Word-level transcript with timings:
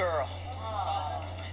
girl. 0.00 0.28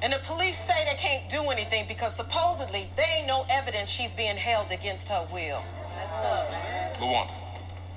And 0.01 0.13
the 0.13 0.19
police 0.23 0.57
say 0.57 0.85
they 0.85 0.95
can't 0.97 1.27
do 1.29 1.49
anything 1.51 1.85
because 1.87 2.15
supposedly 2.15 2.89
they 2.95 3.03
ain't 3.17 3.27
no 3.27 3.45
evidence 3.49 3.89
she's 3.89 4.13
being 4.13 4.37
held 4.37 4.71
against 4.71 5.09
her 5.09 5.27
will. 5.33 5.61
Lawanda. 6.99 7.33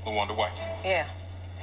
Lawanda 0.05 0.37
White. 0.37 0.59
Yeah, 0.85 1.07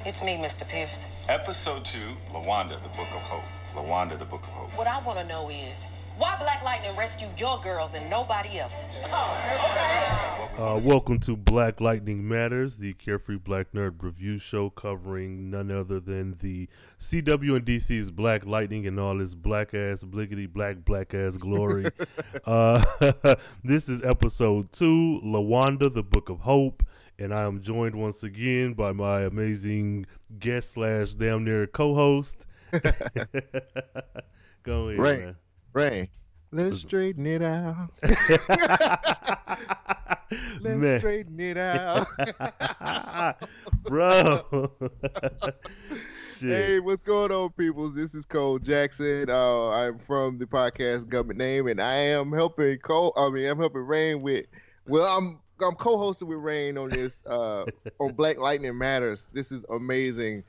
it's 0.05 0.23
me, 0.23 0.37
Mr. 0.37 0.67
Pierce. 0.69 1.11
Episode 1.27 1.83
2, 1.83 1.99
Lawanda, 2.31 2.81
the 2.81 2.89
Book 2.95 3.09
of 3.13 3.21
Hope. 3.21 3.43
Lawanda, 3.75 4.17
the 4.17 4.25
Book 4.25 4.43
of 4.43 4.49
Hope. 4.49 4.69
What 4.77 4.87
I 4.87 5.01
want 5.01 5.19
to 5.19 5.27
know 5.27 5.49
is 5.49 5.91
why 6.17 6.35
Black 6.39 6.63
Lightning 6.63 6.95
rescued 6.97 7.39
your 7.39 7.59
girls 7.59 7.93
and 7.93 8.09
nobody 8.09 8.57
else's? 8.59 9.07
Uh, 9.11 10.79
welcome 10.83 11.19
to 11.19 11.35
Black 11.37 11.79
Lightning 11.79 12.27
Matters, 12.27 12.77
the 12.77 12.93
Carefree 12.93 13.37
Black 13.37 13.71
Nerd 13.73 14.01
review 14.01 14.39
show 14.39 14.69
covering 14.71 15.51
none 15.51 15.69
other 15.69 15.99
than 15.99 16.35
the 16.39 16.67
CW 16.99 17.57
and 17.57 17.65
DC's 17.65 18.09
Black 18.09 18.45
Lightning 18.45 18.87
and 18.87 18.99
all 18.99 19.21
its 19.21 19.35
black 19.35 19.73
ass, 19.75 20.03
blickety 20.03 20.51
black, 20.51 20.83
black 20.83 21.13
ass 21.13 21.37
glory. 21.37 21.91
uh, 22.45 22.81
this 23.63 23.87
is 23.87 24.01
episode 24.03 24.71
two, 24.71 25.21
Lawanda, 25.23 25.93
the 25.93 26.03
Book 26.03 26.29
of 26.29 26.39
Hope, 26.39 26.83
and 27.19 27.31
I 27.33 27.43
am 27.43 27.61
joined 27.61 27.93
once 27.95 28.23
again 28.23 28.73
by 28.73 28.91
my 28.91 29.21
amazing 29.21 30.07
guest 30.39 30.71
slash 30.73 31.13
damn 31.13 31.43
near 31.43 31.67
co-host. 31.67 32.45
Go 34.63 34.89
ahead, 34.89 34.99
Right. 34.99 35.19
man. 35.19 35.35
Ray, 35.77 36.09
let's 36.51 36.79
straighten 36.79 37.27
it 37.27 37.43
out. 37.43 37.91
Let's 40.59 40.75
Man. 40.75 40.99
straighten 40.99 41.39
it 41.39 41.55
out. 41.57 42.07
bro. 43.83 44.71
Hey, 46.39 46.79
what's 46.79 47.01
going 47.03 47.31
on, 47.31 47.49
peoples? 47.51 47.95
This 47.95 48.13
is 48.15 48.25
Cole 48.25 48.57
Jackson. 48.59 49.27
Uh, 49.29 49.69
I'm 49.69 49.97
from 49.99 50.37
the 50.39 50.45
podcast 50.45 51.07
Government 51.09 51.37
Name, 51.39 51.67
and 51.67 51.79
I 51.81 51.95
am 51.95 52.31
helping 52.31 52.77
Cole. 52.79 53.11
I 53.15 53.29
mean, 53.29 53.47
I'm 53.47 53.57
helping 53.59 53.81
Rain 53.81 54.19
with. 54.21 54.45
Well, 54.87 55.05
I'm 55.05 55.39
I'm 55.63 55.75
co-hosting 55.75 56.27
with 56.27 56.37
Rain 56.39 56.77
on 56.77 56.89
this 56.89 57.23
uh, 57.27 57.65
on 57.99 58.13
Black 58.13 58.37
Lightning 58.39 58.77
Matters. 58.77 59.27
This 59.33 59.51
is 59.51 59.63
amazing. 59.71 60.43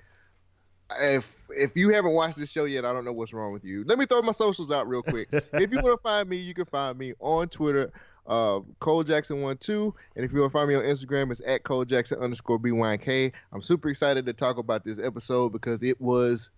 If 1.01 1.31
if 1.51 1.77
you 1.77 1.91
haven't 1.91 2.13
watched 2.13 2.39
this 2.39 2.51
show 2.51 2.65
yet, 2.65 2.85
I 2.85 2.93
don't 2.93 3.05
know 3.05 3.13
what's 3.13 3.33
wrong 3.33 3.53
with 3.53 3.65
you. 3.65 3.85
Let 3.87 3.99
me 3.99 4.07
throw 4.07 4.23
my 4.23 4.33
socials 4.33 4.71
out 4.71 4.89
real 4.89 5.03
quick. 5.03 5.29
if 5.33 5.73
you 5.73 5.81
want 5.81 5.99
to 5.99 6.03
find 6.03 6.29
me, 6.29 6.37
you 6.37 6.55
can 6.55 6.67
find 6.67 6.99
me 6.99 7.15
on 7.21 7.49
Twitter, 7.49 7.93
uh, 8.27 8.61
Cole 8.81 9.03
Jackson 9.05 9.43
one 9.43 9.57
two, 9.57 9.95
and 10.17 10.25
if 10.25 10.33
you 10.33 10.41
want 10.41 10.53
to 10.53 10.59
find 10.59 10.69
me 10.69 10.75
on 10.75 10.83
Instagram, 10.83 11.31
it's 11.31 11.43
at 11.47 11.65
Cole 11.65 11.85
Jackson 11.85 12.19
underscore 12.21 12.59
BYK. 12.59 13.33
I'm 13.53 13.63
super 13.63 13.89
excited 13.89 14.27
to 14.27 14.33
talk 14.33 14.59
about 14.59 14.85
this 14.85 14.99
episode 14.99 15.53
because 15.53 15.83
it 15.83 16.01
was 16.01 16.51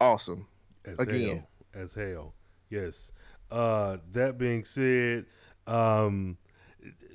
awesome. 0.00 0.46
as 0.84 0.98
again. 0.98 1.44
hell, 1.74 1.82
as 1.82 1.94
hell. 1.94 2.34
Yes. 2.70 3.12
Uh, 3.50 3.96
that 4.12 4.36
being 4.36 4.64
said, 4.64 5.24
um, 5.66 6.36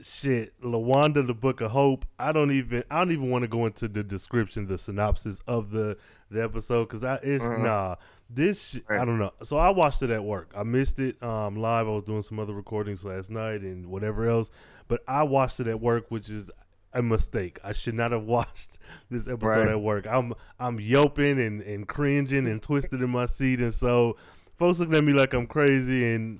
shit, 0.01 0.59
Lawanda, 0.61 1.25
the 1.25 1.33
Book 1.33 1.61
of 1.61 1.71
Hope. 1.71 2.05
I 2.17 2.31
don't 2.31 2.51
even, 2.51 2.83
I 2.89 2.99
don't 2.99 3.11
even 3.11 3.29
want 3.29 3.43
to 3.43 3.47
go 3.47 3.65
into 3.65 3.87
the 3.87 4.03
description, 4.03 4.67
the 4.67 4.77
synopsis 4.77 5.39
of 5.47 5.71
the 5.71 5.97
the 6.33 6.43
episode 6.43 6.85
because 6.89 7.03
I 7.03 7.15
it's 7.23 7.43
Uh-huh. 7.43 7.57
nah. 7.57 7.95
This 8.29 8.69
sh- 8.69 8.79
I 8.89 9.05
don't 9.05 9.19
know. 9.19 9.31
So 9.43 9.57
I 9.57 9.69
watched 9.69 10.01
it 10.01 10.09
at 10.09 10.23
work. 10.23 10.51
I 10.57 10.63
missed 10.63 10.99
it 10.99 11.21
um 11.21 11.55
live. 11.55 11.87
I 11.87 11.91
was 11.91 12.03
doing 12.03 12.21
some 12.23 12.39
other 12.39 12.53
recordings 12.53 13.03
last 13.05 13.29
night 13.29 13.61
and 13.61 13.87
whatever 13.87 14.27
else, 14.29 14.49
but 14.87 15.03
I 15.07 15.23
watched 15.23 15.59
it 15.59 15.67
at 15.67 15.79
work, 15.79 16.05
which 16.09 16.29
is 16.29 16.49
a 16.93 17.01
mistake. 17.01 17.59
I 17.63 17.73
should 17.73 17.95
not 17.95 18.11
have 18.11 18.23
watched 18.37 18.79
this 19.09 19.27
episode 19.27 19.47
Right. 19.65 19.67
at 19.69 19.81
work. 19.81 20.07
I'm 20.07 20.33
I'm 20.59 20.79
yelping 20.79 21.39
and, 21.39 21.61
and 21.61 21.87
cringing 21.87 22.47
and 22.47 22.61
twisted 22.61 23.01
in 23.01 23.09
my 23.11 23.25
seat, 23.27 23.59
and 23.61 23.73
so 23.73 24.17
folks 24.57 24.79
looking 24.79 24.95
at 24.95 25.03
me 25.03 25.13
like 25.13 25.33
I'm 25.33 25.45
crazy. 25.47 26.13
And 26.13 26.39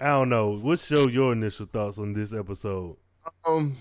I 0.00 0.06
don't 0.10 0.30
know. 0.30 0.50
What's 0.58 0.90
your 0.90 1.10
your 1.10 1.32
initial 1.32 1.66
thoughts 1.66 1.98
on 1.98 2.12
this 2.14 2.32
episode? 2.32 2.96
Um, 3.46 3.76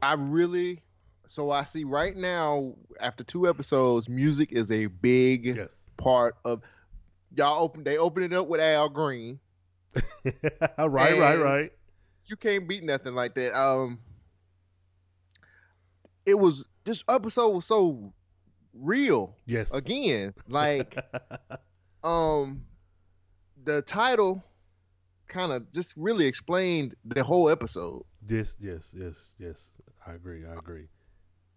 I 0.00 0.14
really. 0.14 0.82
So 1.28 1.50
I 1.50 1.64
see 1.64 1.84
right 1.84 2.16
now, 2.16 2.74
after 3.00 3.22
two 3.22 3.46
episodes, 3.48 4.08
music 4.08 4.50
is 4.52 4.70
a 4.70 4.86
big 4.86 5.44
Yes. 5.56 5.74
part 5.96 6.36
of. 6.44 6.62
Y'all 7.36 7.62
open. 7.62 7.84
They 7.84 7.98
open 7.98 8.22
it 8.22 8.32
up 8.32 8.48
with 8.48 8.60
Al 8.60 8.88
Green. 8.88 9.38
right, 10.24 11.18
right, 11.18 11.36
right. 11.38 11.72
You 12.26 12.36
can't 12.36 12.66
beat 12.66 12.82
nothing 12.82 13.14
like 13.14 13.34
that. 13.34 13.58
Um, 13.58 13.98
it 16.24 16.34
was 16.38 16.64
this 16.84 17.04
episode 17.08 17.48
was 17.50 17.66
so 17.66 18.12
real. 18.72 19.36
Yes. 19.46 19.72
Again, 19.72 20.32
like 20.48 20.96
um, 22.02 22.64
the 23.64 23.82
title 23.82 24.42
kind 25.26 25.52
of 25.52 25.70
just 25.72 25.92
really 25.96 26.24
explained 26.26 26.94
the 27.04 27.22
whole 27.22 27.50
episode. 27.50 28.04
This, 28.22 28.56
yes, 28.60 28.94
yes, 28.96 29.24
yes. 29.38 29.68
I 30.06 30.12
agree. 30.14 30.44
I 30.46 30.54
agree. 30.54 30.86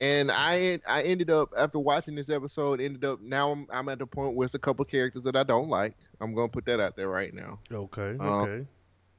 And 0.02 0.32
I 0.32 0.80
I 0.88 1.04
ended 1.04 1.30
up 1.30 1.54
after 1.58 1.80
watching 1.80 2.16
this 2.16 2.30
episode 2.30 2.82
ended 2.82 3.06
up 3.06 3.22
now 3.22 3.52
I'm 3.52 3.68
I'm 3.72 3.88
at 3.88 4.00
the 4.00 4.08
point 4.08 4.36
where 4.36 4.46
it's 4.46 4.56
a 4.56 4.60
couple 4.60 4.84
characters 4.84 5.24
that 5.24 5.36
I 5.36 5.44
don't 5.44 5.70
like. 5.70 5.96
I'm 6.20 6.34
gonna 6.34 6.50
put 6.50 6.66
that 6.66 6.80
out 6.80 6.96
there 6.98 7.08
right 7.10 7.34
now. 7.34 7.60
Okay. 7.72 8.18
Um, 8.20 8.22
Okay. 8.22 8.66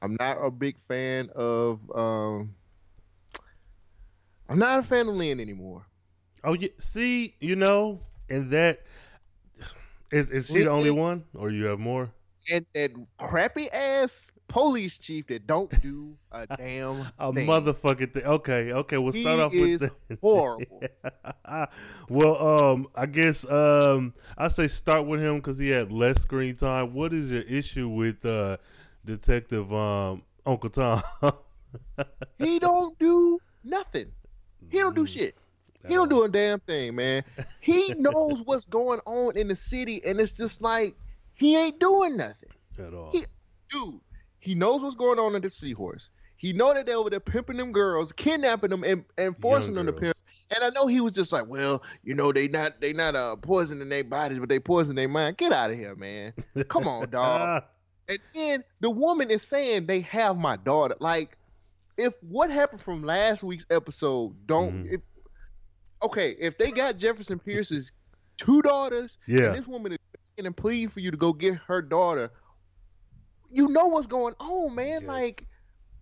I'm 0.01 0.17
not 0.19 0.37
a 0.43 0.51
big 0.51 0.75
fan 0.89 1.29
of 1.33 1.79
um 1.95 2.53
I'm 4.49 4.59
not 4.59 4.79
a 4.81 4.83
fan 4.83 5.07
of 5.07 5.15
Lynn 5.15 5.39
anymore. 5.39 5.85
oh, 6.43 6.53
yeah. 6.53 6.69
See, 6.77 7.35
you 7.39 7.55
know, 7.55 8.01
and 8.29 8.51
that 8.51 8.81
is 10.11 10.29
is 10.29 10.47
she 10.47 10.63
the 10.63 10.69
only 10.69 10.91
one, 10.91 11.23
or 11.33 11.49
you 11.49 11.65
have 11.65 11.79
more? 11.79 12.11
And 12.51 12.65
that 12.75 12.91
crappy 13.17 13.71
ass 13.71 14.29
police 14.53 14.97
chief 14.97 15.27
that 15.27 15.47
don't 15.47 15.81
do 15.81 16.15
a 16.31 16.45
damn 16.57 17.07
A 17.19 17.33
thing. 17.33 17.47
motherfucking 17.49 18.13
thing. 18.13 18.23
Okay, 18.23 18.71
okay. 18.71 18.97
We'll 18.97 19.11
start 19.11 19.39
He 19.39 19.41
off 19.43 19.53
with 19.53 19.79
that. 19.81 20.17
horrible. 20.21 20.83
well, 22.09 22.47
um, 22.71 22.87
I 22.95 23.05
guess 23.07 23.45
um, 23.49 24.13
I 24.37 24.47
say 24.47 24.67
start 24.67 25.05
with 25.07 25.21
him 25.21 25.37
because 25.37 25.57
he 25.57 25.69
had 25.69 25.91
less 25.91 26.21
screen 26.21 26.55
time. 26.55 26.93
What 26.93 27.13
is 27.13 27.31
your 27.31 27.41
issue 27.41 27.89
with 27.89 28.23
uh, 28.25 28.57
Detective 29.05 29.73
um 29.73 30.21
Uncle 30.45 30.69
Tom? 30.69 31.01
He 32.37 32.59
don't 32.59 32.97
do 32.99 33.39
nothing. 33.63 34.11
He 34.69 34.77
don't 34.79 34.95
do 34.95 35.03
Mm, 35.03 35.07
shit. 35.13 35.35
He 35.87 35.95
don't 35.95 36.07
do 36.09 36.23
a 36.23 36.29
damn 36.29 36.59
thing, 36.61 36.95
man. 36.95 37.23
He 37.59 37.93
knows 37.95 38.41
what's 38.43 38.63
going 38.65 39.01
on 39.05 39.35
in 39.35 39.49
the 39.49 39.55
city, 39.55 40.01
and 40.05 40.17
it's 40.19 40.33
just 40.37 40.61
like 40.61 40.95
he 41.33 41.57
ain't 41.57 41.79
doing 41.79 42.15
nothing. 42.15 42.49
at 42.79 42.93
all. 42.93 43.09
He- 43.11 43.25
Dude, 43.69 43.99
he 44.43 44.55
knows 44.55 44.83
what's 44.83 44.95
going 44.95 45.19
on 45.19 45.35
in 45.35 45.41
the 45.41 45.49
seahorse. 45.49 46.09
He 46.35 46.51
know 46.51 46.73
that 46.73 46.85
they 46.85 46.93
over 46.93 47.09
there 47.09 47.21
pimping 47.21 47.55
them 47.55 47.71
girls, 47.71 48.11
kidnapping 48.11 48.69
them, 48.69 48.83
and, 48.83 49.05
and 49.17 49.37
forcing 49.39 49.73
Young 49.73 49.85
them 49.85 49.95
to 49.95 50.01
girls. 50.01 50.13
pimp. 50.13 50.17
And 50.53 50.63
I 50.65 50.69
know 50.69 50.85
he 50.87 50.99
was 50.99 51.13
just 51.13 51.31
like, 51.31 51.47
well, 51.47 51.81
you 52.03 52.13
know, 52.13 52.33
they 52.33 52.49
not 52.49 52.81
they 52.81 52.91
not 52.91 53.15
uh 53.15 53.37
poisoning 53.37 53.87
their 53.87 54.03
bodies, 54.03 54.39
but 54.39 54.49
they 54.49 54.59
poison 54.59 54.95
their 54.95 55.07
mind. 55.07 55.37
Get 55.37 55.53
out 55.53 55.71
of 55.71 55.77
here, 55.77 55.95
man. 55.95 56.33
Come 56.67 56.87
on, 56.87 57.09
dog. 57.11 57.63
And 58.09 58.19
then 58.35 58.63
the 58.81 58.89
woman 58.89 59.31
is 59.31 59.41
saying 59.43 59.85
they 59.85 60.01
have 60.01 60.35
my 60.37 60.57
daughter. 60.57 60.95
Like, 60.99 61.37
if 61.97 62.13
what 62.21 62.51
happened 62.51 62.81
from 62.81 63.03
last 63.03 63.41
week's 63.43 63.65
episode 63.69 64.35
don't 64.45 64.83
Mhm. 64.83 64.93
if 64.95 65.01
okay, 66.03 66.35
if 66.39 66.57
they 66.57 66.71
got 66.71 66.97
Jefferson 66.97 67.39
Pierce's 67.39 67.91
two 68.37 68.61
daughters, 68.61 69.17
Yeah. 69.27 69.45
and 69.45 69.55
this 69.55 69.67
woman 69.67 69.93
is 69.93 69.97
begging 70.35 70.47
and 70.47 70.57
pleading 70.57 70.89
for 70.89 70.99
you 70.99 71.11
to 71.11 71.17
go 71.17 71.31
get 71.33 71.55
her 71.67 71.81
daughter, 71.81 72.29
you 73.53 73.69
know 73.69 73.87
what's 73.87 74.07
going 74.07 74.35
on, 74.39 74.75
man. 74.75 75.01
Yes. 75.01 75.07
Like, 75.07 75.47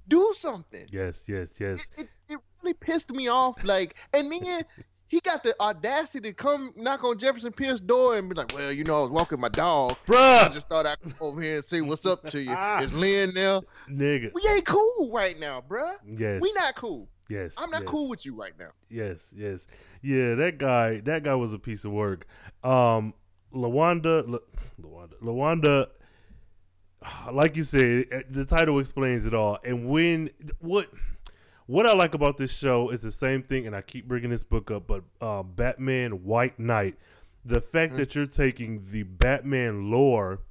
do 0.07 0.33
something. 0.35 0.85
yes, 0.91 1.23
yes, 1.27 1.53
yes. 1.59 1.87
It, 1.97 2.03
it, 2.03 2.09
it 2.29 2.39
really 2.61 2.73
pissed 2.73 3.09
me 3.11 3.27
off. 3.27 3.63
Like, 3.63 3.95
and 4.13 4.31
then 4.31 4.65
he 5.11 5.19
got 5.19 5.43
the 5.43 5.53
audacity 5.59 6.29
to 6.29 6.33
come 6.33 6.73
knock 6.77 7.03
on 7.03 7.17
Jefferson 7.17 7.51
Pierce's 7.51 7.81
door 7.81 8.17
and 8.17 8.29
be 8.29 8.35
like, 8.35 8.53
"Well, 8.55 8.71
you 8.71 8.85
know, 8.85 8.99
I 8.99 9.01
was 9.01 9.11
walking 9.11 9.41
my 9.41 9.49
dog." 9.49 9.97
Bruh. 10.07 10.45
I 10.45 10.47
just 10.47 10.69
thought 10.69 10.87
I'd 10.87 11.01
come 11.01 11.15
over 11.19 11.41
here 11.41 11.57
and 11.57 11.65
see 11.65 11.81
what's 11.81 12.05
up 12.05 12.29
to 12.29 12.41
you. 12.41 12.53
Is 12.81 12.93
Lynn 12.93 13.33
there? 13.33 13.59
nigga. 13.89 14.31
We 14.33 14.41
ain't 14.47 14.65
cool 14.65 15.11
right 15.13 15.37
now, 15.37 15.61
bruh. 15.67 15.95
Yes. 16.05 16.41
We 16.41 16.53
not 16.53 16.75
cool. 16.75 17.09
Yes. 17.29 17.55
I'm 17.57 17.69
not 17.69 17.81
yes. 17.81 17.89
cool 17.89 18.09
with 18.09 18.25
you 18.25 18.35
right 18.39 18.53
now. 18.57 18.69
Yes, 18.89 19.33
yes, 19.35 19.67
yeah. 20.01 20.35
That 20.35 20.57
guy, 20.57 21.01
that 21.01 21.23
guy 21.23 21.35
was 21.35 21.53
a 21.53 21.59
piece 21.59 21.83
of 21.83 21.91
work. 21.91 22.25
Um, 22.63 23.13
Lawanda, 23.53 24.23
La, 24.27 24.39
Lawanda, 24.81 25.13
Lawanda. 25.21 25.87
Like 27.31 27.55
you 27.55 27.63
said, 27.63 28.05
eh, 28.11 28.21
the 28.29 28.45
title 28.45 28.79
explains 28.79 29.25
it 29.25 29.33
all. 29.33 29.57
And 29.63 29.87
when 29.87 30.29
what 30.59 30.89
what 31.65 31.85
I 31.85 31.93
like 31.93 32.13
about 32.13 32.37
this 32.37 32.51
show 32.51 32.89
is 32.89 32.99
the 32.99 33.11
same 33.11 33.43
thing, 33.43 33.65
and 33.65 33.75
I 33.75 33.81
keep 33.81 34.07
bringing 34.07 34.29
this 34.29 34.43
book 34.43 34.69
up, 34.71 34.87
but 34.87 35.03
uh, 35.21 35.41
Batman 35.41 36.23
White 36.23 36.59
Knight, 36.59 36.95
the 37.45 37.61
fact 37.61 37.95
that 37.97 38.13
you're 38.13 38.25
taking 38.25 38.83
the 38.91 39.03
Batman 39.03 39.89
lore 39.89 40.41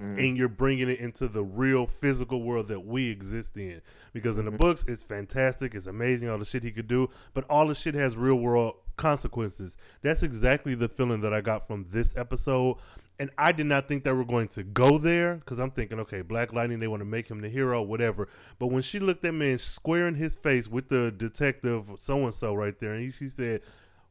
and 0.00 0.36
you're 0.36 0.48
bringing 0.48 0.88
it 0.88 0.98
into 0.98 1.28
the 1.28 1.44
real 1.44 1.86
physical 1.86 2.42
world 2.42 2.68
that 2.68 2.80
we 2.80 3.10
exist 3.10 3.56
in. 3.58 3.82
Because 4.14 4.38
in 4.38 4.46
the 4.46 4.50
books, 4.50 4.82
it's 4.88 5.02
fantastic, 5.02 5.74
it's 5.74 5.86
amazing, 5.86 6.30
all 6.30 6.38
the 6.38 6.44
shit 6.46 6.62
he 6.62 6.70
could 6.70 6.88
do, 6.88 7.10
but 7.34 7.44
all 7.50 7.66
the 7.66 7.74
shit 7.74 7.94
has 7.94 8.16
real 8.16 8.36
world 8.36 8.76
consequences. 8.96 9.76
That's 10.00 10.22
exactly 10.22 10.74
the 10.74 10.88
feeling 10.88 11.20
that 11.20 11.34
I 11.34 11.42
got 11.42 11.66
from 11.66 11.86
this 11.90 12.16
episode. 12.16 12.78
And 13.20 13.30
I 13.38 13.52
did 13.52 13.66
not 13.66 13.86
think 13.86 14.02
they 14.02 14.12
were 14.12 14.24
going 14.24 14.48
to 14.48 14.62
go 14.64 14.96
there 14.98 15.36
because 15.36 15.58
I'm 15.58 15.70
thinking, 15.70 16.00
okay, 16.00 16.22
Black 16.22 16.52
Lightning, 16.54 16.80
they 16.80 16.88
want 16.88 17.02
to 17.02 17.04
make 17.06 17.28
him 17.28 17.40
the 17.42 17.48
hero, 17.50 17.82
whatever. 17.82 18.28
But 18.58 18.68
when 18.68 18.82
she 18.82 18.98
looked 18.98 19.24
at 19.26 19.34
me 19.34 19.50
and 19.50 19.60
square 19.60 20.08
in 20.08 20.14
his 20.14 20.34
face 20.36 20.66
with 20.66 20.88
the 20.88 21.12
detective 21.12 21.92
so 21.98 22.16
and 22.24 22.34
so 22.34 22.54
right 22.54 22.76
there, 22.80 22.94
and 22.94 23.02
he, 23.04 23.10
she 23.10 23.28
said, 23.28 23.60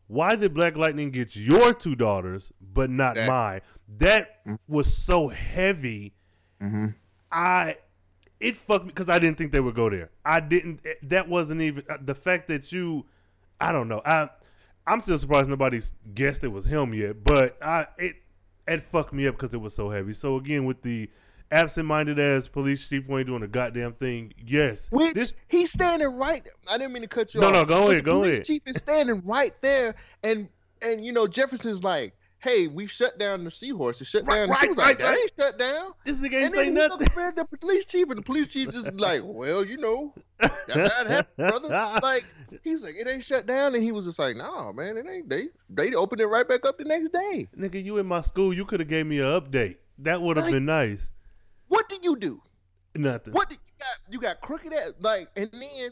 "Why 0.07 0.35
did 0.35 0.53
Black 0.53 0.77
Lightning 0.77 1.09
get 1.09 1.35
your 1.35 1.73
two 1.73 1.95
daughters 1.95 2.53
but 2.61 2.89
not 2.89 3.15
That- 3.15 3.27
mine?" 3.27 3.61
That 3.97 4.41
was 4.67 4.95
so 4.95 5.27
heavy. 5.29 6.13
I 7.31 7.77
it 8.39 8.55
fucked 8.55 8.85
me 8.85 8.89
because 8.89 9.09
I 9.09 9.19
didn't 9.19 9.37
think 9.37 9.51
they 9.51 9.59
would 9.59 9.75
go 9.75 9.89
there. 9.89 10.11
I 10.23 10.39
didn't. 10.39 10.85
That 11.03 11.27
wasn't 11.27 11.61
even 11.61 11.83
uh, 11.89 11.97
the 12.01 12.15
fact 12.15 12.47
that 12.49 12.71
you. 12.71 13.05
I 13.59 13.71
don't 13.71 13.87
know. 13.87 14.01
I 14.05 14.29
I'm 14.87 15.01
still 15.01 15.17
surprised 15.17 15.49
nobody's 15.49 15.93
guessed 16.13 16.43
it 16.43 16.47
was 16.49 16.65
him 16.65 16.93
yet. 16.93 17.23
But 17.23 17.57
I 17.61 17.87
it 17.97 18.15
it 18.73 18.83
fucked 18.83 19.13
me 19.13 19.27
up 19.27 19.35
because 19.35 19.53
it 19.53 19.59
was 19.61 19.73
so 19.75 19.89
heavy. 19.89 20.13
So 20.13 20.35
again, 20.37 20.65
with 20.65 20.81
the 20.81 21.09
absent-minded 21.51 22.19
ass 22.19 22.47
police 22.47 22.87
chief 22.87 23.05
who 23.05 23.17
ain't 23.17 23.27
doing 23.27 23.43
a 23.43 23.47
goddamn 23.47 23.93
thing. 23.93 24.33
Yes, 24.45 24.87
Which 24.91 25.15
this 25.15 25.33
he's 25.47 25.71
standing 25.71 26.15
right. 26.15 26.47
I 26.69 26.77
didn't 26.77 26.93
mean 26.93 27.01
to 27.01 27.07
cut 27.07 27.33
you 27.33 27.41
No, 27.41 27.47
off. 27.47 27.53
no, 27.53 27.61
no, 27.61 27.65
go 27.65 27.89
ahead, 27.89 28.03
go 28.05 28.11
police 28.11 28.31
ahead. 28.33 28.45
Chief 28.45 28.61
is 28.65 28.77
standing 28.77 29.21
right 29.25 29.53
there, 29.61 29.95
and 30.23 30.47
and 30.81 31.03
you 31.03 31.11
know 31.11 31.27
Jefferson's 31.27 31.83
like, 31.83 32.13
"Hey, 32.39 32.67
we've 32.67 32.91
shut 32.91 33.17
down 33.19 33.43
the 33.43 33.51
seahorse. 33.51 33.99
It's 34.01 34.09
shut 34.09 34.25
Right, 34.25 34.45
down." 34.45 34.47
She 34.47 34.51
right, 34.53 34.69
was 34.69 34.77
right, 34.77 34.87
like, 34.87 34.97
"That 34.99 35.17
ain't 35.19 35.31
shut 35.39 35.59
down." 35.59 35.91
this 36.05 36.17
nigga 36.17 36.33
ain't 36.43 36.53
say 36.55 36.69
nothing. 36.69 36.97
compared 37.07 37.35
the 37.35 37.45
police 37.45 37.85
chief, 37.85 38.09
and 38.09 38.17
the 38.17 38.23
police 38.23 38.47
chief 38.47 38.71
just 38.71 38.93
like, 38.99 39.21
"Well, 39.23 39.65
you 39.65 39.77
know, 39.77 40.13
that's 40.39 40.53
how 40.67 41.01
it 41.01 41.07
happened, 41.07 41.49
brother." 41.49 41.99
Like 42.03 42.25
he's 42.63 42.81
like, 42.81 42.95
"It 42.95 43.07
ain't 43.07 43.23
shut 43.23 43.45
down," 43.45 43.75
and 43.75 43.83
he 43.83 43.91
was 43.91 44.05
just 44.05 44.19
like, 44.19 44.35
"No, 44.35 44.71
man, 44.73 44.97
it 44.97 45.05
ain't." 45.07 45.29
They 45.29 45.49
they 45.69 45.93
opened 45.93 46.21
it 46.21 46.27
right 46.27 46.47
back 46.47 46.65
up 46.65 46.77
the 46.77 46.85
next 46.85 47.09
day. 47.13 47.47
Nigga, 47.57 47.83
you 47.83 47.97
in 47.97 48.05
my 48.05 48.21
school? 48.21 48.53
You 48.53 48.65
could 48.65 48.79
have 48.79 48.89
gave 48.89 49.05
me 49.05 49.19
an 49.19 49.25
update. 49.25 49.77
That 49.99 50.21
would 50.21 50.37
have 50.37 50.45
Like- 50.45 50.53
been 50.53 50.65
nice. 50.65 51.09
What 51.67 51.87
did 51.89 52.03
you 52.03 52.15
do? 52.15 52.41
Nothing. 52.95 53.33
What 53.33 53.49
did 53.49 53.59
you 53.59 53.73
got? 53.79 54.13
You 54.13 54.19
got 54.19 54.41
crooked 54.41 54.73
ass 54.73 54.93
like, 54.99 55.29
and 55.35 55.49
then 55.51 55.89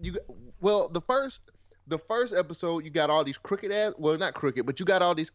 you 0.00 0.12
got 0.12 0.22
well 0.60 0.88
the 0.88 1.00
first 1.02 1.40
the 1.86 1.98
first 1.98 2.32
episode 2.34 2.84
you 2.84 2.90
got 2.90 3.10
all 3.10 3.22
these 3.22 3.38
crooked 3.38 3.70
ass. 3.70 3.92
Well, 3.98 4.16
not 4.18 4.34
crooked, 4.34 4.64
but 4.66 4.80
you 4.80 4.86
got 4.86 5.02
all 5.02 5.14
these 5.14 5.30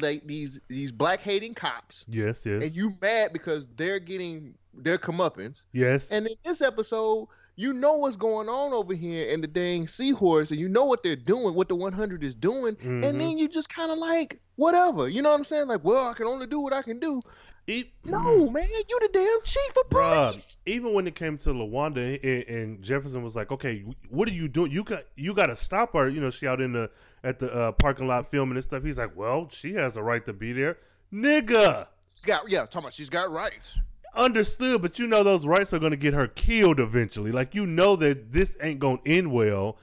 like 0.00 0.26
these 0.26 0.60
these 0.68 0.92
black 0.92 1.20
hating 1.20 1.54
cops, 1.54 2.04
Yes, 2.08 2.40
yes, 2.44 2.62
and 2.62 2.72
you 2.74 2.92
mad 3.02 3.32
because 3.32 3.66
they're 3.76 4.00
getting 4.00 4.54
their 4.74 4.98
comeuppance. 4.98 5.56
yes. 5.72 6.10
And 6.10 6.26
in 6.26 6.36
this 6.44 6.60
episode, 6.62 7.28
you 7.56 7.72
know 7.74 7.96
what's 7.96 8.16
going 8.16 8.48
on 8.48 8.72
over 8.72 8.94
here 8.94 9.28
in 9.28 9.40
the 9.42 9.46
dang 9.46 9.86
seahorse, 9.88 10.50
and 10.50 10.58
you 10.58 10.68
know 10.68 10.86
what 10.86 11.02
they're 11.02 11.16
doing, 11.16 11.54
what 11.54 11.68
the 11.68 11.76
100 11.76 12.24
is 12.24 12.34
doing, 12.34 12.76
Mhm. 12.76 13.04
and 13.04 13.20
then 13.20 13.36
you 13.36 13.48
just 13.48 13.68
kind 13.68 13.90
of 13.92 13.98
like 13.98 14.40
whatever. 14.56 15.08
You 15.08 15.20
know 15.22 15.28
what 15.30 15.38
I'm 15.38 15.44
saying? 15.44 15.66
Like, 15.68 15.84
well, 15.84 16.08
I 16.08 16.14
can 16.14 16.26
only 16.26 16.46
do 16.46 16.60
what 16.60 16.72
I 16.72 16.80
can 16.82 16.98
do. 16.98 17.20
It- 17.66 17.88
No, 18.06 18.48
man, 18.50 18.66
you 18.88 18.98
the 19.00 19.08
damn 19.12 19.42
chief 19.44 19.76
of 19.76 19.88
police. 19.90 20.62
even 20.66 20.94
when 20.94 21.06
it 21.06 21.14
came 21.14 21.38
to 21.38 21.50
Lawanda 21.50 22.18
and, 22.24 22.44
and 22.56 22.82
Jefferson 22.82 23.22
was 23.22 23.36
like, 23.36 23.52
"Okay, 23.52 23.84
what 24.08 24.28
are 24.28 24.32
you 24.32 24.48
doing? 24.48 24.72
You 24.72 24.82
got 24.82 25.04
you 25.16 25.32
got 25.32 25.46
to 25.46 25.56
stop 25.56 25.92
her." 25.92 26.08
You 26.08 26.20
know, 26.20 26.30
she 26.30 26.46
out 26.48 26.60
in 26.60 26.72
the 26.72 26.90
at 27.24 27.38
the 27.38 27.52
uh, 27.52 27.72
parking 27.72 28.06
lot 28.06 28.30
filming 28.30 28.56
and 28.56 28.64
stuff. 28.64 28.82
He's 28.82 28.98
like, 28.98 29.16
"Well, 29.16 29.48
she 29.50 29.74
has 29.74 29.96
a 29.96 30.02
right 30.02 30.24
to 30.26 30.32
be 30.32 30.52
there, 30.52 30.78
nigga." 31.12 31.86
She's 32.12 32.24
got 32.24 32.50
yeah, 32.50 32.60
talking 32.60 32.80
about 32.80 32.92
she's 32.92 33.10
got 33.10 33.30
rights. 33.30 33.76
Understood, 34.14 34.82
but 34.82 34.98
you 34.98 35.06
know 35.06 35.22
those 35.22 35.46
rights 35.46 35.72
are 35.72 35.78
going 35.78 35.92
to 35.92 35.96
get 35.96 36.12
her 36.12 36.26
killed 36.26 36.78
eventually. 36.78 37.32
Like 37.32 37.54
you 37.54 37.66
know 37.66 37.96
that 37.96 38.32
this 38.32 38.56
ain't 38.60 38.80
going 38.80 38.98
to 38.98 39.10
end 39.10 39.32
well. 39.32 39.78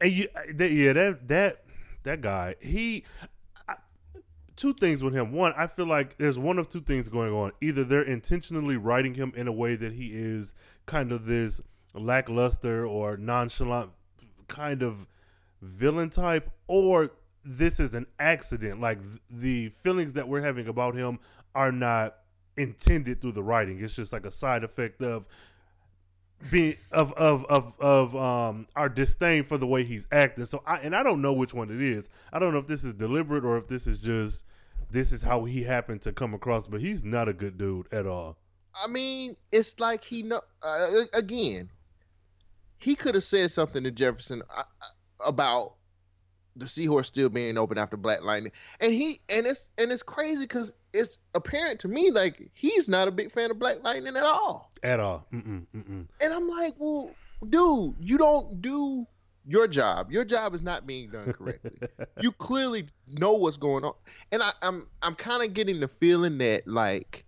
And 0.00 0.12
you, 0.12 0.28
that, 0.54 0.72
yeah, 0.72 0.92
that 0.92 1.28
that 1.28 1.64
that 2.02 2.20
guy, 2.20 2.56
he. 2.60 3.04
I, 3.68 3.76
two 4.56 4.74
things 4.74 5.02
with 5.02 5.14
him. 5.14 5.32
One, 5.32 5.52
I 5.56 5.66
feel 5.66 5.86
like 5.86 6.18
there's 6.18 6.38
one 6.38 6.58
of 6.58 6.68
two 6.68 6.80
things 6.80 7.08
going 7.08 7.32
on. 7.32 7.52
Either 7.60 7.84
they're 7.84 8.02
intentionally 8.02 8.76
writing 8.76 9.14
him 9.14 9.32
in 9.36 9.46
a 9.46 9.52
way 9.52 9.76
that 9.76 9.92
he 9.92 10.10
is 10.12 10.54
kind 10.86 11.12
of 11.12 11.26
this 11.26 11.60
lackluster 11.94 12.86
or 12.86 13.16
nonchalant 13.16 13.90
kind 14.48 14.82
of 14.82 15.06
villain 15.62 16.10
type, 16.10 16.50
or 16.66 17.10
this 17.44 17.80
is 17.80 17.94
an 17.94 18.06
accident. 18.18 18.80
Like 18.80 19.02
th- 19.02 19.20
the 19.30 19.68
feelings 19.82 20.14
that 20.14 20.28
we're 20.28 20.42
having 20.42 20.68
about 20.68 20.94
him 20.94 21.18
are 21.54 21.72
not 21.72 22.16
intended 22.56 23.20
through 23.20 23.32
the 23.32 23.42
writing. 23.42 23.82
It's 23.82 23.94
just 23.94 24.12
like 24.12 24.26
a 24.26 24.30
side 24.30 24.64
effect 24.64 25.02
of 25.02 25.26
being 26.50 26.76
of 26.92 27.12
of 27.14 27.44
of 27.46 27.74
of 27.80 28.16
um 28.16 28.66
our 28.76 28.88
disdain 28.88 29.44
for 29.44 29.58
the 29.58 29.66
way 29.66 29.84
he's 29.84 30.06
acting. 30.12 30.44
So 30.44 30.62
I 30.66 30.78
and 30.78 30.94
I 30.94 31.02
don't 31.02 31.22
know 31.22 31.32
which 31.32 31.54
one 31.54 31.70
it 31.70 31.80
is. 31.80 32.08
I 32.32 32.38
don't 32.38 32.52
know 32.52 32.58
if 32.58 32.66
this 32.66 32.84
is 32.84 32.94
deliberate 32.94 33.44
or 33.44 33.56
if 33.56 33.68
this 33.68 33.86
is 33.86 33.98
just 33.98 34.44
this 34.90 35.12
is 35.12 35.22
how 35.22 35.44
he 35.44 35.62
happened 35.62 36.02
to 36.02 36.12
come 36.12 36.34
across. 36.34 36.66
But 36.66 36.80
he's 36.80 37.02
not 37.02 37.28
a 37.28 37.32
good 37.32 37.58
dude 37.58 37.92
at 37.92 38.06
all. 38.06 38.36
I 38.74 38.88
mean, 38.88 39.36
it's 39.52 39.80
like 39.80 40.04
he 40.04 40.22
know 40.22 40.42
uh, 40.62 41.04
again. 41.14 41.70
He 42.78 42.94
could 42.94 43.14
have 43.14 43.24
said 43.24 43.50
something 43.50 43.82
to 43.84 43.90
Jefferson 43.90 44.42
uh, 44.54 44.60
uh, 44.60 44.86
about 45.26 45.74
the 46.56 46.68
seahorse 46.68 47.06
still 47.06 47.28
being 47.28 47.58
open 47.58 47.76
after 47.78 47.96
Black 47.96 48.22
Lightning, 48.22 48.52
and 48.80 48.92
he 48.92 49.20
and 49.28 49.46
it's 49.46 49.68
and 49.78 49.92
it's 49.92 50.02
crazy 50.02 50.44
because 50.44 50.72
it's 50.92 51.18
apparent 51.34 51.80
to 51.80 51.88
me 51.88 52.10
like 52.10 52.50
he's 52.54 52.88
not 52.88 53.08
a 53.08 53.10
big 53.10 53.32
fan 53.32 53.50
of 53.50 53.58
Black 53.58 53.82
Lightning 53.84 54.16
at 54.16 54.22
all. 54.24 54.70
At 54.82 55.00
all. 55.00 55.26
Mm-mm, 55.32 55.66
mm-mm. 55.76 56.06
And 56.20 56.32
I'm 56.32 56.48
like, 56.48 56.74
well, 56.78 57.10
dude, 57.48 57.94
you 58.00 58.16
don't 58.16 58.62
do 58.62 59.06
your 59.46 59.68
job. 59.68 60.10
Your 60.10 60.24
job 60.24 60.54
is 60.54 60.62
not 60.62 60.86
being 60.86 61.10
done 61.10 61.32
correctly. 61.32 61.88
you 62.20 62.32
clearly 62.32 62.88
know 63.06 63.32
what's 63.32 63.56
going 63.58 63.84
on. 63.84 63.92
And 64.32 64.42
I, 64.42 64.52
I'm 64.62 64.86
I'm 65.02 65.14
kind 65.14 65.42
of 65.42 65.54
getting 65.54 65.80
the 65.80 65.88
feeling 65.88 66.38
that 66.38 66.66
like, 66.66 67.24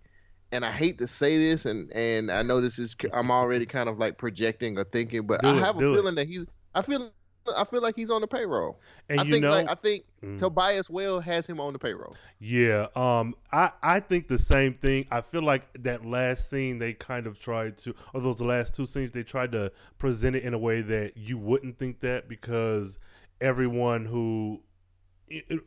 and 0.51 0.65
I 0.65 0.71
hate 0.71 0.97
to 0.99 1.07
say 1.07 1.37
this, 1.37 1.65
and 1.65 1.91
and 1.93 2.31
I 2.31 2.41
know 2.41 2.61
this 2.61 2.79
is 2.79 2.95
I'm 3.13 3.29
already 3.31 3.65
kind 3.67 3.87
of 3.89 3.99
like 3.99 4.17
projecting 4.17 4.77
or 4.77 4.83
thinking, 4.85 5.27
but 5.27 5.41
Do 5.41 5.49
I 5.49 5.57
it, 5.57 5.59
have 5.59 5.77
a 5.77 5.79
do 5.79 5.93
it. 5.93 5.95
feeling 5.97 6.15
that 6.15 6.27
he's 6.27 6.45
I 6.73 6.81
feel 6.81 7.11
I 7.55 7.63
feel 7.65 7.81
like 7.81 7.95
he's 7.95 8.09
on 8.09 8.21
the 8.21 8.27
payroll. 8.27 8.79
And 9.09 9.19
I 9.19 9.23
you 9.23 9.31
think 9.33 9.43
know, 9.43 9.51
like 9.51 9.67
I 9.69 9.75
think 9.75 10.05
Mm. 10.21 10.37
Tobias 10.37 10.89
Whale 10.89 11.21
has 11.21 11.47
him 11.47 11.61
on 11.61 11.71
the 11.71 11.79
payroll. 11.79 12.13
Yeah, 12.39 12.87
um, 12.93 13.35
I 13.53 13.71
I 13.81 13.99
think 14.01 14.27
the 14.27 14.37
same 14.37 14.73
thing. 14.73 15.05
I 15.09 15.21
feel 15.21 15.41
like 15.41 15.63
that 15.83 16.05
last 16.05 16.49
scene 16.49 16.77
they 16.77 16.91
kind 16.93 17.25
of 17.25 17.39
tried 17.39 17.77
to, 17.79 17.95
or 18.13 18.19
those 18.19 18.41
last 18.41 18.73
two 18.73 18.85
scenes 18.85 19.13
they 19.13 19.23
tried 19.23 19.53
to 19.53 19.71
present 19.97 20.35
it 20.35 20.43
in 20.43 20.53
a 20.53 20.57
way 20.57 20.81
that 20.81 21.15
you 21.15 21.37
wouldn't 21.37 21.79
think 21.79 22.01
that 22.01 22.27
because 22.27 22.99
everyone 23.39 24.03
who, 24.03 24.59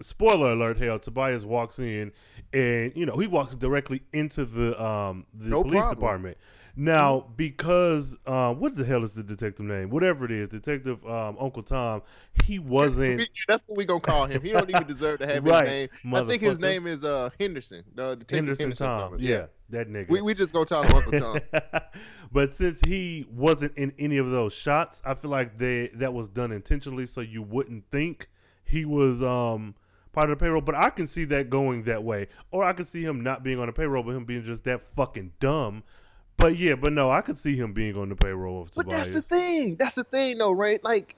spoiler 0.02 0.52
alert, 0.52 0.76
hell, 0.78 0.98
Tobias 0.98 1.44
walks 1.44 1.78
in 1.78 2.12
and 2.52 2.92
you 2.94 3.06
know 3.06 3.16
he 3.16 3.26
walks 3.26 3.56
directly 3.56 4.02
into 4.12 4.44
the 4.44 4.80
um 4.82 5.24
the 5.32 5.48
No 5.48 5.62
police 5.62 5.80
problem. 5.80 5.96
department. 5.98 6.36
Now, 6.74 7.26
because 7.36 8.16
uh, 8.26 8.54
what 8.54 8.76
the 8.76 8.84
hell 8.84 9.04
is 9.04 9.10
the 9.10 9.22
detective 9.22 9.66
name? 9.66 9.90
Whatever 9.90 10.24
it 10.24 10.30
is, 10.30 10.48
Detective 10.48 11.04
um, 11.06 11.36
Uncle 11.38 11.62
Tom. 11.62 12.02
He 12.44 12.58
wasn't. 12.58 13.28
That's 13.46 13.62
what 13.66 13.76
we 13.76 13.84
gonna 13.84 14.00
call 14.00 14.26
him. 14.26 14.40
He 14.42 14.50
don't 14.52 14.70
even 14.70 14.86
deserve 14.86 15.18
to 15.20 15.26
have 15.26 15.44
Right, 15.44 15.88
his 15.90 16.04
name. 16.04 16.14
I 16.14 16.24
think 16.24 16.42
his 16.42 16.58
name 16.58 16.86
is 16.86 17.04
uh 17.04 17.28
Henderson. 17.38 17.84
The 17.94 18.14
detective 18.14 18.36
Henderson, 18.36 18.64
Henderson 18.64 18.86
Tom. 18.86 19.00
Thomas. 19.00 19.20
Yeah, 19.20 19.46
that 19.68 19.88
nigga. 19.88 20.08
We 20.08 20.22
we 20.22 20.32
just 20.32 20.54
gonna 20.54 20.64
call 20.64 20.96
Uncle 20.96 21.12
Tom. 21.12 21.38
but 22.32 22.56
since 22.56 22.80
he 22.86 23.26
wasn't 23.30 23.76
in 23.76 23.92
any 23.98 24.16
of 24.16 24.30
those 24.30 24.54
shots, 24.54 25.02
I 25.04 25.14
feel 25.14 25.30
like 25.30 25.58
they 25.58 25.88
that 25.94 26.14
was 26.14 26.28
done 26.28 26.52
intentionally 26.52 27.04
so 27.04 27.20
you 27.20 27.42
wouldn't 27.42 27.84
think 27.90 28.30
he 28.64 28.86
was 28.86 29.22
um 29.22 29.74
part 30.12 30.30
of 30.30 30.38
the 30.38 30.42
payroll. 30.42 30.62
But 30.62 30.74
I 30.74 30.88
can 30.88 31.06
see 31.06 31.24
that 31.26 31.50
going 31.50 31.82
that 31.84 32.02
way. 32.02 32.28
Or 32.50 32.64
I 32.64 32.72
can 32.72 32.86
see 32.86 33.04
him 33.04 33.22
not 33.22 33.42
being 33.42 33.58
on 33.58 33.66
the 33.66 33.72
payroll, 33.72 34.02
but 34.02 34.14
him 34.14 34.24
being 34.24 34.44
just 34.44 34.64
that 34.64 34.82
fucking 34.96 35.32
dumb. 35.38 35.82
But 36.42 36.58
yeah, 36.58 36.74
but 36.74 36.92
no, 36.92 37.10
I 37.10 37.20
could 37.22 37.38
see 37.38 37.56
him 37.56 37.72
being 37.72 37.96
on 37.96 38.08
the 38.08 38.16
payroll 38.16 38.62
of 38.62 38.70
But 38.74 38.90
that's 38.90 39.12
the 39.12 39.22
thing. 39.22 39.76
That's 39.76 39.94
the 39.94 40.04
thing, 40.04 40.38
though, 40.38 40.52
right? 40.52 40.82
Like, 40.84 41.14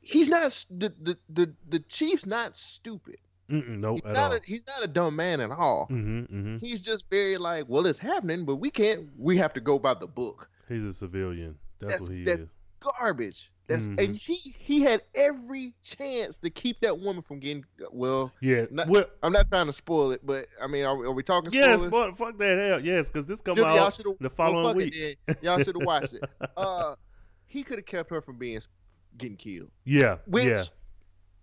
he's 0.00 0.28
not 0.28 0.64
the 0.70 0.92
the 1.00 1.18
the, 1.28 1.52
the 1.68 1.78
chief's 1.80 2.26
not 2.26 2.56
stupid. 2.56 3.18
Mm-mm, 3.50 3.78
nope, 3.78 4.00
He's 4.02 4.06
at 4.10 4.12
not 4.14 4.30
all. 4.32 4.36
a 4.38 4.40
he's 4.44 4.66
not 4.66 4.82
a 4.82 4.88
dumb 4.88 5.14
man 5.14 5.40
at 5.40 5.50
all. 5.52 5.86
hmm 5.86 6.22
hmm 6.22 6.56
He's 6.58 6.80
just 6.80 7.08
very 7.10 7.36
like, 7.36 7.66
well, 7.68 7.86
it's 7.86 7.98
happening, 7.98 8.44
but 8.44 8.56
we 8.56 8.70
can't. 8.70 9.08
We 9.18 9.36
have 9.36 9.52
to 9.54 9.60
go 9.60 9.78
by 9.78 9.94
the 9.94 10.06
book. 10.08 10.48
He's 10.68 10.84
a 10.84 10.92
civilian. 10.92 11.56
That's, 11.78 11.92
That's- 11.92 12.08
what 12.08 12.16
he 12.16 12.24
that's- 12.24 12.44
is. 12.44 12.50
Garbage. 12.80 13.50
That's 13.68 13.88
Mhm. 13.88 14.04
and 14.04 14.16
he 14.16 14.54
he 14.58 14.80
had 14.82 15.02
every 15.14 15.72
chance 15.82 16.36
to 16.38 16.50
keep 16.50 16.80
that 16.80 16.98
woman 17.00 17.22
from 17.22 17.40
getting. 17.40 17.64
Well, 17.90 18.32
Yeah. 18.40 18.66
not- 18.70 18.86
well, 18.88 19.06
I'm 19.24 19.32
not 19.32 19.48
trying 19.48 19.66
to 19.66 19.72
spoil 19.72 20.12
it, 20.12 20.24
but 20.24 20.46
I 20.62 20.68
mean, 20.68 20.84
are, 20.84 20.96
we- 20.96 21.06
are 21.06 21.12
we 21.12 21.22
talking? 21.24 21.52
yes, 21.52 21.84
but 21.86 22.16
fuck 22.16 22.38
that 22.38 22.58
hell. 22.58 22.80
Yes, 22.84 23.08
because 23.08 23.24
this 23.26 23.40
come 23.40 23.58
out 23.58 23.98
the 24.20 24.30
following 24.30 24.66
fuck 24.66 24.76
week. 24.76 24.94
it. 24.94 25.18
Y'all 25.42 25.58
should 25.58 25.74
have 25.74 25.76
watched 25.86 26.12
it. 26.14 26.22
Uh, 26.56 26.94
he 27.46 27.62
could 27.64 27.78
have 27.78 27.86
kept 27.86 28.10
her 28.10 28.20
from 28.20 28.38
being 28.38 28.60
getting 29.18 29.36
killed. 29.36 29.70
Yeah. 29.84 30.18
Which 30.26 30.44
yeah. 30.44 30.62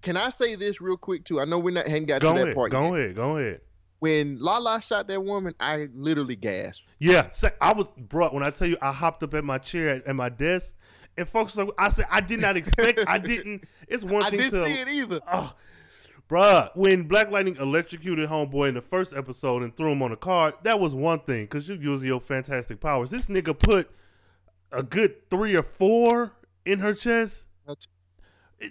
can 0.02 0.16
I 0.16 0.30
say 0.30 0.56
this 0.56 0.80
real 0.80 0.96
quick 0.98 1.26
too? 1.26 1.42
I 1.42 1.46
know 1.46 1.60
we're 1.60 1.74
not 1.74 1.88
hadn't 1.88 2.06
got 2.06 2.22
Go 2.22 2.32
to 2.32 2.38
that 2.40 2.44
ahead. 2.44 2.56
part 2.56 2.72
Go 2.72 2.96
yet. 2.96 3.04
ahead. 3.04 3.16
Go 3.16 3.38
ahead. 3.38 3.62
When 4.00 4.38
Lala 4.40 4.82
shot 4.82 5.08
that 5.08 5.24
woman, 5.24 5.56
I 5.62 5.88
literally 5.94 6.36
gasped. 6.36 6.86
Yeah, 7.00 7.30
I 7.62 7.72
was 7.74 7.88
bro. 7.98 8.30
When 8.30 8.44
I 8.44 8.50
tell 8.50 8.68
you, 8.68 8.78
I 8.82 8.92
hopped 8.92 9.24
up 9.24 9.34
at 9.34 9.44
my 9.46 9.58
chair 9.58 9.90
at, 9.90 10.06
at 10.06 10.16
my 10.16 10.28
desk, 10.30 10.74
and 11.18 11.28
folks, 11.28 11.56
like, 11.56 11.70
I 11.78 11.90
said 11.90 12.08
I 12.10 12.22
did 12.22 12.40
not 12.40 12.58
expect. 12.58 13.00
I 13.08 13.18
didn't. 13.20 13.64
It's 13.88 14.04
one 14.04 14.24
I 14.24 14.30
thing 14.30 14.40
to. 14.40 14.46
I 14.46 14.50
didn't 14.50 14.66
see 14.66 14.82
it 14.82 14.88
either. 14.90 15.20
Oh, 15.32 15.54
Bruh, 16.30 16.70
when 16.76 17.04
Black 17.04 17.30
Lightning 17.30 17.58
electrocuted 17.58 18.30
Homeboy 18.30 18.70
in 18.70 18.76
the 18.76 18.82
first 18.82 19.14
episode 19.14 19.62
and 19.62 19.76
threw 19.76 19.92
him 19.92 20.02
on 20.02 20.12
a 20.12 20.18
card, 20.18 20.56
that 20.64 20.80
was 20.80 20.96
one 20.96 21.20
thing, 21.20 21.46
because 21.46 21.68
you 21.68 21.76
use 21.76 22.04
your 22.04 22.20
fantastic 22.20 22.80
powers. 22.80 23.12
This 23.12 23.26
nigga 23.26 23.58
put 23.58 23.92
a 24.72 24.82
good 24.82 25.30
three 25.30 25.56
or 25.56 25.64
four 25.64 26.32
in 26.66 26.80
her 26.80 26.94
chest. 26.94 27.46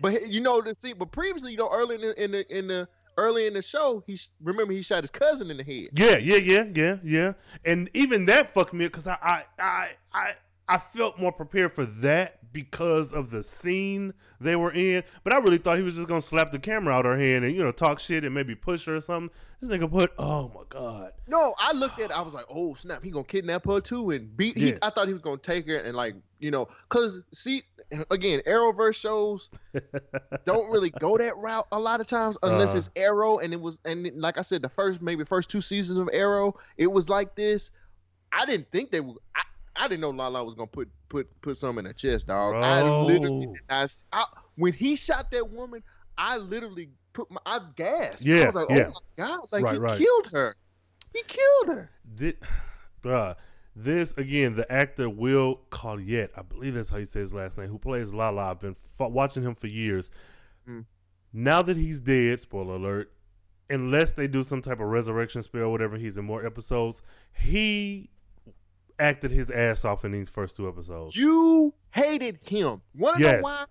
But 0.00 0.26
you 0.26 0.40
know 0.40 0.61
the 0.62 0.75
thing. 0.75 0.94
But 0.99 1.12
previously, 1.12 1.52
you 1.52 1.58
know, 1.58 1.68
early 1.70 1.96
in 1.96 2.00
the 2.00 2.25
in 2.25 2.30
the, 2.32 2.58
in 2.58 2.66
the 2.66 2.88
early 3.18 3.46
in 3.46 3.54
the 3.54 3.62
show, 3.62 4.02
he 4.06 4.18
remember 4.42 4.72
he 4.72 4.82
shot 4.82 5.02
his 5.02 5.11
cousin 5.11 5.50
in 5.50 5.58
the 5.58 5.64
head. 5.64 5.90
Yeah, 5.94 6.16
yeah, 6.16 6.37
yeah, 6.37 6.64
yeah, 6.75 6.96
yeah. 7.04 7.32
And 7.64 7.90
even 7.94 8.26
that 8.26 8.52
fucked 8.54 8.72
me 8.72 8.87
up 8.87 8.92
because 8.92 9.06
I, 9.06 9.18
I, 9.22 9.44
I, 9.58 9.90
I, 10.12 10.34
I 10.69 10.78
felt 10.78 11.19
more 11.19 11.33
prepared 11.33 11.75
for 11.75 11.85
that 11.85 12.38
because 12.52 13.12
of 13.14 13.31
the 13.31 13.42
scene 13.42 14.12
they 14.40 14.57
were 14.57 14.73
in. 14.73 15.02
But 15.25 15.35
I 15.35 15.38
really 15.38 15.59
thought 15.59 15.76
he 15.78 15.83
was 15.85 15.95
just 15.97 16.07
gonna 16.09 16.23
slap 16.23 16.52
the 16.52 16.59
camera 16.59 16.95
out 16.95 17.04
her 17.04 17.19
hand 17.19 17.45
and 17.45 17.54
you 17.54 17.62
know 17.62 17.73
talk 17.73 17.99
shit 17.99 18.25
and 18.25 18.35
maybe 18.35 18.54
push 18.54 18.85
her 18.87 18.97
or 18.97 19.00
something. 19.00 19.31
This 19.61 19.71
nigga 19.71 19.90
put, 19.90 20.12
oh 20.19 20.49
my 20.54 20.62
god. 20.69 21.12
No, 21.28 21.54
I 21.59 21.73
looked 21.73 21.99
at, 22.00 22.11
it, 22.11 22.16
I 22.16 22.21
was 22.21 22.35
like, 22.35 22.47
oh 22.50 22.75
snap, 22.75 23.02
he 23.02 23.11
gonna 23.11 23.25
kidnap 23.25 23.64
her 23.66 23.81
too 23.81 24.11
and 24.11 24.37
beat. 24.37 24.57
He, 24.57 24.75
I 24.83 24.90
thought 24.90 25.07
he 25.07 25.12
was 25.12 25.23
gonna 25.23 25.37
take 25.38 25.66
her 25.69 25.76
and 25.76 25.97
like, 25.97 26.14
you 26.40 26.50
know, 26.50 26.69
cause 26.88 27.21
see, 27.33 27.62
again, 28.11 28.40
Arrowverse 28.47 28.95
shows 28.97 29.50
don't 30.45 30.71
really 30.71 30.90
go 30.90 31.16
that 31.19 31.37
route 31.37 31.66
a 31.73 31.78
lot 31.78 32.00
of 32.00 32.07
times 32.07 32.37
unless 32.42 32.71
Uh-huh. 32.71 32.78
it's 32.78 32.90
Arrow 32.97 33.38
and 33.38 33.52
it 33.52 33.61
was 33.61 33.78
and 33.85 34.11
like 34.21 34.38
I 34.38 34.42
said, 34.42 34.62
the 34.62 34.69
first 34.69 35.00
maybe 35.02 35.25
first 35.25 35.49
two 35.50 35.61
seasons 35.61 35.99
of 35.99 36.09
Arrow, 36.12 36.57
it 36.76 36.90
was 36.90 37.09
like 37.09 37.35
this. 37.37 37.71
I 38.33 38.47
didn't 38.47 38.71
think 38.73 38.90
they 38.90 39.00
would. 39.00 39.19
I, 39.37 39.42
I 39.76 39.88
didn't 39.88 40.00
know 40.02 40.10
Lala 40.10 40.44
was 40.44 40.54
gonna 40.54 40.66
put 40.70 40.88
put 41.08 41.28
put 41.40 41.56
some 41.58 41.78
in 41.78 41.84
her 41.86 41.92
chest, 41.92 42.26
dog. 42.26 42.54
I 42.56 42.82
literally, 42.82 43.46
did 43.46 43.60
not 43.70 43.84
s- 43.84 44.02
I, 44.12 44.24
when 44.56 44.72
he 44.72 44.96
shot 44.96 45.30
that 45.30 45.50
woman, 45.50 45.82
I 46.18 46.36
literally 46.36 46.90
put 47.12 47.30
my, 47.30 47.40
I 47.46 47.60
gasped. 47.76 48.26
I 48.26 48.30
Yeah, 48.30 48.46
was 48.46 48.54
like, 48.54 48.66
yeah. 48.70 48.88
oh 48.90 49.00
my 49.18 49.24
god, 49.26 49.40
like 49.50 49.62
Right, 49.64 49.74
he 49.74 49.78
right. 49.80 49.98
killed 49.98 50.28
her. 50.32 50.56
He 51.12 51.22
killed 51.26 51.68
her. 51.68 51.90
This, 52.04 52.34
bruh, 53.02 53.36
this 53.74 54.12
again, 54.18 54.54
the 54.56 54.70
actor 54.70 55.08
Will 55.08 55.60
Colliet, 55.70 56.28
I 56.36 56.42
believe 56.42 56.74
that's 56.74 56.90
how 56.90 56.98
you 56.98 57.06
say 57.06 57.20
his 57.20 57.32
last 57.32 57.56
name, 57.58 57.68
who 57.68 57.78
plays 57.78 58.12
Lala. 58.12 58.50
I've 58.50 58.60
been 58.60 58.76
f- 59.00 59.10
watching 59.10 59.42
him 59.42 59.54
for 59.54 59.66
years. 59.68 60.10
Mm. 60.68 60.84
Now 61.32 61.62
that 61.62 61.76
he's 61.78 61.98
dead, 61.98 62.40
spoiler 62.40 62.74
alert, 62.74 63.12
unless 63.70 64.12
they 64.12 64.26
do 64.26 64.42
some 64.42 64.60
type 64.60 64.80
of 64.80 64.86
resurrection 64.88 65.42
spell, 65.42 65.62
or 65.62 65.70
whatever, 65.70 65.96
he's 65.96 66.18
in 66.18 66.24
more 66.26 66.44
episodes. 66.44 67.00
He 67.32 68.10
acted 69.02 69.30
his 69.30 69.50
ass 69.50 69.85
off 69.85 70.04
in 70.04 70.12
these 70.12 70.30
first 70.30 70.56
two 70.56 70.68
episodes. 70.68 71.16
You 71.16 71.75
hated 71.90 72.38
him. 72.42 72.80
Want 72.97 73.16
to 73.16 73.23
Yes. 73.23 73.35
know 73.37 73.40
why? 73.42 73.64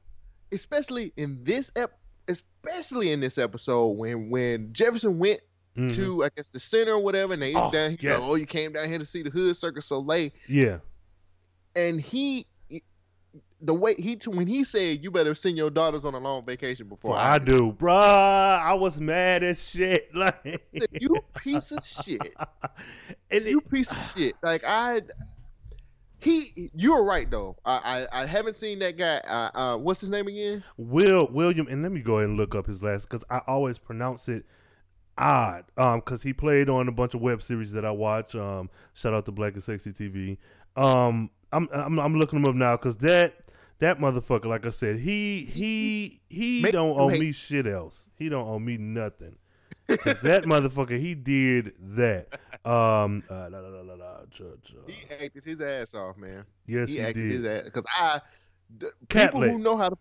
Especially 0.52 1.14
in 1.18 1.44
this 1.44 1.72
ep, 1.76 1.98
especially 2.28 3.12
in 3.12 3.20
this 3.22 3.38
episode 3.38 3.98
when 3.98 4.30
when 4.30 4.74
Jefferson 4.74 5.18
went 5.20 5.40
Mhm. 5.78 5.96
to 5.96 6.24
I 6.26 6.30
guess 6.36 6.50
the 6.50 6.60
center 6.60 6.92
or 6.94 7.00
whatever, 7.00 7.34
and 7.34 7.42
they 7.42 7.56
Oh, 7.56 7.72
down 7.72 7.92
here. 7.92 8.12
yes. 8.12 8.20
Oh, 8.22 8.36
you 8.36 8.46
came 8.46 8.74
down 8.74 8.90
here 8.90 8.98
to 9.00 9.06
see 9.06 9.24
the 9.24 9.30
Hood 9.30 9.56
Circus 9.56 9.86
Soleil, 9.86 10.30
yeah, 10.48 10.80
and 11.76 12.00
he. 12.02 12.46
The 13.63 13.74
way 13.74 13.96
he 13.96 14.18
when 14.25 14.48
he 14.48 14.63
said 14.63 15.03
you 15.03 15.12
better 15.12 15.36
send 15.36 15.58
your 15.58 15.70
daughters 15.70 16.03
on 16.06 16.13
a 16.13 16.20
long 16.20 16.46
vacation 16.46 16.88
before 16.88 17.13
for 17.13 17.18
I 17.18 17.38
do, 17.38 17.72
bruh. 17.72 17.91
I 17.91 18.74
was 18.74 19.00
mad 19.00 19.44
as 19.44 19.68
shit. 19.68 20.10
Like 20.22 20.62
you 20.91 21.18
piece 21.36 21.72
of 21.72 21.86
shit. 21.86 22.34
and 23.32 23.46
you 23.46 23.62
piece 23.62 23.91
of 23.91 24.01
shit. 24.15 24.36
Like 24.44 24.63
I, 24.65 25.01
he, 26.20 26.70
You're 26.75 27.03
right 27.03 27.30
though. 27.30 27.58
I, 27.65 28.08
I, 28.12 28.22
I 28.22 28.25
haven't 28.25 28.56
seen 28.56 28.80
that 28.80 28.98
guy. 28.98 29.18
Uh, 29.27 29.58
uh, 29.58 29.77
what's 29.77 30.01
his 30.01 30.10
name 30.10 30.27
again? 30.27 30.63
Will 30.77 31.27
William, 31.32 31.68
and 31.68 31.82
let 31.82 31.91
me 31.91 32.01
go 32.01 32.18
ahead 32.18 32.30
and 32.30 32.38
look 32.38 32.53
up 32.53 32.68
his 32.68 32.84
last 32.84 33.10
because 33.10 33.24
I 33.30 33.41
always 33.48 33.77
pronounce 33.80 34.30
it 34.30 34.46
odd. 35.18 35.65
Um, 35.77 36.00
because 36.00 36.24
he 36.24 36.34
played 36.34 36.70
on 36.70 36.88
a 36.88 36.91
bunch 36.91 37.13
of 37.13 37.22
web 37.22 37.41
series 37.41 37.72
that 37.74 37.86
I 37.86 37.91
watch. 37.91 38.36
Um, 38.36 38.70
shout 38.94 39.13
out 39.13 39.25
to 39.25 39.32
Black 39.32 39.53
and 39.53 39.63
Sexy 39.63 39.91
TV. 39.91 40.38
Um, 40.75 41.30
I'm 41.51 41.68
I'm, 41.72 42.00
I'm 42.00 42.15
looking 42.15 42.39
him 42.39 42.46
up 42.46 42.56
now 42.56 42.77
because 42.77 42.98
that 42.98 43.36
that 43.82 44.00
motherfucker, 44.00 44.46
like 44.46 44.66
I 44.66 44.70
said, 44.70 44.98
he 45.00 45.44
he 45.46 46.22
he 46.30 46.62
Make- 46.64 46.72
don't 46.72 46.98
owe 47.00 47.08
wait. 47.08 47.20
me 47.20 47.32
shit 47.34 47.68
else. 47.68 48.10
He 48.16 48.30
don't 48.30 48.48
owe 48.48 48.58
me 48.60 48.78
nothing. 48.78 49.36
that 49.88 50.44
motherfucker, 50.46 50.98
he 50.98 51.14
did 51.16 51.74
that. 51.98 52.28
Um, 52.64 53.24
uh, 53.30 53.50
la, 53.52 53.60
la, 53.60 53.68
la, 53.70 53.82
la, 53.82 53.94
la, 53.96 54.18
cha, 54.32 54.44
cha. 54.64 54.76
He 54.88 55.04
acted 55.26 55.44
his 55.44 55.60
ass 55.62 55.94
off, 55.96 56.16
man. 56.18 56.46
yes, 56.66 56.90
he, 56.90 56.96
he, 56.96 57.02
acted 57.02 57.22
did. 57.22 57.32
his 57.32 57.46
ass 57.46 57.64
because 57.66 57.84
I, 57.98 58.22
d- 58.78 58.88
people 59.10 59.42
who 59.42 59.58
know 59.60 59.76
how 59.76 59.90
to. 59.90 59.98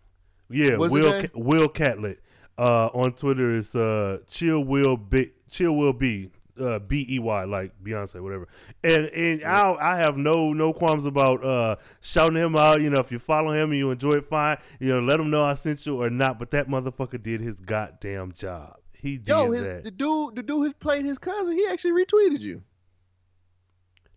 Yeah, 0.49 0.77
Will 0.77 1.11
name? 1.11 1.21
Ca- 1.23 1.39
Will 1.39 1.67
Catlett. 1.67 2.19
Uh, 2.57 2.87
on 2.93 3.13
Twitter 3.13 3.49
is 3.49 3.73
uh 3.75 4.19
Chill 4.29 4.63
Will 4.63 4.95
B 4.97 5.31
Chill 5.49 5.75
Will 5.75 5.93
B 5.93 6.29
uh 6.61 6.79
B 6.79 7.05
E 7.09 7.19
Y 7.19 7.43
like 7.45 7.71
Beyonce 7.83 8.21
whatever. 8.21 8.47
And 8.83 9.07
and 9.07 9.43
I 9.43 9.73
I 9.73 9.97
have 9.97 10.17
no 10.17 10.53
no 10.53 10.73
qualms 10.73 11.05
about 11.05 11.43
uh 11.43 11.75
shouting 12.01 12.37
him 12.37 12.55
out. 12.55 12.81
You 12.81 12.89
know, 12.89 12.99
if 12.99 13.11
you 13.11 13.19
follow 13.19 13.51
him 13.53 13.71
and 13.71 13.77
you 13.77 13.91
enjoy 13.91 14.11
it, 14.13 14.29
fine. 14.29 14.57
You 14.79 14.89
know, 14.89 15.01
let 15.01 15.19
him 15.19 15.29
know 15.29 15.43
I 15.43 15.53
sent 15.55 15.85
you 15.85 16.01
or 16.01 16.09
not. 16.09 16.39
But 16.39 16.51
that 16.51 16.67
motherfucker 16.67 17.21
did 17.21 17.41
his 17.41 17.59
goddamn 17.59 18.33
job. 18.33 18.77
He 18.93 19.17
did 19.17 19.29
Yo, 19.29 19.51
his, 19.51 19.63
that. 19.63 19.83
the 19.83 19.91
dude, 19.91 20.35
the 20.35 20.43
dude 20.43 20.67
who 20.67 20.73
played 20.73 21.05
his 21.05 21.17
cousin, 21.17 21.53
he 21.53 21.65
actually 21.67 22.03
retweeted 22.05 22.41
you. 22.41 22.61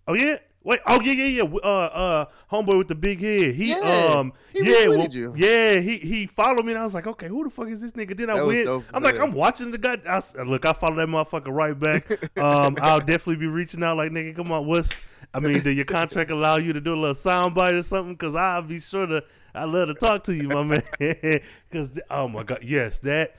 Oh 0.07 0.15
yeah. 0.15 0.37
Wait. 0.65 0.81
Oh 0.87 0.99
yeah, 1.03 1.13
yeah, 1.13 1.43
yeah. 1.43 1.43
Uh, 1.43 1.69
uh, 1.69 2.25
homeboy 2.51 2.79
with 2.79 2.89
the 2.89 2.95
big 2.95 3.21
head. 3.21 3.55
He, 3.55 3.71
Yeah, 3.71 3.77
um, 4.17 4.33
he 4.51 4.61
yeah, 4.61 4.89
well, 4.89 5.07
yeah. 5.37 5.79
He 5.79 5.99
he 5.99 6.27
followed 6.27 6.65
me, 6.65 6.73
and 6.73 6.81
I 6.81 6.85
was 6.85 6.95
like, 6.95 7.07
okay, 7.07 7.29
who 7.29 7.45
the 7.45 7.51
fuck 7.51 7.69
is 7.69 7.81
this 7.81 7.93
nigga? 7.93 8.17
Then 8.17 8.31
I 8.31 8.37
That 8.37 8.47
went. 8.47 8.65
dope, 8.65 8.85
I'm 8.95 9.03
like. 9.03 9.19
I'm 9.21 9.33
watching 9.33 9.71
the 9.71 9.79
guy. 9.79 9.99
I, 10.09 10.43
look, 10.43 10.65
I 10.65 10.73
follow 10.73 10.97
that 10.97 11.09
motherfucker 11.09 11.53
right 11.55 11.79
back. 11.79 12.11
Um, 12.37 12.77
I'll 12.81 12.99
definitely 12.99 13.37
be 13.37 13.47
reaching 13.47 13.83
out. 13.83 13.97
Like, 13.97 14.11
nigga, 14.11 14.35
come 14.35 14.51
on, 14.53 14.67
what's? 14.67 15.03
I 15.33 15.39
mean, 15.41 15.63
do 15.63 15.71
your 15.71 15.85
contract 15.85 16.31
allow 16.31 16.57
you 16.57 16.73
to 16.73 16.81
do 16.81 16.95
a 16.95 16.97
little 16.97 17.15
sound 17.15 17.55
bite 17.55 17.75
or 17.75 17.83
something? 17.83 18.15
Because 18.15 18.35
I'll 18.35 18.63
be 18.63 18.81
sure 18.81 19.07
to. 19.07 19.23
I 19.55 19.65
love 19.67 19.89
to 19.89 19.95
talk 19.95 20.25
to 20.25 20.35
you, 20.35 20.49
my 20.49 20.63
man. 20.63 20.83
Because 21.71 22.01
oh 22.11 22.29
my 22.29 22.43
god, 22.43 22.65
yes, 22.65 22.99
that. 23.01 23.37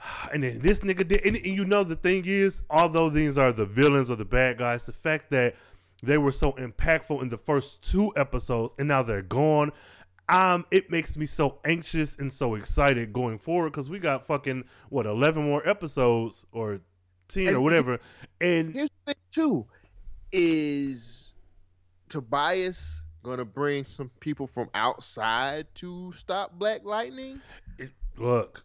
And 0.32 0.42
then 0.42 0.60
this 0.60 0.80
nigga 0.80 1.06
did, 1.06 1.26
and, 1.26 1.36
and 1.36 1.46
you 1.46 1.64
know 1.64 1.84
the 1.84 1.96
thing 1.96 2.24
is, 2.26 2.62
although 2.70 3.10
these 3.10 3.36
are 3.36 3.52
the 3.52 3.66
villains 3.66 4.10
or 4.10 4.16
the 4.16 4.24
bad 4.24 4.58
guys, 4.58 4.84
the 4.84 4.92
fact 4.92 5.30
that 5.30 5.56
they 6.02 6.18
were 6.18 6.32
so 6.32 6.52
impactful 6.52 7.20
in 7.22 7.28
the 7.28 7.38
first 7.38 7.82
two 7.82 8.12
episodes 8.16 8.74
and 8.78 8.88
now 8.88 9.02
they're 9.02 9.22
gone, 9.22 9.70
um, 10.28 10.64
it 10.70 10.90
makes 10.90 11.16
me 11.16 11.26
so 11.26 11.58
anxious 11.64 12.16
and 12.16 12.32
so 12.32 12.54
excited 12.54 13.12
going 13.12 13.38
forward 13.38 13.70
because 13.70 13.90
we 13.90 13.98
got 13.98 14.26
fucking 14.26 14.64
what 14.88 15.04
eleven 15.06 15.44
more 15.44 15.66
episodes 15.68 16.46
or 16.52 16.80
ten 17.28 17.48
or 17.48 17.54
And- 17.56 17.62
whatever, 17.64 17.98
and 18.40 18.72
Here's 18.74 18.90
the 19.06 19.12
thing 19.14 19.22
too, 19.32 19.66
is 20.32 21.32
Tobias 22.08 23.00
gonna 23.22 23.44
bring 23.44 23.84
some 23.84 24.10
people 24.20 24.46
from 24.46 24.70
outside 24.74 25.66
to 25.76 26.12
stop 26.12 26.52
Black 26.58 26.84
Lightning? 26.84 27.40
it, 27.78 27.90
look, 28.16 28.64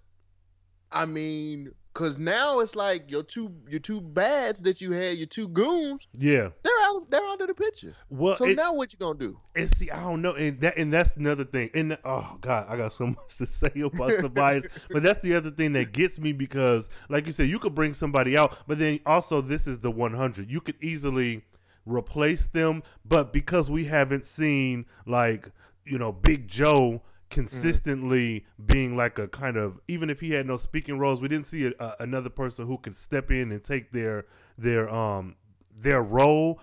I 0.92 1.06
mean, 1.06 1.72
cause 1.96 2.20
now 2.20 2.60
it's 2.60 2.75
like 2.75 3.10
your 3.10 3.24
two 3.24 3.52
your 3.68 3.80
two 3.80 4.00
bads 4.00 4.62
that 4.62 4.80
you 4.82 4.92
had, 4.92 5.18
your 5.18 5.25
two 5.25 5.48
goons, 5.48 6.08
yeah. 6.14 6.50
they're 6.62 6.74
out 6.84 7.10
they're 7.10 7.25
out 7.25 7.42
of 7.42 7.48
the 7.48 7.54
picture. 7.56 7.96
Well, 8.10 8.38
So 8.38 8.46
it- 8.46 8.56
now 8.58 8.74
what 8.74 8.94
you 8.94 9.00
gonna 9.00 9.18
do? 9.18 9.40
And 9.56 9.72
see, 9.72 9.90
I 9.90 10.02
don't 10.02 10.22
know, 10.22 10.34
and 10.34 10.60
that 10.62 10.78
and 10.78 10.94
that's 10.94 11.16
another 11.18 11.44
thing. 11.46 11.72
And 11.74 11.98
oh 12.06 12.38
god, 12.42 12.68
I 12.70 12.78
got 12.78 12.94
so 12.94 13.08
much 13.08 13.38
to 13.38 13.48
say 13.48 13.72
about 13.82 14.20
Tobias, 14.20 14.66
but 14.92 15.02
that's 15.02 15.24
the 15.24 15.34
other 15.36 15.50
thing 15.50 15.74
that 15.74 15.92
gets 15.94 16.20
me 16.20 16.32
because, 16.34 16.90
like 17.10 17.25
you 17.25 17.32
said, 17.32 17.48
you 17.48 17.58
could 17.58 17.74
bring 17.74 17.96
somebody 17.96 18.38
out, 18.38 18.60
but 18.68 18.78
then 18.78 19.00
also 19.06 19.42
this 19.42 19.66
is 19.66 19.80
the 19.80 19.90
100. 19.90 20.52
You 20.52 20.62
could 20.62 20.75
easily 20.82 21.44
replace 21.86 22.46
them, 22.48 22.84
but 23.06 23.32
because 23.34 23.70
we 23.70 23.86
haven't 23.86 24.25
seen 24.25 24.86
like 25.08 25.50
you 25.86 25.98
know 25.98 26.12
Big 26.12 26.48
Joe 26.48 27.02
consistently 27.36 28.46
being 28.65 28.96
like 28.98 29.20
a 29.20 29.27
kind 29.27 29.58
of 29.58 29.80
even 29.88 30.10
if 30.10 30.20
he 30.22 30.32
had 30.32 30.48
no 30.48 30.58
speaking 30.58 30.98
roles, 30.98 31.22
we 31.22 31.27
didn't 31.27 31.48
see 31.48 31.65
a, 31.65 31.74
a, 31.80 31.96
another 32.00 32.30
person 32.30 32.65
who 32.65 32.77
could 32.77 32.96
step 32.96 33.30
in 33.30 33.51
and 33.51 33.63
take 33.63 33.92
their 33.92 34.25
their 34.58 34.89
um 34.89 35.36
their 35.75 36.01
role. 36.01 36.60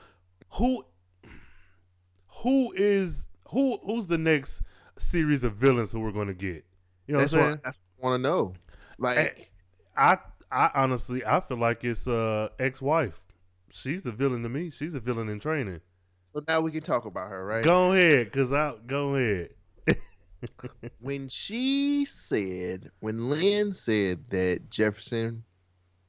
Who 0.55 0.85
who 2.43 2.73
is 2.73 3.29
who 3.51 3.79
who's 3.85 4.07
the 4.07 4.19
next 4.19 4.63
series 4.99 5.45
of 5.45 5.55
villains 5.55 5.93
who 5.93 6.01
we're 6.01 6.13
going 6.13 6.29
to 6.29 6.35
get? 6.35 6.65
You 7.07 7.15
know 7.15 7.19
That's 7.21 7.33
what 7.33 7.43
I'm 7.43 7.51
what 7.51 7.61
saying? 7.65 7.75
I 8.01 8.07
want 8.07 8.19
to 8.19 8.29
know. 8.29 8.55
Like, 8.99 9.53
I 9.97 10.19
I 10.51 10.71
honestly 10.75 11.25
I 11.25 11.41
feel 11.41 11.59
like 11.59 11.85
it's 11.85 12.07
uh 12.09 12.49
ex-wife. 12.59 13.21
She's 13.71 14.03
the 14.03 14.13
villain 14.13 14.43
to 14.43 14.49
me. 14.49 14.71
She's 14.71 14.95
a 14.95 15.01
villain 15.01 15.29
in 15.29 15.41
training. 15.41 15.81
so 16.25 16.43
now 16.49 16.61
we 16.61 16.71
can 16.71 16.83
talk 16.83 17.05
about 17.05 17.31
her, 17.31 17.45
right? 17.45 17.65
Go 17.65 17.93
ahead, 17.93 18.33
cause 18.33 18.53
I 18.53 18.75
go 18.87 19.17
ahead. 19.17 19.51
When 21.01 21.29
she 21.29 22.05
said, 22.05 22.91
when 23.01 23.29
Lynn 23.31 23.75
said 23.75 24.25
that 24.31 24.71
Jefferson 24.71 25.43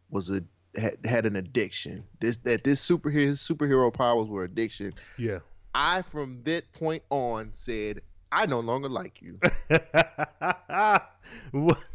was 0.09 0.29
a 0.29 0.43
had, 0.75 0.97
had 1.05 1.25
an 1.25 1.35
addiction, 1.35 2.03
this 2.19 2.37
that 2.43 2.63
this 2.63 2.87
superhero 2.87 3.13
his 3.13 3.39
superhero 3.39 3.93
powers 3.93 4.27
were 4.27 4.43
addiction. 4.43 4.93
Yeah. 5.17 5.39
I 5.75 6.01
from 6.03 6.41
that 6.43 6.71
point 6.73 7.03
on 7.09 7.51
said, 7.53 8.01
I 8.31 8.45
no 8.45 8.59
longer 8.59 8.89
like 8.89 9.21
you. 9.21 9.39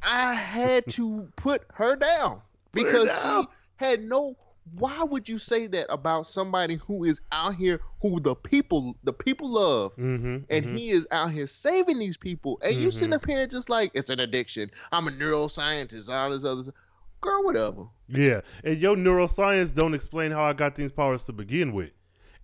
I 0.02 0.34
had 0.34 0.86
to 0.90 1.28
put 1.36 1.62
her 1.74 1.96
down 1.96 2.40
Put 2.72 2.84
because 2.84 3.06
down. 3.06 3.42
she 3.44 3.48
had 3.76 4.02
no. 4.02 4.36
Why 4.76 5.02
would 5.02 5.28
you 5.28 5.38
say 5.38 5.66
that 5.68 5.86
about 5.90 6.26
somebody 6.26 6.76
who 6.76 7.04
is 7.04 7.20
out 7.32 7.54
here 7.56 7.80
who 8.02 8.20
the 8.20 8.34
people 8.34 8.96
the 9.04 9.12
people 9.12 9.48
love, 9.50 9.94
Mm-hmm, 9.96 10.38
and 10.50 10.76
he 10.76 10.90
is 10.90 11.06
out 11.10 11.32
here 11.32 11.46
saving 11.46 11.98
these 11.98 12.16
people, 12.16 12.58
and 12.62 12.76
you 12.76 12.90
sitting 12.90 13.10
Mhm. 13.10 13.16
up 13.16 13.26
here 13.26 13.46
just 13.46 13.68
like 13.70 13.90
it's 13.94 14.10
an 14.10 14.20
addiction. 14.20 14.70
I'm 14.92 15.08
a 15.08 15.10
neuroscientist, 15.10 16.08
all 16.08 16.30
this 16.30 16.44
other. 16.44 16.72
Girl, 17.20 17.44
whatever. 17.44 17.86
yeah, 18.08 18.42
and 18.62 18.78
your 18.78 18.94
neuroscience 18.96 19.74
don't 19.74 19.94
explain 19.94 20.30
how 20.30 20.42
I 20.44 20.52
got 20.52 20.76
these 20.76 20.92
powers 20.92 21.24
to 21.24 21.32
begin 21.32 21.72
with. 21.72 21.90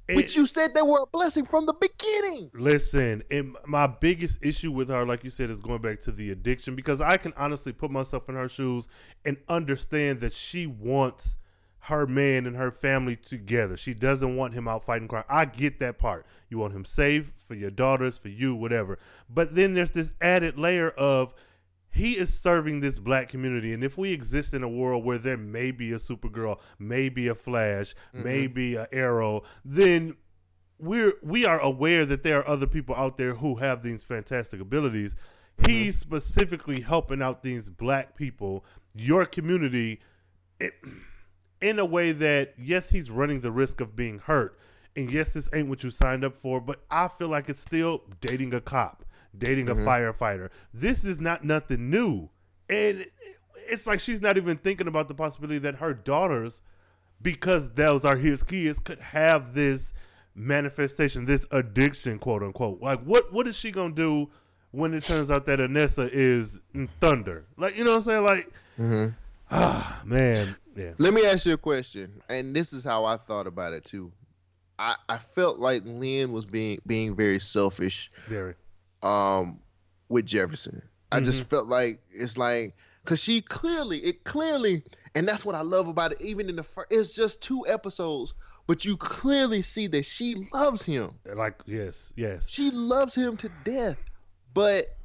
And- 0.09 0.16
But 0.16 0.35
you 0.37 0.45
said 0.47 0.75
they 0.75 0.83
were 0.83 1.00
a 1.02 1.07
blessing 1.07 1.47
from 1.47 1.64
the 1.64 1.73
beginning. 1.73 2.50
Listen, 2.52 3.23
and 3.31 3.57
my 3.66 3.87
biggest 3.87 4.45
issue 4.45 4.71
with 4.73 4.88
her, 4.88 5.07
like 5.07 5.25
you 5.25 5.31
said, 5.31 5.49
is 5.49 5.61
going 5.61 5.81
back 5.81 6.00
to 6.02 6.12
the 6.12 6.31
addiction 6.31 6.75
because 6.75 7.00
I 7.00 7.16
can 7.16 7.33
honestly 7.37 7.73
put 7.73 7.90
myself 7.90 8.28
in 8.28 8.35
her 8.35 8.49
shoes 8.49 8.87
and 9.25 9.37
understand 9.49 10.21
that 10.21 10.33
she 10.35 10.66
wants 10.66 11.37
her 11.85 12.07
man 12.07 12.47
and 12.47 12.57
her 12.57 12.71
family 12.71 13.14
together. 13.14 13.76
She 13.76 13.93
doesn't 13.93 14.37
want 14.37 14.55
him 14.55 14.67
out 14.67 14.87
fighting 14.87 15.07
crime. 15.07 15.25
I 15.29 15.45
get 15.45 15.81
that 15.81 15.99
part. 15.99 16.25
You 16.49 16.57
want 16.57 16.73
him 16.73 16.87
safe 16.87 17.31
for 17.47 17.55
your 17.55 17.71
daughters, 17.71 18.17
for 18.17 18.29
you, 18.29 18.55
whatever. 18.55 18.99
But 19.29 19.55
then 19.55 19.75
there's 19.75 19.91
this 19.91 20.11
added 20.19 20.59
layer 20.59 20.88
of 20.91 21.35
he 21.91 22.12
is 22.12 22.33
serving 22.33 22.81
this 22.81 22.99
black 22.99 23.29
community 23.29 23.73
and 23.73 23.85
if 23.85 23.99
we 23.99 24.12
exist 24.12 24.53
in 24.55 24.64
a 24.64 24.69
world 24.69 25.05
where 25.05 25.19
there 25.19 25.37
may 25.37 25.71
be 25.71 25.93
a 25.93 25.97
supergirl 25.97 26.59
maybe 26.76 27.29
a 27.29 27.35
flash 27.37 27.95
mm-hmm. 28.12 28.25
maybe 28.25 28.75
a 28.75 28.88
arrow 28.91 29.45
then 29.64 30.17
we're 30.81 31.12
we 31.23 31.47
are 31.47 31.61
aware 31.61 32.05
that 32.05 32.25
there 32.25 32.41
are 32.41 32.49
other 32.49 32.67
people 32.67 32.97
out 32.97 33.17
there 33.17 33.35
who 33.35 33.55
have 33.57 33.85
these 33.85 34.03
fantastic 34.03 34.61
abilities 34.61 35.14
mm-hmm. 35.14 35.71
he's 35.71 35.97
specifically 35.97 36.81
helping 36.81 37.23
out 37.23 37.45
these 37.45 37.71
black 37.71 38.17
people 38.17 38.64
your 38.93 39.25
community 39.25 40.00
it, 40.59 40.75
in 41.64 41.78
a 41.78 41.85
way 41.85 42.12
that 42.12 42.54
yes 42.59 42.90
he's 42.90 43.11
running 43.11 43.40
the 43.40 43.50
risk 43.50 43.80
of 43.80 43.97
being 43.97 44.18
hurt 44.18 44.59
and 44.94 45.11
yes 45.11 45.30
this 45.30 45.49
ain't 45.52 45.68
what 45.68 45.83
you 45.83 45.90
signed 45.90 46.25
up 46.25 46.35
for 46.35 46.61
but 46.61 46.80
i 46.90 47.09
feel 47.09 47.28
like 47.28 47.49
it's 47.49 47.62
still 47.62 48.02
dating 48.21 48.52
a 48.52 48.61
cop 48.61 49.04
dating 49.38 49.68
a 49.68 49.75
firefighter. 49.75 50.50
This 50.73 51.04
is 51.04 51.21
not 51.21 51.44
nothing 51.44 51.90
new 51.90 52.28
and 52.68 53.06
it's 53.68 53.87
like 53.87 54.00
she's 54.00 54.21
not 54.21 54.37
even 54.37 54.56
thinking 54.56 54.88
about 54.88 55.09
the 55.09 55.14
possibility 55.14 55.59
that 55.61 55.76
her 55.76 55.94
daughters 55.94 56.62
because 57.21 57.71
those 57.73 58.04
are 58.04 58.16
his 58.16 58.42
kids 58.42 58.78
could 58.78 59.00
have 59.00 59.54
this 59.54 59.92
manifestation 60.35 61.25
this 61.26 61.47
addiction 61.50 62.18
quote 62.18 62.42
unquote. 62.42 62.80
Like 62.80 63.02
what 63.02 63.33
what 63.33 63.47
is 63.47 63.56
she 63.56 63.71
gonna 63.71 63.94
do 63.94 64.30
when 64.71 64.92
it 64.94 65.04
turns 65.04 65.30
out 65.30 65.47
that 65.47 65.59
Anissa 65.59 66.09
is 66.12 66.61
in 66.75 66.88
thunder? 67.00 67.47
Like 67.56 67.76
you 67.76 67.85
know 67.85 67.97
what 67.97 68.06
i'm 68.09 68.25
saying? 68.25 68.25
Like 68.25 68.52
ah 69.50 70.02
man 70.04 70.56
yeah 70.76 70.90
Let 70.99 71.14
me 71.14 71.25
ask 71.25 71.47
you 71.47 71.52
a 71.54 71.59
question, 71.59 72.21
and 72.28 72.54
this 72.54 72.73
is 72.73 72.83
how 72.85 73.04
I 73.04 73.16
thought 73.16 73.47
about 73.47 73.73
it 73.73 73.85
too. 73.85 74.12
I, 74.78 74.97
I 75.09 75.19
felt 75.19 75.59
like 75.61 75.83
Lynn 75.85 76.33
was 76.33 76.45
being 76.45 76.81
being 76.87 77.14
very 77.14 77.38
selfish 77.38 78.11
very 78.26 78.54
um 79.02 79.61
with 80.09 80.26
Jefferson. 80.26 80.83
I 81.12 81.16
Mm-hmm. 81.19 81.25
just 81.26 81.49
felt 81.49 81.69
like 81.69 82.00
it's 82.11 82.37
like 82.37 82.75
because 83.02 83.23
she 83.23 83.40
clearly 83.40 83.99
it 84.04 84.25
clearly 84.25 84.83
and 85.14 85.28
that's 85.28 85.45
what 85.45 85.54
I 85.54 85.61
love 85.61 85.87
about 85.87 86.12
it. 86.12 86.21
Even 86.21 86.49
in 86.49 86.57
the 86.57 86.62
first, 86.64 86.88
it's 86.90 87.14
just 87.14 87.40
two 87.40 87.64
episodes, 87.69 88.35
but 88.66 88.85
you 88.85 88.97
clearly 88.97 89.62
see 89.62 89.87
that 89.88 90.04
she 90.07 90.35
loves 90.52 90.83
him. 90.83 91.11
like 91.37 91.61
yes 91.66 92.12
yes 92.16 92.49
She 92.49 92.71
loves 92.73 93.14
him 93.14 93.37
to 93.38 93.49
death, 93.64 93.99
but 94.54 94.97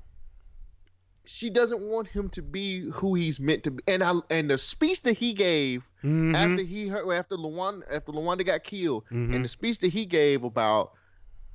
she 1.31 1.50
doesn't 1.51 1.81
want 1.81 2.07
him 2.07 2.27
to 2.29 2.41
be 2.41 2.89
who 2.89 3.13
he's 3.13 3.39
meant 3.39 3.63
to 3.63 3.71
be. 3.71 3.83
And 3.88 4.03
I 4.03 4.13
and 4.31 4.50
the 4.50 4.57
speech 4.57 5.03
that 5.03 5.13
he 5.13 5.33
gave 5.33 5.83
Mhm. 6.03 6.33
after 6.36 6.63
he 6.63 6.88
heard 6.88 7.07
after 7.12 7.36
Lawanda 7.36 7.83
after 7.91 8.12
Lawanda 8.12 8.43
got 8.45 8.63
killed, 8.63 9.03
Mhm. 9.12 9.36
and 9.36 9.45
the 9.45 9.48
speech 9.50 9.77
that 9.79 9.89
he 9.93 10.05
gave 10.05 10.43
about 10.43 10.93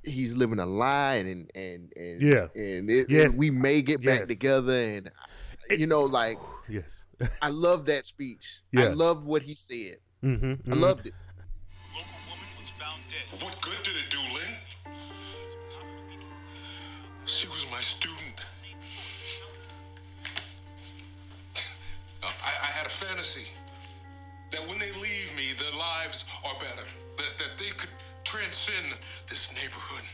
he's 0.04 0.36
living 0.36 0.58
a 0.60 0.66
lie 0.66 1.14
and 1.16 1.50
and 1.56 1.92
and 1.96 2.22
Yeah. 2.22 2.46
and, 2.54 2.88
it, 2.90 3.10
Yes. 3.10 3.30
and 3.30 3.38
we 3.38 3.50
may 3.50 3.82
get 3.82 3.98
back 4.04 4.20
Yes. 4.20 4.28
together 4.28 4.72
and 4.72 5.10
you 5.70 5.86
know 5.86 6.02
like 6.04 6.38
yes 6.68 7.04
I 7.42 7.48
love 7.50 7.86
that 7.86 8.06
speech. 8.06 8.60
Yeah. 8.72 8.82
I 8.82 8.88
love 8.92 9.24
what 9.24 9.42
he 9.42 9.54
said. 9.56 9.98
mm-hmm, 10.22 10.70
I 10.72 10.76
loved 10.76 11.06
it. 11.06 11.14
Local 11.92 12.08
woman 12.28 12.46
was 12.60 12.70
found 12.78 13.00
dead. 13.10 13.42
What 13.42 13.60
good 13.60 13.82
did 13.82 13.96
it 13.96 14.08
do, 14.10 14.18
Lynn? 14.34 14.54
She 17.26 17.48
was 17.48 17.66
my 17.72 17.80
student. 17.80 18.40
Had 22.84 22.90
a 22.90 23.06
fantasy 23.06 23.46
that 24.50 24.60
when 24.68 24.78
they 24.78 24.92
leave 24.92 25.34
me, 25.36 25.52
their 25.58 25.78
lives 25.78 26.26
are 26.44 26.54
better. 26.54 26.86
That, 27.16 27.38
that 27.38 27.58
they 27.58 27.70
could 27.70 27.88
transcend 28.24 28.86
this 29.28 29.52
neighborhood, 29.54 30.04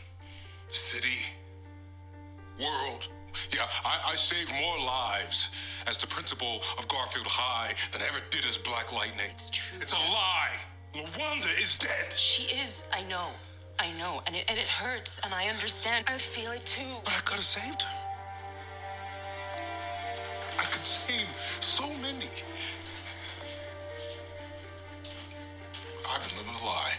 city, 0.70 1.18
world. 2.60 3.08
Yeah, 3.52 3.66
I, 3.84 4.12
I 4.12 4.14
saved 4.14 4.52
more 4.52 4.78
lives 4.78 5.50
as 5.86 5.96
the 5.96 6.06
principal 6.06 6.60
of 6.78 6.86
Garfield 6.88 7.26
High 7.26 7.74
than 7.92 8.02
I 8.02 8.06
ever 8.06 8.20
did 8.30 8.44
as 8.44 8.56
Black 8.58 8.92
Lightning. 8.92 9.26
It's 9.30 9.50
true. 9.50 9.78
It's 9.80 9.92
a 9.92 9.96
lie. 9.96 10.56
Lawanda 10.94 11.60
is 11.60 11.76
dead. 11.78 12.12
She 12.16 12.54
is. 12.56 12.84
I 12.92 13.02
know. 13.02 13.28
I 13.78 13.90
know. 13.98 14.22
And 14.26 14.36
it, 14.36 14.44
and 14.48 14.58
it 14.58 14.66
hurts. 14.66 15.20
And 15.24 15.32
I 15.34 15.48
understand. 15.48 16.04
I 16.08 16.18
feel 16.18 16.52
it 16.52 16.64
too. 16.66 16.82
But 17.04 17.14
I 17.14 17.20
could 17.20 17.36
have 17.36 17.44
saved 17.44 17.82
her. 17.82 18.09
Could 20.80 20.86
save 20.86 21.28
so 21.60 21.86
many. 22.00 22.30
I've 26.08 26.26
been 26.26 26.38
living 26.38 26.54
a 26.54 26.64
lie. 26.64 26.92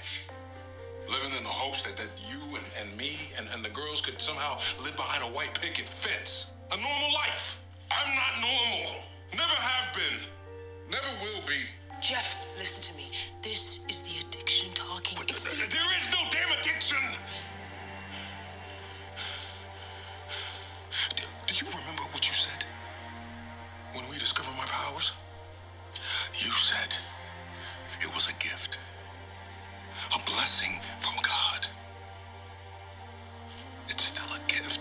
Living 1.09 1.35
in 1.35 1.41
the 1.41 1.49
hopes 1.49 1.81
that, 1.81 1.97
that 1.97 2.09
you 2.29 2.37
and, 2.55 2.65
and 2.79 2.95
me 2.95 3.17
and, 3.39 3.47
and 3.51 3.65
the 3.65 3.71
girls 3.71 3.99
could 3.99 4.21
somehow 4.21 4.59
live 4.83 4.95
behind 4.95 5.23
a 5.23 5.35
white 5.35 5.59
picket 5.59 5.89
fence. 5.89 6.51
A 6.71 6.75
normal 6.77 7.13
life. 7.15 7.59
I'm 7.89 8.13
not 8.13 8.47
normal. 8.47 9.01
Never 9.33 9.57
have 9.57 9.91
been. 9.95 10.19
Never 10.91 11.07
will 11.23 11.41
be. 11.47 11.61
Jeff, 12.03 12.35
listen 12.59 12.83
to 12.83 12.95
me. 12.95 13.09
This 13.41 13.83
is 13.89 14.03
the 14.03 14.19
addiction 14.27 14.69
talking. 14.75 15.17
But 15.19 15.31
It's 15.31 15.43
th- 15.45 15.55
the. 15.55 15.75
there 15.75 15.91
is 15.97 16.07
no 16.11 16.19
damn 16.29 16.55
addiction. 16.59 16.99
Do, 21.15 21.23
do 21.47 21.55
you 21.55 21.71
remember 21.71 22.03
what 22.11 22.27
you 22.27 22.33
said 22.35 22.63
when 23.93 24.07
we 24.09 24.17
discovered 24.17 24.55
my 24.57 24.65
powers? 24.65 25.13
You 26.33 26.51
said 26.51 26.89
it 28.01 28.13
was 28.15 28.27
a 28.27 28.33
gift, 28.33 28.77
a 30.15 30.19
blessing 30.29 30.79
from 30.99 31.15
God. 31.21 31.67
It's 33.89 34.03
still 34.03 34.25
a 34.35 34.51
gift. 34.51 34.80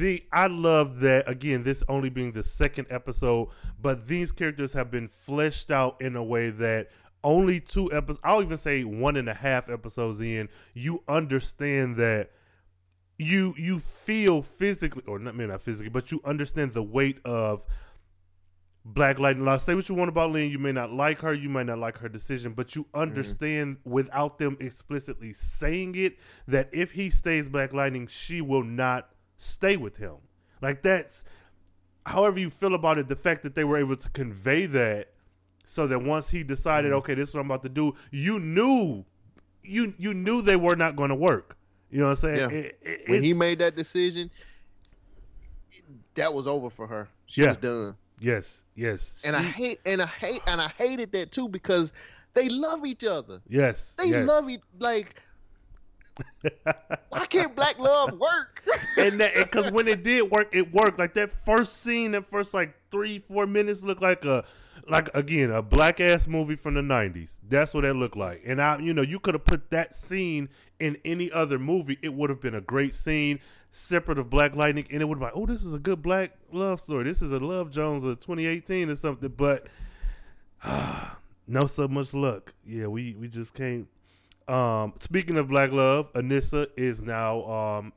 The 0.00 0.24
I 0.32 0.46
love 0.46 1.00
that 1.00 1.28
again. 1.28 1.62
This 1.62 1.84
only 1.86 2.08
being 2.08 2.32
the 2.32 2.42
second 2.42 2.86
episode, 2.88 3.48
but 3.78 4.06
these 4.08 4.32
characters 4.32 4.72
have 4.72 4.90
been 4.90 5.08
fleshed 5.08 5.70
out 5.70 6.00
in 6.00 6.16
a 6.16 6.24
way 6.24 6.48
that 6.48 6.88
only 7.22 7.60
two 7.60 7.92
episodes. 7.92 8.18
I'll 8.24 8.42
even 8.42 8.56
say 8.56 8.82
one 8.82 9.16
and 9.16 9.28
a 9.28 9.34
half 9.34 9.68
episodes 9.68 10.22
in, 10.22 10.48
you 10.72 11.02
understand 11.06 11.96
that 11.96 12.30
you 13.18 13.54
you 13.58 13.80
feel 13.80 14.40
physically, 14.40 15.02
or 15.06 15.18
not 15.18 15.34
maybe 15.34 15.50
not 15.50 15.60
physically, 15.60 15.90
but 15.90 16.10
you 16.10 16.22
understand 16.24 16.72
the 16.72 16.82
weight 16.82 17.18
of 17.26 17.62
Black 18.82 19.18
Lightning. 19.18 19.44
Now, 19.44 19.58
say 19.58 19.74
what 19.74 19.86
you 19.90 19.94
want 19.94 20.08
about 20.08 20.30
Lynn. 20.30 20.50
You 20.50 20.58
may 20.58 20.72
not 20.72 20.90
like 20.90 21.18
her. 21.18 21.34
You 21.34 21.50
might 21.50 21.66
not 21.66 21.78
like 21.78 21.98
her 21.98 22.08
decision, 22.08 22.54
but 22.54 22.74
you 22.74 22.84
mm-hmm. 22.84 23.00
understand 23.00 23.76
without 23.84 24.38
them 24.38 24.56
explicitly 24.60 25.34
saying 25.34 25.94
it 25.94 26.16
that 26.48 26.70
if 26.72 26.92
he 26.92 27.10
stays 27.10 27.50
Black 27.50 27.74
Lightning, 27.74 28.06
she 28.06 28.40
will 28.40 28.64
not 28.64 29.10
stay 29.40 29.76
with 29.76 29.96
him. 29.96 30.16
Like 30.60 30.82
that's 30.82 31.24
however 32.04 32.38
you 32.38 32.50
feel 32.50 32.74
about 32.74 32.98
it, 32.98 33.08
the 33.08 33.16
fact 33.16 33.42
that 33.42 33.54
they 33.54 33.64
were 33.64 33.78
able 33.78 33.96
to 33.96 34.10
convey 34.10 34.66
that 34.66 35.08
so 35.64 35.86
that 35.86 36.00
once 36.00 36.28
he 36.28 36.42
decided, 36.42 36.88
mm-hmm. 36.90 36.98
okay, 36.98 37.14
this 37.14 37.30
is 37.30 37.34
what 37.34 37.40
I'm 37.40 37.46
about 37.46 37.62
to 37.62 37.68
do, 37.68 37.94
you 38.10 38.38
knew 38.38 39.04
you 39.62 39.94
you 39.98 40.12
knew 40.14 40.42
they 40.42 40.56
were 40.56 40.76
not 40.76 40.96
going 40.96 41.08
to 41.10 41.14
work. 41.14 41.56
You 41.90 42.00
know 42.00 42.04
what 42.06 42.10
I'm 42.10 42.16
saying? 42.16 42.50
Yeah. 42.50 42.56
It- 42.56 42.78
it- 42.82 43.08
when 43.10 43.22
he 43.24 43.32
made 43.32 43.58
that 43.60 43.74
decision, 43.76 44.30
that 46.14 46.32
was 46.32 46.46
over 46.46 46.70
for 46.70 46.86
her. 46.86 47.08
She 47.26 47.40
Yeah. 47.42 47.48
was 47.48 47.56
done. 47.58 47.96
yes, 48.18 48.62
yes, 48.74 49.20
And 49.24 49.34
I 49.34 49.42
hate 49.42 49.80
and 49.86 50.02
I 50.02 50.06
hate 50.06 50.42
and 50.46 50.60
I 50.60 50.68
hated 50.76 51.12
that 51.12 51.32
too 51.32 51.48
because 51.48 51.92
they 52.34 52.48
love 52.48 52.84
each 52.84 53.04
other. 53.04 53.40
yes, 53.48 53.94
They 53.98 54.06
yes. 54.10 54.26
love 54.28 54.48
each 54.50 54.60
like. 54.78 55.16
Why 57.08 57.26
can't 57.26 57.54
black 57.54 57.78
love 57.78 58.18
work? 58.18 58.62
and 58.96 59.18
because 59.18 59.70
when 59.70 59.88
it 59.88 60.02
did 60.02 60.30
work, 60.30 60.48
it 60.52 60.72
worked. 60.72 60.98
Like 60.98 61.14
that 61.14 61.30
first 61.30 61.82
scene, 61.82 62.12
that 62.12 62.28
first 62.28 62.54
like 62.54 62.74
three, 62.90 63.18
four 63.18 63.46
minutes 63.46 63.82
looked 63.82 64.02
like 64.02 64.24
a 64.24 64.44
like 64.88 65.08
again 65.14 65.50
a 65.50 65.62
black 65.62 66.00
ass 66.00 66.26
movie 66.26 66.56
from 66.56 66.74
the 66.74 66.82
nineties. 66.82 67.36
That's 67.48 67.74
what 67.74 67.82
that 67.82 67.94
looked 67.94 68.16
like. 68.16 68.42
And 68.44 68.60
I, 68.60 68.78
you 68.78 68.92
know, 68.94 69.02
you 69.02 69.20
could 69.20 69.34
have 69.34 69.44
put 69.44 69.70
that 69.70 69.94
scene 69.94 70.48
in 70.78 70.98
any 71.04 71.30
other 71.30 71.58
movie. 71.58 71.98
It 72.02 72.14
would 72.14 72.30
have 72.30 72.40
been 72.40 72.54
a 72.54 72.60
great 72.60 72.94
scene, 72.94 73.40
separate 73.70 74.18
of 74.18 74.30
Black 74.30 74.54
Lightning, 74.54 74.86
and 74.90 75.02
it 75.02 75.04
would 75.06 75.16
have 75.16 75.22
like, 75.22 75.32
oh, 75.34 75.46
this 75.46 75.64
is 75.64 75.74
a 75.74 75.78
good 75.78 76.02
black 76.02 76.32
love 76.52 76.80
story. 76.80 77.04
This 77.04 77.22
is 77.22 77.32
a 77.32 77.38
Love 77.38 77.70
Jones 77.70 78.04
of 78.04 78.20
2018 78.20 78.90
or 78.90 78.96
something. 78.96 79.32
But 79.36 79.66
no 81.46 81.66
so 81.66 81.88
much 81.88 82.14
luck. 82.14 82.52
Yeah, 82.64 82.86
we 82.86 83.14
we 83.14 83.28
just 83.28 83.54
can't. 83.54 83.86
Um, 84.50 84.94
speaking 84.98 85.38
of 85.38 85.46
black 85.46 85.70
love, 85.70 86.12
Anissa 86.14 86.66
is 86.76 87.00
now 87.00 87.44
um, 87.48 87.92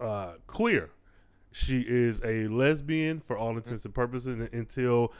uh, 0.00 0.34
queer. 0.46 0.90
She 1.50 1.80
is 1.80 2.20
a 2.24 2.46
lesbian 2.46 3.20
for 3.20 3.36
all 3.36 3.56
intents 3.56 3.84
and 3.84 3.92
purposes 3.92 4.36
un- 4.36 4.48
until 4.52 5.12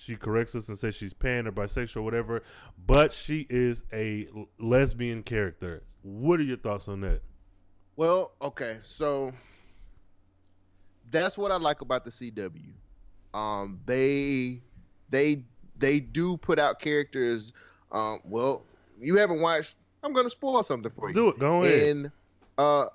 she 0.00 0.16
corrects 0.16 0.56
us 0.56 0.68
and 0.68 0.76
says 0.76 0.96
she's 0.96 1.12
pan 1.12 1.46
or 1.46 1.52
bisexual 1.52 1.98
or 1.98 2.02
whatever. 2.02 2.42
But 2.86 3.12
she 3.12 3.46
is 3.48 3.84
a 3.92 4.26
lesbian 4.58 5.22
character. 5.22 5.84
What 6.02 6.40
are 6.40 6.44
your 6.44 6.56
thoughts 6.56 6.88
on 6.88 7.00
that? 7.02 7.20
Well, 7.94 8.32
okay, 8.42 8.78
so 8.82 9.30
that's 11.12 11.38
what 11.38 11.52
I 11.52 11.56
like 11.56 11.82
about 11.82 12.04
the 12.04 12.10
CW. 12.10 12.72
Um, 13.32 13.78
they 13.86 14.60
they 15.10 15.44
they 15.78 16.00
do 16.00 16.36
put 16.36 16.58
out 16.58 16.80
characters. 16.80 17.52
Um, 17.92 18.20
well, 18.24 18.64
you 19.02 19.16
haven't 19.16 19.40
watched. 19.40 19.76
I'm 20.02 20.12
gonna 20.12 20.30
spoil 20.30 20.62
something 20.62 20.90
for 20.96 21.08
you. 21.08 21.14
Do 21.14 21.28
it. 21.28 21.38
Go 21.38 21.62
ahead. 21.64 21.86
In 21.88 22.12
uh, 22.58 22.86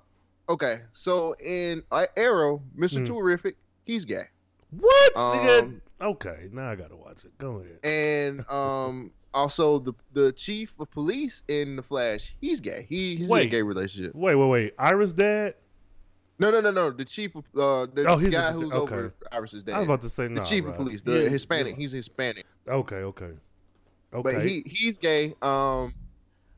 okay, 0.49 0.81
so 0.93 1.33
in 1.43 1.83
uh, 1.91 2.05
Arrow, 2.15 2.61
Mister 2.75 2.99
Hmm. 2.99 3.05
Terrific, 3.05 3.55
he's 3.85 4.05
gay, 4.05 4.25
What? 4.71 5.17
Um, 5.17 5.81
okay, 6.01 6.49
now 6.51 6.69
I 6.69 6.75
gotta 6.75 6.95
watch 6.95 7.23
it. 7.25 7.37
Go 7.37 7.61
ahead. 7.63 7.79
and 7.83 8.49
um, 8.51 9.11
also 9.33 9.79
the 9.79 9.93
the 10.13 10.31
chief 10.33 10.73
of 10.79 10.89
police 10.91 11.43
in 11.47 11.75
the 11.75 11.81
Flash, 11.83 12.35
he's 12.41 12.59
gay. 12.59 12.85
He 12.89 13.15
he's 13.17 13.29
in 13.29 13.37
a 13.37 13.45
gay 13.45 13.61
relationship. 13.61 14.13
Wait, 14.15 14.35
wait, 14.35 14.49
wait. 14.49 14.73
Iris 14.77 15.13
dad? 15.13 15.55
No, 16.39 16.51
no, 16.51 16.61
no, 16.61 16.69
no. 16.69 16.91
The 16.91 17.03
chief 17.05 17.35
of 17.35 17.45
uh, 17.55 17.87
the 17.91 18.05
Oh, 18.07 18.17
he's 18.17 18.27
a- 18.27 18.31
guy 18.31 18.51
who's 18.51 18.65
okay. 18.71 18.75
over 18.77 19.13
Iris's 19.31 19.63
dad. 19.63 19.73
I 19.75 19.79
was 19.79 19.87
about 19.87 20.01
to 20.01 20.09
say 20.09 20.27
the 20.27 20.41
chief 20.41 20.65
right. 20.65 20.71
of 20.71 20.75
police, 20.77 21.01
the 21.01 21.23
Yeah, 21.23 21.29
Hispanic. 21.29 21.73
yeah. 21.73 21.79
He's 21.79 21.91
Hispanic, 21.93 22.45
Okay, 22.67 22.97
okay, 22.97 23.31
okay. 24.13 24.33
but 24.35 24.45
he 24.45 24.63
he's 24.65 24.97
gay. 24.97 25.35
Um, 25.41 25.93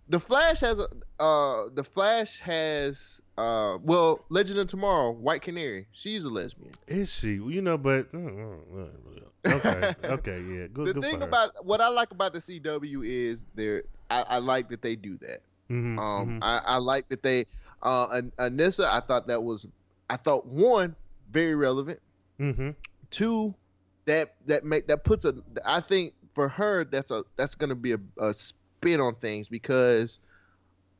the 0.07 0.19
Flash 0.19 0.59
has 0.61 0.79
a 0.79 0.87
uh, 1.23 1.69
the 1.73 1.83
Flash 1.83 2.39
has 2.39 3.21
uh, 3.37 3.77
well, 3.83 4.25
Legend 4.29 4.59
of 4.59 4.67
Tomorrow, 4.67 5.11
White 5.11 5.41
Canary. 5.41 5.87
She's 5.91 6.25
a 6.25 6.29
lesbian. 6.29 6.71
is 6.87 7.11
she? 7.11 7.33
You 7.35 7.61
know, 7.61 7.77
but 7.77 8.07
okay, 8.13 9.93
okay, 10.05 10.41
yeah. 10.41 10.67
Good. 10.67 10.87
the 10.87 10.93
good 10.93 11.03
thing 11.03 11.21
about 11.21 11.65
what 11.65 11.81
I 11.81 11.87
like 11.89 12.11
about 12.11 12.33
the 12.33 12.39
CW 12.39 13.05
is 13.07 13.45
they're 13.55 13.83
I, 14.09 14.21
I 14.23 14.37
like 14.39 14.69
that 14.69 14.81
they 14.81 14.95
do 14.95 15.17
that. 15.19 15.41
Mhm, 15.69 15.99
Um, 15.99 16.27
mhm. 16.27 16.39
I, 16.41 16.57
I 16.65 16.77
like 16.77 17.07
that 17.09 17.21
they 17.23 17.45
uh, 17.83 18.07
An- 18.11 18.33
Anissa. 18.39 18.85
I 18.91 18.99
thought 19.01 19.27
that 19.27 19.41
was 19.41 19.65
I 20.09 20.17
thought 20.17 20.45
one 20.45 20.95
very 21.31 21.55
relevant. 21.55 21.99
Mm-hmm. 22.39 22.69
two 23.11 23.53
that 24.05 24.33
that 24.45 24.63
make 24.63 24.87
that 24.87 25.03
puts 25.03 25.25
a 25.25 25.35
i 25.65 25.81
think 25.81 26.13
for 26.39 26.47
her 26.47 26.85
that's 26.85 27.11
a 27.11 27.21
that's 27.35 27.53
gonna 27.53 27.75
be 27.75 27.91
a, 27.91 27.99
a 28.17 28.33
spin 28.33 29.01
on 29.01 29.13
things 29.15 29.49
because 29.49 30.19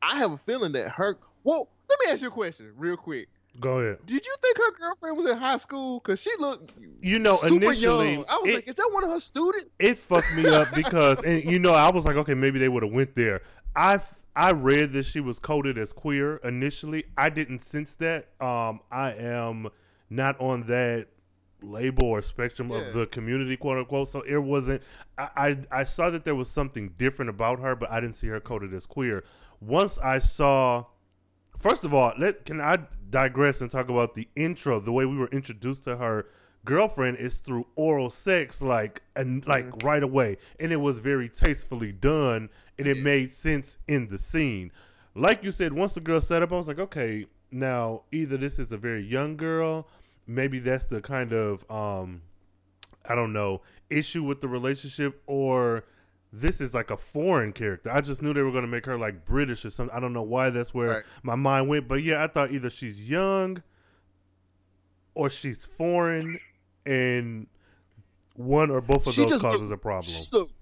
i 0.02 0.16
have 0.18 0.32
a 0.32 0.36
feeling 0.36 0.70
that 0.72 0.90
her 0.90 1.16
well 1.44 1.66
let 1.88 1.98
me 2.04 2.12
ask 2.12 2.20
you 2.20 2.28
a 2.28 2.30
question 2.30 2.70
real 2.76 2.94
quick 2.94 3.26
Go 3.58 3.78
ahead. 3.78 4.04
did 4.04 4.22
you 4.26 4.34
think 4.42 4.58
her 4.58 4.70
girlfriend 4.78 5.16
was 5.16 5.24
in 5.30 5.38
high 5.38 5.56
school 5.56 5.98
because 6.00 6.20
she 6.20 6.30
looked 6.38 6.74
You 7.00 7.18
know, 7.18 7.36
super 7.38 7.54
initially, 7.72 8.16
young 8.16 8.24
i 8.28 8.36
was 8.36 8.50
it- 8.50 8.54
like 8.56 8.68
is 8.68 8.74
that 8.74 8.90
one 8.92 9.02
of 9.02 9.08
her 9.08 9.18
students 9.18 9.70
it 9.78 9.96
fucked 9.96 10.34
me 10.34 10.46
up 10.46 10.68
because 10.74 11.24
and 11.24 11.42
you 11.50 11.58
know 11.58 11.72
I 11.72 11.90
was 11.90 12.04
like 12.04 12.16
okay 12.16 12.34
maybe 12.34 12.58
they 12.58 12.68
would 12.68 12.82
have 12.82 12.92
went 12.92 13.14
there. 13.16 13.40
I 13.74 14.00
I 14.36 14.52
read 14.52 14.92
that 14.92 15.04
she 15.06 15.20
was 15.20 15.38
coded 15.38 15.78
as 15.78 15.90
queer 15.94 16.36
initially. 16.44 17.04
I 17.16 17.30
didn't 17.30 17.64
sense 17.64 17.94
that. 17.96 18.28
Um, 18.40 18.80
I 18.92 19.12
am 19.14 19.68
not 20.10 20.38
on 20.38 20.64
that 20.68 21.08
label 21.62 22.04
or 22.04 22.22
spectrum 22.22 22.70
Yeah. 22.70 22.78
of 22.78 22.94
the 22.94 23.06
community, 23.06 23.56
quote 23.56 23.78
unquote. 23.78 24.08
So 24.08 24.22
it 24.22 24.38
wasn't. 24.38 24.82
I, 25.18 25.28
I 25.36 25.80
I 25.80 25.84
saw 25.84 26.10
that 26.10 26.24
there 26.24 26.34
was 26.34 26.50
something 26.50 26.94
different 26.98 27.30
about 27.30 27.60
her, 27.60 27.76
but 27.76 27.90
I 27.90 28.00
didn't 28.00 28.16
see 28.16 28.28
her 28.28 28.40
coded 28.40 28.74
as 28.74 28.86
queer. 28.86 29.24
Once 29.60 29.98
I 29.98 30.18
saw. 30.18 30.84
First 31.58 31.84
of 31.84 31.92
all, 31.92 32.14
let 32.18 32.46
can 32.46 32.58
I 32.60 32.76
digress 33.10 33.60
and 33.60 33.70
talk 33.70 33.90
about 33.90 34.14
the 34.14 34.28
intro? 34.34 34.80
The 34.80 34.92
way 34.92 35.04
we 35.04 35.18
were 35.18 35.28
introduced 35.28 35.84
to 35.84 35.98
her 35.98 36.26
girlfriend 36.64 37.18
is 37.18 37.38
through 37.38 37.66
oral 37.76 38.10
sex, 38.10 38.62
like 38.62 39.02
and 39.16 39.46
like 39.46 39.66
mm-hmm. 39.66 39.86
right 39.86 40.02
away, 40.02 40.38
and 40.58 40.72
it 40.72 40.76
was 40.76 40.98
very 40.98 41.28
tastefully 41.28 41.92
done, 41.92 42.48
and 42.78 42.86
it 42.86 42.98
made 42.98 43.32
sense 43.32 43.76
in 43.86 44.08
the 44.08 44.18
scene. 44.18 44.72
Like 45.14 45.42
you 45.42 45.50
said, 45.50 45.72
once 45.72 45.92
the 45.92 46.00
girl 46.00 46.20
set 46.20 46.42
up, 46.42 46.52
I 46.52 46.56
was 46.56 46.68
like, 46.68 46.78
okay, 46.78 47.26
now 47.50 48.02
either 48.12 48.36
this 48.36 48.58
is 48.58 48.70
a 48.72 48.76
very 48.76 49.02
young 49.02 49.36
girl, 49.36 49.88
maybe 50.30 50.58
that's 50.60 50.84
the 50.86 51.00
kind 51.02 51.32
of 51.32 51.68
um, 51.70 52.22
I 53.04 53.14
don't 53.14 53.32
know 53.32 53.62
issue 53.88 54.22
with 54.22 54.40
the 54.40 54.48
relationship, 54.48 55.20
or 55.26 55.84
this 56.32 56.60
is 56.60 56.72
like 56.72 56.90
a 56.90 56.96
foreign 56.96 57.52
character. 57.52 57.90
I 57.90 58.00
just 58.00 58.22
knew 58.22 58.32
they 58.32 58.42
were 58.42 58.52
going 58.52 58.64
to 58.64 58.70
make 58.70 58.86
her 58.86 58.96
like 58.96 59.24
British 59.24 59.64
or 59.64 59.70
something. 59.70 59.94
I 59.94 60.00
don't 60.00 60.12
know 60.12 60.22
why 60.22 60.50
that's 60.50 60.72
where 60.72 60.88
Right. 60.88 61.04
my 61.24 61.34
mind 61.34 61.68
went, 61.68 61.88
but 61.88 62.02
yeah, 62.02 62.22
I 62.22 62.28
thought 62.28 62.52
either 62.52 62.70
she's 62.70 63.02
young 63.02 63.62
or 65.14 65.28
she's 65.28 65.66
foreign, 65.66 66.38
and 66.86 67.46
one 68.34 68.70
or 68.70 68.80
both 68.80 69.06
of 69.06 69.12
She 69.14 69.24
those 69.24 69.40
causes 69.40 69.62
looked- 69.70 69.72
a 69.72 69.76
problem. 69.76 70.04
she 70.12 70.26
looked- 70.32 70.54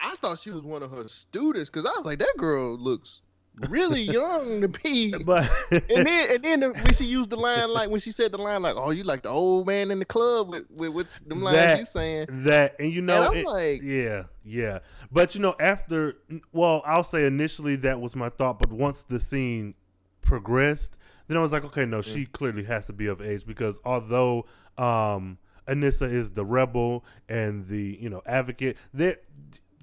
i 0.00 0.16
thought 0.16 0.38
she 0.38 0.50
was 0.50 0.62
one 0.62 0.82
of 0.82 0.90
her 0.90 1.06
students 1.06 1.70
because 1.70 1.86
i 1.86 1.96
was 1.96 2.04
like 2.04 2.18
that 2.18 2.34
girl 2.36 2.76
looks 2.76 3.20
really 3.68 4.02
young 4.18 4.60
to 4.60 4.68
be. 4.68 5.12
But 5.24 5.50
and 5.70 6.06
then 6.06 6.30
and 6.30 6.44
then 6.44 6.60
when 6.72 6.94
she 6.94 7.04
used 7.04 7.30
the 7.30 7.36
line 7.36 7.70
like 7.70 7.90
when 7.90 8.00
she 8.00 8.10
said 8.12 8.32
the 8.32 8.38
line 8.38 8.62
like, 8.62 8.74
"Oh, 8.76 8.90
you 8.90 9.04
like 9.04 9.22
the 9.22 9.28
old 9.30 9.66
man 9.66 9.90
in 9.90 9.98
the 9.98 10.04
club 10.04 10.48
with 10.48 10.64
with, 10.70 10.92
with 10.92 11.06
them 11.26 11.42
lines 11.42 11.56
That- 11.58 11.78
you 11.78 11.84
saying." 11.86 12.26
that 12.44 12.76
and 12.78 12.92
you 12.92 13.02
know 13.02 13.28
I'm 13.30 13.36
it- 13.36 13.46
like- 13.46 13.82
yeah 13.82 14.24
yeah. 14.44 14.80
But 15.12 15.34
you 15.34 15.40
know 15.40 15.54
after 15.60 16.14
well 16.52 16.82
i'll 16.84 17.04
say 17.04 17.24
initially 17.26 17.76
that 17.76 18.00
was 18.00 18.16
my 18.16 18.28
thought 18.28 18.58
but 18.58 18.72
once 18.72 19.02
the 19.02 19.20
scene 19.20 19.74
progressed 20.22 20.96
then 21.28 21.36
i 21.36 21.40
was 21.40 21.52
like 21.52 21.64
okay 21.64 21.84
no 21.84 22.00
she 22.02 22.26
clearly 22.26 22.64
has 22.64 22.86
to 22.86 22.92
be 22.92 23.06
of 23.06 23.20
age 23.20 23.46
because 23.46 23.78
although 23.84 24.46
um 24.78 25.38
anissa 25.68 26.10
is 26.10 26.30
the 26.30 26.44
rebel 26.44 27.04
and 27.28 27.68
the 27.68 27.96
you 28.00 28.08
know 28.10 28.22
advocate 28.26 28.76
they're 28.92 29.18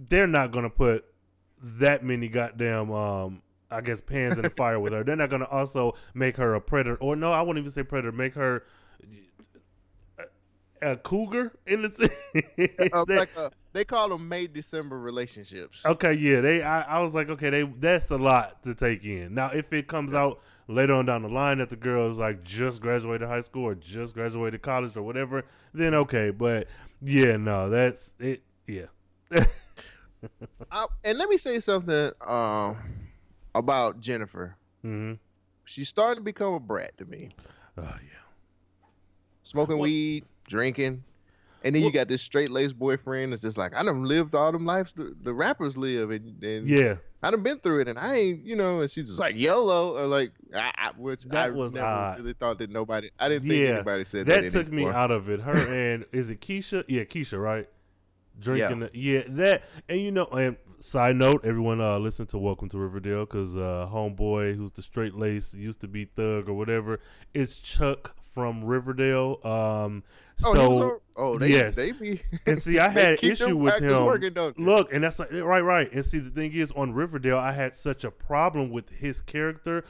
they're 0.09 0.27
not 0.27 0.51
gonna 0.51 0.69
put 0.69 1.05
that 1.61 2.03
many 2.03 2.27
goddamn 2.27 2.91
um 2.91 3.41
I 3.71 3.81
guess 3.81 4.01
pans 4.01 4.37
in 4.37 4.43
the 4.43 4.49
fire 4.49 4.79
with 4.79 4.93
her. 4.93 5.03
They're 5.03 5.15
not 5.15 5.29
gonna 5.29 5.47
also 5.49 5.95
make 6.13 6.37
her 6.37 6.53
a 6.55 6.61
predator, 6.61 6.97
or 6.97 7.15
no, 7.15 7.31
I 7.31 7.41
wouldn't 7.41 7.59
even 7.59 7.71
say 7.71 7.83
predator. 7.83 8.11
Make 8.11 8.35
her 8.35 8.63
a, 10.19 10.91
a 10.91 10.97
cougar 10.97 11.53
in 11.65 11.83
the 11.83 11.89
sense 11.89 12.11
Uh, 12.93 13.05
like 13.09 13.29
a, 13.37 13.51
they 13.73 13.85
call 13.85 14.09
them 14.09 14.27
May 14.27 14.47
December 14.47 14.99
relationships. 14.99 15.81
Okay, 15.85 16.13
yeah, 16.13 16.41
they. 16.41 16.61
I, 16.61 16.81
I 16.81 16.99
was 16.99 17.13
like, 17.13 17.29
okay, 17.29 17.49
they. 17.49 17.63
That's 17.63 18.09
a 18.11 18.17
lot 18.17 18.63
to 18.63 18.75
take 18.75 19.03
in. 19.03 19.33
Now, 19.33 19.51
if 19.51 19.71
it 19.71 19.87
comes 19.87 20.13
out 20.13 20.41
later 20.67 20.93
on 20.93 21.05
down 21.05 21.21
the 21.21 21.29
line 21.29 21.57
that 21.57 21.69
the 21.69 21.75
girl 21.75 22.09
is 22.09 22.17
like 22.17 22.43
just 22.43 22.81
graduated 22.81 23.27
high 23.27 23.41
school 23.41 23.65
or 23.65 23.75
just 23.75 24.13
graduated 24.13 24.61
college 24.61 24.95
or 24.95 25.03
whatever, 25.03 25.45
then 25.73 25.93
okay. 25.93 26.31
But 26.31 26.67
yeah, 27.01 27.37
no, 27.37 27.69
that's 27.69 28.13
it. 28.19 28.43
Yeah, 28.67 28.85
I, 30.71 30.85
and 31.03 31.17
let 31.17 31.29
me 31.29 31.37
say 31.37 31.59
something 31.59 32.11
um, 32.25 32.77
about 33.55 33.99
Jennifer. 33.99 34.55
hmm 34.81 35.13
She's 35.65 35.87
starting 35.89 36.17
to 36.21 36.23
become 36.23 36.53
a 36.55 36.59
brat 36.59 36.97
to 36.97 37.05
me. 37.05 37.29
Oh 37.77 37.81
yeah. 37.83 38.87
Smoking 39.43 39.75
Well- 39.77 39.83
weed, 39.83 40.25
drinking, 40.47 41.03
and 41.63 41.75
then 41.75 41.83
you 41.83 41.91
got 41.91 42.07
this 42.07 42.21
straight 42.21 42.49
laced 42.49 42.77
boyfriend 42.77 43.31
that's 43.31 43.41
just 43.43 43.57
like, 43.57 43.73
I 43.75 43.83
done 43.83 44.03
lived 44.05 44.33
all 44.35 44.51
them 44.51 44.65
lives 44.65 44.93
the, 44.93 45.15
the 45.23 45.33
rappers 45.33 45.77
live, 45.77 46.09
and, 46.11 46.43
and 46.43 46.67
Yeah, 46.67 46.95
I 47.23 47.29
done 47.31 47.43
been 47.43 47.59
through 47.59 47.81
it, 47.81 47.87
and 47.87 47.97
I 47.99 48.15
ain't, 48.15 48.45
you 48.45 48.55
know, 48.55 48.81
and 48.81 48.89
she's 48.89 49.07
just 49.07 49.19
like 49.19 49.35
YOLO, 49.35 49.97
or 49.97 50.07
like, 50.07 50.31
I, 50.55 50.71
I, 50.75 50.91
which 50.97 51.23
That 51.25 51.39
I 51.41 51.49
was 51.51 51.73
never 51.73 51.85
odd. 51.87 52.19
really 52.19 52.33
thought 52.33 52.57
that 52.59 52.69
nobody, 52.71 53.09
I 53.19 53.29
didn't 53.29 53.47
think 53.47 53.61
yeah. 53.61 53.75
anybody 53.75 54.03
said 54.05 54.25
that. 54.25 54.41
that 54.41 54.51
took 54.51 54.71
me 54.71 54.87
out 54.87 55.11
of 55.11 55.29
it. 55.29 55.39
Her 55.39 55.53
and 55.93 56.05
is 56.11 56.29
it 56.29 56.41
Keisha? 56.41 56.83
Yeah, 56.87 57.03
Keisha, 57.03 57.41
right? 57.41 57.69
drinking. 58.39 58.89
Yeah. 58.93 59.19
yeah, 59.19 59.23
that 59.29 59.63
and 59.87 59.99
you 59.99 60.11
know, 60.11 60.25
and 60.25 60.57
side 60.81 61.15
note, 61.15 61.45
everyone 61.45 61.79
uh 61.79 61.97
listen 61.99 62.25
to 62.27 62.37
Welcome 62.37 62.69
to 62.69 62.77
Riverdale 62.77 63.25
because 63.25 63.55
uh 63.55 63.87
homeboy 63.91 64.55
who's 64.55 64.71
the 64.71 64.81
straight 64.81 65.13
lace 65.15 65.53
used 65.53 65.81
to 65.81 65.87
be 65.87 66.05
Thug 66.05 66.49
or 66.49 66.53
whatever 66.53 66.99
is 67.33 67.59
Chuck 67.59 68.15
from 68.33 68.63
Riverdale. 68.63 69.39
Um, 69.43 70.03
Oh, 70.43 70.53
so 70.55 71.01
oh, 71.17 71.37
they, 71.37 71.49
yes, 71.49 71.75
they 71.75 71.91
be. 71.91 72.19
and 72.47 72.59
see, 72.59 72.79
I 72.79 72.89
had 72.89 73.23
issue 73.23 73.55
with 73.55 73.75
him. 73.79 74.05
working. 74.05 74.33
Look, 74.57 74.91
and 74.91 75.03
that's 75.03 75.19
like, 75.19 75.31
right, 75.31 75.61
right. 75.61 75.91
And 75.93 76.03
see, 76.03 76.17
the 76.17 76.31
thing 76.31 76.51
is, 76.53 76.71
on 76.71 76.93
Riverdale, 76.93 77.37
I 77.37 77.51
had 77.51 77.75
such 77.75 78.03
a 78.03 78.09
problem 78.09 78.71
with 78.71 78.89
his 78.89 79.21
character. 79.21 79.85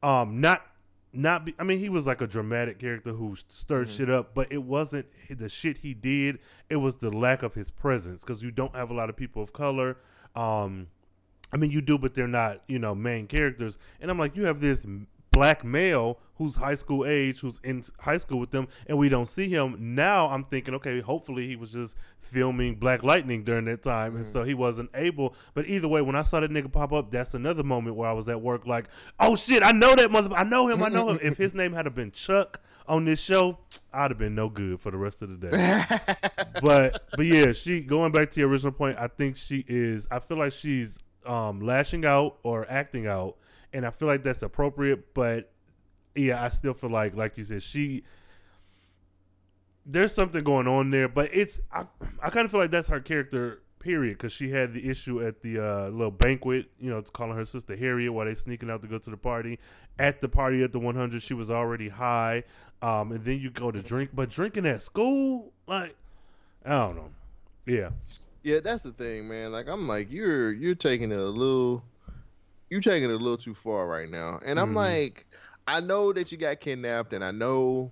Um, 0.00 0.40
not, 0.40 0.64
not. 1.12 1.44
Be, 1.46 1.56
I 1.58 1.64
mean, 1.64 1.80
he 1.80 1.88
was 1.88 2.06
like 2.06 2.20
a 2.20 2.28
dramatic 2.28 2.78
character 2.78 3.14
who 3.14 3.34
stirred 3.48 3.88
Mm-hmm. 3.88 3.96
shit 3.96 4.10
up, 4.10 4.32
but 4.32 4.52
it 4.52 4.62
wasn't 4.62 5.06
the 5.28 5.48
shit 5.48 5.78
he 5.78 5.92
did. 5.92 6.38
It 6.70 6.76
was 6.76 6.94
the 6.96 7.10
lack 7.10 7.42
of 7.42 7.54
his 7.54 7.72
presence 7.72 8.22
because 8.22 8.42
you 8.44 8.52
don't 8.52 8.76
have 8.76 8.90
a 8.90 8.94
lot 8.94 9.10
of 9.10 9.16
people 9.16 9.42
of 9.42 9.52
color. 9.52 9.96
Um, 10.36 10.88
I 11.52 11.56
mean, 11.56 11.70
you 11.70 11.80
do, 11.80 11.96
but 11.98 12.14
they're 12.14 12.28
not, 12.28 12.62
you 12.66 12.78
know, 12.78 12.94
main 12.94 13.26
characters. 13.26 13.78
And 14.00 14.10
I'm 14.10 14.18
like, 14.18 14.36
you 14.36 14.44
have 14.44 14.60
this 14.60 14.86
black 15.30 15.64
male 15.64 16.18
who's 16.36 16.56
high 16.56 16.74
school 16.74 17.04
age, 17.04 17.40
who's 17.40 17.60
in 17.62 17.84
high 18.00 18.16
school 18.16 18.38
with 18.38 18.50
them, 18.50 18.68
and 18.86 18.98
we 18.98 19.08
don't 19.08 19.28
see 19.28 19.48
him. 19.48 19.94
Now 19.94 20.28
I'm 20.28 20.44
thinking, 20.44 20.74
okay, 20.74 21.00
hopefully 21.00 21.46
he 21.46 21.56
was 21.56 21.72
just 21.72 21.96
filming 22.20 22.74
Black 22.76 23.02
Lightning 23.02 23.44
during 23.44 23.66
that 23.66 23.82
time, 23.82 24.16
and 24.16 24.24
so 24.24 24.42
he 24.42 24.54
wasn't 24.54 24.90
able. 24.94 25.34
But 25.54 25.66
either 25.66 25.88
way, 25.88 26.02
when 26.02 26.16
I 26.16 26.22
saw 26.22 26.40
that 26.40 26.50
nigga 26.50 26.72
pop 26.72 26.92
up, 26.92 27.10
that's 27.10 27.34
another 27.34 27.62
moment 27.62 27.96
where 27.96 28.08
I 28.08 28.12
was 28.12 28.28
at 28.28 28.40
work, 28.40 28.66
like, 28.66 28.86
oh 29.20 29.36
shit, 29.36 29.62
I 29.62 29.72
know 29.72 29.94
that 29.94 30.10
mother, 30.10 30.34
I 30.34 30.44
know 30.44 30.68
him, 30.68 30.82
I 30.82 30.88
know 30.88 31.10
him. 31.10 31.18
if 31.22 31.36
his 31.36 31.54
name 31.54 31.72
had 31.72 31.92
been 31.94 32.10
Chuck 32.10 32.60
on 32.88 33.04
this 33.04 33.20
show, 33.20 33.58
I'd 33.92 34.10
have 34.10 34.18
been 34.18 34.34
no 34.34 34.48
good 34.48 34.80
for 34.80 34.90
the 34.90 34.98
rest 34.98 35.22
of 35.22 35.40
the 35.40 35.50
day 35.50 35.84
but 36.62 37.06
but 37.16 37.26
yeah, 37.26 37.52
she 37.52 37.80
going 37.80 38.12
back 38.12 38.30
to 38.32 38.40
your 38.40 38.48
original 38.48 38.72
point. 38.72 38.96
I 38.98 39.08
think 39.08 39.36
she 39.36 39.64
is. 39.68 40.06
I 40.10 40.18
feel 40.18 40.38
like 40.38 40.52
she's 40.52 40.98
um, 41.24 41.60
lashing 41.60 42.04
out 42.04 42.38
or 42.42 42.66
acting 42.70 43.06
out, 43.06 43.36
and 43.72 43.86
I 43.86 43.90
feel 43.90 44.08
like 44.08 44.22
that's 44.22 44.42
appropriate. 44.42 45.14
But 45.14 45.52
yeah, 46.14 46.42
I 46.42 46.48
still 46.48 46.74
feel 46.74 46.90
like, 46.90 47.16
like 47.16 47.36
you 47.36 47.44
said, 47.44 47.62
she 47.62 48.04
there's 49.84 50.12
something 50.12 50.42
going 50.42 50.66
on 50.66 50.90
there. 50.90 51.08
But 51.08 51.30
it's 51.32 51.60
I, 51.72 51.86
I 52.22 52.30
kind 52.30 52.44
of 52.44 52.50
feel 52.50 52.60
like 52.60 52.70
that's 52.70 52.88
her 52.88 53.00
character. 53.00 53.62
Period, 53.78 54.18
because 54.18 54.32
she 54.32 54.50
had 54.50 54.72
the 54.72 54.90
issue 54.90 55.24
at 55.24 55.42
the 55.42 55.60
uh, 55.60 55.88
little 55.90 56.10
banquet, 56.10 56.72
you 56.80 56.90
know, 56.90 57.02
calling 57.02 57.36
her 57.36 57.44
sister 57.44 57.76
Harriet 57.76 58.12
while 58.12 58.26
they 58.26 58.34
sneaking 58.34 58.68
out 58.68 58.82
to 58.82 58.88
go 58.88 58.98
to 58.98 59.10
the 59.10 59.16
party. 59.16 59.60
At 59.96 60.20
the 60.20 60.28
party 60.28 60.64
at 60.64 60.72
the 60.72 60.80
100, 60.80 61.22
she 61.22 61.34
was 61.34 61.52
already 61.52 61.88
high, 61.88 62.42
um, 62.82 63.12
and 63.12 63.24
then 63.24 63.38
you 63.40 63.50
go 63.50 63.70
to 63.70 63.80
drink, 63.82 64.10
but 64.14 64.30
drinking 64.30 64.66
at 64.66 64.82
school, 64.82 65.52
like, 65.66 65.94
I 66.64 66.70
don't 66.70 66.96
know. 66.96 67.10
Yeah. 67.66 67.90
Yeah, 68.42 68.60
that's 68.60 68.84
the 68.84 68.92
thing, 68.92 69.28
man. 69.28 69.50
Like 69.50 69.66
I'm 69.68 69.88
like 69.88 70.10
you're 70.10 70.52
you're 70.52 70.76
taking 70.76 71.10
it 71.10 71.18
a 71.18 71.24
little 71.24 71.82
you're 72.70 72.80
taking 72.80 73.10
it 73.10 73.12
a 73.12 73.16
little 73.16 73.36
too 73.36 73.54
far 73.54 73.88
right 73.88 74.08
now. 74.08 74.38
And 74.44 74.60
I'm 74.60 74.70
Mhm. 74.72 74.76
like 74.76 75.26
I 75.66 75.80
know 75.80 76.12
that 76.12 76.30
you 76.30 76.38
got 76.38 76.60
kidnapped 76.60 77.12
and 77.12 77.24
I 77.24 77.32
know 77.32 77.90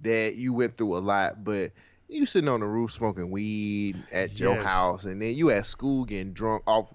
that 0.00 0.36
you 0.36 0.54
went 0.54 0.78
through 0.78 0.96
a 0.96 1.00
lot, 1.00 1.44
but 1.44 1.72
you 2.08 2.24
sitting 2.24 2.48
on 2.48 2.60
the 2.60 2.66
roof 2.66 2.92
smoking 2.92 3.30
weed 3.30 4.02
at 4.10 4.38
your 4.40 4.54
house 4.62 5.04
and 5.04 5.20
then 5.20 5.34
you 5.34 5.50
at 5.50 5.66
school 5.66 6.06
getting 6.06 6.32
drunk 6.32 6.62
off 6.66 6.88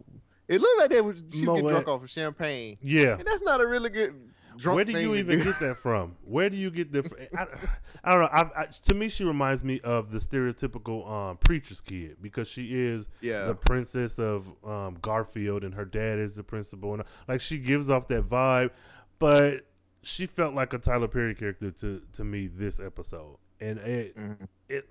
it 0.48 0.60
looked 0.60 0.80
like 0.80 0.90
they 0.90 1.02
was 1.02 1.16
she 1.32 1.46
was 1.46 1.58
getting 1.58 1.68
drunk 1.68 1.88
off 1.88 2.02
of 2.02 2.10
champagne. 2.10 2.76
Yeah. 2.82 3.18
And 3.20 3.28
that's 3.28 3.44
not 3.44 3.62
a 3.62 3.68
really 3.68 3.92
good 3.92 4.16
drunk 4.60 4.76
Where 4.76 4.86
do 4.86 4.92
you 5.00 5.16
even 5.16 5.40
get 5.42 5.60
that 5.60 5.78
from? 5.82 6.16
Where 6.24 6.50
do 6.50 6.58
you 6.58 6.70
get 6.72 6.92
the? 6.92 7.04
I, 7.38 7.46
I 8.04 8.12
don't 8.14 8.22
know. 8.22 8.30
I, 8.32 8.62
I, 8.62 8.66
to 8.66 8.94
me, 8.94 9.10
she 9.10 9.24
reminds 9.24 9.64
me 9.64 9.80
of 9.82 10.12
the 10.12 10.20
stereotypical 10.20 11.10
um, 11.10 11.38
preacher's 11.38 11.82
kid 11.82 12.18
because 12.22 12.48
she 12.48 12.76
is 12.80 13.08
Yeah. 13.22 13.46
the 13.46 13.56
princess 13.56 14.20
of 14.20 14.48
um, 14.66 14.98
Garfield, 15.02 15.64
and 15.64 15.74
her 15.74 15.86
dad 15.86 16.20
is 16.20 16.36
the 16.36 16.44
principal, 16.44 16.94
and 16.94 17.04
like 17.28 17.42
she 17.42 17.58
gives 17.58 17.90
off 17.90 18.08
that 18.10 18.30
vibe. 18.30 18.72
But 19.18 19.66
she 20.02 20.26
felt 20.26 20.54
like 20.54 20.74
a 20.74 20.78
Tyler 20.78 21.08
Perry 21.08 21.36
character 21.36 21.72
to 21.72 22.02
to 22.14 22.24
me 22.24 22.48
this 22.48 22.80
episode, 22.80 23.38
and 23.60 23.80
it 23.80 24.16
Mhm. 24.16 24.48
it 24.70 24.90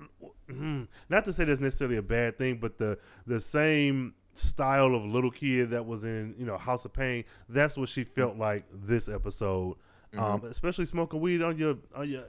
mm, 0.50 0.87
not 1.09 1.24
to 1.24 1.33
say 1.33 1.44
that's 1.44 1.61
necessarily 1.61 1.96
a 1.96 2.02
bad 2.02 2.37
thing, 2.38 2.59
but 2.59 2.78
the 2.78 2.98
the 3.26 3.40
same 3.40 4.14
style 4.38 4.94
of 4.94 5.05
little 5.05 5.31
kid 5.31 5.70
that 5.70 5.85
was 5.85 6.05
in 6.05 6.35
you 6.38 6.46
know 6.46 6.57
House 6.57 6.85
of 6.85 6.92
Payne. 6.92 7.24
That's 7.48 7.77
what 7.77 7.88
she 7.88 8.05
felt 8.05 8.37
like 8.37 8.64
this 8.72 9.09
episode, 9.09 9.77
um, 10.16 10.44
especially 10.44 10.87
smoking 10.87 11.20
weed 11.20 11.42
on 11.42 11.59
your 11.59 11.77
on 11.94 12.09
your. 12.09 12.24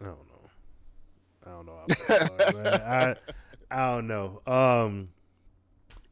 I 0.00 0.04
don't 0.04 0.28
know. 0.28 0.50
I 1.46 1.50
don't 1.50 1.66
know. 1.66 1.78
I'm 1.88 1.96
sorry, 2.06 2.62
man. 2.62 2.66
I 2.66 3.14
I 3.70 3.94
don't 3.94 4.06
know. 4.06 4.42
Um, 4.46 5.08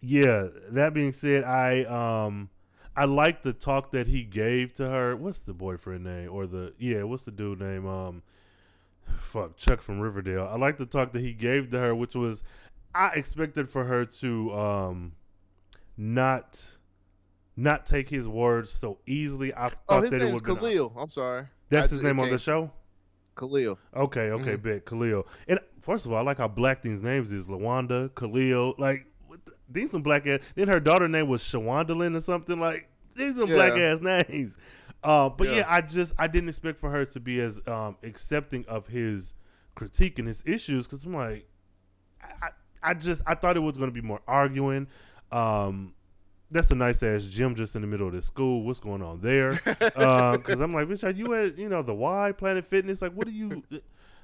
yeah. 0.00 0.48
That 0.70 0.94
being 0.94 1.12
said, 1.12 1.44
I 1.44 1.84
um. 1.84 2.50
I 2.98 3.04
like 3.04 3.42
the 3.42 3.52
talk 3.52 3.90
that 3.90 4.06
he 4.06 4.22
gave 4.22 4.72
to 4.76 4.88
her. 4.88 5.14
What's 5.14 5.40
the 5.40 5.52
boyfriend 5.52 6.04
name 6.04 6.30
or 6.32 6.46
the 6.46 6.72
yeah? 6.78 7.02
What's 7.02 7.24
the 7.24 7.30
dude 7.30 7.60
name? 7.60 7.86
Um, 7.86 8.22
fuck 9.18 9.56
Chuck 9.58 9.82
from 9.82 10.00
Riverdale. 10.00 10.48
I 10.50 10.56
like 10.56 10.78
the 10.78 10.86
talk 10.86 11.12
that 11.12 11.20
he 11.20 11.34
gave 11.34 11.70
to 11.72 11.78
her, 11.78 11.94
which 11.94 12.14
was 12.14 12.42
I 12.96 13.12
expected 13.14 13.70
for 13.70 13.84
her 13.84 14.04
to 14.06 14.52
um 14.54 15.12
not 15.96 16.62
not 17.56 17.86
take 17.86 18.08
his 18.08 18.28
words 18.28 18.70
so 18.70 18.98
easily. 19.06 19.54
I 19.54 19.68
thought 19.70 19.76
Oh, 19.88 20.00
his 20.02 20.10
that 20.10 20.22
it 20.22 20.32
would 20.34 20.44
Khalil. 20.44 20.92
I'm 20.98 21.08
sorry. 21.10 21.46
that's 21.70 21.90
I- 21.92 21.94
his 21.96 22.02
name 22.02 22.20
on 22.20 22.30
the 22.30 22.38
show. 22.38 22.70
Khalil. 23.36 23.78
Okay, 23.94 24.30
okay, 24.30 24.56
Mhm. 24.56 24.62
bet 24.62 24.86
Khalil. 24.86 25.26
And 25.46 25.60
first 25.80 26.06
of 26.06 26.12
all, 26.12 26.18
I 26.18 26.22
like 26.22 26.38
how 26.38 26.48
black 26.48 26.82
these 26.82 27.02
names 27.02 27.32
is 27.32 27.46
Lawanda, 27.46 28.14
Khalil. 28.14 28.74
Like 28.78 29.06
the, 29.44 29.52
these 29.68 29.90
some 29.90 30.02
black 30.02 30.26
ass. 30.26 30.40
Then 30.54 30.68
her 30.68 30.80
daughter 30.80 31.08
name 31.08 31.28
was 31.28 31.42
Shawandalyn 31.42 32.16
or 32.16 32.20
something. 32.22 32.58
Like 32.58 32.88
these 33.14 33.36
some 33.36 33.48
black 33.48 33.72
ass 33.74 34.00
names. 34.00 34.56
Uh, 35.02 35.28
but 35.28 35.48
yeah. 35.48 35.56
Yeah. 35.56 35.64
I 35.68 35.80
just 35.82 36.14
I 36.18 36.26
didn't 36.28 36.48
expect 36.48 36.80
for 36.80 36.90
her 36.90 37.04
to 37.06 37.20
be 37.20 37.40
as 37.40 37.60
um, 37.66 37.96
accepting 38.02 38.64
of 38.68 38.86
his 38.88 39.34
critique 39.74 40.18
and 40.18 40.26
his 40.26 40.42
issues 40.46 40.86
because 40.86 41.04
I'm 41.04 41.14
like, 41.14 41.46
I, 42.90 42.94
just 42.94 43.22
I 43.26 43.34
thought 43.34 43.56
it 43.56 43.60
was 43.60 43.76
going 43.76 43.90
to 43.90 43.94
be 43.94 44.00
more 44.06 44.20
arguing. 44.26 44.86
Um, 45.32 45.94
that's 46.50 46.70
a 46.70 46.74
nice 46.74 47.02
ass 47.02 47.24
gym 47.24 47.54
just 47.54 47.74
in 47.74 47.82
the 47.82 47.88
middle 47.88 48.06
of 48.06 48.12
the 48.14 48.22
school. 48.22 48.62
What's 48.62 48.78
going 48.78 49.02
on 49.02 49.20
there? 49.20 49.52
Because 49.66 50.60
I'm 50.60 50.72
like, 50.72 50.88
bitch, 50.88 51.04
are 51.04 51.10
you 51.10 51.34
at 51.34 51.58
you 51.58 51.68
know 51.68 51.82
the 51.82 51.94
Y 51.94 52.32
Planet 52.32 52.64
Fitness? 52.66 53.02
Like, 53.02 53.12
what 53.12 53.26
are 53.26 53.32
you? 53.32 53.62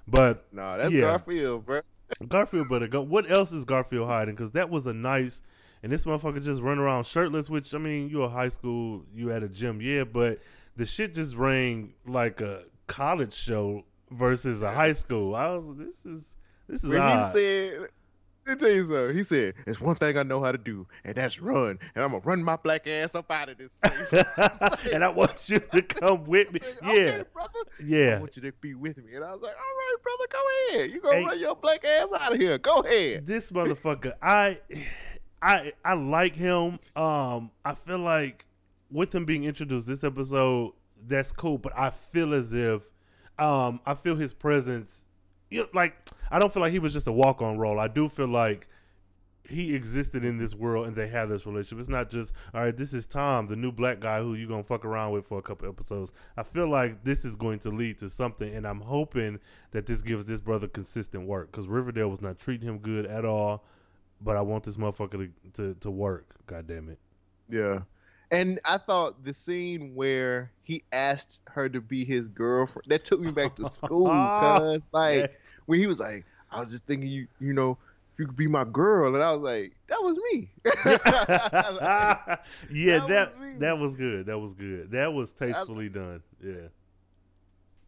But 0.09 0.47
No, 0.53 0.77
that's 0.79 0.93
Yeah. 0.93 1.03
Garfield, 1.03 1.65
bro. 1.65 1.81
Garfield 2.29 2.91
go. 2.91 3.01
What 3.03 3.31
else 3.31 3.53
is 3.53 3.65
Garfield 3.65 4.09
hiding? 4.09 4.35
Because 4.35 4.53
that 4.53 4.69
was 4.69 4.87
a 4.87 4.93
nice, 4.93 5.41
and 5.83 5.93
this 5.93 6.05
motherfucker 6.05 6.43
just 6.43 6.61
run 6.61 6.79
around 6.79 7.07
shirtless. 7.07 7.49
Which 7.49 7.75
I 7.75 7.79
mean, 7.79 8.09
you 8.09 8.23
a 8.23 8.29
high 8.29 8.49
school, 8.49 9.05
you 9.15 9.33
at 9.33 9.43
a 9.43 9.49
gym, 9.49 9.81
yeah, 9.81 10.05
but 10.05 10.41
the 10.77 10.87
shit 10.87 11.15
just 11.15 11.35
rang 11.35 11.95
like 12.07 12.41
a 12.41 12.65
college 12.87 13.35
show 13.35 13.85
versus 14.11 14.61
a 14.63 14.73
high 14.73 14.93
school. 14.93 15.35
I 15.35 15.49
was, 15.51 15.75
this 15.77 16.05
is 16.05 16.37
this 16.69 16.85
is 16.85 16.91
When 16.91 17.01
odd. 17.01 17.33
he 17.35 17.39
said, 17.39 17.89
let 18.47 18.61
me 18.61 18.67
tell 18.67 18.75
you 18.75 18.89
something. 18.89 19.17
He 19.17 19.23
said, 19.23 19.55
"It's 19.67 19.81
one 19.81 19.95
thing 19.95 20.17
I 20.19 20.23
know 20.23 20.43
how 20.43 20.53
to 20.53 20.59
do, 20.59 20.87
and 21.05 21.15
that's 21.15 21.41
run. 21.41 21.79
And 21.95 22.05
I'm 22.05 22.11
gonna 22.13 22.23
run 22.25 22.43
my 22.43 22.57
black 22.57 22.87
ass 22.87 23.15
up 23.15 23.31
out 23.31 23.49
of 23.49 23.59
this 23.59 23.71
place." 23.83 24.13
and 24.93 25.05
I 25.05 25.09
want 25.09 25.49
you 25.49 25.59
to 25.59 25.83
come 25.83 26.25
with 26.25 26.53
me. 26.53 26.61
Okay, 26.83 27.05
Yeah, 27.19 27.23
brother. 27.33 27.59
Yeah, 27.85 28.17
I 28.17 28.21
want 28.21 28.37
you 28.37 28.43
to 28.43 28.53
be 28.61 28.75
with 28.75 28.97
me. 28.99 29.15
And 29.15 29.25
I 29.25 29.33
was 29.33 29.43
like, 29.43 29.55
"All 29.55 29.61
right, 29.61 29.97
brother, 30.03 30.27
go 30.31 30.79
ahead. 30.79 30.91
You 30.91 31.01
gonna 31.01 31.17
Hey. 31.17 31.25
run 31.27 31.39
your 31.41 31.55
black 31.57 31.85
ass 31.85 32.09
out 32.19 32.33
of 32.33 32.39
here? 32.41 32.59
Go 32.59 32.81
ahead." 32.81 33.27
this 33.27 33.51
motherfucker 33.51 34.13
i 34.23 34.59
i 35.41 35.73
i 35.85 35.95
like 35.95 36.35
him 36.35 36.79
um 36.97 37.51
i 37.65 37.75
feel 37.75 37.99
like 37.99 38.45
with 38.91 39.15
him 39.15 39.25
being 39.25 39.45
introduced 39.45 39.87
this 39.87 40.03
episode 40.05 40.73
that's 41.07 41.33
cool 41.33 41.59
but 41.59 41.73
i 41.77 41.91
feel 41.91 42.33
as 42.35 42.53
if 42.53 42.83
um 43.39 43.81
i 43.87 43.95
feel 43.95 44.17
his 44.17 44.33
presence 44.33 45.05
like 45.73 45.97
i 46.31 46.39
don't 46.39 46.53
feel 46.53 46.61
like 46.61 46.73
he 46.73 46.79
was 46.79 46.93
just 46.93 47.07
a 47.07 47.13
walk-on 47.13 47.59
role 47.59 47.79
i 47.79 47.89
do 47.89 48.09
feel 48.09 48.29
like 48.29 48.69
he 49.49 49.75
existed 49.75 50.25
in 50.25 50.39
this 50.39 50.55
world 50.55 50.87
and 50.87 50.97
they 50.97 51.09
have 51.09 51.29
this 51.29 51.47
relationship. 51.47 51.81
It's 51.81 51.89
not 51.89 52.11
just 52.11 52.33
all 52.55 52.63
right. 52.63 52.77
This 52.77 52.93
is 52.93 53.07
Tom, 53.07 53.47
the 53.47 53.57
new 53.57 53.73
black 53.73 54.01
guy 54.01 54.21
who 54.21 54.35
you 54.35 54.49
gonna 54.49 54.63
fuck 54.63 54.85
around 54.85 55.13
with 55.13 55.27
for 55.27 55.39
a 55.39 55.43
couple 55.43 55.69
episodes. 55.69 56.13
I 56.37 56.43
feel 56.43 56.69
like 56.69 57.05
this 57.05 57.25
is 57.25 57.35
going 57.37 57.59
to 57.61 57.71
lead 57.71 57.99
to 57.99 58.09
something, 58.09 58.55
and 58.55 58.67
I'm 58.67 58.81
hoping 58.81 59.41
that 59.73 59.87
this 59.87 60.03
gives 60.03 60.25
this 60.25 60.41
brother 60.41 60.69
consistent 60.69 61.27
work 61.27 61.51
because 61.51 61.67
Riverdale 61.67 62.09
was 62.09 62.21
not 62.21 62.39
treating 62.39 62.69
him 62.69 62.79
good 62.79 63.07
at 63.07 63.25
all. 63.25 63.65
But 64.21 64.37
I 64.37 64.41
want 64.43 64.65
this 64.65 64.77
motherfucker 64.77 65.33
to 65.53 65.53
to, 65.55 65.75
to 65.81 65.91
work. 65.91 66.37
God 66.47 66.67
damn 66.67 66.89
it. 66.89 66.99
Yeah. 67.49 67.81
And 68.33 68.61
I 68.65 68.79
thought 68.79 69.25
the 69.25 69.35
scene 69.35 69.95
where 69.95 70.53
he 70.65 70.85
asked 70.93 71.43
her 71.49 71.69
to 71.71 71.81
be 71.83 72.05
his 72.05 72.29
girlfriend 72.29 72.87
that 72.89 73.05
took 73.05 73.21
me 73.21 73.33
back 73.33 73.57
to 73.57 73.67
school, 73.67 74.09
oh, 74.27 74.31
cause 74.31 74.89
like 74.93 75.29
Yes. 75.31 75.31
when 75.67 75.81
he 75.81 75.87
was 75.89 76.01
like, 76.01 76.27
I 76.51 76.61
was 76.61 76.71
just 76.73 76.87
thinking 76.87 77.11
you, 77.11 77.29
you 77.41 77.55
know, 77.55 77.79
you 78.19 78.27
could 78.27 78.37
be 78.37 78.49
my 78.49 78.65
girl, 78.65 79.15
and 79.15 79.25
I 79.25 79.33
was 79.33 79.43
like, 79.43 79.75
that 79.89 80.03
was 80.03 80.19
me. 80.33 80.51
yeah, 82.71 83.01
That 83.01 83.09
that 83.09 83.39
was 83.39 83.59
that 83.61 83.79
was 83.79 83.95
good. 83.97 84.27
That 84.27 84.39
was 84.39 84.55
good. 84.55 84.91
That 84.93 85.13
was 85.15 85.33
tastefully 85.33 85.89
done. 85.91 86.23
Yeah. 86.43 86.69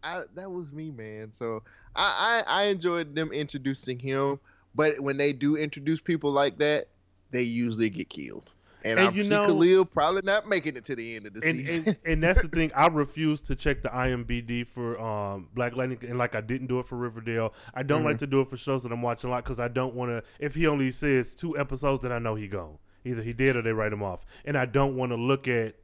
I, 0.03 0.25
that 0.35 0.51
was 0.51 0.73
me, 0.73 0.91
man. 0.91 1.33
So 1.33 1.63
I, 1.97 2.43
I 2.47 2.63
I 2.63 2.65
enjoyed 2.67 3.15
them 3.15 3.33
introducing 3.33 3.99
him, 3.99 4.41
But 4.75 5.01
when 5.01 5.17
they 5.19 5.33
do 5.33 5.57
introduce 5.57 6.01
people 6.01 6.33
like 6.33 6.59
that, 6.59 6.89
they 7.31 7.43
usually 7.43 7.91
get 7.91 8.11
killed. 8.11 8.51
And, 8.85 8.99
And 8.99 9.09
I 9.09 9.13
you 9.13 9.25
know- 9.25 9.47
Khalil 9.47 9.87
probably 9.87 10.21
not 10.25 10.47
making 10.47 10.77
it 10.77 10.85
to 10.85 10.95
the 10.95 11.17
end 11.17 11.25
of 11.27 11.33
the 11.33 11.49
and, 11.49 11.67
season. 11.67 11.85
and 11.89 11.97
and 12.05 12.23
that's 12.23 12.43
the 12.43 12.49
thing. 12.57 12.71
I 12.77 12.87
refuse 12.89 13.41
to 13.43 13.57
check 13.57 13.83
the 13.83 13.89
IMBD 13.89 14.67
for 14.67 15.01
um, 15.01 15.49
Black 15.55 15.75
Lightning, 15.75 15.99
and 16.07 16.19
like 16.19 16.35
I 16.35 16.43
didn't 16.43 16.67
do 16.67 16.79
it 16.81 16.87
for 16.87 16.97
Riverdale. 16.97 17.55
I 17.73 17.83
don't 17.83 18.01
Mm-hmm. 18.01 18.09
like 18.09 18.19
to 18.19 18.27
do 18.27 18.43
it 18.43 18.51
for 18.51 18.59
shows 18.59 18.83
that 18.83 18.93
I'm 18.93 19.01
watching 19.01 19.31
a 19.31 19.33
lot 19.33 19.43
because 19.45 19.59
I 19.59 19.69
don't 19.69 19.95
want 19.95 20.11
to. 20.11 20.23
If 20.39 20.55
he 20.55 20.67
only 20.67 20.91
says 20.91 21.35
two 21.35 21.57
episodes, 21.59 22.03
then 22.03 22.13
I 22.13 22.19
know 22.19 22.35
he 22.35 22.47
gone. 22.47 22.77
Either 23.07 23.23
he 23.23 23.33
did 23.33 23.57
or 23.57 23.63
they 23.63 23.73
write 23.73 23.93
him 23.93 24.03
off, 24.03 24.27
and 24.45 24.57
I 24.57 24.67
don't 24.67 24.97
want 24.97 25.13
to 25.13 25.17
look 25.17 25.49
at 25.49 25.77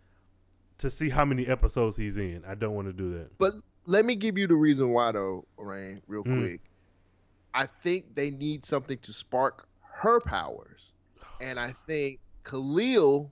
to 0.79 0.91
see 0.91 1.09
how 1.11 1.25
many 1.25 1.47
episodes 1.47 1.97
he's 1.97 2.17
in. 2.19 2.43
I 2.47 2.55
don't 2.55 2.75
want 2.75 2.87
to 2.89 2.93
do 2.93 3.13
that. 3.15 3.37
But 3.39 3.53
let 3.87 4.05
me 4.05 4.15
give 4.17 4.37
you 4.39 4.47
the 4.47 4.55
reason 4.55 4.91
why, 4.93 5.13
though, 5.13 5.47
Rain, 5.59 6.03
real 6.07 6.25
Mm. 6.25 6.41
quick. 6.41 6.61
I 7.55 7.67
think 7.67 8.15
they 8.15 8.31
need 8.31 8.65
something 8.65 8.99
to 8.99 9.13
spark 9.13 9.67
her 9.81 10.21
powers, 10.21 10.93
and 11.41 11.59
I 11.59 11.75
think 11.87 12.21
Khalil 12.51 13.31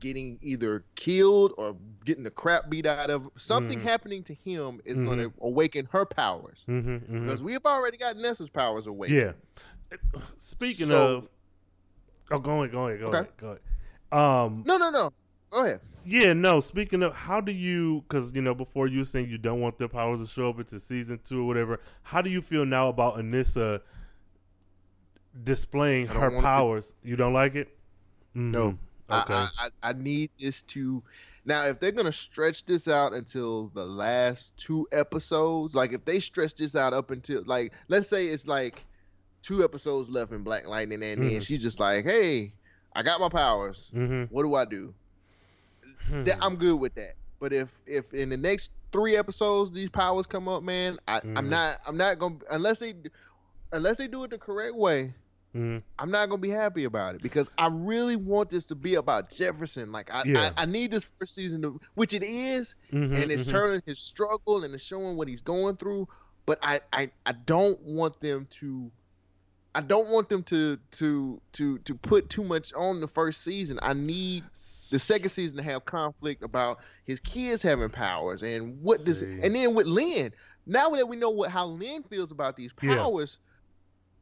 getting 0.00 0.38
either 0.42 0.84
killed 0.94 1.52
or 1.58 1.76
getting 2.04 2.22
the 2.24 2.30
crap 2.30 2.70
beat 2.70 2.86
out 2.86 3.10
of 3.10 3.28
something 3.36 3.80
Mhm. 3.80 3.82
happening 3.82 4.22
to 4.24 4.32
him 4.34 4.80
is 4.84 4.94
going 4.94 5.18
Mm-hmm. 5.18 5.38
to 5.38 5.44
awaken 5.44 5.88
her 5.90 6.04
powers 6.06 6.62
hmm 6.66 6.80
hmm 6.98 7.24
because 7.24 7.42
we 7.42 7.52
have 7.52 7.66
already 7.66 7.96
got 7.96 8.16
Nessa's 8.16 8.48
powers 8.48 8.86
awakened. 8.86 9.18
Yeah. 9.90 9.98
Speaking 10.38 10.86
So- 10.88 11.16
of, 11.16 11.28
oh, 12.30 12.38
go 12.38 12.60
ahead, 12.62 12.72
go 12.72 12.86
ahead, 12.86 13.00
go 13.00 13.06
Okay. 13.08 13.18
ahead, 13.18 13.32
go 13.38 13.46
ahead. 13.48 13.60
Um, 14.12 14.62
No, 14.66 14.76
no, 14.78 14.90
no. 14.90 15.12
Go 15.50 15.64
ahead. 15.64 15.80
Yeah, 16.04 16.32
no. 16.32 16.60
Speaking 16.60 17.02
of, 17.02 17.14
how 17.14 17.40
do 17.40 17.52
you? 17.52 18.02
Because 18.08 18.32
you 18.34 18.40
know, 18.42 18.54
before 18.54 18.86
you 18.86 19.00
were 19.00 19.04
saying 19.04 19.28
you 19.28 19.36
don't 19.38 19.60
want 19.60 19.78
their 19.78 19.88
powers 19.88 20.20
to 20.20 20.26
show 20.26 20.48
up 20.50 20.58
into 20.58 20.78
season 20.78 21.18
two 21.24 21.42
or 21.42 21.46
whatever. 21.46 21.80
How 22.02 22.22
do 22.22 22.30
you 22.30 22.40
feel 22.40 22.64
now 22.64 22.88
about 22.88 23.16
Anissa 23.16 23.80
displaying 25.42 26.06
her 26.08 26.36
it. 26.38 26.40
powers? 26.42 26.94
You 27.02 27.16
don't 27.16 27.32
like 27.32 27.54
it? 27.54 27.76
Mhm. 28.36 28.50
No. 28.52 28.78
Okay. 29.10 29.34
I, 29.34 29.48
I, 29.58 29.70
I 29.82 29.92
need 29.94 30.30
this 30.38 30.62
to 30.64 31.02
now 31.44 31.64
if 31.64 31.80
they're 31.80 31.92
gonna 31.92 32.12
stretch 32.12 32.64
this 32.66 32.88
out 32.88 33.12
until 33.14 33.68
the 33.68 33.84
last 33.86 34.56
two 34.56 34.86
episodes, 34.92 35.74
like 35.74 35.92
if 35.92 36.04
they 36.04 36.20
stretch 36.20 36.54
this 36.56 36.74
out 36.76 36.92
up 36.92 37.10
until 37.10 37.42
like 37.46 37.72
let's 37.88 38.08
say 38.08 38.26
it's 38.26 38.46
like 38.46 38.84
two 39.42 39.64
episodes 39.64 40.10
left 40.10 40.32
in 40.32 40.42
Black 40.42 40.66
Lightning 40.66 41.02
and 41.02 41.22
then 41.22 41.30
Mhm. 41.40 41.42
she's 41.46 41.60
just 41.62 41.80
like, 41.80 42.04
Hey, 42.04 42.52
I 42.94 43.02
got 43.02 43.20
my 43.20 43.28
powers. 43.30 43.88
mm-hmm. 43.94 44.24
What 44.34 44.42
do 44.42 44.54
I 44.54 44.64
do? 44.64 44.92
That, 46.10 46.38
I'm 46.40 46.56
good 46.56 46.76
with 46.76 46.94
that. 46.94 47.14
But 47.40 47.52
if 47.52 47.70
if 47.86 48.12
in 48.14 48.28
the 48.30 48.36
next 48.36 48.70
three 48.92 49.16
episodes 49.16 49.70
these 49.70 49.90
powers 49.90 50.26
come 50.26 50.48
up, 50.48 50.62
man, 50.62 50.98
I, 51.06 51.20
Mhm. 51.20 51.36
I'm 51.38 51.48
not 51.50 51.80
I'm 51.86 51.96
not 51.96 52.18
gonna 52.18 52.36
unless 52.50 52.78
they 52.78 52.94
unless 53.72 53.98
they 53.98 54.08
do 54.08 54.24
it 54.24 54.30
the 54.30 54.38
correct 54.38 54.74
way. 54.74 55.12
Hmm 55.52 55.78
I'm 55.98 56.10
not 56.10 56.28
gonna 56.28 56.40
be 56.40 56.50
happy 56.50 56.84
about 56.84 57.14
it 57.14 57.22
because 57.22 57.50
I 57.58 57.68
really 57.68 58.16
want 58.16 58.50
this 58.50 58.66
to 58.66 58.74
be 58.74 58.94
about 58.96 59.30
Jefferson. 59.30 59.90
Like 59.92 60.12
I, 60.12 60.22
Yeah. 60.26 60.50
I, 60.56 60.62
I 60.62 60.66
need 60.66 60.90
this 60.90 61.08
first 61.18 61.34
season 61.34 61.62
to, 61.62 61.80
which 61.94 62.12
it 62.12 62.22
is, 62.22 62.74
hmm 62.90 63.14
and 63.14 63.30
it's 63.30 63.46
turning 63.46 63.82
his 63.86 63.98
struggle 63.98 64.64
and 64.64 64.74
it's 64.74 64.84
showing 64.84 65.16
what 65.16 65.28
he's 65.28 65.40
going 65.40 65.76
through. 65.76 66.08
But 66.46 66.58
I, 66.62 66.80
I, 66.92 67.10
I 67.26 67.32
don't 67.32 67.78
want 67.82 68.20
them 68.20 68.46
to, 68.60 68.90
I 69.74 69.80
don't 69.82 70.08
want 70.08 70.28
them 70.30 70.42
to, 70.44 70.78
to, 70.92 71.40
to, 71.54 71.78
to 71.78 71.94
put 71.94 72.30
too 72.30 72.42
much 72.42 72.72
on 72.74 73.00
the 73.00 73.08
first 73.08 73.42
season. 73.42 73.78
I 73.82 73.92
need 73.92 74.44
the 74.90 74.98
second 74.98 75.30
season 75.30 75.58
to 75.58 75.62
have 75.62 75.84
conflict 75.84 76.42
about 76.42 76.78
his 77.04 77.20
kids 77.20 77.62
having 77.62 77.90
powers 77.90 78.42
and 78.42 78.80
what 78.82 79.04
does, 79.04 79.20
and 79.22 79.54
then 79.54 79.74
with 79.74 79.86
Lynn. 79.86 80.32
Now 80.66 80.90
that 80.90 81.08
we 81.08 81.16
know 81.16 81.30
what 81.30 81.50
how 81.50 81.66
Lynn 81.66 82.02
feels 82.02 82.30
about 82.30 82.56
these 82.56 82.72
Yeah. 82.82 82.94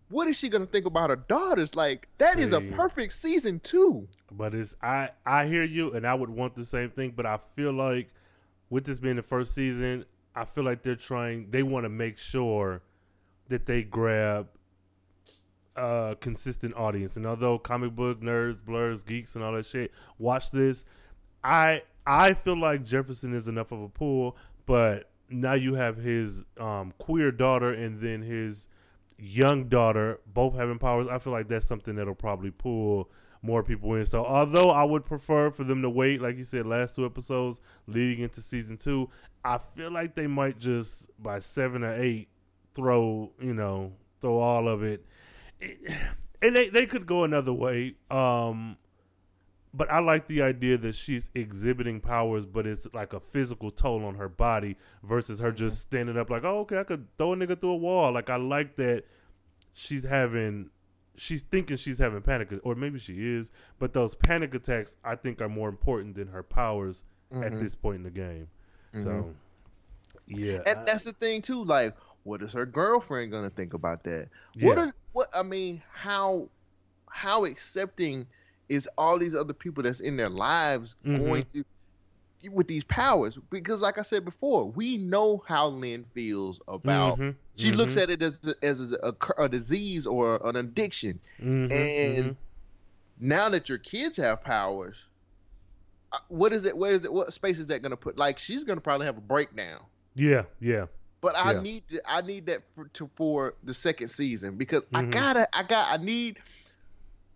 What 0.08 0.28
is 0.28 0.36
she 0.36 0.48
gonna 0.48 0.66
think 0.66 0.86
about 0.86 1.10
her 1.10 1.16
daughters? 1.16 1.74
Like 1.74 2.08
that 2.18 2.38
is 2.38 2.52
a 2.52 2.60
perfect 2.60 3.12
season 3.12 3.60
too. 3.60 4.06
But 4.30 4.54
it's 4.54 4.76
I 4.82 5.10
I 5.24 5.46
hear 5.46 5.64
you, 5.64 5.92
and 5.92 6.06
I 6.06 6.14
would 6.14 6.30
want 6.30 6.54
the 6.54 6.64
same 6.64 6.90
thing. 6.90 7.12
But 7.16 7.26
I 7.26 7.38
feel 7.54 7.72
like 7.72 8.10
with 8.70 8.84
this 8.84 8.98
being 8.98 9.16
the 9.16 9.22
first 9.22 9.54
season, 9.54 10.04
I 10.34 10.44
feel 10.44 10.64
like 10.64 10.82
they're 10.82 10.96
trying. 10.96 11.50
They 11.50 11.62
want 11.62 11.84
to 11.84 11.88
make 11.88 12.18
sure 12.18 12.82
that 13.48 13.66
they 13.66 13.82
grab 13.82 14.48
a 15.76 16.16
consistent 16.20 16.74
audience. 16.76 17.16
And 17.16 17.26
although 17.26 17.58
comic 17.58 17.94
book 17.94 18.20
nerds, 18.20 18.64
blurs, 18.64 19.02
geeks, 19.02 19.34
and 19.34 19.44
all 19.44 19.52
that 19.52 19.66
shit 19.66 19.92
watch 20.18 20.50
this, 20.50 20.84
I 21.42 21.82
I 22.06 22.34
feel 22.34 22.58
like 22.58 22.84
Jefferson 22.84 23.34
is 23.34 23.48
enough 23.48 23.72
of 23.72 23.82
a 23.82 23.88
pull. 23.88 24.36
But 24.66 25.10
now 25.28 25.54
you 25.54 25.74
have 25.74 25.96
his 25.96 26.44
um, 26.58 26.92
queer 26.98 27.32
daughter 27.32 27.72
and 27.72 28.00
then 28.00 28.22
his 28.22 28.68
young 29.18 29.68
daughter 29.68 30.20
both 30.26 30.54
having 30.54 30.78
powers. 30.78 31.06
I 31.08 31.18
feel 31.18 31.32
like 31.32 31.48
that's 31.48 31.66
something 31.66 31.94
that'll 31.96 32.14
probably 32.14 32.50
pull 32.50 33.10
more 33.42 33.62
people 33.62 33.94
in. 33.94 34.04
So 34.06 34.24
although 34.24 34.70
I 34.70 34.82
would 34.84 35.04
prefer 35.04 35.50
for 35.50 35.64
them 35.64 35.82
to 35.82 35.90
wait, 35.90 36.20
like 36.20 36.36
you 36.36 36.44
said, 36.44 36.66
last 36.66 36.94
two 36.94 37.04
episodes 37.06 37.60
leading 37.86 38.22
into 38.24 38.40
season 38.40 38.76
two, 38.76 39.08
I 39.44 39.58
feel 39.76 39.90
like 39.90 40.14
they 40.14 40.26
might 40.26 40.58
just 40.58 41.06
by 41.22 41.38
seven 41.38 41.84
or 41.84 41.94
eight 41.94 42.28
throw 42.74 43.32
you 43.40 43.54
know 43.54 43.92
throw 44.20 44.38
all 44.38 44.68
of 44.68 44.82
it, 44.82 45.04
It- 45.60 45.78
and 46.42 46.54
they 46.56 46.68
they 46.68 46.86
could 46.86 47.06
go 47.06 47.24
another 47.24 47.52
way. 47.52 47.94
Um, 48.10 48.76
but 49.76 49.90
I 49.92 49.98
like 49.98 50.26
the 50.26 50.40
idea 50.42 50.78
that 50.78 50.94
she's 50.94 51.30
exhibiting 51.34 52.00
powers, 52.00 52.46
but 52.46 52.66
it's 52.66 52.86
like 52.94 53.12
a 53.12 53.20
physical 53.20 53.70
toll 53.70 54.04
on 54.04 54.14
her 54.14 54.28
body 54.28 54.76
versus 55.02 55.38
her 55.40 55.52
just 55.52 55.76
mm-hmm. 55.76 55.96
standing 55.96 56.18
up 56.18 56.30
like, 56.30 56.44
oh, 56.44 56.60
okay, 56.60 56.78
I 56.78 56.84
could 56.84 57.06
throw 57.18 57.34
a 57.34 57.36
nigga 57.36 57.60
through 57.60 57.70
a 57.70 57.76
wall. 57.76 58.12
Like 58.12 58.30
I 58.30 58.36
like 58.36 58.76
that 58.76 59.04
she's 59.74 60.04
having, 60.04 60.70
she's 61.16 61.42
thinking 61.42 61.76
she's 61.76 61.98
having 61.98 62.22
panic, 62.22 62.52
or 62.62 62.74
maybe 62.74 62.98
she 62.98 63.34
is, 63.34 63.50
but 63.78 63.92
those 63.92 64.14
panic 64.14 64.54
attacks 64.54 64.96
I 65.04 65.14
think 65.14 65.42
are 65.42 65.48
more 65.48 65.68
important 65.68 66.14
than 66.14 66.28
her 66.28 66.42
powers 66.42 67.04
at 67.30 67.38
mm-hmm. 67.38 67.62
this 67.62 67.74
point 67.74 67.98
in 67.98 68.02
the 68.02 68.10
game. 68.10 68.48
Mm-hmm. 68.94 69.04
So, 69.04 69.34
yeah, 70.26 70.60
And 70.64 70.80
I- 70.80 70.84
that's 70.84 71.04
the 71.04 71.12
thing 71.12 71.42
too. 71.42 71.62
Like, 71.62 71.94
what 72.22 72.40
is 72.42 72.52
her 72.54 72.66
girlfriend 72.66 73.30
gonna 73.30 73.50
think 73.50 73.74
about 73.74 74.04
that? 74.04 74.28
What 74.60 74.78
are 74.78 74.94
what 75.12 75.28
I 75.34 75.42
mean? 75.42 75.82
How 75.92 76.48
how 77.08 77.44
accepting 77.44 78.26
is 78.68 78.88
all 78.98 79.18
these 79.18 79.34
other 79.34 79.54
people 79.54 79.82
that's 79.82 80.00
in 80.00 80.16
their 80.16 80.28
lives 80.30 80.96
Mhm. 81.04 81.18
going 81.18 81.44
to 81.52 81.64
with 82.50 82.68
these 82.68 82.84
powers? 82.84 83.38
Because, 83.50 83.82
like 83.82 83.98
I 83.98 84.02
said 84.02 84.24
before, 84.24 84.66
we 84.70 84.96
know 84.96 85.42
how 85.46 85.68
Lynn 85.68 86.04
feels 86.14 86.60
about. 86.68 87.18
Mhm, 87.18 87.36
She 87.56 87.72
looks 87.72 87.94
mhm, 87.94 88.02
at 88.02 88.10
it 88.10 88.22
as 88.22 88.40
a, 88.46 88.64
as 88.64 88.92
a, 88.92 88.96
a, 89.38 89.42
a 89.44 89.48
disease 89.48 90.06
or 90.06 90.40
an 90.46 90.56
addiction. 90.56 91.20
mhm, 91.40 91.70
and 91.72 92.30
mhm. 92.30 92.36
now 93.18 93.48
that 93.48 93.68
your 93.68 93.78
kids 93.78 94.16
have 94.18 94.42
powers, 94.42 95.04
uh, 96.12 96.18
what 96.28 96.52
is 96.52 96.64
it? 96.64 96.76
Where 96.76 96.92
is 96.92 97.04
it? 97.04 97.12
What 97.12 97.32
space 97.32 97.58
is 97.58 97.66
that 97.68 97.82
going 97.82 97.90
to 97.90 97.96
put? 97.96 98.18
Like 98.18 98.38
she's 98.38 98.64
going 98.64 98.76
to 98.76 98.82
probably 98.82 99.06
have 99.06 99.16
a 99.18 99.22
breakdown. 99.22 99.80
yeah, 100.14 100.44
yeah, 100.60 100.86
But 101.20 101.34
I 101.36 101.52
Yeah. 101.52 101.60
need 101.60 101.84
I 102.06 102.20
need 102.20 102.46
that 102.46 102.62
for, 102.74 102.88
to, 102.88 103.10
for 103.16 103.54
the 103.64 103.74
second 103.74 104.08
season 104.08 104.56
because 104.56 104.82
I 104.94 105.02
Mhm. 105.02 105.10
gotta 105.10 105.48
I 105.56 105.62
got 105.62 105.98
I 105.98 106.02
need 106.02 106.38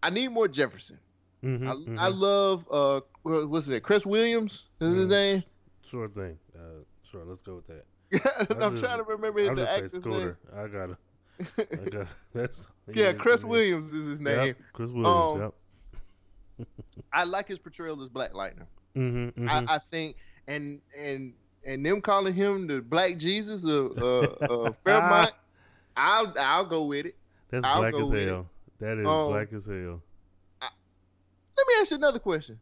I 0.02 0.10
need 0.10 0.28
more 0.28 0.48
Jefferson. 0.48 0.98
Mhm, 1.42 1.68
I, 1.68 1.74
mhm. 1.74 1.98
I 1.98 2.08
love 2.08 2.66
uh 2.70 3.00
what's 3.22 3.68
it 3.68 3.82
Chris 3.82 4.04
Williams 4.06 4.66
is 4.80 4.94
his 4.96 5.06
Mhm. 5.06 5.10
name. 5.10 5.42
sure 5.84 6.08
thing. 6.08 6.38
Uh, 6.54 6.82
sure, 7.10 7.24
let's 7.24 7.42
go 7.42 7.56
with 7.56 7.66
that. 7.68 7.84
Yeah, 8.12 8.56
I'm 8.64 8.72
just- 8.76 8.84
trying 8.84 8.98
to 8.98 9.04
remember 9.04 9.40
I'll 9.40 9.54
the 9.54 9.62
just 9.62 9.70
say 9.72 9.76
actor's 9.84 9.92
Scooter. 10.00 10.38
I 10.54 10.66
gotta. 10.66 10.96
I 11.58 11.74
name. 11.76 11.84
got 11.90 12.06
that's 12.34 12.68
yeah, 12.92 13.12
Chris. 13.12 13.44
Williams 13.44 13.92
is 13.94 14.08
his 14.08 14.20
name. 14.20 14.46
Yep, 14.48 14.56
Chris 14.72 14.90
Williams. 14.90 15.42
Um, 15.42 15.52
yep. 16.58 16.66
I 17.12 17.24
like 17.24 17.48
his 17.48 17.58
portrayal 17.58 18.02
as 18.02 18.08
Black 18.08 18.34
Lightning. 18.34 18.66
Mm-hmm, 18.96 19.48
I, 19.48 19.64
I 19.76 19.78
think 19.90 20.16
and 20.48 20.80
and 20.98 21.32
and 21.64 21.84
them 21.86 22.00
calling 22.00 22.34
him 22.34 22.66
the 22.66 22.80
Black 22.82 23.16
Jesus 23.16 23.64
of 23.64 23.96
uh, 23.98 24.18
uh, 24.44 24.72
Fairmont, 24.84 25.30
I'll 25.96 26.34
I'll 26.38 26.66
go 26.66 26.84
with 26.84 27.06
it. 27.06 27.14
that's 27.50 27.64
I'll 27.64 27.78
black 27.80 27.94
as 27.94 28.00
hell. 28.26 28.46
That 28.80 28.98
is 28.98 29.06
Um, 29.06 29.28
black 29.30 29.52
as 29.52 29.66
hell. 29.66 30.02
Let 31.60 31.66
me 31.66 31.80
ask 31.80 31.90
you 31.90 31.96
another 31.98 32.18
question. 32.18 32.58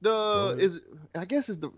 The 0.00 0.56
is 0.58 0.80
I 1.16 1.24
guess 1.24 1.48
is 1.48 1.58
the 1.58 1.70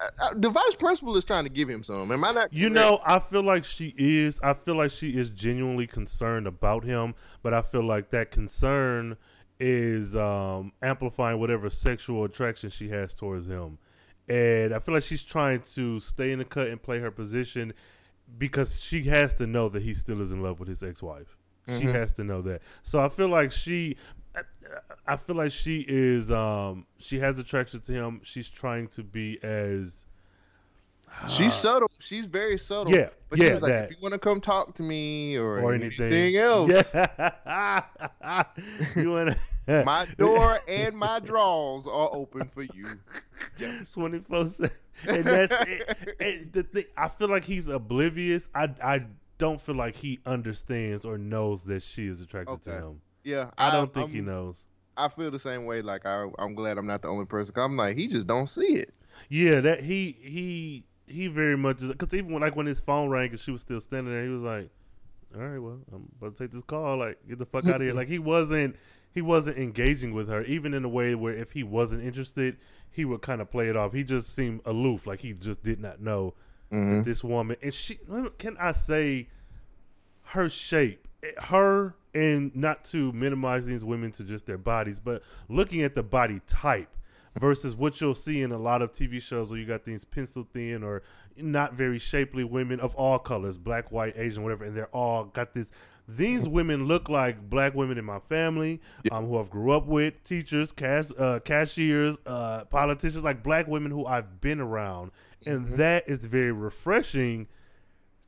uh, 0.00 0.28
the 0.34 0.50
vice 0.50 0.74
principal 0.74 1.16
is 1.16 1.24
trying 1.24 1.44
to 1.44 1.50
give 1.50 1.68
him 1.68 1.82
some. 1.82 2.12
Am 2.12 2.24
I 2.24 2.32
not? 2.32 2.52
You 2.52 2.70
correct? 2.70 2.74
know, 2.74 3.00
I 3.04 3.18
feel 3.18 3.42
like 3.42 3.64
she 3.64 3.92
is. 3.98 4.38
I 4.42 4.54
feel 4.54 4.76
like 4.76 4.90
she 4.90 5.10
is 5.10 5.30
genuinely 5.30 5.86
concerned 5.86 6.46
about 6.46 6.84
him, 6.84 7.14
but 7.42 7.52
I 7.52 7.62
feel 7.62 7.84
like 7.84 8.10
that 8.10 8.30
concern 8.30 9.16
is 9.58 10.14
um, 10.14 10.72
amplifying 10.82 11.40
whatever 11.40 11.70
sexual 11.70 12.24
attraction 12.24 12.70
she 12.70 12.88
has 12.90 13.14
towards 13.14 13.46
him. 13.46 13.78
And 14.28 14.74
I 14.74 14.78
feel 14.78 14.94
like 14.94 15.04
she's 15.04 15.24
trying 15.24 15.62
to 15.74 16.00
stay 16.00 16.32
in 16.32 16.38
the 16.38 16.44
cut 16.44 16.68
and 16.68 16.82
play 16.82 16.98
her 17.00 17.10
position 17.10 17.72
because 18.38 18.80
she 18.80 19.04
has 19.04 19.34
to 19.34 19.46
know 19.46 19.68
that 19.68 19.82
he 19.82 19.94
still 19.94 20.20
is 20.20 20.32
in 20.32 20.42
love 20.42 20.58
with 20.60 20.68
his 20.68 20.82
ex-wife. 20.82 21.36
She 21.68 21.86
has 21.86 22.12
to 22.12 22.22
know 22.22 22.42
that. 22.42 22.62
So 22.84 23.00
I 23.00 23.08
feel 23.08 23.28
like 23.28 23.50
she 23.50 23.96
I- 24.36 24.42
I 25.08 25.16
feel 25.16 25.36
like 25.36 25.52
she 25.52 25.84
is 25.88 26.30
um 26.30 26.86
she 26.98 27.18
has 27.20 27.38
attraction 27.38 27.80
to 27.80 27.92
him. 27.92 28.20
She's 28.24 28.48
trying 28.48 28.88
to 28.88 29.02
be 29.02 29.38
as 29.42 30.04
She's 31.28 31.54
subtle. 31.54 31.88
She's 31.98 32.26
very 32.26 32.58
subtle. 32.58 32.92
Yeah, 32.94 33.08
but 33.30 33.38
she 33.38 33.46
yeah, 33.46 33.52
was 33.54 33.62
like, 33.62 33.72
that. 33.72 33.84
if 33.84 33.90
you 33.92 33.96
want 34.02 34.12
to 34.12 34.18
come 34.18 34.38
talk 34.38 34.74
to 34.74 34.82
me 34.82 35.36
or, 35.36 35.60
or 35.60 35.72
anything, 35.72 36.12
anything 36.12 36.36
else, 36.36 36.94
Yeah. 36.94 37.82
you 38.96 39.10
wanna 39.12 39.36
my 39.66 40.06
door 40.18 40.58
and 40.68 40.94
my 40.96 41.18
drawers 41.20 41.86
are 41.86 42.10
open 42.12 42.48
for 42.48 42.62
you. 42.64 42.98
twenty 43.92 44.18
four 44.20 44.46
seven, 44.46 44.70
and 45.08 45.24
that's 45.24 45.54
it. 45.70 46.16
And 46.20 46.52
the 46.52 46.62
thing, 46.64 46.84
I 46.98 47.08
feel 47.08 47.28
like 47.28 47.44
he's 47.44 47.68
oblivious. 47.68 48.48
I 48.54 48.68
I 48.82 49.06
don't 49.38 49.60
feel 49.60 49.74
like 49.76 49.96
he 49.96 50.20
understands 50.26 51.04
or 51.06 51.16
knows 51.18 51.62
that 51.64 51.82
she 51.82 52.06
is 52.06 52.20
attracted 52.20 52.62
to 52.64 52.70
him. 52.72 53.00
Yeah, 53.26 53.50
I 53.58 53.70
don't 53.70 53.80
I'm- 53.80 53.88
think 53.88 54.10
he 54.12 54.18
I'm- 54.18 54.26
knows. 54.26 54.64
I 54.96 55.08
feel 55.08 55.30
the 55.30 55.38
same 55.38 55.66
way. 55.66 55.82
Like 55.82 56.06
I, 56.06 56.26
I'm 56.38 56.54
glad 56.54 56.78
I'm 56.78 56.86
not 56.86 57.02
the 57.02 57.08
only 57.08 57.26
person. 57.26 57.54
I'm 57.58 57.76
like, 57.76 57.98
he 57.98 58.06
just 58.06 58.26
don't 58.26 58.48
see 58.48 58.76
it. 58.76 58.94
Yeah, 59.28 59.60
that 59.60 59.82
he 59.82 60.16
he 60.22 60.84
he 61.06 61.26
very 61.26 61.56
much 61.56 61.80
because 61.80 62.14
even 62.14 62.32
when, 62.32 62.40
like 62.40 62.56
when 62.56 62.66
his 62.66 62.80
phone 62.80 63.10
rang 63.10 63.30
and 63.30 63.38
she 63.38 63.50
was 63.50 63.60
still 63.60 63.80
standing 63.80 64.12
there, 64.12 64.22
he 64.22 64.30
was 64.30 64.42
like, 64.42 64.70
"All 65.34 65.42
right, 65.42 65.58
well, 65.58 65.80
I'm 65.92 66.08
about 66.18 66.36
to 66.36 66.44
take 66.44 66.52
this 66.52 66.62
call. 66.62 66.98
Like, 66.98 67.18
get 67.28 67.38
the 67.38 67.44
fuck 67.46 67.66
out 67.66 67.76
of 67.76 67.80
here." 67.82 67.94
Like 67.94 68.08
he 68.08 68.18
wasn't 68.18 68.76
he 69.12 69.20
wasn't 69.20 69.58
engaging 69.58 70.14
with 70.14 70.28
her, 70.28 70.42
even 70.44 70.72
in 70.72 70.84
a 70.84 70.88
way 70.88 71.14
where 71.14 71.34
if 71.34 71.52
he 71.52 71.62
wasn't 71.62 72.02
interested, 72.02 72.56
he 72.90 73.04
would 73.04 73.20
kind 73.22 73.40
of 73.42 73.50
play 73.50 73.68
it 73.68 73.76
off. 73.76 73.92
He 73.92 74.02
just 74.02 74.34
seemed 74.34 74.60
aloof, 74.64 75.06
like 75.06 75.20
he 75.20 75.32
just 75.32 75.62
did 75.62 75.80
not 75.80 76.00
know 76.00 76.34
that 76.70 76.76
mm-hmm. 76.76 77.02
this 77.02 77.22
woman 77.22 77.56
and 77.60 77.74
she. 77.74 77.98
Can 78.38 78.56
I 78.58 78.72
say 78.72 79.28
her 80.22 80.48
shape, 80.48 81.06
her 81.44 81.96
and 82.16 82.56
not 82.56 82.82
to 82.82 83.12
minimize 83.12 83.66
these 83.66 83.84
women 83.84 84.10
to 84.10 84.24
just 84.24 84.46
their 84.46 84.56
bodies, 84.56 84.98
but 85.00 85.22
looking 85.50 85.82
at 85.82 85.94
the 85.94 86.02
body 86.02 86.40
type 86.46 86.88
versus 87.38 87.74
what 87.74 88.00
you'll 88.00 88.14
see 88.14 88.40
in 88.40 88.52
a 88.52 88.58
lot 88.58 88.80
of 88.80 88.90
TV 88.90 89.20
shows 89.20 89.50
where 89.50 89.60
you 89.60 89.66
got 89.66 89.84
these 89.84 90.02
pencil 90.02 90.48
thin 90.54 90.82
or 90.82 91.02
not 91.36 91.74
very 91.74 91.98
shapely 91.98 92.42
women 92.42 92.80
of 92.80 92.94
all 92.94 93.18
colors, 93.18 93.58
black, 93.58 93.92
white, 93.92 94.14
Asian, 94.16 94.42
whatever, 94.42 94.64
and 94.64 94.74
they're 94.74 94.94
all 94.94 95.24
got 95.24 95.52
this. 95.52 95.70
These 96.08 96.48
women 96.48 96.86
look 96.86 97.10
like 97.10 97.50
black 97.50 97.74
women 97.74 97.98
in 97.98 98.04
my 98.06 98.20
family, 98.20 98.80
um, 99.10 99.26
who 99.26 99.38
I've 99.38 99.50
grew 99.50 99.72
up 99.72 99.86
with, 99.86 100.22
teachers, 100.24 100.72
cash, 100.72 101.06
uh, 101.18 101.40
cashiers, 101.40 102.16
uh, 102.24 102.64
politicians, 102.64 103.24
like 103.24 103.42
black 103.42 103.66
women 103.66 103.90
who 103.90 104.06
I've 104.06 104.40
been 104.40 104.60
around, 104.60 105.10
and 105.44 105.76
that 105.78 106.08
is 106.08 106.24
very 106.24 106.52
refreshing 106.52 107.48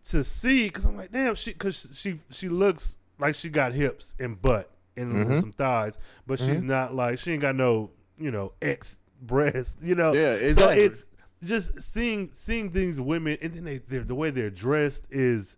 to 0.09 0.24
see 0.24 0.64
because 0.64 0.84
I'm 0.84 0.97
like, 0.97 1.12
damn, 1.12 1.34
she 1.36 1.53
because 1.53 1.89
she 1.93 2.18
she 2.30 2.51
looks 2.51 2.99
like 3.19 3.35
she 3.35 3.49
got 3.49 3.73
hips 3.73 4.14
and 4.19 4.41
butt 4.41 4.71
and, 4.97 5.12
and 5.12 5.41
some 5.41 5.53
thighs, 5.53 5.99
but 6.27 6.39
she's 6.39 6.62
not 6.62 6.95
like 6.95 7.19
she 7.19 7.33
ain't 7.33 7.43
got 7.43 7.55
no 7.57 7.91
you 8.19 8.31
know 8.31 8.53
X 8.62 8.99
breast, 9.23 9.77
you 9.83 9.95
know. 9.95 10.12
Yeah, 10.12 10.53
So 10.53 10.69
it's 10.71 11.07
just 11.43 11.81
seeing 11.83 12.31
seeing 12.33 12.71
these 12.73 13.01
women 13.01 13.39
and 13.41 13.53
then 13.55 13.64
they 13.64 13.79
they're, 13.79 14.03
the 14.05 14.14
way 14.14 14.31
they're 14.31 14.51
dressed 14.51 15.05
is 15.11 15.57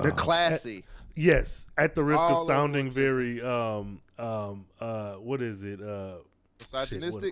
They're 0.00 0.12
uh, 0.12 0.14
classy. 0.14 0.84
yes, 1.16 1.66
at 1.76 1.94
the 1.94 2.04
risk 2.04 2.22
All 2.22 2.42
of 2.42 2.46
sounding 2.46 2.90
very 2.92 3.42
um 3.42 4.00
um 4.18 4.66
uh 4.80 5.14
what 5.14 5.42
is 5.42 5.64
it 5.64 5.82
uh 5.82 6.16
shit, 6.88 7.00
what- 7.14 7.22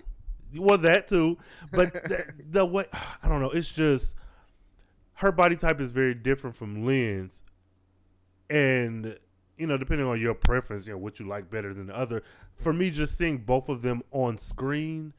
well, 0.57 0.77
that 0.77 1.07
too, 1.07 1.37
but 1.71 1.91
the, 1.93 2.25
the 2.51 2.65
way 2.65 2.85
I 3.23 3.27
don't 3.27 3.41
know, 3.41 3.49
it's 3.51 3.69
just 3.71 4.15
her 5.15 5.31
body 5.31 5.55
type 5.55 5.79
is 5.81 5.91
very 5.91 6.13
different 6.13 6.55
from 6.57 6.85
Lynn's, 6.85 7.41
and 8.49 9.17
you 9.57 9.67
know, 9.67 9.77
depending 9.77 10.05
on 10.07 10.19
your 10.19 10.33
preference, 10.33 10.85
you 10.85 10.93
know, 10.93 10.97
what 10.97 11.19
you 11.19 11.27
like 11.27 11.49
better 11.49 11.73
than 11.73 11.87
the 11.87 11.97
other. 11.97 12.23
For 12.57 12.73
me, 12.73 12.89
just 12.89 13.17
seeing 13.17 13.37
both 13.37 13.69
of 13.69 13.81
them 13.81 14.03
on 14.11 14.37
screen 14.37 15.13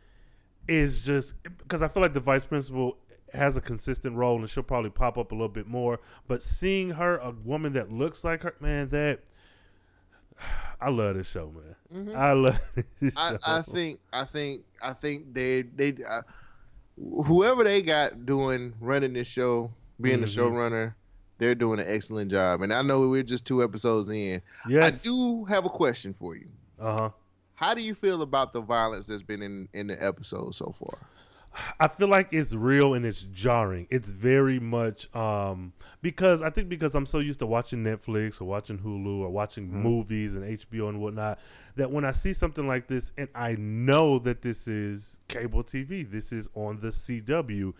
is 0.68 1.03
just 1.03 1.34
because 1.45 1.82
I 1.82 1.89
feel 1.89 2.03
like 2.03 2.12
the 2.14 2.20
vice 2.20 2.45
principal 2.45 2.97
has 3.32 3.57
a 3.57 3.61
consistent 3.61 4.16
role 4.16 4.39
and 4.39 4.49
she'll 4.49 4.62
probably 4.62 4.91
pop 4.91 5.18
up 5.18 5.32
a 5.32 5.34
little 5.34 5.49
bit 5.49 5.66
more. 5.66 6.01
But 6.28 6.43
seeing 6.43 6.91
her, 6.91 7.18
a 7.18 7.30
woman 7.30 7.72
that 7.74 7.91
looks 7.93 8.24
like 8.24 8.43
her, 8.43 8.55
man, 8.61 8.89
that 8.91 9.20
I 10.80 10.91
love 10.91 11.16
this 11.16 11.28
show, 11.28 11.53
man. 11.91 12.14
I 12.16 12.32
love 12.32 12.61
this 13.01 13.14
I, 13.16 13.30
show. 13.30 13.39
I 13.45 13.62
think 13.62 14.01
I 14.12 14.24
think 14.24 14.62
I 14.82 14.93
think 14.93 15.32
they 15.34 15.62
they 15.62 15.95
uh, 16.09 16.22
whoever 17.24 17.64
they 17.64 17.82
got 17.82 18.26
doing 18.26 18.74
running 18.80 19.12
this 19.14 19.28
show, 19.28 19.70
being 20.01 20.20
the 20.20 20.26
Mhm. 20.26 20.37
showrunner, 20.37 20.95
they're 21.39 21.55
doing 21.55 21.80
an 21.80 21.87
excellent 21.89 22.30
job. 22.30 22.62
And 22.62 22.72
I 22.72 22.82
know 22.82 23.09
we're 23.09 23.22
just 23.22 23.45
two 23.45 23.62
episodes 23.62 24.09
in. 24.09 24.43
yes, 24.68 25.01
I 25.01 25.05
do 25.05 25.45
have 25.45 25.64
a 25.64 25.70
question 25.70 26.14
for 26.18 26.34
you. 26.37 26.49
Uh 26.80 26.99
huh. 26.99 27.11
How 27.55 27.72
do 27.74 27.80
you 27.80 27.95
feel 27.95 28.22
about 28.22 28.53
the 28.53 28.61
violence 28.61 29.07
that's 29.07 29.22
been 29.22 29.43
in 29.43 29.68
in 29.72 29.87
the 29.87 30.03
episode 30.05 30.55
so 30.55 30.74
far? 30.78 30.99
I 31.80 31.89
feel 31.89 32.09
like 32.09 32.28
it's 32.32 32.53
real 32.55 32.93
and 32.93 33.07
it's 33.07 33.22
jarring. 33.22 33.87
It's 33.91 34.11
very 34.11 34.61
much 34.61 35.14
um 35.16 35.72
because 36.03 36.43
I 36.43 36.51
think 36.51 36.68
because 36.68 36.95
I'm 36.95 37.07
so 37.07 37.18
used 37.18 37.39
to 37.41 37.47
watching 37.47 37.82
Netflix 37.82 38.41
or 38.41 38.45
watching 38.45 38.78
Hulu 38.78 39.20
or 39.20 39.30
watching 39.30 39.72
movies 39.72 40.34
and 40.34 40.45
HBO 40.45 40.89
and 40.91 41.01
whatnot 41.01 41.39
that 41.76 41.91
when 41.91 42.05
I 42.05 42.12
see 42.12 42.32
something 42.32 42.66
like 42.66 42.89
this 42.89 43.12
and 43.16 43.28
I 43.34 43.57
know 43.59 44.18
that 44.20 44.43
this 44.43 44.68
is 44.68 45.18
cable 45.28 45.62
TV, 45.62 46.11
this 46.11 46.32
is 46.32 46.49
on 46.55 46.80
the 46.80 46.89
CW, 46.89 47.72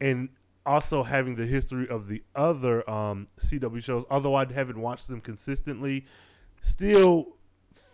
and 0.00 0.28
also 0.64 1.02
having 1.02 1.36
the 1.36 1.46
history 1.46 1.88
of 1.88 2.08
the 2.08 2.22
other 2.34 2.88
um 2.88 3.26
CW 3.40 3.82
shows, 3.82 4.04
although 4.10 4.34
I 4.34 4.50
haven't 4.52 4.80
watched 4.80 5.08
them 5.08 5.20
consistently, 5.20 6.06
still 6.60 7.36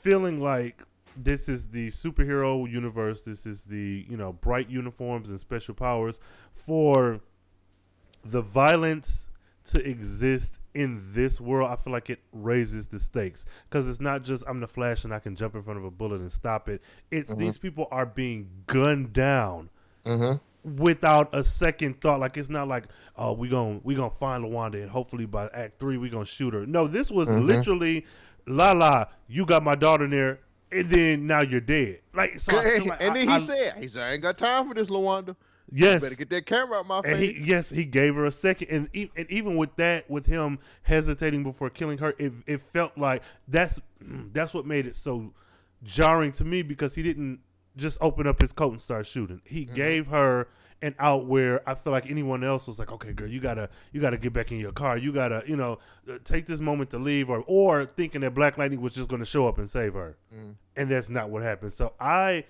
feeling 0.02 0.40
like 0.40 0.82
this 1.16 1.48
is 1.48 1.68
the 1.68 1.88
superhero 1.88 2.70
universe. 2.70 3.22
This 3.22 3.46
is 3.46 3.62
the 3.62 4.06
you 4.08 4.16
know 4.16 4.32
bright 4.32 4.68
uniforms 4.68 5.30
and 5.30 5.40
special 5.40 5.74
powers 5.74 6.18
for 6.52 7.20
the 8.24 8.42
violence 8.42 9.26
to 9.64 9.86
exist 9.86 10.58
in 10.74 11.02
this 11.12 11.40
world. 11.40 11.70
I 11.70 11.76
feel 11.76 11.92
like 11.92 12.08
it 12.08 12.20
raises 12.32 12.86
the 12.88 13.00
stakes 13.00 13.44
because 13.68 13.88
it's 13.88 14.00
not 14.00 14.22
just 14.22 14.44
I'm 14.46 14.60
the 14.60 14.66
Flash 14.68 15.04
and 15.04 15.12
I 15.12 15.18
can 15.18 15.36
jump 15.36 15.54
in 15.54 15.62
front 15.62 15.78
of 15.78 15.84
a 15.84 15.90
bullet 15.90 16.20
and 16.20 16.32
stop 16.32 16.68
it. 16.68 16.82
It's 17.10 17.30
these 17.34 17.58
people 17.58 17.88
are 17.90 18.06
being 18.06 18.48
gunned 18.66 19.12
down 19.12 19.70
without 20.76 21.34
a 21.34 21.42
second 21.44 22.00
thought. 22.00 22.20
Like 22.20 22.36
it's 22.36 22.48
not 22.48 22.68
like, 22.68 22.84
oh, 23.16 23.32
we 23.32 23.48
gonna 23.48 23.80
we 23.82 23.94
gonna 23.94 24.10
find 24.10 24.44
Lawanda 24.44 24.74
and 24.82 24.90
hopefully 24.90 25.26
by 25.26 25.48
Act 25.52 25.78
Three 25.78 25.96
we 25.96 26.08
gonna 26.08 26.24
shoot 26.24 26.54
her. 26.54 26.66
No, 26.66 26.86
this 26.86 27.10
was 27.10 27.28
mm-hmm. 27.28 27.46
literally, 27.46 28.06
la 28.46 28.72
la, 28.72 29.06
you 29.28 29.46
got 29.46 29.62
my 29.62 29.74
daughter 29.74 30.04
in 30.04 30.10
there, 30.10 30.40
and 30.70 30.88
then 30.90 31.26
now 31.26 31.40
you're 31.42 31.60
dead. 31.60 32.00
Like 32.14 32.38
so, 32.40 32.54
like 32.54 32.66
and 32.82 32.92
I- 32.92 33.14
then 33.14 33.28
he 33.28 33.34
I- 33.34 33.38
said, 33.38 33.74
"He 33.78 33.88
said 33.88 34.02
I 34.04 34.12
ain't 34.12 34.22
got 34.22 34.38
time 34.38 34.68
for 34.68 34.74
this, 34.74 34.88
Lawanda. 34.88 35.36
yes, 35.72 36.02
Better 36.02 36.14
get 36.14 36.30
that 36.30 36.46
camera 36.46 36.78
out 36.78 36.86
my 36.86 36.98
and 36.98 37.18
face." 37.18 37.36
he, 37.36 37.44
yes, 37.44 37.70
he 37.70 37.84
gave 37.84 38.14
her 38.14 38.24
a 38.24 38.32
second, 38.32 38.68
and, 38.70 38.88
e- 38.92 39.10
and 39.16 39.30
even 39.30 39.56
with 39.56 39.74
that, 39.76 40.08
with 40.10 40.26
him 40.26 40.58
hesitating 40.82 41.42
before 41.42 41.70
killing 41.70 41.98
her, 41.98 42.14
it, 42.18 42.32
it 42.46 42.62
felt 42.62 42.96
like 42.96 43.22
that's 43.46 43.80
mm, 44.04 44.32
that's 44.32 44.52
what 44.54 44.66
made 44.66 44.86
it 44.86 44.94
so 44.94 45.32
jarring 45.84 46.32
to 46.32 46.44
me 46.44 46.62
because 46.62 46.94
he 46.94 47.02
didn't 47.02 47.38
just 47.78 47.96
open 48.02 48.26
up 48.26 48.40
his 48.42 48.52
coat 48.52 48.72
and 48.72 48.80
start 48.80 49.06
shooting. 49.06 49.40
He 49.44 49.64
Mm-hmm. 49.64 49.74
gave 49.74 50.06
her 50.08 50.48
an 50.82 50.94
out 51.00 51.26
where 51.26 51.66
I 51.68 51.74
feel 51.74 51.92
like 51.92 52.08
anyone 52.08 52.44
else 52.44 52.66
was 52.68 52.78
like, 52.78 52.92
okay, 52.92 53.12
girl, 53.12 53.26
you 53.28 53.40
gotta 53.40 53.68
you 53.92 54.00
gotta 54.00 54.16
get 54.18 54.32
back 54.32 54.52
in 54.52 54.58
your 54.60 54.70
car, 54.72 54.96
you 54.98 55.12
gotta 55.12 55.42
you 55.46 55.56
know 55.56 55.78
uh, 56.08 56.18
take 56.24 56.46
this 56.46 56.60
moment 56.60 56.90
to 56.90 56.98
leave, 56.98 57.30
or 57.30 57.42
or 57.48 57.84
thinking 57.86 58.20
that 58.20 58.34
Black 58.34 58.58
Lightning 58.58 58.80
was 58.80 58.92
just 58.94 59.08
going 59.08 59.18
to 59.20 59.26
show 59.26 59.48
up 59.48 59.58
and 59.58 59.68
save 59.68 59.94
her, 59.94 60.16
and 60.76 60.88
that's 60.90 61.08
not 61.08 61.30
what 61.30 61.42
happened. 61.42 61.72
So 61.72 61.94
I, 61.98 62.44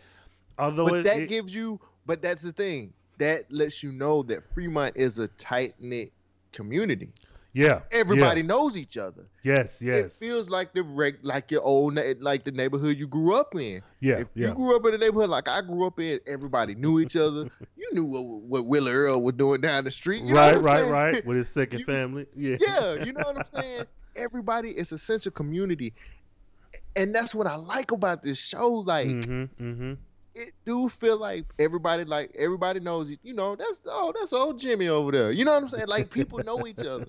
although 0.58 0.84
Mm. 0.86 0.90
but 0.90 0.98
it, 1.00 1.04
that 1.04 1.18
it- 1.20 1.28
gives 1.28 1.54
you 1.54 1.80
but 2.04 2.20
that's 2.20 2.42
the 2.42 2.52
thing 2.52 2.92
that 3.18 3.50
lets 3.52 3.82
you 3.82 3.92
know 3.92 4.22
that 4.24 4.42
fremont 4.54 4.96
is 4.96 5.18
a 5.18 5.28
tight-knit 5.28 6.12
community 6.52 7.08
yeah, 7.52 7.80
everybody 7.90 8.40
yeah. 8.40 8.46
knows 8.46 8.76
each 8.76 8.96
other 8.96 9.26
yes, 9.42 9.80
yes. 9.82 10.04
it 10.04 10.12
feels 10.12 10.50
like 10.50 10.72
the 10.74 10.82
reg, 10.82 11.18
like 11.22 11.50
your 11.50 11.62
old 11.62 11.94
na- 11.94 12.12
like 12.20 12.44
the 12.44 12.52
neighborhood 12.52 12.96
you 12.96 13.06
grew 13.06 13.34
up 13.34 13.54
in 13.54 13.82
Yeah, 14.00 14.18
if 14.18 14.28
yeah. 14.34 14.48
you 14.48 14.54
grew 14.54 14.76
up 14.76 14.84
in 14.86 14.94
a 14.94 14.98
neighborhood 14.98 15.30
like 15.30 15.48
i 15.48 15.60
grew 15.62 15.86
up 15.86 15.98
in 15.98 16.20
everybody 16.26 16.74
knew 16.74 17.00
each 17.00 17.16
other 17.16 17.48
you 17.76 17.88
knew 17.92 18.04
what, 18.04 18.22
what 18.22 18.66
willie 18.66 18.92
earl 18.92 19.22
was 19.22 19.34
doing 19.34 19.60
down 19.60 19.84
the 19.84 19.90
street 19.90 20.22
right, 20.26 20.60
right, 20.60 20.78
saying? 20.78 20.90
right. 20.90 21.26
With 21.26 21.36
his 21.36 21.48
second 21.48 21.78
You- 21.80 21.84
family, 21.84 22.26
yeah, 22.36 22.56
yeah, 22.60 23.04
you 23.04 23.12
know 23.12 23.24
what 23.24 23.38
I'm 23.38 23.62
saying? 23.62 23.84
Everybody 24.16 24.70
is 24.70 24.90
a 24.92 24.98
sense 24.98 25.26
of 25.26 25.34
community. 25.34 25.94
And 26.96 27.14
that's 27.14 27.34
what 27.34 27.46
I 27.46 27.54
like 27.54 27.92
about 27.92 28.22
this 28.22 28.38
show. 28.38 28.68
Like 28.68 29.06
mm-hmm, 29.06 29.42
mm-hmm. 29.64 29.92
it 30.34 30.52
do 30.64 30.88
feel 30.88 31.18
like 31.18 31.44
everybody 31.58 32.04
like 32.04 32.34
everybody 32.36 32.80
knows 32.80 33.12
you 33.22 33.32
know, 33.32 33.54
that's 33.54 33.80
oh 33.86 34.12
that's 34.18 34.32
old 34.32 34.58
Jimmy 34.58 34.88
over 34.88 35.12
there. 35.12 35.30
You 35.30 35.44
know 35.44 35.54
what 35.54 35.62
I'm 35.62 35.68
saying? 35.68 35.86
Like 35.86 36.10
people 36.10 36.40
know 36.40 36.66
each 36.66 36.80
other. 36.80 37.06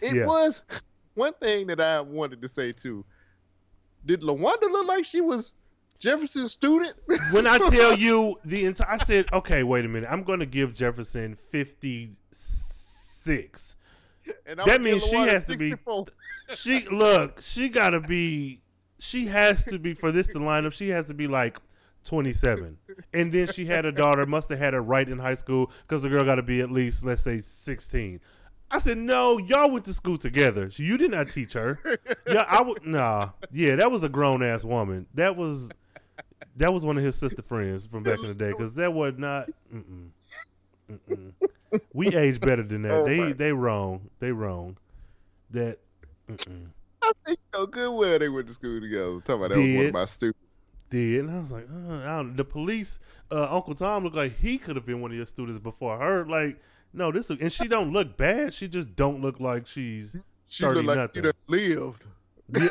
It 0.00 0.14
Yeah. 0.14 0.26
was 0.26 0.62
one 1.14 1.34
thing 1.34 1.66
that 1.68 1.80
I 1.80 2.00
wanted 2.00 2.42
to 2.42 2.48
say 2.48 2.72
too. 2.72 3.04
Did 4.06 4.22
Lawanda 4.22 4.62
look 4.70 4.86
like 4.86 5.04
she 5.04 5.20
was 5.20 5.52
Jefferson's 5.98 6.52
student? 6.52 6.94
When 7.32 7.46
I 7.46 7.58
tell 7.58 7.96
you 7.96 8.36
the 8.44 8.64
entire, 8.66 8.90
I 8.90 8.96
said, 8.98 9.26
okay, 9.32 9.62
wait 9.62 9.84
a 9.84 9.88
minute. 9.88 10.08
I'm 10.10 10.22
going 10.24 10.40
to 10.40 10.46
give 10.46 10.74
Jefferson 10.74 11.38
56. 11.50 13.76
and 14.46 14.58
that 14.58 14.82
means 14.82 15.02
she 15.04 15.16
has 15.16 15.44
to 15.46 15.56
be- 15.56 15.74
She 16.54 16.86
look, 16.88 17.40
she 17.40 17.68
got 17.70 17.90
to 17.90 18.00
be. 18.00 18.60
She 18.98 19.26
has 19.26 19.64
to 19.64 19.78
be 19.78 19.94
for 19.94 20.12
this 20.12 20.26
to 20.28 20.38
line 20.38 20.66
up. 20.66 20.72
She 20.74 20.88
has 20.90 21.06
to 21.06 21.14
be 21.14 21.26
like 21.26 21.56
27. 22.04 22.76
And 23.14 23.32
then 23.32 23.46
she 23.48 23.64
had 23.66 23.84
a 23.86 23.92
daughter, 23.92 24.26
must 24.26 24.50
have 24.50 24.58
had 24.58 24.74
her 24.74 24.82
right 24.82 25.08
in 25.08 25.18
high 25.18 25.34
school 25.36 25.70
because 25.88 26.02
the 26.02 26.08
girl 26.10 26.24
got 26.24 26.34
to 26.36 26.42
be 26.42 26.60
at 26.60 26.70
least, 26.70 27.02
let's 27.04 27.22
say, 27.22 27.38
16. 27.38 28.20
I 28.70 28.78
said, 28.78 28.98
no, 28.98 29.38
y'all 29.38 29.70
went 29.70 29.84
to 29.84 29.94
school 29.94 30.18
together. 30.18 30.70
So 30.70 30.82
you 30.82 30.96
did 30.96 31.10
not 31.10 31.30
teach 31.30 31.52
her. 31.52 31.78
Yeah, 32.26 32.46
I 32.48 32.62
would, 32.62 32.84
nah. 32.84 33.30
Yeah, 33.52 33.76
that 33.76 33.92
was 33.92 34.02
a 34.02 34.08
grown 34.08 34.42
ass 34.42 34.64
woman. 34.64 35.06
That 35.14 35.36
was, 35.36 35.68
that 36.56 36.72
was 36.72 36.84
one 36.84 36.96
of 36.96 37.04
his 37.04 37.14
sister 37.14 37.42
friends 37.42 37.86
from 37.86 38.02
back 38.02 38.18
in 38.18 38.26
the 38.26 38.34
day 38.34 38.50
because 38.50 38.74
that 38.74 38.92
was 38.92 39.14
not, 39.18 39.50
mm-mm, 39.72 40.08
mm-mm. 40.90 41.32
we 41.92 42.08
age 42.08 42.40
better 42.40 42.62
than 42.62 42.82
that. 42.82 42.92
Oh, 42.92 43.04
they, 43.04 43.18
my. 43.18 43.32
they 43.34 43.52
wrong. 43.52 44.08
They 44.20 44.32
wrong. 44.32 44.78
That, 45.50 45.78
mm-mm. 46.28 46.68
I 47.02 47.12
think 47.26 47.38
know 47.52 47.66
good 47.66 47.90
well 47.90 48.18
they 48.18 48.28
went 48.28 48.48
to 48.48 48.54
school 48.54 48.80
together. 48.80 49.20
Talking 49.20 49.34
about 49.34 49.50
that 49.50 49.58
was 49.58 49.76
one 49.76 49.86
of 49.86 49.92
my 49.92 50.04
stupid. 50.06 50.40
did, 50.90 51.20
and 51.20 51.30
I 51.30 51.38
was 51.38 51.52
like, 51.52 51.68
uh, 51.70 51.94
I 51.94 52.26
the 52.34 52.44
police, 52.44 52.98
uh, 53.30 53.48
Uncle 53.50 53.74
Tom 53.74 54.04
looked 54.04 54.16
like 54.16 54.38
he 54.38 54.58
could 54.58 54.76
have 54.76 54.86
been 54.86 55.00
one 55.00 55.10
of 55.10 55.16
your 55.16 55.26
students 55.26 55.58
before 55.58 55.98
her. 55.98 56.24
Like, 56.24 56.60
no, 56.94 57.12
this, 57.12 57.28
and 57.30 57.52
she 57.52 57.68
don't 57.68 57.92
look 57.92 58.16
bad. 58.16 58.54
She 58.54 58.68
just 58.68 58.94
don't 58.96 59.20
look 59.20 59.40
like 59.40 59.66
she's 59.66 60.26
She 60.46 60.62
thirty 60.64 60.80
looked 60.82 60.98
like 60.98 61.14
nothing. 61.16 61.32
she 61.48 61.74
lived. 61.76 62.06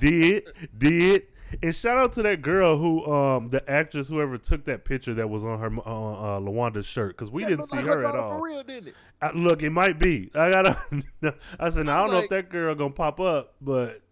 did 0.00 0.44
did, 0.76 1.22
and 1.62 1.74
shout 1.74 1.98
out 1.98 2.12
to 2.14 2.22
that 2.22 2.42
girl 2.42 2.76
who, 2.76 3.06
um, 3.10 3.50
the 3.50 3.68
actress, 3.70 4.08
whoever 4.08 4.38
took 4.38 4.64
that 4.66 4.84
picture 4.84 5.14
that 5.14 5.28
was 5.28 5.44
on 5.44 5.58
her 5.58 5.70
uh, 5.86 6.36
uh, 6.36 6.40
Lawanda's 6.40 6.86
shirt 6.86 7.16
because 7.16 7.30
we 7.30 7.42
That 7.44 7.50
didn't 7.50 7.70
see 7.70 7.76
like 7.78 7.86
her 7.86 8.04
at 8.04 8.14
all. 8.14 8.38
For 8.38 8.44
real, 8.44 8.60
it? 8.68 8.94
I, 9.22 9.32
look, 9.32 9.62
it 9.62 9.70
might 9.70 9.98
be. 9.98 10.30
I 10.34 10.50
gotta. 10.50 10.78
I 11.58 11.70
said, 11.70 11.86
now, 11.86 11.98
I 11.98 12.06
don't 12.06 12.12
know 12.12 12.20
if 12.20 12.30
that 12.30 12.50
girl 12.50 12.74
gonna 12.74 12.90
pop 12.90 13.20
up, 13.20 13.54
but 13.60 14.02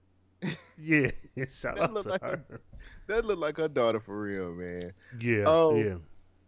yeah, 0.78 1.11
shout 1.50 1.78
out 1.78 2.02
to 2.02 2.09
like 2.09 2.22
her. 2.22 2.61
That 3.07 3.24
looked 3.26 3.40
like 3.40 3.59
her 3.59 3.68
daughter 3.68 4.00
for 4.00 4.18
real, 4.18 4.52
man. 4.52 4.92
Yeah, 5.20 5.44
Oh, 5.46 5.76
yeah. 5.76 5.96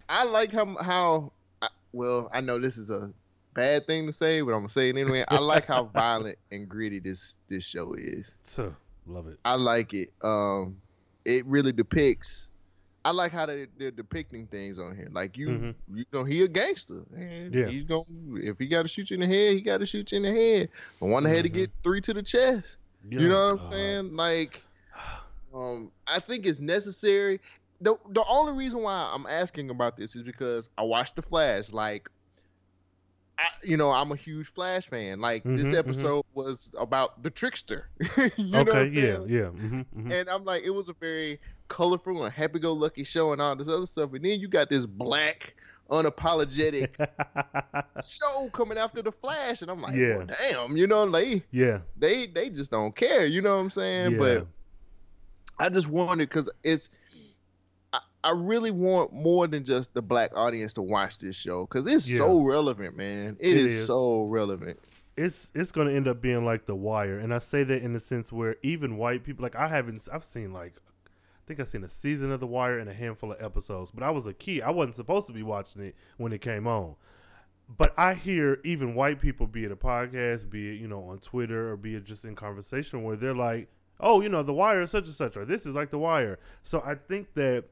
I 0.09 0.25
like 0.25 0.53
how 0.53 0.77
how 0.81 1.33
I- 1.63 1.69
well 1.93 2.31
I 2.33 2.41
know 2.41 2.59
this 2.59 2.77
is 2.77 2.91
a 2.91 3.13
bad 3.55 3.87
thing 3.87 4.07
to 4.07 4.13
say, 4.13 4.41
but 4.43 4.53
I'm 4.53 4.59
gonna 4.61 4.69
say 4.69 4.89
it 4.91 4.97
anyway. 4.97 5.25
I 5.29 5.39
like 5.39 5.67
how 5.67 5.85
violent 5.95 6.39
and 6.51 6.69
gritty 6.69 6.99
this 7.01 7.37
this 7.49 7.65
show 7.65 7.95
is. 7.95 8.35
So, 8.43 8.75
love 9.07 9.27
it. 9.29 9.39
I 9.45 9.57
like 9.57 9.95
it. 9.95 10.13
Um, 10.23 10.77
it 11.25 11.45
really 11.47 11.73
depicts. 11.73 12.51
I 13.05 13.13
like 13.13 13.31
how 13.31 13.47
they, 13.47 13.69
they're 13.79 13.93
depicting 13.93 14.49
things 14.49 14.81
on 14.81 14.97
here. 14.97 15.09
Like 15.13 15.37
you, 15.39 15.49
Mhm. 15.49 15.75
you 15.95 16.05
know, 16.13 16.25
he 16.25 16.43
a 16.43 16.49
gangster. 16.49 17.03
And 17.17 17.55
Yeah. 17.55 17.67
He's 17.69 17.85
gonna 17.85 18.03
if 18.35 18.59
he 18.59 18.67
got 18.67 18.83
to 18.83 18.89
shoot 18.89 19.11
you 19.11 19.15
in 19.15 19.21
the 19.21 19.27
head, 19.29 19.55
he 19.55 19.61
got 19.61 19.79
to 19.79 19.87
shoot 19.87 20.11
you 20.11 20.17
in 20.17 20.23
the 20.25 20.33
head. 20.33 20.69
But 21.01 21.07
one 21.07 21.25
had 21.25 21.45
to 21.45 21.49
get 21.49 21.71
three 21.85 22.01
to 22.01 22.13
the 22.13 22.23
chest. 22.23 22.77
Yeah, 23.09 23.21
You 23.21 23.29
know 23.29 23.55
what 23.55 23.61
I'm 23.63 23.67
uh, 23.69 23.71
saying? 23.71 24.17
Like, 24.17 24.63
um, 25.55 25.93
I 26.07 26.19
think 26.19 26.47
it's 26.47 26.59
necessary. 26.61 27.41
The 27.81 27.97
The 28.11 28.25
only 28.29 28.53
reason 28.55 28.83
why 28.83 29.11
I'm 29.13 29.27
asking 29.27 29.71
about 29.71 29.97
this 29.97 30.15
is 30.17 30.23
because 30.23 30.69
I 30.79 30.83
watched 30.83 31.17
the 31.17 31.23
Flash. 31.23 31.73
Like, 31.73 32.09
I, 33.39 33.45
you 33.63 33.77
know, 33.77 33.91
I'm 33.91 34.13
a 34.13 34.17
huge 34.17 34.53
Flash 34.53 34.87
fan. 34.87 35.21
Like, 35.21 35.45
Mhm, 35.45 35.57
this 35.57 35.67
mhm. 35.67 35.79
episode 35.79 36.25
was 36.35 36.71
about 36.79 37.23
the 37.23 37.31
trickster. 37.31 37.91
you 38.37 38.65
know 38.65 38.73
what 38.75 38.87
Okay, 38.87 38.89
yeah, 38.89 39.19
yeah. 39.27 39.49
hmm 39.51 39.81
hmm 39.83 40.11
And 40.13 40.29
I'm 40.29 40.45
like, 40.45 40.63
it 40.65 40.71
was 40.71 40.89
a 40.89 40.95
very 40.95 41.39
colorful 41.69 42.25
and 42.25 42.33
happy-go-lucky 42.33 43.05
show 43.05 43.33
and 43.33 43.43
all 43.43 43.55
this 43.57 43.69
other 43.69 43.87
stuff. 43.87 44.13
And 44.15 44.25
then 44.25 44.41
you 44.41 44.49
got 44.49 44.71
this 44.71 44.87
black, 44.87 45.55
unapologetic 45.91 46.95
show 48.07 48.49
coming 48.51 48.79
after 48.79 49.03
the 49.03 49.13
Flash, 49.13 49.61
and 49.63 49.71
I'm 49.71 49.81
like, 49.81 49.95
Yeah. 49.97 50.17
well, 50.17 50.27
damn, 50.27 50.77
you 50.77 50.87
know, 50.87 51.09
they 51.11 51.45
yeah, 51.51 51.81
they 51.97 52.27
they 52.27 52.49
just 52.49 52.71
don't 52.71 52.95
care. 52.97 53.27
You 53.27 53.43
know 53.43 53.55
what 53.57 53.63
I'm 53.63 53.71
saying? 53.71 54.13
yeah. 54.13 54.19
But 54.19 54.47
I 55.59 55.69
just 55.69 55.89
wanted 55.89 56.29
because 56.29 56.49
it's. 56.63 56.89
I, 58.29 58.33
really 58.33 58.71
want 58.71 59.13
more 59.13 59.47
than 59.47 59.65
just 59.65 59.95
the 59.95 60.03
black 60.03 60.37
audience 60.37 60.73
to 60.75 60.83
watch 60.83 61.19
this 61.19 61.37
show 61.37 61.67
because 61.67 61.91
it's 61.91 62.09
Yeah. 62.09 62.19
so 62.19 62.41
relevant, 62.43 62.97
man. 62.97 63.37
It 63.41 63.53
it 63.53 63.57
is, 63.59 63.73
is. 63.73 63.87
so 63.87 64.23
relevant. 64.25 64.79
it's 65.17 65.51
it's 65.55 65.73
gonna 65.73 65.93
end 65.93 66.07
up 66.09 66.21
being 66.21 66.45
like 66.45 66.67
The 66.67 66.75
Wire, 66.75 67.19
and 67.19 67.33
I 67.33 67.39
say 67.39 67.65
that 67.65 67.83
in 67.83 67.93
the 67.93 68.01
sense 68.01 68.33
where 68.33 68.57
even 68.63 68.97
white 68.97 69.25
people, 69.25 69.43
like 69.43 69.57
I 69.57 69.69
haven't, 69.69 70.07
I've 70.13 70.25
seen 70.25 70.53
like, 70.53 70.75
I 71.07 71.43
think 71.47 71.61
I've 71.61 71.69
seen 71.69 71.85
a 71.85 71.89
season 71.89 72.31
of 72.33 72.41
The 72.41 72.47
Wire 72.47 72.79
and 72.79 72.91
a 72.91 72.95
handful 72.95 73.33
of 73.33 73.41
episodes, 73.43 73.91
but 73.91 74.03
I 74.03 74.11
was 74.11 74.27
a 74.27 74.35
kid, 74.35 74.63
I 74.63 74.71
wasn't 74.71 74.97
supposed 74.97 75.27
to 75.29 75.33
be 75.33 75.43
watching 75.43 75.83
it 75.83 75.95
when 76.19 76.33
it 76.33 76.41
came 76.41 76.67
on. 76.67 76.97
But 77.79 77.95
I 77.99 78.15
hear 78.15 78.61
even 78.65 78.95
white 78.95 79.21
people, 79.21 79.47
be 79.47 79.65
it 79.65 79.73
a 79.73 79.77
podcast, 79.77 80.51
be 80.51 80.71
it 80.75 80.81
you 80.81 80.87
know 80.89 81.03
on 81.05 81.19
Twitter, 81.19 81.71
or 81.73 81.77
be 81.77 81.95
it 81.95 82.05
just 82.05 82.25
in 82.25 82.35
conversation, 82.37 83.03
where 83.03 83.17
they're 83.17 83.35
like, 83.35 83.69
"Oh, 83.99 84.21
you 84.21 84.29
know, 84.29 84.43
The 84.43 84.53
Wire 84.53 84.83
is 84.83 84.91
such 84.91 85.07
and 85.07 85.15
such," 85.15 85.37
or 85.37 85.45
"This 85.45 85.67
is 85.67 85.75
like 85.75 85.91
The 85.91 85.99
Wire." 85.99 86.39
So 86.63 86.83
I 86.85 86.95
think 86.95 87.35
that 87.35 87.65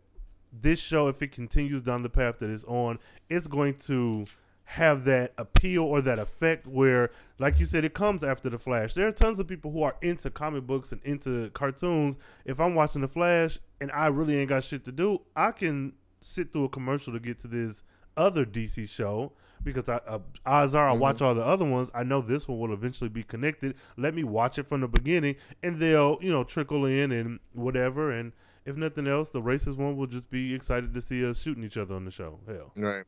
this 0.60 0.78
show, 0.78 1.08
if 1.08 1.20
it 1.22 1.32
continues 1.32 1.82
down 1.82 2.02
the 2.02 2.08
path 2.08 2.38
that 2.38 2.50
it's 2.50 2.64
on, 2.64 2.98
it's 3.28 3.46
going 3.46 3.74
to 3.80 4.26
have 4.64 5.04
that 5.04 5.32
appeal 5.36 5.84
or 5.84 6.00
that 6.00 6.18
effect 6.18 6.66
where, 6.66 7.10
like 7.38 7.58
you 7.58 7.66
said, 7.66 7.84
it 7.84 7.94
comes 7.94 8.24
after 8.24 8.48
the 8.48 8.58
Flash. 8.58 8.94
There 8.94 9.06
are 9.06 9.12
tons 9.12 9.38
of 9.38 9.46
people 9.46 9.70
who 9.70 9.82
are 9.82 9.96
into 10.00 10.30
comic 10.30 10.66
books 10.66 10.92
and 10.92 11.02
into 11.04 11.50
cartoons. 11.50 12.16
If 12.44 12.60
I'm 12.60 12.74
watching 12.74 13.02
the 13.02 13.08
Flash 13.08 13.58
and 13.80 13.92
I 13.92 14.06
really 14.06 14.38
ain't 14.38 14.48
got 14.48 14.64
shit 14.64 14.84
to 14.86 14.92
do, 14.92 15.20
I 15.36 15.50
can 15.52 15.92
sit 16.20 16.52
through 16.52 16.64
a 16.64 16.68
commercial 16.68 17.12
to 17.12 17.20
get 17.20 17.40
to 17.40 17.48
this 17.48 17.84
other 18.16 18.46
DC 18.46 18.88
show 18.88 19.32
because 19.62 19.88
I, 19.88 19.96
uh, 20.06 20.18
odds 20.46 20.74
are 20.74 20.88
I'll 20.88 20.98
watch 20.98 21.22
all 21.22 21.34
the 21.34 21.44
other 21.44 21.64
ones. 21.64 21.90
I 21.94 22.02
know 22.02 22.20
this 22.20 22.46
one 22.46 22.58
will 22.58 22.72
eventually 22.72 23.10
be 23.10 23.22
connected. 23.22 23.74
Let 23.96 24.14
me 24.14 24.24
watch 24.24 24.58
it 24.58 24.68
from 24.68 24.80
the 24.80 24.88
beginning, 24.88 25.36
and 25.62 25.78
they'll 25.78 26.18
you 26.20 26.30
know 26.30 26.44
trickle 26.44 26.84
in 26.84 27.12
and 27.12 27.40
whatever. 27.52 28.10
And 28.10 28.32
if 28.66 28.76
nothing 28.76 29.06
else, 29.06 29.28
the 29.30 29.40
racist 29.40 29.76
one 29.76 29.96
will 29.96 30.06
just 30.06 30.30
be 30.30 30.54
excited 30.54 30.94
to 30.94 31.00
see 31.02 31.24
us 31.28 31.40
shooting 31.40 31.64
each 31.64 31.76
other 31.76 31.94
on 31.94 32.04
the 32.04 32.10
show. 32.10 32.38
Hell, 32.46 32.72
Right. 32.76 33.04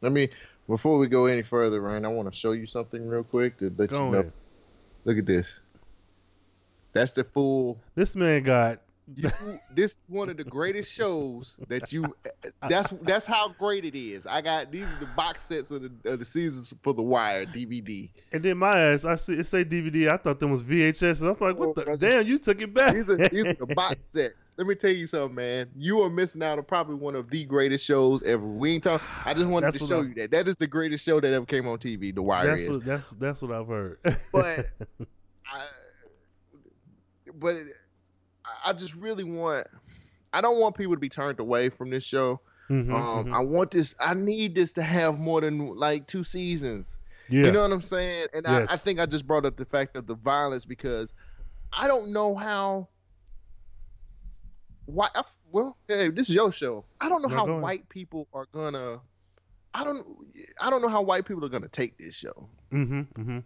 Let 0.00 0.12
me 0.12 0.28
before 0.68 0.98
we 0.98 1.08
go 1.08 1.26
any 1.26 1.42
further, 1.42 1.80
Ryan. 1.80 2.04
I 2.04 2.08
want 2.08 2.32
to 2.32 2.38
show 2.38 2.52
you 2.52 2.66
something 2.66 3.06
real 3.06 3.24
quick 3.24 3.58
to 3.58 3.72
let 3.76 3.90
go 3.90 4.06
you 4.06 4.10
know. 4.12 4.18
ahead. 4.18 4.32
Look 5.04 5.18
at 5.18 5.26
this. 5.26 5.58
That's 6.92 7.12
the 7.12 7.24
full 7.24 7.78
This 7.94 8.14
man 8.16 8.42
got 8.44 8.80
you, 9.16 9.30
this 9.74 9.96
one 10.08 10.28
of 10.28 10.36
the 10.36 10.44
greatest 10.44 10.92
shows 10.92 11.56
that 11.68 11.92
you. 11.92 12.14
That's 12.68 12.90
that's 13.02 13.24
how 13.26 13.48
great 13.58 13.84
it 13.84 13.98
is. 13.98 14.26
I 14.26 14.42
got 14.42 14.70
these 14.70 14.84
are 14.84 14.98
the 15.00 15.06
box 15.06 15.44
sets 15.44 15.70
of 15.70 15.82
the 15.82 16.10
of 16.12 16.18
the 16.18 16.24
seasons 16.24 16.74
for 16.82 16.92
the 16.92 17.02
Wire 17.02 17.46
DVD. 17.46 18.10
And 18.32 18.42
then 18.42 18.58
my 18.58 18.78
ass, 18.78 19.04
I 19.04 19.14
see 19.14 19.34
it 19.34 19.44
say 19.46 19.64
DVD. 19.64 20.08
I 20.10 20.16
thought 20.18 20.40
them 20.40 20.50
was 20.50 20.62
VHS. 20.62 21.20
I'm 21.22 21.28
like, 21.28 21.58
what 21.58 21.68
Oh, 21.68 21.72
the 21.74 21.84
brother. 21.84 22.10
damn? 22.10 22.26
You 22.26 22.38
took 22.38 22.60
it 22.60 22.72
back. 22.74 22.94
These 22.94 23.08
are 23.10 23.16
these 23.16 23.44
are 23.46 23.54
the 23.54 23.66
box 23.74 24.04
sets. 24.12 24.34
Let 24.58 24.66
me 24.66 24.74
tell 24.74 24.90
you 24.90 25.06
something, 25.06 25.36
man. 25.36 25.70
You 25.76 26.00
are 26.02 26.10
missing 26.10 26.42
out 26.42 26.58
on 26.58 26.64
probably 26.64 26.96
one 26.96 27.14
of 27.14 27.30
the 27.30 27.44
greatest 27.44 27.84
shows 27.86 28.22
ever. 28.24 28.44
We 28.44 28.72
ain't 28.74 28.82
talking. 28.84 29.06
I 29.24 29.32
just 29.32 29.46
wanted 29.46 29.66
That's 29.72 29.78
to 29.78 29.86
show 29.86 30.00
I- 30.00 30.06
you 30.06 30.14
that. 30.14 30.32
That 30.32 30.48
is 30.48 30.56
the 30.56 30.66
greatest 30.66 31.04
show 31.04 31.20
that 31.20 31.32
ever 31.32 31.46
came 31.46 31.66
on 31.68 31.78
TV. 31.78 32.14
The 32.14 32.22
Wire 32.22 32.48
that's 32.48 32.62
is. 32.62 32.68
what, 32.70 32.84
that's 32.84 33.10
that's 33.10 33.42
what 33.42 33.52
I've 33.52 33.68
heard. 33.68 33.98
but 34.32 34.66
I, 35.46 35.62
but 37.38 37.54
it, 37.56 37.66
I 38.64 38.72
just 38.72 38.94
really 38.94 39.24
want. 39.24 39.66
I 40.32 40.40
don't 40.40 40.58
want 40.60 40.76
people 40.76 40.94
to 40.94 41.00
be 41.00 41.08
turned 41.08 41.40
away 41.40 41.68
from 41.70 41.90
this 41.90 42.04
show. 42.04 42.40
Mhm, 42.70 42.92
Um, 42.92 43.26
mhm. 43.26 43.34
I 43.34 43.40
want 43.40 43.70
this. 43.70 43.94
I 44.00 44.14
need 44.14 44.54
this 44.54 44.72
to 44.72 44.82
have 44.82 45.18
more 45.18 45.40
than 45.40 45.74
like 45.76 46.06
two 46.06 46.24
seasons. 46.24 46.96
yeah, 47.28 47.46
You 47.46 47.52
know 47.52 47.62
what 47.62 47.72
I'm 47.72 47.80
saying? 47.82 48.28
And 48.34 48.46
Yes. 48.46 48.68
I, 48.70 48.74
I 48.74 48.76
think 48.76 48.98
I 49.00 49.06
just 49.06 49.26
brought 49.26 49.44
up 49.46 49.56
the 49.56 49.64
fact 49.64 49.96
of 49.96 50.06
the 50.06 50.14
violence 50.14 50.64
because 50.66 51.14
I 51.72 51.86
don't 51.86 52.12
know 52.12 52.34
how. 52.34 52.88
Why? 54.86 55.08
I, 55.14 55.22
well, 55.50 55.76
hey, 55.88 56.10
this 56.10 56.28
is 56.28 56.34
your 56.34 56.52
show. 56.52 56.84
I 57.00 57.08
don't 57.08 57.22
know 57.22 57.28
No, 57.28 57.36
how 57.36 57.46
go 57.46 57.52
ahead. 57.52 57.62
white 57.62 57.88
people 57.88 58.28
are 58.32 58.46
gonna. 58.52 59.00
I 59.74 59.84
don't. 59.84 60.06
I 60.60 60.70
don't 60.70 60.82
know 60.82 60.88
how 60.88 61.02
white 61.02 61.26
people 61.26 61.44
are 61.44 61.48
gonna 61.50 61.68
take 61.68 61.96
this 61.98 62.14
show. 62.14 62.48
hmm 62.70 63.02
hmm 63.16 63.38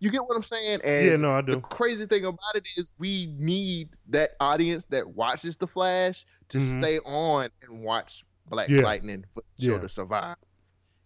You 0.00 0.10
get 0.10 0.22
what 0.24 0.36
I'm 0.36 0.42
saying? 0.42 0.80
And 0.84 1.06
Yeah, 1.06 1.16
no, 1.16 1.32
I 1.32 1.40
The 1.42 1.56
do. 1.56 1.60
crazy 1.60 2.06
thing 2.06 2.24
about 2.24 2.54
it 2.54 2.64
is 2.76 2.92
we 2.98 3.34
need 3.38 3.90
that 4.08 4.32
audience 4.40 4.84
that 4.90 5.08
watches 5.08 5.56
The 5.56 5.66
Flash 5.66 6.24
to 6.50 6.58
Mhm. 6.58 6.78
stay 6.80 6.98
on 7.00 7.48
and 7.62 7.82
watch 7.82 8.24
Black 8.48 8.68
Yeah. 8.68 8.82
Lightning 8.82 9.24
for 9.34 9.42
the 9.56 9.64
show 9.64 9.72
Yeah. 9.72 9.78
to 9.78 9.88
survive. 9.88 10.36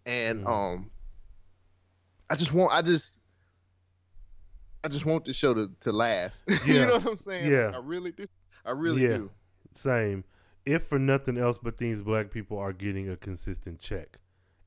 And 0.05 0.45
Mhm. 0.45 0.49
um 0.49 0.91
I 2.29 2.35
just 2.37 2.53
want 2.53 2.73
I 2.73 2.83
just 2.83 3.19
I 4.85 4.89
just 4.89 5.07
want 5.07 5.25
the 5.25 5.33
show 5.33 5.55
to, 5.55 5.71
to 5.81 5.93
last. 5.93 6.45
you 6.67 6.75
know 6.85 6.99
what 6.99 7.07
I'm 7.07 7.19
saying? 7.19 7.51
Yeah. 7.51 7.67
Like, 7.67 7.75
I 7.77 7.79
really 7.79 8.13
do. 8.13 8.27
I 8.65 8.71
really 8.73 9.03
Yeah. 9.03 9.17
do. 9.19 9.31
Same. 9.75 10.25
If 10.67 10.85
for 10.89 10.99
nothing 10.99 11.39
else, 11.39 11.59
but 11.59 11.77
these 11.77 12.03
black 12.03 12.31
people 12.31 12.59
are 12.59 12.73
getting 12.73 13.09
a 13.09 13.17
consistent 13.17 13.81
check, 13.81 14.19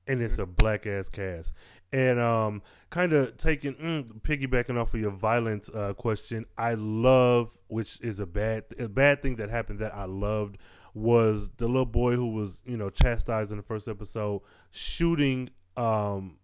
and 0.07 0.17
Mm-hmm. 0.19 0.25
it's 0.25 0.39
a 0.39 0.45
black 0.45 0.87
ass 0.87 1.09
cast. 1.09 1.53
And 1.95 2.19
um, 2.19 2.61
kind 2.89 3.13
of 3.13 3.37
taking 3.37 3.73
mm, 3.75 4.21
piggybacking 4.21 4.75
off 4.77 4.93
of 4.93 4.99
your 4.99 5.11
violence 5.11 5.69
uh, 5.73 5.93
question, 5.93 6.45
I 6.57 6.73
love, 6.73 7.57
which 7.67 8.01
is 8.01 8.19
a 8.19 8.25
bad 8.25 8.65
a 8.77 8.89
bad 8.89 9.21
thing 9.21 9.37
that 9.37 9.49
happened 9.49 9.79
that 9.79 9.95
I 9.95 10.03
loved 10.03 10.57
was 10.93 11.51
the 11.55 11.67
little 11.67 11.85
boy 11.85 12.17
who 12.17 12.33
was 12.33 12.61
you 12.65 12.75
know 12.75 12.89
chastised 12.89 13.51
in 13.51 13.57
the 13.57 13.63
first 13.63 13.87
episode 13.87 14.41
shooting 14.71 15.49
um 15.77 16.37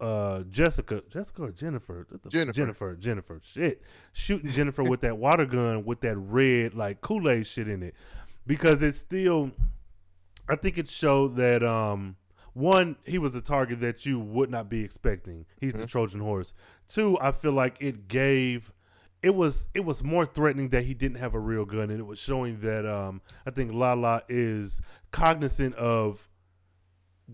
uh 0.00 0.44
Jessica, 0.50 1.02
Jessica 1.10 1.42
or 1.42 1.50
Jennifer, 1.50 2.06
Jennifer. 2.28 2.52
Jennifer, 2.52 2.94
Jennifer, 2.94 3.40
shit, 3.42 3.82
shooting 4.12 4.52
Jennifer 4.52 4.84
with 4.84 5.00
that 5.00 5.18
water 5.18 5.46
gun 5.46 5.84
with 5.84 6.00
that 6.02 6.16
red 6.16 6.74
like 6.74 7.00
Kool 7.00 7.28
Aid 7.28 7.48
shit 7.48 7.66
in 7.66 7.82
it, 7.82 7.96
because 8.46 8.84
it's 8.84 8.98
still, 8.98 9.50
I 10.48 10.54
think 10.54 10.78
it 10.78 10.88
showed 10.88 11.34
that 11.38 11.64
um 11.64 12.14
one 12.54 12.96
he 13.04 13.18
was 13.18 13.34
a 13.34 13.40
target 13.40 13.80
that 13.80 14.04
you 14.04 14.18
would 14.18 14.50
not 14.50 14.68
be 14.68 14.84
expecting. 14.84 15.46
He's 15.60 15.72
the 15.72 15.86
Trojan 15.86 16.20
horse. 16.20 16.52
Two, 16.88 17.18
I 17.20 17.32
feel 17.32 17.52
like 17.52 17.76
it 17.80 18.08
gave. 18.08 18.72
It 19.22 19.34
was 19.34 19.66
it 19.72 19.84
was 19.84 20.02
more 20.02 20.26
threatening 20.26 20.70
that 20.70 20.84
he 20.84 20.94
didn't 20.94 21.18
have 21.18 21.34
a 21.34 21.38
real 21.38 21.64
gun, 21.64 21.90
and 21.90 22.00
it 22.00 22.06
was 22.06 22.18
showing 22.18 22.60
that 22.60 22.86
um, 22.86 23.22
I 23.46 23.50
think 23.50 23.72
Lala 23.72 24.22
is 24.28 24.82
cognizant 25.12 25.74
of 25.76 26.28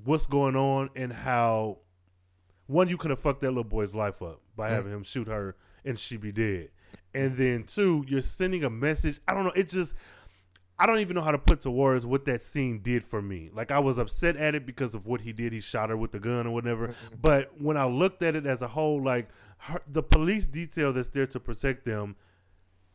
what's 0.05 0.27
going 0.27 0.55
on 0.55 0.91
and 0.95 1.13
how 1.13 1.79
one 2.67 2.89
you 2.89 2.97
could 2.97 3.11
have 3.11 3.19
fucked 3.21 3.41
that 3.41 3.49
little 3.49 3.65
boy's 3.65 3.95
life 3.95 4.23
up 4.23 4.41
by 4.55 4.69
having 4.69 4.93
him 4.93 5.03
shoot 5.03 5.27
her 5.27 5.57
and 5.85 5.99
she 5.99 6.17
be 6.17 6.31
dead 6.31 6.69
and 7.15 7.37
then 7.37 7.65
two 7.65 8.05
you're 8.07 8.23
sending 8.23 8.65
a 8.65 8.71
message 8.71 9.19
i 9.27 9.35
don't 9.35 9.45
know 9.45 9.53
it 9.57 9.69
just 9.69 9.95
i 10.79 10.87
don't 10.87 11.01
even 11.01 11.15
know 11.15 11.23
how 11.23 11.33
to 11.33 11.39
put 11.39 11.61
to 11.61 11.71
words 11.71 12.07
what 12.07 12.25
that 12.25 12.45
scene 12.45 12.81
did 12.81 13.05
for 13.05 13.21
me 13.21 13.51
like 13.55 13.71
i 13.71 13.79
was 13.79 13.99
upset 13.99 14.37
at 14.37 14.55
it 14.55 14.65
because 14.67 14.95
of 14.95 15.07
what 15.07 15.21
he 15.21 15.33
did 15.33 15.53
he 15.53 15.61
shot 15.61 15.91
her 15.91 15.97
with 15.97 16.13
the 16.13 16.21
gun 16.21 16.47
or 16.47 16.51
whatever 16.51 16.89
mm-hmm. 16.89 17.15
but 17.21 17.51
when 17.61 17.77
i 17.77 17.85
looked 17.85 18.23
at 18.23 18.37
it 18.37 18.47
as 18.47 18.63
a 18.63 18.69
whole 18.69 19.03
like 19.03 19.29
her, 19.59 19.81
the 19.91 20.03
police 20.03 20.47
detail 20.47 20.93
that's 20.93 21.09
there 21.09 21.27
to 21.27 21.41
protect 21.41 21.85
them 21.85 22.17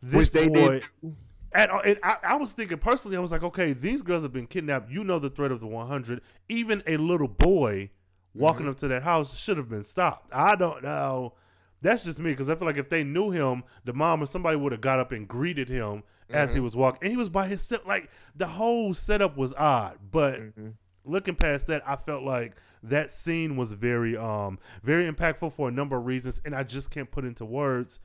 this 0.03 0.13
Which 0.13 0.31
they 0.31 0.47
boy 0.47 0.81
did. 1.01 1.15
and, 1.53 1.71
and 1.85 1.99
I, 2.03 2.17
I 2.23 2.35
was 2.35 2.51
thinking 2.51 2.77
personally, 2.77 3.15
I 3.15 3.21
was 3.21 3.31
like, 3.31 3.43
okay, 3.43 3.71
these 3.71 4.01
girls 4.01 4.23
have 4.23 4.33
been 4.33 4.47
kidnapped. 4.47 4.91
You 4.91 5.05
know 5.05 5.17
the 5.17 5.29
threat 5.29 5.51
of 5.51 5.61
the 5.61 5.67
100. 5.67 6.21
Even 6.49 6.83
a 6.85 6.97
little 6.97 7.29
boy 7.29 7.89
walking 8.35 8.63
mm-hmm. 8.63 8.71
up 8.71 8.77
to 8.79 8.89
that 8.89 9.03
house 9.03 9.37
should 9.37 9.55
have 9.55 9.69
been 9.69 9.83
stopped. 9.83 10.29
I 10.33 10.55
don't 10.55 10.83
know. 10.83 11.35
That's 11.81 12.03
just 12.03 12.19
me 12.19 12.31
because 12.31 12.49
I 12.49 12.55
feel 12.55 12.65
like 12.65 12.77
if 12.77 12.89
they 12.89 13.05
knew 13.05 13.31
him, 13.31 13.63
the 13.85 13.93
mom 13.93 14.21
or 14.21 14.25
somebody 14.25 14.57
would 14.57 14.73
have 14.73 14.81
got 14.81 14.99
up 14.99 15.13
and 15.13 15.25
greeted 15.25 15.69
him 15.69 16.03
as 16.33 16.51
he 16.51 16.55
mm-hmm. 16.55 16.63
was 16.63 16.75
walking, 16.75 16.99
and 17.03 17.11
he 17.11 17.17
was 17.17 17.29
by 17.29 17.47
himself. 17.47 17.85
Like 17.85 18.09
the 18.35 18.47
whole 18.47 18.93
setup 18.93 19.37
was 19.37 19.53
odd, 19.53 19.97
but 20.11 20.39
mm-hmm. 20.39 20.69
looking 21.05 21.35
past 21.35 21.67
that, 21.67 21.87
I 21.87 21.95
felt 21.95 22.23
like 22.23 22.55
that 22.83 23.11
scene 23.11 23.55
was 23.55 23.73
very, 23.73 24.17
um, 24.17 24.59
very 24.83 25.09
impactful 25.09 25.53
for 25.53 25.69
a 25.69 25.71
number 25.71 25.95
of 25.97 26.05
reasons, 26.05 26.41
and 26.43 26.53
I 26.53 26.63
just 26.63 26.91
can't 26.91 27.09
put 27.09 27.23
into 27.23 27.45
words 27.45 27.99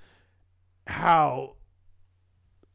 how 0.87 1.57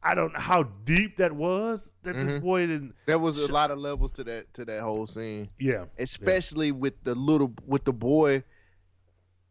I 0.04 0.14
don't 0.14 0.34
know 0.34 0.40
how 0.40 0.64
deep 0.84 1.16
that 1.16 1.32
was 1.32 1.90
that 2.02 2.14
this 2.14 2.32
mm-hmm. 2.32 2.44
boy 2.44 2.66
didn't. 2.66 2.94
There 3.06 3.18
was 3.18 3.38
a 3.38 3.50
lot 3.50 3.70
of 3.70 3.78
levels 3.78 4.12
to 4.12 4.24
that 4.24 4.52
to 4.54 4.64
that 4.66 4.82
whole 4.82 5.06
scene, 5.06 5.48
Yeah, 5.58 5.86
especially 5.98 6.72
with 6.72 7.02
the 7.02 7.14
little 7.14 7.54
with 7.66 7.84
the 7.84 7.92
boy 7.92 8.44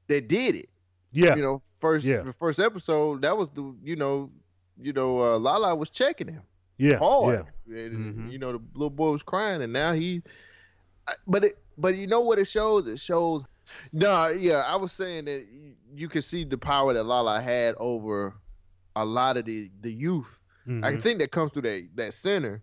that 0.08 0.28
did 0.28 0.56
it. 0.56 0.70
yeah, 1.12 1.36
You 1.36 1.42
know, 1.42 1.62
first 1.80 2.06
Yeah. 2.06 2.22
the 2.22 2.34
first 2.34 2.60
episode 2.60 3.24
that 3.24 3.36
was 3.36 3.50
the 3.50 3.76
you 3.84 3.96
know 3.96 4.32
you 4.84 4.94
know 4.94 5.20
uh, 5.22 5.38
Lala 5.40 5.76
was 5.76 5.90
checking 5.90 6.28
him 6.28 6.44
yeah, 6.78 6.98
hard. 6.98 7.46
yeah. 7.68 7.78
And, 7.78 8.16
Mhm. 8.28 8.32
You 8.32 8.40
know, 8.40 8.52
the 8.54 8.62
little 8.74 8.90
boy 8.90 9.12
was 9.12 9.24
crying, 9.24 9.62
and 9.62 9.72
now 9.72 9.94
he. 9.94 10.22
But 11.28 11.44
it, 11.46 11.58
but 11.78 11.96
you 11.96 12.08
know 12.08 12.22
what 12.22 12.40
it 12.40 12.46
shows? 12.48 12.88
It 12.88 13.00
shows. 13.00 13.44
No, 13.92 14.30
yeah, 14.30 14.64
I 14.68 14.76
was 14.76 14.92
saying 14.92 15.26
that 15.26 15.46
you, 15.52 15.74
you 15.96 16.10
could 16.10 16.24
see 16.24 16.44
the 16.44 16.58
power 16.58 16.94
that 16.94 17.04
Lala 17.04 17.42
had 17.42 17.76
over 17.78 18.34
a 18.96 19.06
lot 19.06 19.38
of 19.38 19.46
the 19.46 19.70
the 19.82 19.92
youth. 19.92 20.40
I 20.68 20.70
Mhm. 20.70 21.04
think 21.04 21.20
that 21.20 21.32
comes 21.32 21.52
through 21.52 21.64
that 21.64 21.90
that 21.96 22.14
center. 22.14 22.62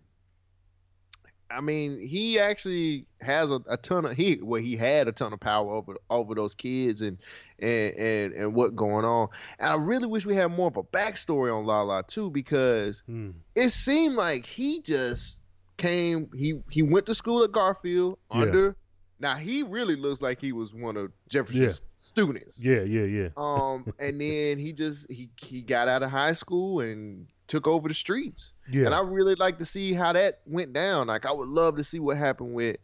I 1.55 1.61
mean, 1.61 1.99
he 1.99 2.39
actually 2.39 3.05
has 3.21 3.51
a, 3.51 3.61
a 3.67 3.77
ton 3.77 4.05
of 4.05 4.15
he 4.15 4.39
well, 4.41 4.61
he 4.61 4.75
had 4.75 5.07
a 5.07 5.11
ton 5.11 5.33
of 5.33 5.39
power 5.39 5.71
over 5.73 5.95
over 6.09 6.33
those 6.35 6.55
kids 6.55 7.01
and 7.01 7.17
and 7.59 7.93
and 7.95 8.33
and 8.33 8.55
what 8.55 8.75
going 8.75 9.05
on. 9.05 9.27
And 9.59 9.69
I 9.69 9.75
really 9.75 10.07
wish 10.07 10.25
we 10.25 10.35
had 10.35 10.51
more 10.51 10.67
of 10.67 10.77
a 10.77 10.83
backstory 10.83 11.55
on 11.55 11.65
Lala 11.65 12.03
too, 12.07 12.29
because 12.31 13.03
Mm. 13.09 13.33
it 13.55 13.69
seemed 13.69 14.15
like 14.15 14.45
he 14.45 14.81
just 14.81 15.39
came. 15.77 16.29
He 16.35 16.61
he 16.69 16.81
went 16.83 17.05
to 17.07 17.15
school 17.15 17.43
at 17.43 17.51
Garfield 17.51 18.17
Yeah. 18.33 18.41
under. 18.41 18.75
Now 19.19 19.35
he 19.35 19.63
really 19.63 19.95
looks 19.95 20.21
like 20.21 20.41
he 20.41 20.51
was 20.51 20.73
one 20.73 20.97
of 20.97 21.11
Jefferson's 21.29 21.81
students. 21.99 22.59
yeah, 22.59 22.81
yeah, 22.81 23.03
yeah. 23.03 23.27
Um, 23.37 23.85
and 23.99 24.19
then 24.19 24.57
he 24.57 24.73
just 24.73 25.05
he 25.11 25.29
he 25.39 25.61
got 25.61 25.87
out 25.87 26.01
of 26.01 26.09
high 26.09 26.33
school 26.33 26.79
and 26.79 27.27
took 27.51 27.67
over 27.67 27.87
the 27.89 27.93
streets. 27.93 28.53
Yeah. 28.71 28.85
And 28.85 28.95
I 28.95 29.01
really 29.01 29.35
like 29.35 29.57
to 29.59 29.65
see 29.65 29.91
how 29.93 30.13
that 30.13 30.39
went 30.45 30.71
down. 30.71 31.07
Like 31.07 31.25
I 31.25 31.31
would 31.33 31.49
love 31.49 31.75
to 31.75 31.83
see 31.83 31.99
what 31.99 32.15
happened 32.17 32.53
with 32.55 32.77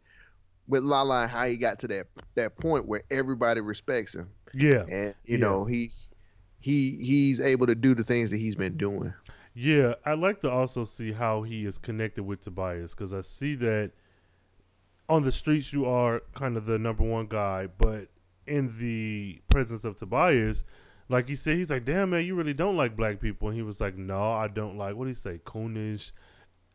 with 0.68 0.82
Lala 0.84 1.22
and 1.22 1.30
how 1.30 1.46
he 1.46 1.56
got 1.56 1.78
to 1.80 1.88
that 1.88 2.06
that 2.34 2.56
point 2.58 2.86
where 2.86 3.02
everybody 3.10 3.62
respects 3.62 4.14
him. 4.14 4.28
Yeah, 4.52 4.82
And 4.88 5.14
you 5.24 5.38
Yeah. 5.38 5.44
know, 5.44 5.64
he 5.64 5.90
he 6.60 6.98
he's 7.02 7.40
able 7.40 7.66
to 7.66 7.74
do 7.74 7.94
the 7.94 8.04
things 8.04 8.30
that 8.30 8.36
he's 8.36 8.54
been 8.56 8.76
doing. 8.76 9.14
yeah. 9.54 9.94
I'd 10.04 10.18
like 10.18 10.40
to 10.42 10.50
also 10.50 10.84
see 10.84 11.12
how 11.12 11.42
he 11.42 11.64
is 11.64 11.78
connected 11.78 12.24
with 12.24 12.42
Tobias 12.42 12.94
because 12.94 13.14
I 13.14 13.22
see 13.22 13.54
that 13.56 13.92
on 15.08 15.22
the 15.22 15.32
streets 15.32 15.72
you 15.72 15.86
are 15.86 16.22
kind 16.34 16.58
of 16.58 16.66
the 16.66 16.78
number 16.78 17.02
one 17.04 17.26
guy, 17.26 17.68
but 17.78 18.08
in 18.46 18.78
the 18.78 19.40
presence 19.48 19.84
of 19.86 19.96
Tobias, 19.96 20.62
like 21.08 21.28
he 21.28 21.36
said, 21.36 21.56
he's 21.56 21.70
like, 21.70 21.84
"Damn 21.84 22.10
man, 22.10 22.24
you 22.24 22.34
really 22.34 22.54
don't 22.54 22.76
like 22.76 22.96
black 22.96 23.20
people." 23.20 23.48
And 23.48 23.56
he 23.56 23.62
was 23.62 23.80
like, 23.80 23.96
"No, 23.96 24.32
I 24.32 24.48
don't 24.48 24.76
like 24.76 24.94
what 24.94 25.04
do 25.04 25.08
you 25.10 25.14
say, 25.14 25.40
coonish, 25.44 26.12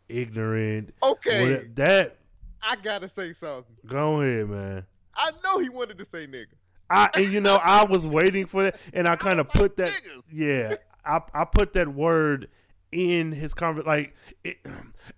ignorant." 0.10 0.94
Okay. 1.02 1.52
What- 1.58 1.76
that 1.76 2.18
I 2.62 2.76
gotta 2.78 3.10
say 3.10 3.34
something. 3.34 3.76
go 3.86 4.22
ahead, 4.22 4.50
man. 4.50 4.86
I 5.16 5.32
know 5.44 5.60
he 5.60 5.70
wanted 5.70 5.98
to 6.00 6.06
say 6.06 6.26
nigga. 6.28 6.48
I 6.90 7.10
and 7.16 7.32
you 7.32 7.40
know 7.42 7.60
I 7.62 7.86
was 7.86 8.06
waiting 8.06 8.46
for 8.46 8.64
that, 8.64 8.80
and 8.94 9.08
I 9.08 9.16
kind 9.18 9.40
of 9.40 9.50
put 9.50 9.78
that. 9.78 9.92
niggas. 9.92 10.24
Yeah, 10.32 10.76
I 11.06 11.22
I 11.34 11.46
put 11.46 11.74
that 11.74 11.88
word 11.88 12.50
in 12.94 13.32
his 13.32 13.54
conver 13.54 13.86
Like 13.86 14.16
it, 14.44 14.58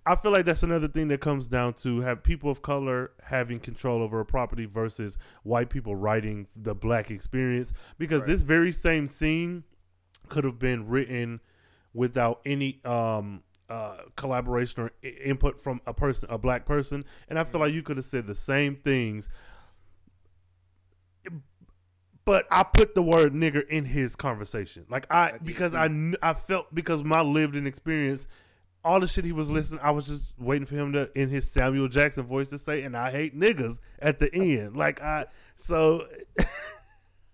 I 0.05 0.15
feel 0.15 0.31
like 0.31 0.45
that's 0.45 0.63
another 0.63 0.87
thing 0.87 1.09
that 1.09 1.21
comes 1.21 1.47
down 1.47 1.73
to 1.75 2.01
have 2.01 2.23
people 2.23 2.49
of 2.49 2.61
color 2.61 3.11
having 3.23 3.59
control 3.59 4.01
over 4.01 4.19
a 4.19 4.25
property 4.25 4.65
versus 4.65 5.17
white 5.43 5.69
people 5.69 5.95
writing 5.95 6.47
the 6.55 6.73
black 6.73 7.11
experience. 7.11 7.73
Because 7.97 8.23
this 8.23 8.41
very 8.41 8.71
same 8.71 9.07
scene 9.07 9.63
could 10.29 10.43
have 10.43 10.57
been 10.57 10.87
written 10.87 11.41
without 11.93 12.41
any 12.45 12.81
um 12.85 13.43
uh 13.69 13.97
collaboration 14.15 14.83
or 14.83 14.91
I- 15.03 15.07
input 15.07 15.59
from 15.59 15.81
a 15.85 15.93
person 15.93 16.29
a 16.31 16.37
black 16.37 16.65
person. 16.65 17.03
And 17.29 17.37
i 17.37 17.43
feel 17.43 17.61
like 17.61 17.73
you 17.73 17.83
could 17.83 17.97
have 17.97 18.05
said 18.05 18.27
the 18.27 18.35
same 18.35 18.75
things 18.75 19.27
but 22.25 22.45
I 22.51 22.63
put 22.63 22.95
the 22.95 23.01
word 23.01 23.33
nigger 23.33 23.67
in 23.67 23.85
his 23.85 24.15
conversation. 24.15 24.85
Like 24.89 25.05
I 25.11 25.37
because 25.43 25.73
I 25.73 25.87
kn- 25.87 26.17
I 26.21 26.33
felt 26.33 26.73
because 26.73 27.03
my 27.03 27.21
lived 27.21 27.55
in 27.55 27.67
experience, 27.67 28.27
all 28.83 28.99
the 28.99 29.07
shit 29.07 29.25
he 29.25 29.31
was 29.31 29.49
listening, 29.49 29.79
I 29.83 29.91
was 29.91 30.07
just 30.07 30.33
waiting 30.37 30.65
for 30.65 30.75
him 30.75 30.93
to 30.93 31.09
in 31.15 31.29
his 31.29 31.49
Samuel 31.49 31.87
Jackson 31.87 32.23
voice 32.23 32.49
to 32.49 32.57
say, 32.57 32.81
"And 32.83 32.97
I 32.97 33.11
hate 33.11 33.37
niggers" 33.39 33.79
at 33.99 34.19
the 34.19 34.33
end. 34.33 34.75
Like 34.75 35.01
I 35.01 35.25
so 35.55 36.07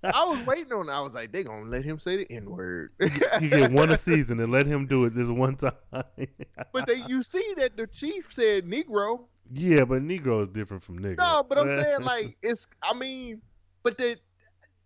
I 0.04 0.26
was 0.26 0.46
waiting 0.46 0.74
on. 0.74 0.90
it. 0.90 0.92
I 0.92 1.00
was 1.02 1.14
like, 1.14 1.32
they 1.32 1.44
gonna 1.44 1.66
let 1.66 1.86
him 1.86 2.00
say 2.00 2.18
the 2.18 2.32
n 2.32 2.50
word. 2.50 2.92
you 3.00 3.50
get 3.50 3.72
one 3.72 3.92
a 3.92 3.98
season 3.98 4.40
and 4.40 4.52
let 4.52 4.66
him 4.66 4.88
do 4.88 5.06
it 5.06 5.16
this 5.16 5.30
one 5.30 5.56
time. 5.56 5.72
but 6.74 6.88
they, 6.88 7.04
you 7.08 7.22
see 7.24 7.54
that 7.58 7.78
the 7.78 7.88
chief 7.88 8.28
said 8.32 8.66
Negro. 8.66 9.26
yeah, 9.54 9.86
but 9.86 10.02
Negro 10.02 10.42
is 10.42 10.50
different 10.50 10.84
from 10.84 11.00
nigger. 11.00 11.18
No, 11.18 11.46
but 11.48 11.58
I'm 11.60 11.68
saying 11.84 12.02
like 12.02 12.36
it's. 12.42 12.66
I 12.84 12.94
mean, 12.94 13.42
but 13.84 13.98
the 13.98 14.18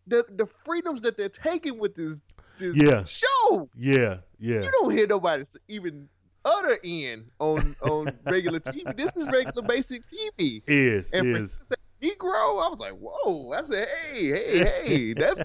the 0.08 0.26
the 0.30 0.48
freedoms 0.64 1.02
that 1.02 1.18
they're 1.18 1.30
taking 1.30 1.80
with 1.80 1.96
this 1.96 2.20
this 2.60 2.76
Yeah. 2.76 3.04
show, 3.04 3.70
yeah, 3.76 4.18
yeah, 4.40 4.62
you 4.62 4.72
don't 4.72 4.92
hear 4.92 5.08
nobody 5.08 5.44
even 5.68 6.08
utter 6.46 6.78
in 6.84 7.26
on 7.40 7.76
on 7.82 8.12
regular 8.26 8.60
TV. 8.60 8.96
This 8.96 9.18
is 9.18 9.26
regular 9.28 9.64
basic 9.68 10.04
TV. 10.10 10.62
is 10.68 11.10
And 11.12 11.36
for 11.36 11.42
is 11.44 11.58
Negro, 12.02 12.64
I 12.64 12.70
was 12.70 12.80
like, 12.80 12.94
whoa. 12.94 13.52
I 13.52 13.64
said, 13.64 13.88
hey, 14.12 14.26
hey, 14.28 14.60
hey, 14.86 15.14
that's 15.18 15.42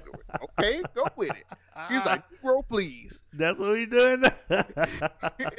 okay. 0.59 0.83
Go 0.95 1.07
with 1.17 1.31
it. 1.31 1.45
He 1.89 1.97
was 1.97 2.05
like, 2.05 2.23
Negro, 2.31 2.63
please. 2.69 3.23
that's 3.33 3.59
what 3.59 3.73
we 3.73 3.87
doing. 3.87 4.25
and 4.51 4.65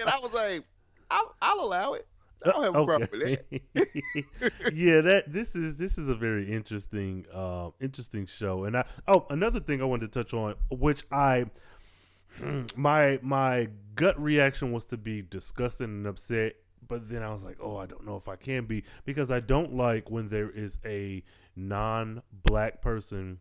I 0.06 0.20
was 0.22 0.34
like, 0.34 0.64
I'll, 1.10 1.34
I'll 1.42 1.60
allow 1.62 1.94
it. 1.94 2.08
I 2.46 2.50
don't 2.50 2.64
have 2.64 2.76
a 2.76 2.86
problem 2.86 3.10
yeah, 4.74 5.02
that 5.02 5.24
this 5.28 5.56
is 5.56 5.78
this 5.78 5.98
is 5.98 6.08
a 6.08 6.16
very 6.16 6.52
interesting 6.52 7.26
uh, 7.34 7.70
interesting 7.80 8.26
show. 8.26 8.66
And 8.66 8.78
I 8.78 8.86
oh 9.08 9.26
another 9.30 9.60
thing 9.60 9.82
I 9.82 9.86
wanted 9.86 10.12
to 10.12 10.24
touch 10.24 10.34
on, 10.34 10.56
which 10.70 11.04
I 11.12 11.46
my 12.76 13.20
my 13.22 13.70
gut 13.96 14.22
reaction 14.22 14.72
was 14.72 14.86
to 14.86 14.98
be 14.98 15.22
disgusted 15.22 15.90
and 15.90 16.08
upset, 16.08 16.56
but 16.88 17.10
then 17.10 17.24
I 17.24 17.32
was 17.32 17.44
like, 17.44 17.58
oh, 17.62 17.78
I 17.78 17.86
don't 17.86 18.06
know 18.06 18.16
if 18.16 18.28
I 18.28 18.36
can 18.36 18.66
be 18.66 18.84
because 19.06 19.32
I 19.32 19.40
don't 19.40 19.74
like 19.76 20.10
when 20.10 20.30
there 20.30 20.50
is 20.50 20.78
a 20.86 21.24
non-black 21.56 22.82
person 22.82 23.40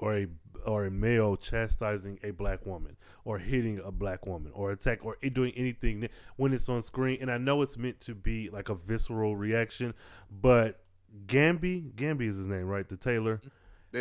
or 0.00 0.16
a 0.16 0.26
or 0.66 0.86
a 0.86 0.90
male 0.90 1.36
chastising 1.36 2.18
a 2.22 2.30
black 2.30 2.64
woman 2.64 2.96
or 3.24 3.38
hitting 3.38 3.80
a 3.84 3.92
black 3.92 4.26
woman 4.26 4.50
or 4.54 4.72
attack 4.72 5.04
or 5.04 5.16
doing 5.32 5.52
anything 5.56 6.08
when 6.36 6.54
it's 6.54 6.68
on 6.70 6.80
screen 6.80 7.18
and 7.20 7.30
I 7.30 7.36
know 7.36 7.60
it's 7.60 7.76
meant 7.76 8.00
to 8.00 8.14
be 8.14 8.48
like 8.48 8.70
a 8.70 8.74
visceral 8.74 9.36
reaction 9.36 9.92
but 10.30 10.80
Gambi 11.26 11.92
Gambi 11.92 12.22
is 12.22 12.38
his 12.38 12.46
name 12.46 12.66
right 12.66 12.88
the 12.88 12.96
tailor 12.96 13.40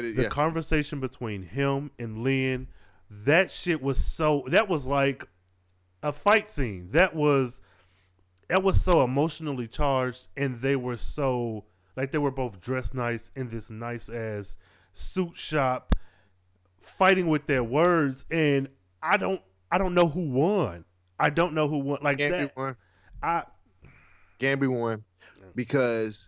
is, 0.01 0.15
the 0.15 0.23
yeah. 0.23 0.29
conversation 0.29 0.99
between 0.99 1.43
him 1.43 1.91
and 1.99 2.23
Lynn, 2.23 2.67
that 3.09 3.51
shit 3.51 3.81
was 3.81 4.03
so 4.03 4.43
that 4.47 4.67
was 4.67 4.87
like 4.87 5.27
a 6.01 6.11
fight 6.11 6.49
scene. 6.49 6.89
That 6.91 7.15
was 7.15 7.61
that 8.49 8.63
was 8.63 8.81
so 8.81 9.03
emotionally 9.03 9.67
charged 9.67 10.29
and 10.35 10.61
they 10.61 10.75
were 10.75 10.97
so 10.97 11.65
like 11.95 12.11
they 12.11 12.17
were 12.17 12.31
both 12.31 12.59
dressed 12.59 12.93
nice 12.93 13.31
in 13.35 13.49
this 13.49 13.69
nice 13.69 14.09
ass 14.09 14.57
suit 14.93 15.35
shop 15.35 15.95
fighting 16.79 17.27
with 17.27 17.47
their 17.47 17.63
words 17.63 18.25
and 18.31 18.69
I 19.01 19.17
don't 19.17 19.41
I 19.71 19.77
don't 19.77 19.93
know 19.95 20.07
who 20.07 20.29
won. 20.29 20.85
I 21.19 21.29
don't 21.29 21.53
know 21.53 21.67
who 21.67 21.79
won 21.79 21.99
like 22.01 22.17
Gambi 22.17 22.29
that. 22.29 22.57
won. 22.57 22.75
I 23.21 23.43
Gambi 24.39 24.67
won 24.67 25.03
because 25.55 26.27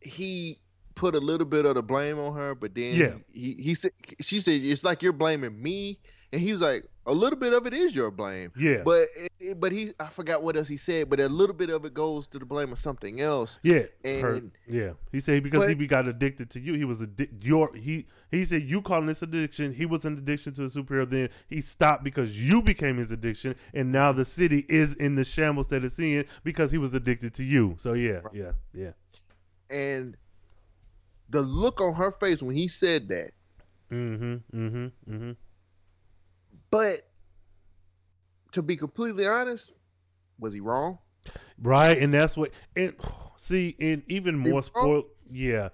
he 0.00 0.58
put 0.94 1.14
a 1.14 1.18
little 1.18 1.46
bit 1.46 1.64
of 1.64 1.74
the 1.74 1.82
blame 1.82 2.18
on 2.18 2.34
her, 2.34 2.54
but 2.54 2.74
then 2.74 2.94
Yeah. 2.94 3.14
he, 3.32 3.54
he 3.54 3.74
said 3.74 3.92
she 4.20 4.40
said 4.40 4.60
it's 4.62 4.84
like 4.84 5.02
you're 5.02 5.12
blaming 5.12 5.60
me, 5.62 5.98
and 6.32 6.40
he 6.40 6.52
was 6.52 6.60
like 6.60 6.84
a 7.06 7.12
little 7.12 7.38
bit 7.38 7.52
of 7.52 7.66
it 7.66 7.74
is 7.74 7.94
your 7.96 8.10
blame. 8.10 8.52
Yeah. 8.56 8.82
But 8.84 9.08
it, 9.40 9.58
but 9.58 9.72
he 9.72 9.92
I 9.98 10.06
forgot 10.06 10.42
what 10.42 10.56
else 10.56 10.68
he 10.68 10.76
said, 10.76 11.10
but 11.10 11.18
a 11.18 11.28
little 11.28 11.54
bit 11.54 11.68
of 11.70 11.84
it 11.84 11.94
goes 11.94 12.26
to 12.28 12.38
the 12.38 12.44
blame 12.46 12.70
of 12.72 12.78
something 12.78 13.20
else. 13.20 13.58
Yeah, 13.62 13.86
her- 14.04 14.34
And- 14.36 14.52
yeah. 14.68 14.92
He 15.10 15.18
said 15.20 15.42
because 15.42 15.64
he 15.66 15.74
But- 15.74 15.78
be- 15.78 15.86
got 15.88 16.06
addicted 16.06 16.50
to 16.50 16.60
you. 16.60 16.74
He 16.74 16.84
was 16.84 16.98
addi- 16.98 17.44
your 17.44 17.74
he 17.74 18.06
he 18.30 18.44
said 18.44 18.62
you 18.62 18.82
calling 18.82 19.06
this 19.06 19.22
addiction. 19.22 19.72
He 19.74 19.84
was 19.84 20.04
an 20.04 20.16
addiction 20.16 20.52
to 20.54 20.62
a 20.64 20.68
superhero. 20.68 21.08
Then 21.10 21.28
he 21.48 21.60
stopped 21.60 22.04
because 22.04 22.38
you 22.40 22.62
became 22.62 22.98
his 22.98 23.10
addiction, 23.10 23.56
and 23.74 23.90
now 23.90 24.12
the 24.12 24.24
city 24.24 24.64
is 24.68 24.94
in 24.94 25.16
the 25.16 25.24
shambles 25.24 25.66
that 25.68 25.82
it's 25.84 25.98
in 25.98 26.24
because 26.44 26.70
he 26.70 26.78
was 26.78 26.94
addicted 26.94 27.34
to 27.34 27.42
you. 27.44 27.74
So 27.78 27.94
yeah, 27.94 28.20
yeah, 28.32 28.52
yeah. 28.72 28.92
And 29.70 30.16
the 31.30 31.42
look 31.42 31.80
on 31.80 31.94
her 31.94 32.12
face 32.12 32.42
when 32.42 32.54
he 32.54 32.68
said 32.68 33.08
that, 33.08 33.32
Mm-hmm. 33.90 34.34
Mm-hmm. 34.56 34.86
Mm-hmm. 35.14 35.30
But 36.72 37.06
to 38.52 38.62
be 38.62 38.76
completely 38.76 39.26
honest, 39.26 39.70
was 40.40 40.52
he 40.54 40.60
wrong? 40.60 40.98
Right, 41.62 41.96
and 41.96 42.12
that's 42.12 42.36
what 42.36 42.50
and 42.74 42.94
see, 43.36 43.76
and 43.78 44.02
even 44.08 44.36
more 44.36 44.64
spoiled. 44.64 45.04
Yeah, 45.30 45.68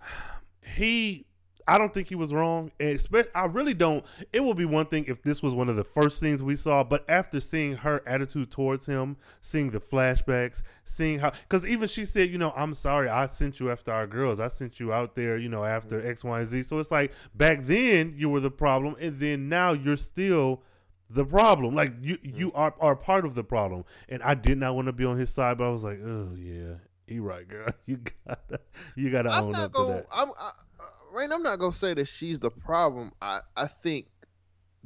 he. 0.76 1.24
I 1.68 1.76
don't 1.76 1.92
think 1.92 2.08
he 2.08 2.14
was 2.14 2.32
wrong, 2.32 2.72
and 2.80 3.00
I 3.34 3.44
really 3.44 3.74
don't. 3.74 4.04
It 4.32 4.42
would 4.42 4.56
be 4.56 4.64
one 4.64 4.86
thing 4.86 5.04
if 5.06 5.22
this 5.22 5.42
was 5.42 5.54
one 5.54 5.68
of 5.68 5.76
the 5.76 5.84
first 5.84 6.18
things 6.18 6.42
we 6.42 6.56
saw, 6.56 6.82
but 6.82 7.04
after 7.08 7.40
seeing 7.40 7.76
her 7.76 8.02
attitude 8.06 8.50
towards 8.50 8.86
him, 8.86 9.18
seeing 9.42 9.70
the 9.70 9.78
flashbacks, 9.78 10.62
seeing 10.84 11.18
how, 11.18 11.30
because 11.30 11.66
even 11.66 11.86
she 11.86 12.06
said, 12.06 12.30
you 12.30 12.38
know, 12.38 12.54
I'm 12.56 12.72
sorry, 12.72 13.08
I 13.10 13.26
sent 13.26 13.60
you 13.60 13.70
after 13.70 13.92
our 13.92 14.06
girls, 14.06 14.40
I 14.40 14.48
sent 14.48 14.80
you 14.80 14.94
out 14.94 15.14
there, 15.14 15.36
you 15.36 15.50
know, 15.50 15.64
after 15.64 15.98
mm-hmm. 15.98 16.10
X, 16.10 16.24
Y, 16.24 16.40
and 16.40 16.48
Z. 16.48 16.62
So 16.62 16.78
it's 16.78 16.90
like 16.90 17.12
back 17.34 17.62
then 17.62 18.14
you 18.16 18.30
were 18.30 18.40
the 18.40 18.50
problem, 18.50 18.96
and 18.98 19.18
then 19.18 19.50
now 19.50 19.72
you're 19.72 19.96
still 19.96 20.62
the 21.10 21.24
problem. 21.24 21.74
Like 21.74 21.92
you 22.00 22.18
you 22.22 22.48
mm-hmm. 22.48 22.56
are 22.56 22.74
are 22.80 22.96
part 22.96 23.24
of 23.24 23.34
the 23.34 23.44
problem. 23.44 23.84
And 24.08 24.22
I 24.22 24.34
did 24.34 24.58
not 24.58 24.74
want 24.74 24.86
to 24.86 24.92
be 24.92 25.04
on 25.04 25.18
his 25.18 25.30
side, 25.30 25.58
but 25.58 25.64
I 25.64 25.70
was 25.70 25.84
like, 25.84 26.00
oh 26.02 26.34
yeah, 26.34 26.74
you 27.06 27.22
right, 27.22 27.46
girl. 27.46 27.68
You 27.86 27.98
gotta 28.26 28.60
you 28.96 29.10
gotta 29.10 29.30
I'm 29.30 29.44
own 29.44 29.54
up 29.54 29.72
gonna. 29.72 29.88
to 29.88 29.92
that. 29.94 30.06
I'm 30.12 30.30
I, 30.30 30.52
uh, 30.80 30.84
Rain. 31.12 31.32
I'm 31.32 31.42
not 31.42 31.58
gonna 31.58 31.72
say 31.72 31.94
that 31.94 32.06
she's 32.08 32.38
the 32.38 32.50
problem. 32.50 33.12
I 33.22 33.40
I 33.56 33.66
think 33.66 34.06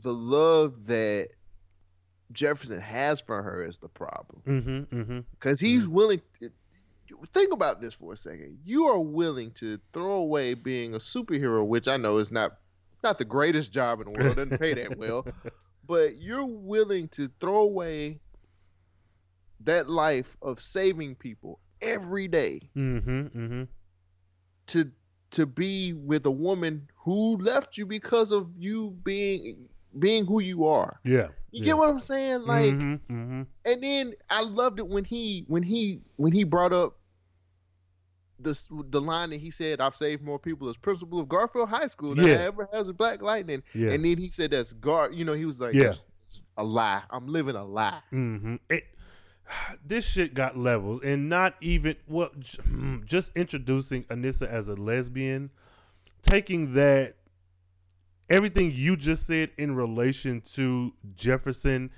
the 0.02 0.12
love 0.12 0.86
that 0.86 1.28
Jefferson 2.32 2.80
has 2.80 3.20
for 3.20 3.42
her 3.42 3.64
is 3.64 3.78
the 3.78 3.88
problem 3.88 4.42
Mm-hmm. 4.46 5.00
Mm-hmm. 5.00 5.20
because 5.32 5.60
he's 5.60 5.86
willing. 5.88 6.20
To, 6.40 6.50
Think 7.32 7.52
about 7.52 7.80
this 7.82 7.92
for 7.94 8.14
a 8.14 8.16
second. 8.16 8.58
You 8.64 8.86
are 8.86 8.98
willing 8.98 9.50
to 9.52 9.78
throw 9.92 10.12
away 10.14 10.54
being 10.54 10.94
a 10.94 10.98
superhero, 10.98 11.64
which 11.66 11.86
I 11.86 11.96
know 11.98 12.16
is 12.18 12.32
not 12.32 12.52
not 13.04 13.18
the 13.18 13.24
greatest 13.26 13.70
job 13.72 14.00
in 14.00 14.12
the 14.12 14.18
world. 14.18 14.36
Doesn't 14.36 14.58
pay 14.58 14.72
that 14.74 14.96
well, 14.96 15.26
but 15.86 16.16
you're 16.16 16.46
willing 16.46 17.08
to 17.08 17.28
throw 17.38 17.58
away 17.58 18.20
that 19.64 19.88
life 19.90 20.36
of 20.40 20.60
saving 20.60 21.16
people 21.16 21.60
every 21.82 22.28
day 22.28 22.60
Mm-hmm. 22.76 23.20
Mm-hmm. 23.20 23.62
to 24.68 24.90
to 25.32 25.46
be 25.46 25.92
with 25.92 26.24
a 26.26 26.30
woman 26.30 26.88
who 26.96 27.36
left 27.38 27.76
you 27.76 27.86
because 27.86 28.32
of 28.32 28.50
you 28.56 28.90
being 29.04 29.68
being 29.98 30.24
who 30.24 30.40
you 30.40 30.66
are. 30.66 31.00
Yeah. 31.04 31.28
You 31.50 31.64
get 31.64 31.76
what 31.76 31.90
I'm 31.90 32.00
saying? 32.00 32.42
Like 32.42 32.72
mm-hmm. 32.72 33.14
Mm-hmm. 33.14 33.42
and 33.66 33.82
then 33.82 34.14
I 34.30 34.42
loved 34.42 34.78
it 34.78 34.86
when 34.88 35.04
he 35.04 35.44
when 35.48 35.62
he 35.62 36.00
when 36.16 36.32
he 36.32 36.44
brought 36.44 36.72
up 36.72 36.96
the 38.38 38.58
the 38.90 39.00
line 39.00 39.30
that 39.30 39.40
he 39.40 39.50
said, 39.50 39.80
"I've 39.80 39.94
saved 39.94 40.22
more 40.22 40.38
people 40.38 40.68
as 40.68 40.76
principal 40.76 41.20
of 41.20 41.28
Garfield 41.28 41.68
High 41.68 41.88
School 41.88 42.14
than 42.14 42.26
Yeah. 42.26 42.34
I 42.34 42.46
ever 42.46 42.68
has 42.72 42.88
of 42.88 42.96
Black 42.96 43.22
Lightning." 43.22 43.62
Yeah. 43.74 43.90
And 43.90 44.04
then 44.04 44.16
he 44.16 44.30
said, 44.30 44.50
"That's 44.50 44.72
Gar." 44.72 45.12
You 45.12 45.24
know, 45.24 45.34
he 45.34 45.44
was 45.44 45.60
like, 45.60 45.74
Yeah. 45.74 45.94
A 46.56 46.64
lie. 46.64 47.02
I'm 47.10 47.28
living 47.28 47.54
a 47.54 47.64
lie." 47.64 48.00
Mm-hmm. 48.12 48.56
It, 48.70 48.84
this 49.84 50.04
shit 50.04 50.34
got 50.34 50.56
levels, 50.56 51.00
and 51.02 51.28
not 51.28 51.54
even 51.60 51.96
well, 52.08 52.30
just 53.04 53.32
introducing 53.34 54.04
Anissa 54.04 54.48
as 54.48 54.68
a 54.68 54.74
lesbian, 54.74 55.50
taking 56.22 56.74
that 56.74 57.16
everything 58.30 58.72
you 58.72 58.96
just 58.96 59.26
said 59.26 59.50
in 59.58 59.74
relation 59.74 60.40
to 60.40 60.92
Jefferson 61.16 61.90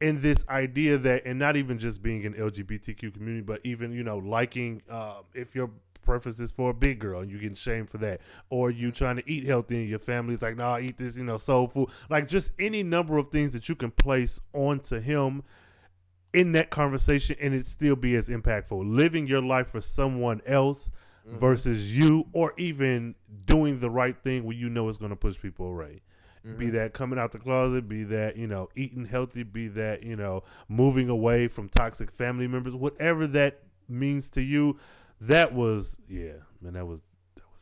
and 0.00 0.22
this 0.22 0.44
idea 0.48 0.98
that 0.98 1.22
and 1.24 1.38
not 1.38 1.56
even 1.56 1.78
just 1.78 2.02
being 2.02 2.24
an 2.26 2.34
LGBTQ 2.34 3.14
community 3.14 3.40
but 3.40 3.60
even 3.64 3.92
you 3.92 4.02
know 4.02 4.18
liking 4.18 4.82
uh, 4.90 5.16
if 5.34 5.54
your 5.54 5.70
preference 6.02 6.40
is 6.40 6.52
for 6.52 6.70
a 6.70 6.74
big 6.74 6.98
girl 6.98 7.20
and 7.20 7.30
you 7.30 7.38
getting 7.38 7.54
shamed 7.54 7.90
for 7.90 7.98
that 7.98 8.20
or 8.48 8.70
you 8.70 8.90
trying 8.90 9.16
to 9.16 9.30
eat 9.30 9.44
healthy 9.44 9.80
and 9.80 9.88
your 9.88 9.98
family's 9.98 10.40
like 10.40 10.56
no 10.56 10.64
nah 10.64 10.78
eat 10.78 10.96
this 10.96 11.16
you 11.16 11.24
know 11.24 11.36
soul 11.36 11.68
food. 11.68 11.88
Like 12.08 12.28
just 12.28 12.52
any 12.58 12.82
number 12.82 13.18
of 13.18 13.28
things 13.28 13.52
that 13.52 13.68
you 13.68 13.74
can 13.74 13.90
place 13.90 14.40
onto 14.52 15.00
him 15.00 15.42
in 16.32 16.52
that 16.52 16.70
conversation 16.70 17.36
and 17.40 17.54
it 17.54 17.66
still 17.66 17.96
be 17.96 18.14
as 18.14 18.28
impactful 18.28 18.82
living 18.84 19.26
your 19.26 19.42
life 19.42 19.68
for 19.68 19.80
someone 19.80 20.42
else 20.46 20.90
mm-hmm. 21.26 21.38
versus 21.38 21.96
you 21.96 22.26
or 22.32 22.52
even 22.56 23.14
doing 23.46 23.80
the 23.80 23.90
right 23.90 24.16
thing 24.22 24.44
when 24.44 24.56
you 24.56 24.68
know 24.68 24.88
it's 24.88 24.98
going 24.98 25.10
to 25.10 25.16
push 25.16 25.40
people 25.40 25.66
away 25.66 26.00
be 26.56 26.66
mm-hmm. 26.66 26.76
that 26.76 26.94
coming 26.94 27.18
out 27.18 27.32
the 27.32 27.38
closet 27.38 27.88
be 27.88 28.04
that 28.04 28.36
you 28.36 28.46
know 28.46 28.68
eating 28.76 29.04
healthy 29.04 29.42
be 29.42 29.68
that 29.68 30.02
you 30.02 30.16
know 30.16 30.42
moving 30.68 31.08
away 31.08 31.48
from 31.48 31.68
toxic 31.68 32.10
family 32.10 32.46
members 32.46 32.74
whatever 32.74 33.26
that 33.26 33.62
means 33.88 34.28
to 34.30 34.40
you 34.40 34.78
that 35.20 35.52
was 35.52 35.98
yeah 36.08 36.32
man 36.62 36.74
that 36.74 36.86
was 36.86 37.02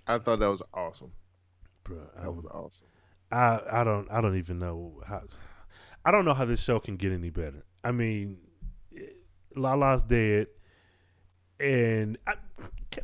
I 0.06 0.18
thought 0.18 0.38
that 0.38 0.50
was 0.50 0.62
awesome. 0.72 1.12
bro 1.84 1.98
That 2.20 2.32
was 2.32 2.44
um, 2.44 2.50
awesome. 2.52 2.86
I 3.32 3.60
I 3.80 3.84
don't 3.84 4.10
I 4.10 4.20
don't 4.20 4.36
even 4.36 4.58
know 4.58 5.02
how 5.06 5.22
I 6.04 6.10
don't 6.12 6.24
know 6.24 6.34
how 6.34 6.44
this 6.44 6.62
show 6.62 6.78
can 6.78 6.96
get 6.96 7.12
any 7.12 7.30
better. 7.30 7.64
I 7.82 7.90
mean, 7.90 8.38
Lala's 9.56 10.02
dead, 10.02 10.48
and 11.58 12.18
I, 12.26 12.34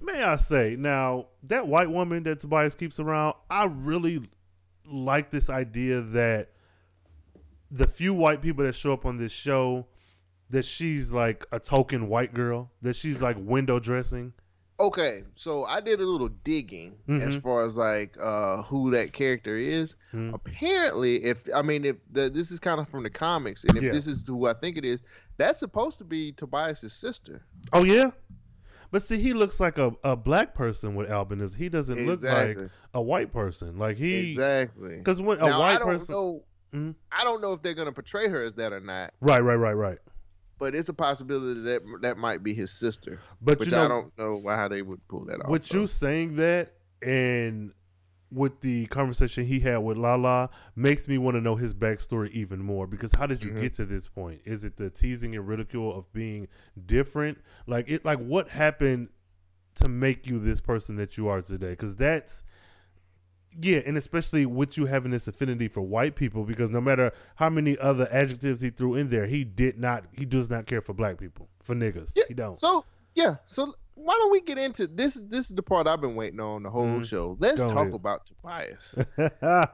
may 0.01 0.23
I 0.23 0.37
say 0.37 0.77
now 0.79 1.27
that 1.45 1.67
white 1.67 1.91
woman 1.91 2.23
that 2.25 2.41
Tobias 2.41 2.75
keeps 2.75 3.01
around, 3.01 3.35
I 3.51 3.65
really 3.65 4.29
like 4.87 5.31
this 5.31 5.49
idea 5.49 6.01
that 6.01 6.51
the 7.71 7.87
few 7.87 8.13
white 8.13 8.43
people 8.43 8.65
that 8.65 8.75
show 8.75 8.93
up 8.93 9.07
on 9.07 9.17
this 9.17 9.33
show 9.33 9.87
that 10.51 10.65
she's 10.65 11.11
like 11.11 11.47
a 11.51 11.59
token 11.59 12.09
white 12.09 12.35
girl 12.35 12.71
that 12.83 12.95
she's 12.95 13.23
like 13.23 13.37
window 13.39 13.81
dressing 13.81 14.35
Okay, 14.81 15.23
so 15.37 15.65
I 15.65 15.81
did 15.81 16.01
a 16.01 16.05
little 16.05 16.29
digging 16.29 16.97
as 17.09 17.37
Mhm. 17.37 17.43
far 17.43 17.65
as 17.65 17.77
like 17.77 18.17
uh 18.21 18.63
who 18.63 18.91
that 18.91 19.13
character 19.13 19.57
is. 19.57 19.95
Mhm. 20.13 20.35
Apparently, 20.35 21.23
if 21.25 21.47
I 21.55 21.63
mean 21.63 21.85
if 21.85 21.97
the, 22.11 22.29
this 22.31 22.51
is 22.51 22.59
kind 22.59 22.81
of 22.81 22.89
from 22.89 23.03
the 23.05 23.11
comics, 23.11 23.63
and 23.65 23.77
if 23.77 23.85
Yeah. 23.85 23.93
this 23.93 24.07
is 24.07 24.27
who 24.27 24.47
I 24.47 24.55
think 24.55 24.77
it 24.77 24.85
is, 24.85 25.01
that's 25.37 25.61
supposed 25.61 25.99
to 25.99 26.05
be 26.05 26.33
Tobias's 26.33 26.93
sister. 26.95 27.43
Oh 27.73 27.85
yeah, 27.85 28.11
but 28.91 29.03
see, 29.03 29.19
he 29.21 29.35
looks 29.35 29.61
like 29.61 29.79
a, 29.79 29.93
a 30.03 30.17
black 30.17 30.55
person 30.55 30.95
with 30.97 31.09
albinism. 31.09 31.57
He 31.57 31.69
doesn't 31.69 32.05
look 32.07 32.23
like 32.23 32.59
a 32.95 33.01
white 33.01 33.33
person. 33.33 33.79
Like 33.79 33.99
he, 33.99 34.33
exactly. 34.33 34.97
because 34.99 35.21
when 35.21 35.39
a 35.39 35.45
Now, 35.45 35.61
white 35.61 35.77
I 35.77 35.79
don't 35.79 35.87
person, 35.87 36.13
know. 36.15 36.45
Mhm. 36.75 36.95
I 37.13 37.23
don't 37.23 37.41
know 37.43 37.53
if 37.53 37.63
they're 37.63 37.75
gonna 37.75 37.93
portray 37.93 38.29
her 38.29 38.43
as 38.43 38.55
that 38.55 38.73
or 38.73 38.81
not, 38.81 39.13
right, 39.21 39.41
right, 39.45 39.57
right, 39.57 39.75
right. 39.75 39.99
But 40.63 40.77
it's 40.77 40.89
a 40.89 40.95
possibility 40.95 41.61
that 41.63 41.83
that 42.03 42.17
might 42.17 42.45
be 42.45 42.55
his 42.55 42.71
sister. 42.71 43.19
But 43.41 43.59
which 43.59 43.67
you 43.67 43.73
know, 43.73 43.85
I 43.85 43.89
don't 43.89 44.17
know 44.17 44.37
why 44.37 44.55
how 44.55 44.69
they 44.69 44.81
would 44.81 45.01
pull 45.09 45.25
that 45.25 45.41
off. 45.43 45.51
with 45.51 45.75
you 45.75 45.89
saying 45.89 46.37
that 46.37 46.75
and 47.05 47.73
with 48.31 48.61
the 48.61 48.87
conversation 48.87 49.45
he 49.45 49.59
had 49.59 49.79
with 49.79 49.97
Lala 49.97 50.51
makes 50.77 51.09
me 51.09 51.19
want 51.19 51.35
to 51.35 51.41
know 51.41 51.57
his 51.57 51.75
backstory 51.75 52.31
even 52.31 52.61
more 52.61 52.87
because 52.87 53.11
how 53.13 53.27
did 53.27 53.43
you 53.43 53.51
Mm-hmm. 53.51 53.61
get 53.63 53.75
to 53.75 53.85
this 53.85 54.07
point? 54.07 54.41
Is 54.45 54.63
it 54.63 54.77
the 54.77 54.89
teasing 54.89 55.35
and 55.35 55.49
ridicule 55.49 55.99
of 55.99 56.11
being 56.13 56.47
different? 56.87 57.39
Like 57.67 57.91
it 57.91 58.05
like 58.05 58.21
what 58.21 58.49
happened 58.49 59.09
to 59.83 59.89
make 59.89 60.29
you 60.29 60.39
this 60.39 60.61
person 60.61 60.95
that 60.97 61.17
you 61.19 61.27
are 61.27 61.43
today? 61.43 61.75
Cuz 61.75 61.97
that's 61.97 62.45
yeah, 63.61 63.81
and 63.87 63.97
especially 63.97 64.47
with 64.47 64.77
you 64.77 64.87
having 64.87 65.11
this 65.11 65.27
affinity 65.29 65.69
for 65.69 65.81
white 65.83 66.15
people 66.17 66.45
because 66.45 66.71
no 66.71 66.81
matter 66.81 67.13
how 67.37 67.51
many 67.51 67.77
other 67.79 68.09
adjectives 68.11 68.61
he 68.61 68.71
threw 68.71 68.95
in 68.95 69.11
there, 69.11 69.27
he 69.27 69.45
did 69.45 69.79
not 69.79 70.05
he 70.13 70.25
does 70.25 70.49
not 70.51 70.67
care 70.67 70.81
for 70.81 70.93
black 70.95 71.19
people, 71.19 71.49
for 71.63 71.75
niggas. 71.75 72.13
Yeah, 72.15 72.25
he 72.29 72.35
don't. 72.35 72.59
So 72.59 72.85
yeah, 73.15 73.37
so 73.47 73.73
why 73.95 74.15
don't 74.15 74.33
we 74.33 74.41
get 74.41 74.57
into 74.59 74.87
this? 74.87 75.15
This 75.15 75.51
is 75.51 75.57
the 75.57 75.63
part 75.63 75.87
I've 75.87 76.01
been 76.01 76.15
waiting 76.17 76.41
on 76.41 76.63
the 76.63 76.71
whole 76.71 76.87
Mhm. 76.87 77.05
show. 77.05 77.37
Let's 77.41 77.59
Go 77.61 77.69
talk 77.69 77.77
ahead. 77.89 77.95
about 77.95 78.27
Tobias. 78.27 78.95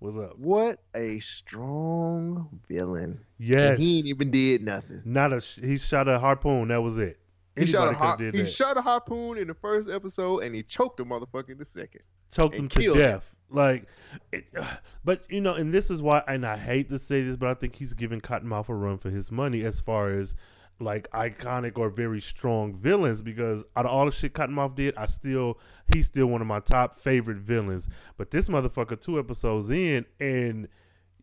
What's 0.00 0.16
up? 0.16 0.38
what 0.38 0.78
a 0.94 1.18
strong 1.18 2.60
villain. 2.68 3.20
Yes. 3.38 3.70
And 3.72 3.80
he 3.80 3.98
ain't 3.98 4.06
even 4.06 4.30
did 4.30 4.62
nothing. 4.62 5.02
Not 5.04 5.32
a. 5.32 5.40
He 5.40 5.76
shot 5.76 6.06
a 6.06 6.20
harpoon. 6.20 6.68
That 6.68 6.80
was 6.82 6.98
it. 6.98 7.18
He 7.56 7.66
shot 7.66 7.86
a 7.86 7.90
Anybody 7.90 8.24
har- 8.26 8.32
he 8.32 8.46
shot 8.46 8.76
a 8.76 8.80
harpoon 8.82 9.38
in 9.38 9.48
the 9.48 9.54
first 9.54 9.90
episode, 9.90 10.44
and 10.44 10.54
he 10.54 10.62
choked 10.62 11.00
a 11.00 11.04
motherfucker 11.04 11.50
in 11.50 11.58
the 11.58 11.64
second. 11.64 12.02
Choked 12.30 12.54
and 12.54 12.64
him 12.64 12.68
to 12.68 12.80
killed 12.80 12.98
him. 12.98 13.04
death. 13.04 13.34
Like, 13.50 13.86
it, 14.32 14.46
but 15.04 15.22
you 15.28 15.40
know, 15.40 15.54
and 15.54 15.72
this 15.72 15.90
is 15.90 16.02
why, 16.02 16.22
and 16.26 16.46
I 16.46 16.56
hate 16.56 16.90
to 16.90 16.98
say 16.98 17.22
this, 17.22 17.36
but 17.36 17.48
I 17.48 17.54
think 17.54 17.76
he's 17.76 17.94
giving 17.94 18.20
Cottonmouth 18.20 18.68
a 18.68 18.74
run 18.74 18.98
for 18.98 19.10
his 19.10 19.30
money 19.30 19.62
as 19.64 19.80
far 19.80 20.10
as 20.10 20.34
like 20.80 21.10
iconic 21.10 21.76
or 21.76 21.90
very 21.90 22.20
strong 22.20 22.74
villains. 22.74 23.22
Because 23.22 23.64
out 23.76 23.86
of 23.86 23.90
all 23.90 24.06
the 24.06 24.12
shit 24.12 24.34
Cottonmouth 24.34 24.74
did, 24.74 24.96
I 24.96 25.06
still 25.06 25.58
he's 25.92 26.06
still 26.06 26.26
one 26.26 26.40
of 26.40 26.46
my 26.46 26.60
top 26.60 27.00
favorite 27.00 27.38
villains. 27.38 27.88
But 28.16 28.30
this 28.30 28.48
motherfucker, 28.48 29.00
two 29.00 29.18
episodes 29.18 29.70
in, 29.70 30.04
and 30.20 30.68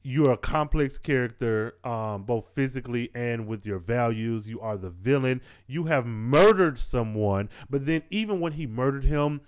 you're 0.01 0.33
a 0.33 0.37
complex 0.37 0.99
character, 0.99 1.75
um, 1.83 2.23
both 2.23 2.49
physically 2.53 3.09
and 3.15 3.47
with 3.47 3.65
your 3.65 3.79
values. 3.79 4.47
You 4.47 4.61
are 4.61 4.77
the 4.77 4.91
villain. 4.91 5.41
You 5.67 5.85
have 5.85 6.05
murdered 6.05 6.77
someone, 6.77 7.49
but 7.69 7.85
then 7.85 8.03
even 8.11 8.39
when 8.39 8.53
he 8.53 8.67
murdered 8.67 9.05
him, 9.05 9.41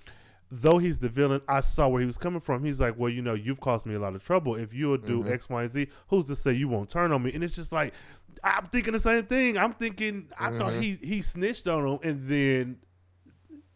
though 0.52 0.78
he's 0.78 1.00
the 1.00 1.10
villain, 1.10 1.42
I 1.48 1.60
saw 1.60 1.88
where 1.88 2.00
he 2.00 2.06
was 2.06 2.18
coming 2.18 2.40
from. 2.40 2.64
He's 2.64 2.80
like, 2.80 2.98
well, 2.98 3.10
you 3.10 3.22
know, 3.22 3.34
you've 3.34 3.60
caused 3.60 3.86
me 3.86 3.96
a 3.96 4.00
lot 4.00 4.16
of 4.16 4.24
trouble. 4.24 4.56
If 4.56 4.74
you'll 4.74 4.98
do 4.98 5.20
mm-hmm. 5.20 5.34
X, 5.34 5.50
Y, 5.50 5.64
and 5.64 5.72
Z, 5.72 5.88
who's 6.08 6.26
to 6.26 6.36
say 6.36 6.54
you 6.54 6.68
won't 6.68 6.90
turn 6.90 7.12
on 7.12 7.24
me? 7.24 7.34
And 7.34 7.44
it's 7.44 7.56
just 7.56 7.72
like, 7.72 7.94
I'm 8.44 8.66
thinking 8.66 8.94
the 8.94 9.00
same 9.00 9.26
thing. 9.26 9.58
I'm 9.58 9.74
thinking, 9.74 10.28
I 10.38 10.52
thought 10.58 10.74
mm-hmm. 10.74 10.82
he 10.82 10.96
he 11.02 11.22
snitched 11.22 11.68
on 11.68 11.88
him, 11.88 12.00
and 12.04 12.28
then 12.28 12.78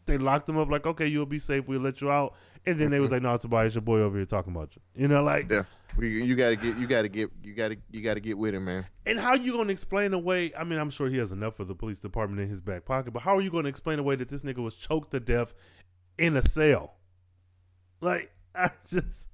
they 0.05 0.17
locked 0.17 0.47
him 0.47 0.57
up. 0.57 0.69
Like, 0.69 0.86
okay, 0.86 1.07
you'll 1.07 1.26
be 1.26 1.39
safe. 1.39 1.67
We'll 1.67 1.82
let 1.82 2.01
you 2.01 2.11
out. 2.11 2.36
And 2.65 2.80
then 2.80 2.91
they 2.91 2.99
was 2.99 3.09
mm-hmm. 3.09 3.26
like, 3.26 3.34
no, 3.34 3.38
Tobias, 3.38 3.74
your 3.74 3.82
boy 3.82 3.99
over 3.99 4.17
here 4.17 4.26
talking 4.26 4.53
about 4.53 4.76
you. 4.76 4.82
You 4.95 5.07
know, 5.07 5.24
like, 5.24 5.49
Yeah, 5.49 5.63
you, 5.97 6.07
you 6.07 6.36
gotta 6.36 6.55
get, 6.55 6.78
you 6.78 6.86
gotta 6.86 7.09
get, 7.09 7.32
you 7.43 7.53
gotta, 7.53 7.76
you 7.89 8.01
gotta 8.01 8.19
get 8.19 8.38
with 8.38 8.53
him, 8.53 8.65
man. 8.65 8.86
and 9.07 9.19
how 9.19 9.34
you 9.34 9.53
gonna 9.53 9.72
explain 9.72 10.13
away? 10.13 10.53
I 10.55 10.63
mean, 10.63 10.78
I'm 10.78 10.91
sure 10.91 11.09
he 11.09 11.17
has 11.17 11.32
enough 11.32 11.55
for 11.55 11.65
the 11.65 11.74
police 11.74 11.99
department 11.99 12.39
in 12.39 12.49
his 12.49 12.61
back 12.61 12.86
pocket, 12.86 13.11
but 13.11 13.24
how 13.24 13.36
are 13.36 13.41
you 13.41 13.49
gonna 13.49 13.67
explain 13.67 13.97
away 13.97 14.15
that 14.15 14.30
this 14.30 14.43
nigga 14.43 14.59
was 14.59 14.76
choked 14.76 15.09
to 15.11 15.19
death 15.19 15.55
in 16.22 16.36
a 16.38 16.43
cell? 16.43 16.93
Like, 17.99 18.32
I 18.55 18.72
just, 18.86 19.30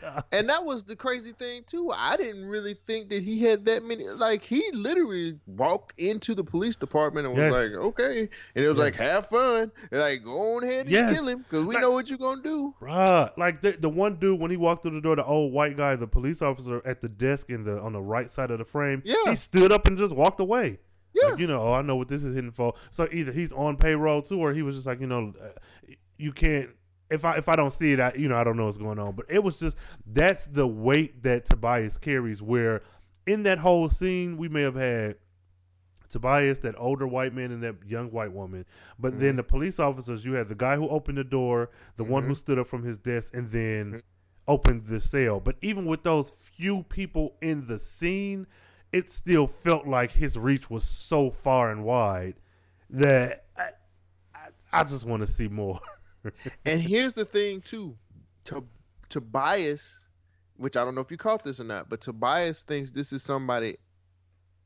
God. 0.00 0.24
And 0.32 0.48
that 0.48 0.64
was 0.64 0.84
the 0.84 0.96
crazy 0.96 1.32
thing 1.32 1.62
too. 1.66 1.90
I 1.94 2.16
didn't 2.16 2.46
really 2.46 2.74
think 2.86 3.10
that 3.10 3.22
he 3.22 3.42
had 3.42 3.64
that 3.66 3.84
many. 3.84 4.04
Like 4.08 4.42
he 4.42 4.62
literally 4.72 5.38
walked 5.46 5.98
into 6.00 6.34
the 6.34 6.42
police 6.42 6.74
department 6.74 7.26
and 7.26 7.36
was 7.36 7.42
Yes. 7.52 7.74
like, 7.76 7.84
"Okay," 7.86 8.28
and 8.54 8.64
it 8.64 8.68
was 8.68 8.78
like, 8.78 8.94
"Have 8.96 9.28
fun," 9.28 9.70
and 9.92 10.00
like, 10.00 10.24
"Go 10.24 10.56
on 10.56 10.64
ahead 10.64 10.86
and 10.86 10.90
Yes. 10.90 11.14
kill 11.14 11.28
him 11.28 11.38
because 11.38 11.64
we 11.64 11.74
Like- 11.74 11.82
know 11.82 11.90
what 11.92 12.08
you're 12.08 12.18
gonna 12.18 12.42
do." 12.42 12.74
Bruh, 12.80 13.36
like 13.36 13.60
the 13.60 13.72
the 13.72 13.88
one 13.90 14.16
dude 14.16 14.40
when 14.40 14.50
he 14.50 14.56
walked 14.56 14.82
through 14.82 14.92
the 14.92 15.00
door, 15.00 15.16
the 15.16 15.24
old 15.24 15.52
white 15.52 15.76
guy, 15.76 15.94
the 15.96 16.08
police 16.08 16.40
officer 16.42 16.82
at 16.84 17.00
the 17.00 17.08
desk 17.08 17.50
in 17.50 17.64
the 17.64 17.78
on 17.80 17.92
the 17.92 18.02
right 18.02 18.30
side 18.30 18.50
of 18.50 18.58
the 18.58 18.64
frame. 18.64 19.02
Yeah. 19.04 19.16
he 19.30 19.36
stood 19.36 19.70
up 19.72 19.86
and 19.86 19.96
just 19.98 20.14
walked 20.14 20.40
away. 20.40 20.78
Yeah. 21.12 21.28
Like, 21.28 21.38
you 21.38 21.46
know, 21.46 21.60
oh, 21.62 21.72
I 21.74 21.82
know 21.82 21.94
what 21.94 22.08
this 22.08 22.24
is 22.24 22.34
hidden 22.34 22.50
for. 22.50 22.74
So 22.90 23.06
either 23.12 23.30
he's 23.30 23.52
on 23.52 23.76
payroll 23.76 24.22
too, 24.22 24.40
or 24.40 24.52
he 24.52 24.62
was 24.62 24.74
just 24.74 24.86
like, 24.86 25.00
you 25.00 25.06
know, 25.06 25.32
uh, 25.40 25.50
you 26.18 26.32
can't. 26.32 26.70
If 27.10 27.24
I 27.24 27.36
if 27.36 27.48
I 27.48 27.56
don't 27.56 27.72
see 27.72 27.92
it, 27.92 28.00
I 28.00 28.12
you 28.16 28.28
know 28.28 28.36
I 28.36 28.44
don't 28.44 28.56
know 28.56 28.64
what's 28.64 28.78
going 28.78 28.98
on. 28.98 29.14
But 29.14 29.26
it 29.28 29.42
was 29.42 29.58
just 29.60 29.76
that's 30.06 30.46
the 30.46 30.66
weight 30.66 31.22
that 31.22 31.46
Tobias 31.46 31.98
carries. 31.98 32.42
Where 32.42 32.82
in 33.26 33.42
that 33.44 33.58
whole 33.58 33.88
scene, 33.88 34.36
we 34.36 34.48
may 34.48 34.62
have 34.62 34.74
had 34.76 35.16
Tobias, 36.08 36.60
that 36.60 36.74
older 36.78 37.06
white 37.06 37.34
man, 37.34 37.50
and 37.50 37.62
that 37.62 37.76
young 37.86 38.10
white 38.10 38.32
woman. 38.32 38.64
But 38.98 39.14
Mm-hmm. 39.14 39.20
then 39.20 39.36
the 39.36 39.42
police 39.42 39.78
officers, 39.80 40.24
you 40.24 40.34
had 40.34 40.48
the 40.48 40.54
guy 40.54 40.76
who 40.76 40.88
opened 40.88 41.18
the 41.18 41.24
door, 41.24 41.70
the 41.96 42.04
one 42.04 42.22
Mm-hmm. 42.22 42.28
who 42.28 42.34
stood 42.34 42.58
up 42.58 42.66
from 42.66 42.84
his 42.84 42.98
desk, 42.98 43.34
and 43.34 43.50
then 43.50 44.02
opened 44.46 44.86
the 44.86 45.00
cell. 45.00 45.40
But 45.40 45.56
even 45.62 45.86
with 45.86 46.02
those 46.04 46.30
few 46.30 46.84
people 46.84 47.36
in 47.40 47.66
the 47.66 47.78
scene, 47.78 48.46
it 48.92 49.10
still 49.10 49.46
felt 49.48 49.86
like 49.88 50.12
his 50.12 50.38
reach 50.38 50.70
was 50.70 50.84
so 50.84 51.30
far 51.30 51.70
and 51.70 51.84
wide 51.84 52.34
that 52.90 53.44
I, 53.56 53.70
I, 54.34 54.48
I 54.72 54.84
just 54.84 55.04
want 55.06 55.22
to 55.22 55.26
see 55.26 55.48
more. 55.48 55.80
And 56.64 56.80
here's 56.80 57.12
the 57.12 57.24
thing 57.24 57.60
too, 57.60 57.96
to 58.44 58.64
Tobias, 59.08 59.96
which 60.56 60.76
I 60.76 60.84
don't 60.84 60.94
know 60.94 61.00
if 61.00 61.10
you 61.10 61.16
caught 61.16 61.44
this 61.44 61.60
or 61.60 61.64
not, 61.64 61.88
but 61.88 62.00
Tobias 62.00 62.62
thinks 62.62 62.90
this 62.90 63.12
is 63.12 63.22
somebody 63.22 63.76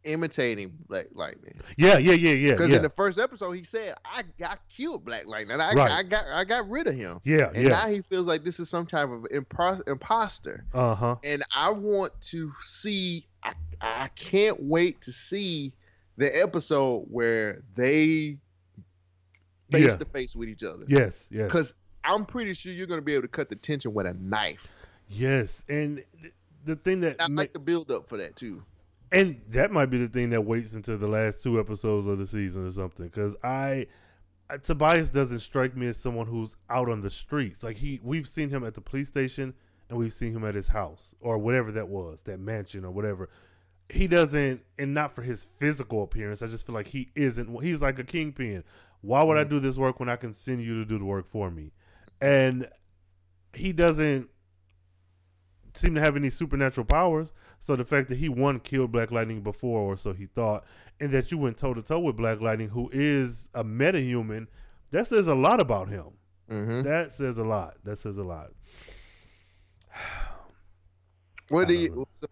imitating 0.05 0.73
Black 0.89 1.07
Lightning. 1.13 1.55
yeah, 1.77 1.99
yeah, 1.99 2.13
yeah, 2.13 2.31
yeah. 2.33 2.51
Because 2.53 2.71
yeah. 2.71 2.77
in 2.77 2.83
the 2.83 2.91
first 2.91 3.19
episode, 3.19 3.53
he 3.53 3.65
said, 3.65 3.95
"I, 4.05 4.23
I 4.45 4.57
killed 4.75 5.05
Black 5.05 5.27
Lightning. 5.27 5.61
I, 5.61 5.73
Right. 5.73 5.91
I 5.91 6.03
got 6.03 6.25
I 6.27 6.45
got 6.45 6.69
rid 6.69 6.87
of 6.87 6.95
him." 6.95 7.21
yeah, 7.25 7.51
And 7.53 7.65
yeah. 7.65 7.71
now 7.71 7.89
he 7.89 8.03
feels 8.03 8.27
like 8.27 8.45
this 8.45 8.61
is 8.61 8.69
some 8.69 8.87
type 8.87 9.09
of 9.11 9.25
impro- 9.25 9.87
imposter. 9.89 10.65
Uh 10.73 10.95
huh. 10.95 11.17
And 11.25 11.43
I 11.55 11.71
want 11.71 12.19
to 12.23 12.53
see. 12.63 13.27
I 13.43 13.55
I 13.81 14.09
can't 14.17 14.63
wait 14.63 15.01
to 15.03 15.13
see 15.13 15.73
the 16.17 16.31
episode 16.41 17.07
where 17.09 17.63
they 17.75 18.39
face 19.71 19.87
Yeah. 19.89 19.97
to 19.97 20.05
face 20.07 20.35
with 20.37 20.49
each 20.49 20.63
other. 20.63 20.85
Yes, 20.89 21.29
yes. 21.31 21.47
Because 21.47 21.75
I'm 22.05 22.25
pretty 22.25 22.55
sure 22.55 22.73
you're 22.73 22.87
going 22.87 23.01
to 23.01 23.05
be 23.05 23.13
able 23.15 23.23
to 23.23 23.29
cut 23.29 23.49
the 23.49 23.57
tension 23.57 23.93
with 23.95 24.07
a 24.07 24.15
knife. 24.15 24.67
Yes, 25.09 25.65
and 25.69 26.03
th- 26.21 26.33
the 26.65 26.77
thing 26.77 27.01
that 27.01 27.17
I 27.21 27.29
ma- 27.29 27.43
like 27.43 27.53
the 27.53 27.59
build 27.59 27.91
up 27.91 28.09
for 28.09 28.19
that 28.19 28.37
too. 28.37 28.63
and 29.13 29.41
that 29.49 29.71
might 29.71 29.87
be 29.87 29.99
the 29.99 30.09
thing 30.09 30.31
that 30.31 30.43
waits 30.43 30.75
until 30.75 30.99
the 30.99 31.09
last 31.09 31.43
two 31.43 31.59
episodes 31.59 32.07
of 32.07 32.19
the 32.19 32.27
season 32.27 32.67
or 32.67 32.71
something. 32.71 33.07
Because 33.07 33.35
I, 33.43 33.87
uh, 34.51 34.59
Tobias 34.59 35.09
doesn't 35.09 35.41
strike 35.41 35.75
me 35.77 35.87
as 35.87 35.97
someone 35.97 36.27
who's 36.27 36.57
out 36.69 36.89
on 36.91 37.01
the 37.01 37.09
streets. 37.11 37.63
Like 37.63 37.77
he, 37.79 38.01
we've 38.03 38.29
seen 38.29 38.51
him 38.51 38.65
at 38.65 38.75
the 38.75 38.81
police 38.83 39.09
station 39.09 39.55
and 39.89 39.99
we've 39.99 40.13
seen 40.13 40.35
him 40.35 40.45
at 40.45 40.55
his 40.55 40.69
house 40.69 41.15
or 41.21 41.39
whatever 41.39 41.73
that 41.73 41.89
was, 41.89 42.21
that 42.23 42.39
mansion 42.39 42.85
or 42.85 42.91
whatever. 42.91 43.31
He 43.91 44.07
doesn't, 44.07 44.61
and 44.79 44.93
not 44.93 45.15
for 45.15 45.23
his 45.23 45.47
physical 45.59 46.03
appearance. 46.03 46.43
I 46.43 46.47
just 46.49 46.67
feel 46.67 46.75
like 46.75 46.89
he 46.89 47.09
isn't. 47.15 47.63
He's 47.65 47.81
like 47.81 47.99
a 47.99 48.05
kingpin. 48.05 48.63
Why 49.01 49.23
would 49.23 49.37
I 49.37 49.45
do 49.45 49.61
this 49.61 49.77
work 49.77 50.01
when 50.01 50.09
I 50.09 50.17
can 50.17 50.33
send 50.33 50.63
you 50.63 50.83
to 50.83 50.85
do 50.85 50.99
the 50.99 51.05
work 51.05 51.27
for 51.27 51.51
me? 51.51 51.73
And 52.21 52.69
he 53.53 53.73
doesn't 53.73 54.29
seem 55.75 55.95
to 55.95 56.01
have 56.01 56.17
any 56.17 56.31
supernatural 56.31 56.85
powers. 56.85 57.33
So 57.61 57.77
the 57.77 57.85
fact 57.85 58.09
that 58.09 58.19
he 58.19 58.29
one 58.29 58.61
killed 58.61 58.93
Black 58.93 59.11
Lightning 59.11 59.43
before, 59.43 59.81
or 59.81 59.97
so 59.97 60.13
he 60.13 60.27
thought, 60.27 60.65
and 61.01 61.13
that 61.13 61.31
you 61.31 61.39
went 61.39 61.57
toe 61.57 61.75
to 61.75 61.83
toe 61.83 62.01
with 62.01 62.17
Black 62.17 62.41
Lightning, 62.41 62.71
who 62.71 62.91
is 62.93 63.49
a 63.55 63.65
metahuman, 63.65 64.47
that 64.91 65.07
says 65.07 65.27
a 65.27 65.35
lot 65.35 65.61
about 65.61 65.89
him. 65.89 66.07
Mm-hmm. 66.51 66.83
That 66.83 67.13
says 67.13 67.39
a 67.39 67.45
lot. 67.45 67.75
That 67.85 67.97
says 67.97 68.19
a 68.19 68.25
lot. 68.25 68.51
What 71.51 71.69
do 71.69 71.75
you? 71.75 72.07
So, 72.21 72.27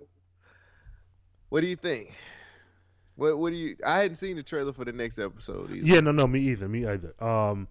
what 1.49 1.63
do 1.63 1.67
you 1.67 1.77
think? 1.77 2.15
What 3.17 3.39
What 3.39 3.51
do 3.51 3.57
you? 3.57 3.77
I 3.85 3.99
hadn't 4.01 4.17
seen 4.17 4.37
the 4.37 4.43
trailer 4.43 4.73
for 4.73 4.85
the 4.85 4.93
next 4.93 5.19
episode. 5.19 5.71
Either. 5.71 5.87
Yeah, 5.87 6.01
no, 6.01 6.13
no, 6.13 6.27
me 6.27 6.41
either. 6.41 6.69
Me 6.69 6.87
either. 6.87 7.15
Um, 7.23 7.69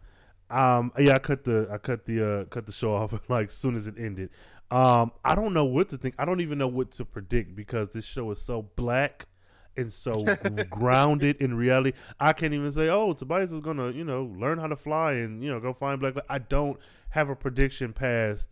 um, 0.49 0.91
yeah, 0.99 1.15
I 1.15 1.19
cut 1.19 1.43
the 1.43 1.67
I 1.71 1.77
cut 1.77 2.05
the 2.05 2.41
uh 2.41 2.45
cut 2.45 2.65
the 2.65 2.71
show 2.71 2.93
off 2.95 3.13
like 3.29 3.47
as 3.47 3.53
soon 3.53 3.75
as 3.75 3.87
it 3.87 3.95
ended. 3.97 4.29
Um, 4.71 5.11
I 5.23 5.35
don't 5.35 5.53
know 5.53 5.65
what 5.65 5.89
to 5.89 5.97
think. 5.97 6.15
I 6.17 6.25
don't 6.25 6.41
even 6.41 6.57
know 6.57 6.67
what 6.67 6.91
to 6.93 7.05
predict 7.05 7.55
because 7.55 7.89
this 7.91 8.03
show 8.05 8.29
is 8.31 8.41
so 8.41 8.63
black 8.75 9.27
and 9.77 9.91
so 9.93 10.23
grounded 10.69 11.37
in 11.37 11.53
reality. 11.55 11.93
I 12.19 12.33
can't 12.33 12.53
even 12.53 12.71
say, 12.71 12.89
"Oh, 12.89 13.13
Tobias 13.13 13.51
is 13.51 13.59
gonna, 13.59 13.91
you 13.91 14.03
know, 14.03 14.23
learn 14.37 14.57
how 14.57 14.67
to 14.67 14.75
fly 14.75 15.13
and 15.13 15.43
you 15.43 15.51
know 15.51 15.59
go 15.59 15.73
find 15.73 15.99
black." 15.99 16.15
I 16.29 16.39
don't 16.39 16.79
have 17.09 17.29
a 17.29 17.35
prediction 17.35 17.93
past 17.93 18.47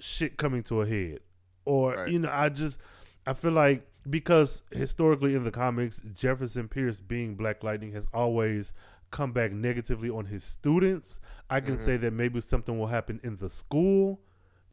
shit 0.00 0.36
coming 0.36 0.62
to 0.64 0.82
a 0.82 0.86
head, 0.86 1.20
or 1.64 1.94
Right. 1.94 2.08
you 2.10 2.18
know, 2.18 2.30
I 2.32 2.48
just 2.48 2.78
I 3.26 3.34
feel 3.34 3.52
like 3.52 3.86
because 4.08 4.62
historically 4.70 5.34
in 5.34 5.44
the 5.44 5.50
comics, 5.50 6.00
Jefferson 6.14 6.68
Pierce 6.68 7.00
being 7.00 7.34
Black 7.34 7.62
Lightning 7.62 7.92
has 7.92 8.06
always 8.12 8.72
come 9.10 9.32
back 9.32 9.52
negatively 9.52 10.10
on 10.10 10.26
his 10.26 10.44
students. 10.44 11.20
I 11.50 11.60
can 11.60 11.76
mm-hmm. 11.76 11.84
say 11.84 11.96
that 11.98 12.12
maybe 12.12 12.40
something 12.40 12.78
will 12.78 12.88
happen 12.88 13.20
in 13.22 13.36
the 13.38 13.48
school 13.48 14.20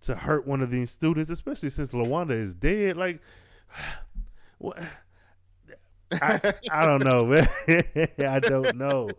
to 0.01 0.15
hurt 0.15 0.45
one 0.45 0.61
of 0.61 0.69
these 0.69 0.91
students, 0.91 1.29
especially 1.29 1.69
since 1.69 1.91
Lawanda 1.91 2.31
is 2.31 2.53
dead. 2.53 2.97
Like, 2.97 3.21
what? 4.57 4.79
I, 6.11 6.53
I 6.71 6.85
don't 6.85 7.03
know, 7.03 7.25
man. 7.25 7.47
I 8.19 8.39
don't 8.39 8.75
know. 8.75 9.09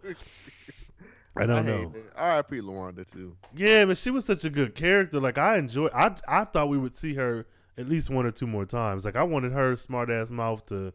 I 1.36 1.42
I 1.42 1.46
don't 1.46 1.66
hate 1.66 1.92
know. 1.92 1.92
R.I.P. 2.16 2.60
Lawanda 2.60 3.10
too. 3.10 3.36
Yeah, 3.54 3.84
but 3.84 3.98
she 3.98 4.10
was 4.10 4.24
such 4.24 4.44
a 4.44 4.50
good 4.50 4.74
character. 4.74 5.20
Like 5.20 5.36
I 5.36 5.58
enjoy. 5.58 5.88
I 5.92 6.14
I 6.26 6.44
thought 6.44 6.68
we 6.68 6.78
would 6.78 6.96
see 6.96 7.14
her 7.14 7.46
at 7.78 7.88
least 7.88 8.10
one 8.10 8.26
or 8.26 8.30
two 8.30 8.46
more 8.46 8.64
times. 8.64 9.04
Like 9.04 9.16
I 9.16 9.22
wanted 9.22 9.52
her 9.52 9.76
smart 9.76 10.10
ass 10.10 10.30
mouth 10.30 10.64
to, 10.66 10.92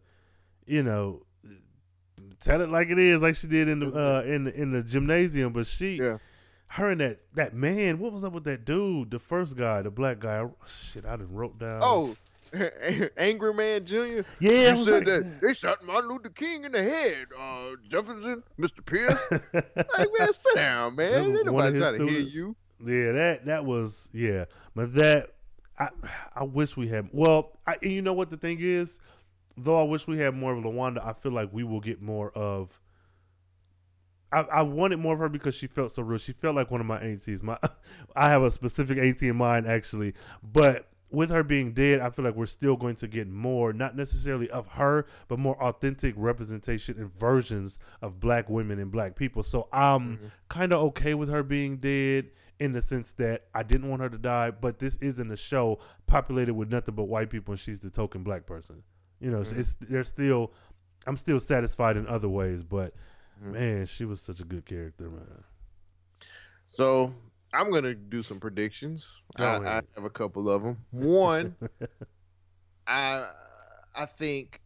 you 0.66 0.84
know, 0.84 1.24
tell 2.42 2.62
it 2.62 2.70
like 2.70 2.90
it 2.90 3.00
is, 3.00 3.22
like 3.22 3.36
she 3.36 3.48
did 3.48 3.68
in 3.70 3.80
the 3.80 3.88
uh, 3.94 4.22
in 4.24 4.46
the, 4.46 4.54
in 4.56 4.72
the 4.72 4.84
gymnasium. 4.84 5.54
But 5.54 5.68
she, 5.68 5.98
Yeah. 5.98 6.18
her 6.68 6.90
and 6.92 7.02
that 7.02 7.20
that 7.36 7.54
man. 7.54 8.00
What 8.00 8.12
was 8.14 8.24
up 8.24 8.34
with 8.34 8.44
that 8.46 8.66
dude? 8.66 9.12
The 9.12 9.20
first 9.20 9.56
guy, 9.58 9.82
the 9.82 9.92
black 9.92 10.20
guy. 10.20 10.46
Shit, 10.92 11.06
I 11.06 11.16
didn't 11.18 11.34
wrote 11.34 11.60
down. 11.60 11.82
Oh, 11.84 12.16
Angry 13.18 13.54
Man 13.54 13.86
Jr. 13.86 14.22
Yeah, 14.40 14.76
you 14.76 14.84
said 14.84 15.06
like- 15.06 15.06
that 15.06 15.42
they 15.42 15.54
shot 15.54 15.84
Martin 15.86 16.10
Luther 16.10 16.30
King 16.30 16.66
in 16.66 16.72
the 16.72 16.84
head. 16.84 17.28
Uh, 17.40 17.76
Jefferson, 17.88 18.44
Mr. 18.60 18.86
Pierce. 18.86 19.16
like 19.54 20.10
man, 20.20 20.34
sit 20.34 20.56
down, 20.56 20.96
man. 20.96 21.36
Ain't 21.38 21.46
nobody 21.46 21.78
trying 21.80 22.00
to 22.00 22.08
hear 22.08 22.20
you. 22.22 22.56
Yeah, 22.86 23.12
that 23.12 23.46
that 23.46 23.66
was 23.66 24.10
yeah, 24.12 24.46
but 24.76 24.94
that 24.96 25.30
I 25.82 25.90
I 26.36 26.44
wish 26.44 26.78
we 26.78 26.88
had. 26.88 27.10
Well, 27.12 27.58
I, 27.66 27.78
and 27.82 27.92
you 27.92 28.02
know 28.02 28.14
what 28.14 28.30
the 28.30 28.38
thing 28.38 28.58
is, 28.60 29.00
though 29.58 29.80
I 29.80 29.84
wish 29.84 30.08
we 30.08 30.18
had 30.18 30.36
more 30.36 30.54
of 30.54 30.64
Lawanda. 30.64 31.06
I 31.06 31.14
feel 31.14 31.32
like 31.32 31.50
we 31.52 31.64
will 31.64 31.80
get 31.80 32.02
more 32.02 32.32
of. 32.32 32.80
I, 34.34 34.42
I 34.42 34.62
wanted 34.62 35.00
more 35.00 35.14
of 35.14 35.20
her 35.20 35.28
because 35.28 35.56
she 35.56 35.68
felt 35.68 35.94
so 35.94 36.04
real. 36.04 36.18
She 36.18 36.32
felt 36.32 36.56
like 36.56 36.72
one 36.72 36.80
of 36.80 36.88
my 36.88 37.00
aunties. 37.00 37.44
My, 37.44 37.58
I 38.16 38.30
have 38.30 38.44
a 38.44 38.52
specific 38.52 38.98
auntie 38.98 39.28
in 39.28 39.36
mind 39.36 39.68
actually, 39.68 40.14
but 40.42 40.88
with 41.10 41.30
her 41.30 41.44
being 41.44 41.74
dead, 41.74 42.00
I 42.00 42.10
feel 42.10 42.24
like 42.24 42.36
we're 42.36 42.46
still 42.46 42.78
going 42.78 42.96
to 42.98 43.08
get 43.08 43.28
more, 43.28 43.74
not 43.74 43.98
necessarily 43.98 44.50
of 44.50 44.68
her, 44.68 45.06
but 45.28 45.40
more 45.40 45.62
authentic 45.62 46.14
representation 46.16 46.98
and 46.98 47.14
versions 47.20 47.78
of 48.02 48.22
black 48.22 48.50
women 48.50 48.80
and 48.80 48.90
black 48.90 49.18
people. 49.18 49.44
So 49.44 49.68
I'm 49.74 50.16
mm-hmm. 50.16 50.28
kind 50.48 50.74
of 50.74 50.82
okay 50.84 51.14
with 51.14 51.28
her 51.28 51.44
being 51.44 51.78
dead 51.78 52.30
in 52.62 52.74
the 52.74 52.82
sense 52.82 53.12
that 53.14 53.48
I 53.56 53.64
didn't 53.64 53.90
want 53.90 54.02
her 54.04 54.10
to 54.10 54.18
die, 54.20 54.52
but 54.52 54.78
this 54.78 54.96
isn't 54.98 55.32
a 55.32 55.36
show 55.36 55.80
populated 56.06 56.54
with 56.54 56.70
nothing 56.72 56.94
but 56.96 57.06
white 57.06 57.30
people, 57.32 57.54
and 57.54 57.60
she's 57.60 57.80
the 57.80 57.90
token 57.90 58.22
black 58.24 58.46
person. 58.46 58.84
You 59.20 59.32
know, 59.32 59.44
so 59.44 59.56
it's 59.58 59.76
they're 59.82 60.04
still. 60.04 60.54
I'm 61.08 61.18
still 61.18 61.40
satisfied 61.40 61.98
in 61.98 62.06
other 62.08 62.30
ways, 62.30 62.62
but 62.62 62.94
man, 63.42 63.88
she 63.88 64.06
was 64.06 64.22
such 64.22 64.40
a 64.40 64.44
good 64.44 64.66
character, 64.66 65.10
man. 65.10 65.44
So 66.68 67.14
I'm 67.52 67.72
gonna 67.72 67.96
do 67.96 68.22
some 68.22 68.40
predictions. 68.40 69.18
I, 69.38 69.44
I 69.46 69.74
have 69.96 70.04
a 70.06 70.10
couple 70.12 70.48
of 70.50 70.62
them. 70.64 70.78
One, 70.92 71.56
I 72.88 73.28
I 73.96 74.06
think 74.06 74.62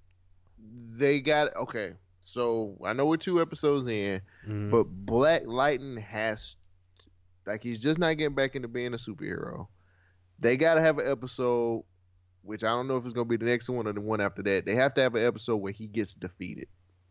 they 1.00 1.22
got 1.22 1.56
okay. 1.56 1.94
So 2.22 2.76
I 2.84 2.94
know 2.94 3.06
we're 3.06 3.18
two 3.18 3.42
episodes 3.42 3.88
in, 3.88 4.20
Mhm. 4.48 4.72
but 4.72 4.84
Black 4.84 5.44
Lightning 5.46 5.98
has 5.98 6.58
like 7.46 7.64
he's 7.64 7.80
just 7.80 8.00
not 8.00 8.18
getting 8.18 8.36
back 8.36 8.56
into 8.56 8.68
being 8.68 8.94
a 8.94 8.98
superhero. 8.98 9.68
They 10.40 10.58
got 10.58 10.76
to 10.76 10.82
have 10.82 10.98
an 11.00 11.10
episode, 11.10 11.84
which 12.42 12.64
I 12.64 12.68
don't 12.70 12.88
know 12.88 12.98
if 12.98 13.06
it's 13.06 13.14
gonna 13.14 13.26
be 13.26 13.38
the 13.38 13.46
next 13.46 13.70
one 13.70 13.88
or 13.88 13.94
the 13.94 14.02
one 14.02 14.20
after 14.22 14.42
that. 14.44 14.66
They 14.66 14.76
have 14.76 14.94
to 14.96 15.02
have 15.02 15.16
an 15.16 15.26
episode 15.26 15.58
where 15.58 15.72
he 15.72 15.88
gets 15.88 16.14
defeated. 16.14 16.68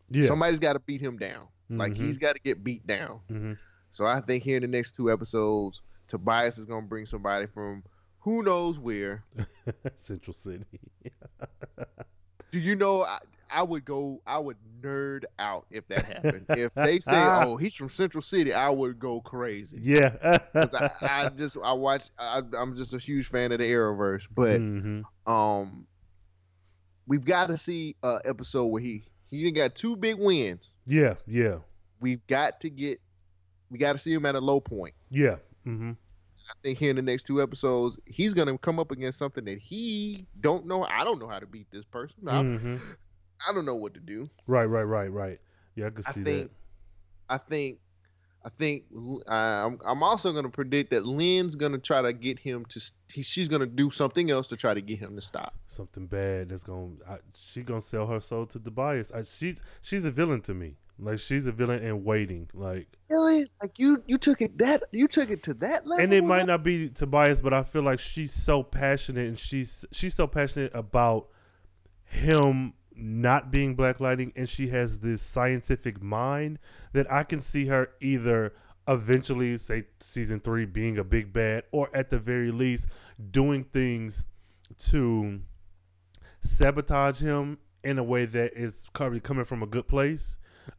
yeah, 0.09 0.25
Somebody's 0.25 0.59
got 0.59 0.73
to 0.73 0.79
beat 0.79 1.01
him 1.01 1.17
down. 1.17 1.47
Like 1.69 1.93
Mhm. 1.93 1.97
he's 1.97 2.17
got 2.19 2.33
to 2.33 2.39
get 2.41 2.63
beat 2.63 2.85
down. 2.85 3.21
Mhm. 3.29 3.57
So 3.89 4.05
I 4.05 4.21
think 4.21 4.43
here 4.43 4.57
in 4.57 4.61
the 4.61 4.67
next 4.67 4.95
two 4.95 5.11
episodes, 5.11 5.81
Tobias 6.07 6.57
is 6.59 6.65
gonna 6.65 6.85
bring 6.85 7.05
somebody 7.07 7.47
from 7.47 7.83
who 8.19 8.43
knows 8.43 8.77
where. 8.77 9.23
Central 9.97 10.33
City. 10.35 10.65
Do 12.51 12.59
you 12.59 12.75
know? 12.75 13.05
I, 13.49 13.63
would 13.63 13.85
go. 13.85 14.21
I 14.25 14.37
would 14.39 14.57
nerd 14.81 15.23
out 15.39 15.65
if 15.71 15.87
that 15.87 16.03
happened. 16.05 16.45
if 16.49 16.73
they 16.75 16.99
say, 16.99 17.27
"Oh, 17.27 17.57
he's 17.57 17.73
from 17.75 17.89
Central 17.89 18.21
City," 18.21 18.53
I 18.53 18.69
would 18.69 18.99
go 18.99 19.21
crazy. 19.21 19.79
yeah, 19.81 20.39
I, 20.55 20.91
I 21.01 21.29
just 21.29 21.57
I 21.63 21.73
watch. 21.73 22.09
I, 22.19 22.41
I'm 22.57 22.75
just 22.75 22.93
a 22.93 22.97
huge 22.99 23.27
fan 23.29 23.51
of 23.51 23.59
the 23.59 23.65
Arrowverse, 23.65 24.27
but 24.33 24.59
Mhm. 24.61 25.03
um, 25.27 25.87
we've 27.07 27.25
got 27.25 27.47
to 27.47 27.57
see 27.57 27.95
a 28.03 28.19
episode 28.25 28.65
where 28.67 28.81
he 28.81 29.03
he 29.29 29.49
got 29.51 29.75
two 29.75 29.95
big 29.95 30.17
wins. 30.17 30.73
yeah, 30.85 31.15
yeah, 31.27 31.57
We've 31.99 32.25
got 32.27 32.61
to 32.61 32.69
get. 32.69 32.99
We 33.69 33.79
got 33.79 33.93
to 33.93 33.97
see 33.99 34.13
him 34.13 34.25
at 34.25 34.35
a 34.35 34.39
low 34.39 34.59
point. 34.61 34.93
yeah. 35.09 35.37
Mm-hmm. 35.67 35.91
I 36.47 36.53
think 36.61 36.77
here 36.77 36.91
in 36.91 36.95
the 36.95 37.01
next 37.01 37.23
two 37.23 37.41
episodes, 37.41 37.97
he's 38.05 38.35
gonna 38.35 38.55
come 38.59 38.77
up 38.79 38.91
against 38.91 39.17
something 39.17 39.43
that 39.45 39.57
he 39.57 40.27
don't 40.39 40.67
know. 40.67 40.83
I 40.83 41.03
don't 41.03 41.17
know 41.19 41.27
how 41.27 41.39
to 41.39 41.47
beat 41.47 41.65
this 41.71 41.85
person. 41.85 42.27
I, 42.27 42.41
hmm 42.43 42.75
I 43.47 43.53
don't 43.53 43.65
know 43.65 43.75
what 43.75 43.93
to 43.95 43.99
do. 43.99 44.29
Right, 44.47 44.65
right, 44.65 44.83
right, 44.83 45.11
right. 45.11 45.39
Yeah, 45.75 45.87
I 45.87 45.89
could 45.89 46.05
I 46.07 46.11
see 46.11 46.23
think, 46.23 46.51
I 47.29 47.37
think, 47.37 47.79
I 48.45 48.49
think. 48.49 48.83
Uh, 49.27 49.31
I'm, 49.33 49.79
I'm 49.85 50.03
also 50.03 50.31
gonna 50.31 50.49
predict 50.49 50.91
that 50.91 51.05
Lynn's 51.05 51.55
gonna 51.55 51.79
try 51.79 52.01
to 52.01 52.13
get 52.13 52.39
him 52.39 52.65
to. 52.69 52.81
He, 53.11 53.23
she's 53.23 53.47
gonna 53.47 53.65
do 53.65 53.89
something 53.89 54.31
else 54.31 54.47
to 54.49 54.57
try 54.57 54.73
to 54.73 54.81
get 54.81 54.99
him 54.99 55.15
to 55.15 55.21
stop. 55.21 55.53
Something 55.67 56.07
bad 56.07 56.49
that's 56.49 56.63
gonna. 56.63 56.91
I, 57.09 57.17
she 57.33 57.61
gonna 57.63 57.81
sell 57.81 58.07
her 58.07 58.19
soul 58.19 58.45
to 58.47 58.59
Tobias. 58.59 59.11
I, 59.11 59.23
she's 59.23 59.59
she's 59.81 60.05
a 60.05 60.11
villain 60.11 60.41
to 60.41 60.53
me. 60.53 60.75
Like 60.97 61.19
she's 61.19 61.45
a 61.45 61.51
villain 61.51 61.83
in 61.83 62.05
waiting. 62.05 62.49
Like, 62.53 62.87
Really? 63.09 63.45
Like 63.61 63.77
you, 63.77 64.01
you 64.07 64.17
took 64.17 64.41
it 64.41 64.57
that 64.59 64.83
you 64.91 65.09
took 65.09 65.29
it 65.29 65.43
to 65.43 65.53
that 65.55 65.85
level. 65.85 66.01
and 66.01 66.13
it 66.13 66.23
might 66.23 66.45
not 66.45 66.63
be 66.63 66.89
Tobias, 66.89 67.41
but 67.41 67.53
I 67.53 67.63
feel 67.63 67.81
like 67.81 67.99
she's 67.99 68.31
so 68.31 68.63
passionate, 68.63 69.27
and 69.27 69.37
she's 69.37 69.83
she's 69.91 70.13
so 70.13 70.25
passionate 70.25 70.73
about 70.73 71.27
him 72.05 72.73
not 72.95 73.51
being 73.51 73.75
Black 73.75 73.99
Lightning, 73.99 74.33
and 74.35 74.47
she 74.47 74.69
has 74.69 74.99
this 74.99 75.21
scientific 75.21 76.01
mind 76.01 76.59
that 76.93 77.11
I 77.11 77.23
can 77.23 77.41
see 77.41 77.65
her 77.67 77.91
either 78.01 78.53
eventually, 78.87 79.57
say 79.57 79.85
season 79.99 80.39
three, 80.39 80.65
being 80.65 80.97
a 80.97 81.03
big 81.03 81.33
bad, 81.33 81.63
or 81.71 81.89
at 81.93 82.09
the 82.09 82.19
very 82.19 82.51
least, 82.51 82.87
doing 83.31 83.63
things 83.63 84.25
to 84.77 85.41
sabotage 86.41 87.21
him 87.21 87.57
in 87.83 87.97
a 87.97 88.03
way 88.03 88.25
that 88.25 88.53
is 88.53 88.85
probably 88.93 89.19
coming 89.19 89.45
from 89.45 89.63
a 89.63 89.67
good 89.67 89.87
place. 89.87 90.37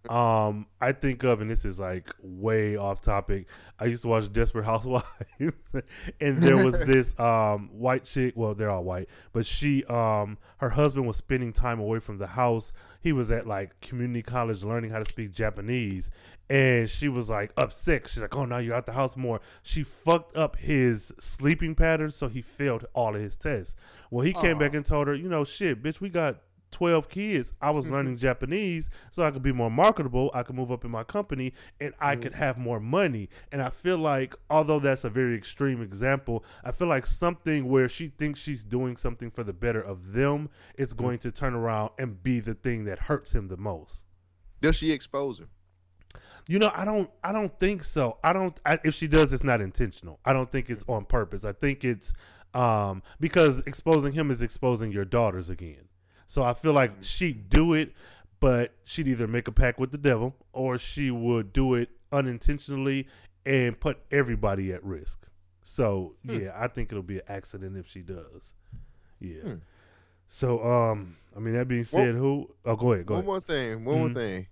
Um, 0.09 0.67
I 0.81 0.93
think 0.93 1.25
of, 1.25 1.41
and 1.41 1.51
this 1.51 1.65
is 1.65 1.79
like 1.79 2.11
way 2.23 2.77
off 2.77 3.01
topic. 3.01 3.49
I 3.79 3.87
used 3.87 4.03
to 4.03 4.09
watch 4.09 4.33
Desperate 4.33 4.65
Housewives, 4.65 5.07
and 6.21 6.43
there 6.43 6.65
was 6.65 6.79
this 6.87 7.19
um 7.19 7.71
white 7.73 8.05
chick. 8.05 8.35
Well, 8.37 8.55
they're 8.55 8.71
all 8.71 8.85
white, 8.85 9.09
but 9.33 9.47
she 9.47 9.85
um 9.85 10.39
her 10.59 10.71
husband 10.71 11.07
was 11.07 11.17
spending 11.17 11.53
time 11.53 11.81
away 11.81 11.99
from 11.99 12.19
the 12.19 12.29
house. 12.29 12.73
He 13.01 13.13
was 13.13 13.31
at 13.31 13.47
like 13.47 13.81
community 13.81 14.23
college 14.23 14.63
learning 14.63 14.91
how 14.91 14.99
to 14.99 15.05
speak 15.05 15.33
Japanese, 15.33 16.11
and 16.49 16.89
she 16.89 17.09
was 17.09 17.29
like 17.29 17.53
upset. 17.57 18.09
She's 18.09 18.23
like, 18.23 18.37
"Oh, 18.37 18.45
now 18.45 18.59
you're 18.59 18.75
out 18.75 18.87
the 18.87 18.93
house 18.93 19.17
more." 19.17 19.41
She 19.63 19.83
fucked 19.83 20.37
up 20.37 20.57
his 20.57 21.13
sleeping 21.19 21.75
patterns, 21.75 22.15
so 22.15 22.29
he 22.29 22.43
failed 22.43 22.87
all 22.95 23.15
of 23.15 23.21
his 23.21 23.35
tests. 23.35 23.75
Well, 24.11 24.25
he 24.25 24.33
came 24.33 24.59
back 24.59 24.75
and 24.75 24.85
told 24.87 25.09
her, 25.09 25.15
"You 25.15 25.29
know, 25.29 25.45
shit, 25.45 25.83
bitch, 25.83 26.01
we 26.01 26.09
got." 26.09 26.39
12 26.71 27.09
kids 27.09 27.53
i 27.61 27.71
was 27.71 27.85
mm-hmm. 27.85 27.95
learning 27.95 28.17
japanese 28.17 28.91
so 29.11 29.23
i 29.23 29.31
could 29.31 29.43
be 29.43 29.53
more 29.53 29.71
marketable 29.71 30.31
i 30.35 30.43
could 30.43 30.57
move 30.57 30.71
up 30.71 30.85
in 30.85 30.91
my 30.91 31.05
company 31.05 31.53
and 31.81 31.95
i 32.01 32.15
could 32.17 32.33
mm-hmm. 32.33 32.43
have 32.43 32.59
more 32.59 32.81
money 32.81 33.29
and 33.53 33.63
i 33.63 33.71
feel 33.71 33.99
like 33.99 34.35
although 34.51 34.79
that's 34.79 35.05
a 35.05 35.11
very 35.11 35.37
extreme 35.37 35.81
example 35.81 36.45
i 36.65 36.73
feel 36.73 36.89
like 36.89 37.07
something 37.07 37.69
where 37.69 37.89
she 37.89 38.09
thinks 38.09 38.41
she's 38.41 38.63
doing 38.63 38.97
something 38.97 39.31
for 39.31 39.45
the 39.45 39.53
better 39.53 39.81
of 39.81 40.13
them 40.13 40.49
is 40.77 40.91
mm-hmm. 40.91 41.05
going 41.05 41.19
to 41.19 41.31
turn 41.31 41.55
around 41.55 41.91
and 41.99 42.23
be 42.23 42.41
the 42.41 42.55
thing 42.55 42.85
that 42.85 42.99
hurts 42.99 43.33
him 43.33 43.49
the 43.49 43.57
most 43.57 44.05
Does 44.61 44.77
she 44.77 44.93
expose 44.93 45.39
her? 45.39 45.47
you 46.49 46.61
know, 46.61 46.71
I 46.73 46.85
don't. 46.85 47.11
I 47.25 47.33
don't 47.33 47.59
think 47.59 47.83
so. 47.83 48.19
I 48.23 48.33
don't. 48.33 48.59
I, 48.65 48.79
if 48.85 48.95
she 48.95 49.09
does, 49.09 49.33
it's 49.33 49.43
not 49.43 49.61
intentional. 49.61 50.21
I 50.25 50.33
don't 50.33 50.51
think 50.51 50.71
it's 50.71 50.85
on 50.87 51.05
purpose. 51.05 51.45
I 51.45 51.53
think 51.53 51.85
it's 51.85 52.15
um, 52.55 53.03
because 53.21 53.61
exposing 53.67 54.13
him 54.13 54.31
is 54.31 54.43
exposing 54.43 54.93
your 54.93 55.05
daughters 55.05 55.51
again. 55.51 55.89
So 56.27 56.43
I 56.43 56.55
feel 56.55 56.73
like 56.73 56.93
she'd 57.03 57.49
do 57.49 57.75
it, 57.75 57.93
but 58.41 58.73
she'd 58.85 59.09
either 59.09 59.27
make 59.27 59.49
a 59.49 59.53
pact 59.53 59.79
with 59.79 59.93
the 59.93 59.99
devil 59.99 60.35
or 60.53 60.79
she 60.79 61.11
would 61.11 61.53
do 61.53 61.75
it 61.75 61.89
unintentionally 62.13 63.07
and 63.45 63.79
put 63.79 63.99
everybody 64.11 64.73
at 64.73 64.83
risk. 64.85 65.29
So 65.63 66.15
yeah, 66.23 66.53
I 66.57 66.69
think 66.69 66.91
it'll 66.93 67.03
be 67.03 67.17
an 67.19 67.25
accident 67.29 67.77
if 67.77 67.89
she 67.89 68.01
does. 68.01 68.55
Yeah. 69.21 69.55
So 70.29 70.63
um, 70.65 71.17
I 71.37 71.41
mean 71.41 71.55
that 71.55 71.69
being 71.69 71.85
said, 71.85 72.15
who? 72.15 72.51
Oh, 72.65 72.77
go 72.77 72.93
ahead. 72.93 73.07
Go 73.07 73.15
ahead. 73.15 73.27
one 73.27 73.27
ahead. 73.27 73.27
more 73.27 73.41
thing. 73.41 73.85
One 73.85 73.97
Mhm. 73.97 73.99
more 74.01 74.15
thing. 74.15 74.47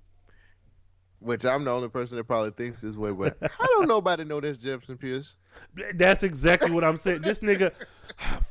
Which 1.25 1.45
I'm 1.47 1.65
the 1.65 1.71
only 1.71 1.89
person 1.89 2.19
that 2.19 2.25
probably 2.25 2.51
thinks 2.51 2.83
this 2.83 2.97
way, 2.97 3.11
but 3.11 3.39
I 3.43 3.67
don't 3.67 3.89
nobody 3.89 4.25
know 4.25 4.41
that's 4.41 4.59
Jefferson 4.59 4.99
Pierce? 4.99 5.37
That's 5.95 6.23
exactly 6.23 6.71
what 6.71 6.85
I'm 6.85 6.99
saying. 6.99 7.23
This 7.23 7.39
nigga, 7.39 7.73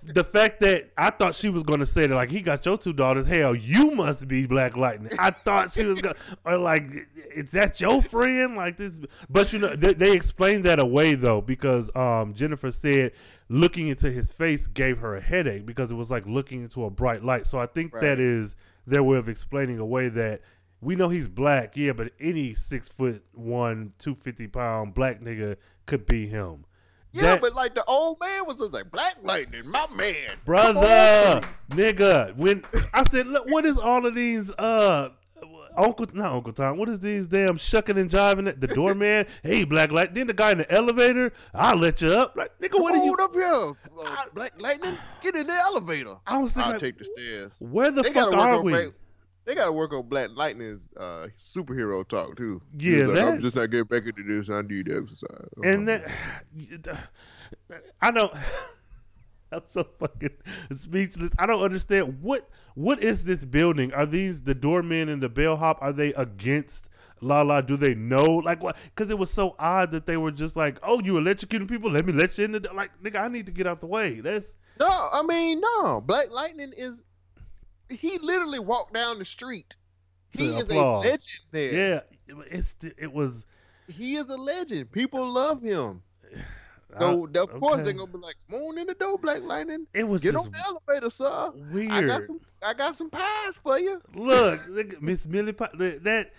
the 0.04 0.24
fact 0.24 0.60
that 0.62 0.90
I 0.98 1.12
thought 1.12 1.36
she 1.36 1.50
was 1.50 1.62
gonna 1.62 1.86
say 1.86 2.08
that, 2.08 2.16
like 2.16 2.32
he 2.32 2.42
got 2.42 2.66
your 2.66 2.78
two 2.78 2.92
daughters. 2.94 3.28
Hell, 3.28 3.54
you 3.54 3.92
must 3.92 4.28
be 4.28 4.48
Black 4.48 4.76
Lightning. 4.76 5.12
I 5.20 5.30
thought 5.32 5.72
she 5.72 5.86
was 5.86 6.02
gonna, 6.02 6.16
or 6.46 6.58
like, 6.58 6.88
is 7.36 7.52
that 7.52 7.80
your 7.80 8.02
friend? 8.02 8.56
Like 8.56 8.78
this, 8.78 9.00
but 9.30 9.54
you 9.54 9.60
know, 9.60 9.76
they, 9.76 9.94
they 9.94 10.14
explained 10.14 10.64
that 10.64 10.80
away 10.80 11.14
though 11.14 11.42
because 11.42 11.96
um, 11.96 12.34
Jennifer 12.34 12.72
said 12.72 13.12
looking 13.50 13.88
into 13.90 14.10
his 14.10 14.32
face 14.32 14.66
gave 14.66 14.98
her 14.98 15.16
a 15.16 15.22
headache 15.22 15.66
because 15.66 15.92
it 15.92 15.96
was 15.96 16.10
like 16.10 16.26
looking 16.26 16.64
into 16.64 16.86
a 16.86 16.90
bright 16.90 17.24
light. 17.24 17.46
So 17.46 17.60
I 17.60 17.68
think 17.68 17.94
Right. 17.94 18.02
that 18.02 18.20
is 18.20 18.56
their 18.88 19.04
way 19.04 19.18
of 19.18 19.30
explaining 19.30 19.78
away 19.78 20.10
that. 20.10 20.42
We 20.84 20.96
know 20.96 21.10
he's 21.10 21.28
black, 21.28 21.76
yeah, 21.78 21.94
but 21.94 22.12
any 22.20 22.54
six 22.54 22.90
foot 22.90 23.24
one, 23.34 23.94
two 24.00 24.16
fifty 24.16 24.48
pound 24.48 24.94
black 24.94 25.22
nigga 25.22 25.56
could 25.86 26.06
be 26.06 26.28
him. 26.28 26.66
Yeah, 27.12 27.24
That- 27.24 27.42
but 27.42 27.54
like 27.56 27.76
the 27.76 27.86
old 27.86 28.18
man 28.20 28.46
was 28.48 28.58
just 28.58 28.74
like 28.74 28.90
Black 28.92 29.16
Lightning, 29.22 29.70
my 29.70 29.86
man, 29.96 30.32
brother, 30.46 31.42
nigga. 31.70 32.36
When 32.36 32.64
I 32.94 33.04
said, 33.04 33.28
look, 33.28 33.48
what 33.50 33.66
is 33.66 33.78
all 33.78 34.06
of 34.06 34.16
these? 34.16 34.50
Uh, 34.52 35.10
Uncle, 35.78 36.06
not 36.14 36.32
Uncle 36.34 36.54
Tom. 36.54 36.78
What 36.78 36.88
is 36.90 37.00
these 37.00 37.26
damn 37.28 37.58
shucking 37.58 37.98
and 37.98 38.10
jiving 38.10 38.48
at 38.48 38.62
the 38.62 38.68
doorman? 38.68 39.26
hey, 39.44 39.64
Black 39.64 39.92
Light. 39.92 40.14
Then 40.14 40.28
the 40.28 40.34
guy 40.34 40.52
in 40.52 40.60
the 40.60 40.72
elevator. 40.72 41.34
I'll 41.54 41.78
let 41.78 42.02
you 42.02 42.10
up. 42.10 42.36
Like 42.36 42.52
nigga, 42.60 42.80
what 42.82 42.94
are 42.94 42.98
you? 42.98 43.16
Hold 43.16 43.20
up 43.20 43.34
here, 43.34 43.46
uh, 44.06 44.26
Black 44.34 44.60
Lightning. 44.62 44.98
Get 45.22 45.36
in 45.36 45.48
the 45.48 45.54
elevator. 45.54 46.16
I 46.28 46.38
was 46.40 46.54
thinking, 46.54 46.66
I'll 46.66 46.72
like, 46.74 46.80
take 46.82 46.98
the 46.98 47.06
stairs. 47.06 47.54
where 47.60 47.90
the 47.92 48.02
They 48.04 48.14
fuck 48.14 48.34
are 48.34 48.62
we? 48.62 48.72
Black, 48.72 48.88
They 49.46 49.56
got 49.56 49.66
to 49.66 49.74
work 49.74 49.92
on 49.92 50.08
Black 50.08 50.30
Lightning's 50.34 50.88
uh, 50.98 51.28
superhero 51.38 52.08
talk 52.08 52.38
too. 52.38 52.62
Yeah, 52.78 53.08
like, 53.08 53.24
I'm 53.24 53.42
just 53.42 53.56
not 53.56 53.70
getting 53.72 53.88
back 53.88 54.06
into 54.06 54.24
this. 54.24 54.50
I 54.50 54.62
need 54.62 54.90
exercise. 54.90 55.50
and 55.64 55.88
that 55.88 56.10
I 58.02 58.12
don't. 58.12 58.34
I'm 59.52 59.62
so 59.66 59.86
fucking 60.00 60.32
speechless. 60.76 61.30
I 61.38 61.46
don't 61.46 61.62
understand 61.62 62.22
what 62.22 62.50
what 62.76 63.04
is 63.04 63.24
this 63.24 63.46
building? 63.46 63.94
Are 63.94 64.06
these 64.06 64.42
the 64.42 64.56
doormen 64.56 65.10
and 65.10 65.22
the 65.22 65.30
bellhop? 65.30 65.78
Are 65.82 65.94
they 65.94 66.14
against 66.14 66.90
Lala? 67.22 67.62
Do 67.62 67.78
they 67.78 67.94
know 67.94 68.24
like 68.38 68.64
what? 68.64 68.78
Because 68.96 69.12
it 69.12 69.18
was 69.18 69.30
so 69.30 69.56
odd 69.60 69.92
that 69.92 70.08
they 70.08 70.18
were 70.18 70.32
just 70.32 70.56
like, 70.56 70.80
"Oh, 70.82 71.00
you 71.02 71.14
electrocuting 71.14 71.70
people? 71.70 71.92
Let 71.92 72.06
me 72.06 72.14
let 72.14 72.38
you 72.38 72.46
in 72.46 72.54
the 72.54 72.68
like, 72.74 72.92
nigga. 73.04 73.22
I 73.22 73.28
need 73.28 73.46
to 73.46 73.52
get 73.52 73.68
out 73.68 73.80
the 73.80 73.88
way." 73.88 74.22
That's 74.22 74.56
No, 74.80 74.88
I 74.90 75.22
mean 75.22 75.62
no. 75.62 76.02
Black 76.02 76.32
Lightning 76.32 76.74
is 76.76 77.04
he 77.96 78.18
literally 78.20 78.60
walked 78.60 78.94
down 78.94 79.20
the 79.20 79.26
street. 79.26 79.76
He 80.32 80.48
is 80.48 80.64
applause. 80.64 81.06
a 81.06 81.10
legend 81.10 81.40
there. 81.52 81.74
yeah. 81.74 82.00
It's 82.50 82.76
it 82.98 83.12
was. 83.12 83.46
He 83.88 84.16
is 84.16 84.30
a 84.30 84.36
legend. 84.38 84.92
People 84.92 85.28
love 85.28 85.62
him. 85.62 86.02
So 87.00 87.28
I- 87.34 87.40
of 87.40 87.50
course 87.60 87.74
okay. 87.78 87.84
they're 87.86 87.94
gonna 87.94 88.12
be 88.12 88.20
like, 88.20 88.36
"Come 88.52 88.62
on 88.62 88.78
in 88.78 88.86
the 88.86 88.94
door, 88.94 89.18
Black 89.18 89.42
Lightning. 89.42 89.88
It 89.96 90.08
was 90.08 90.22
Get 90.22 90.36
on 90.36 90.52
the 90.52 90.60
elevator, 90.68 91.10
sir. 91.10 91.52
weird. 91.72 91.92
I 91.92 92.02
got 92.04 92.22
some. 92.22 92.40
I 92.62 92.74
got 92.76 92.96
some 92.96 93.10
pies 93.10 93.58
for 93.64 93.80
you." 93.80 94.00
Look, 94.14 94.62
look, 94.70 95.02
Miss 95.02 95.26
Millie 95.26 95.54
that, 95.54 96.04
that 96.04 96.34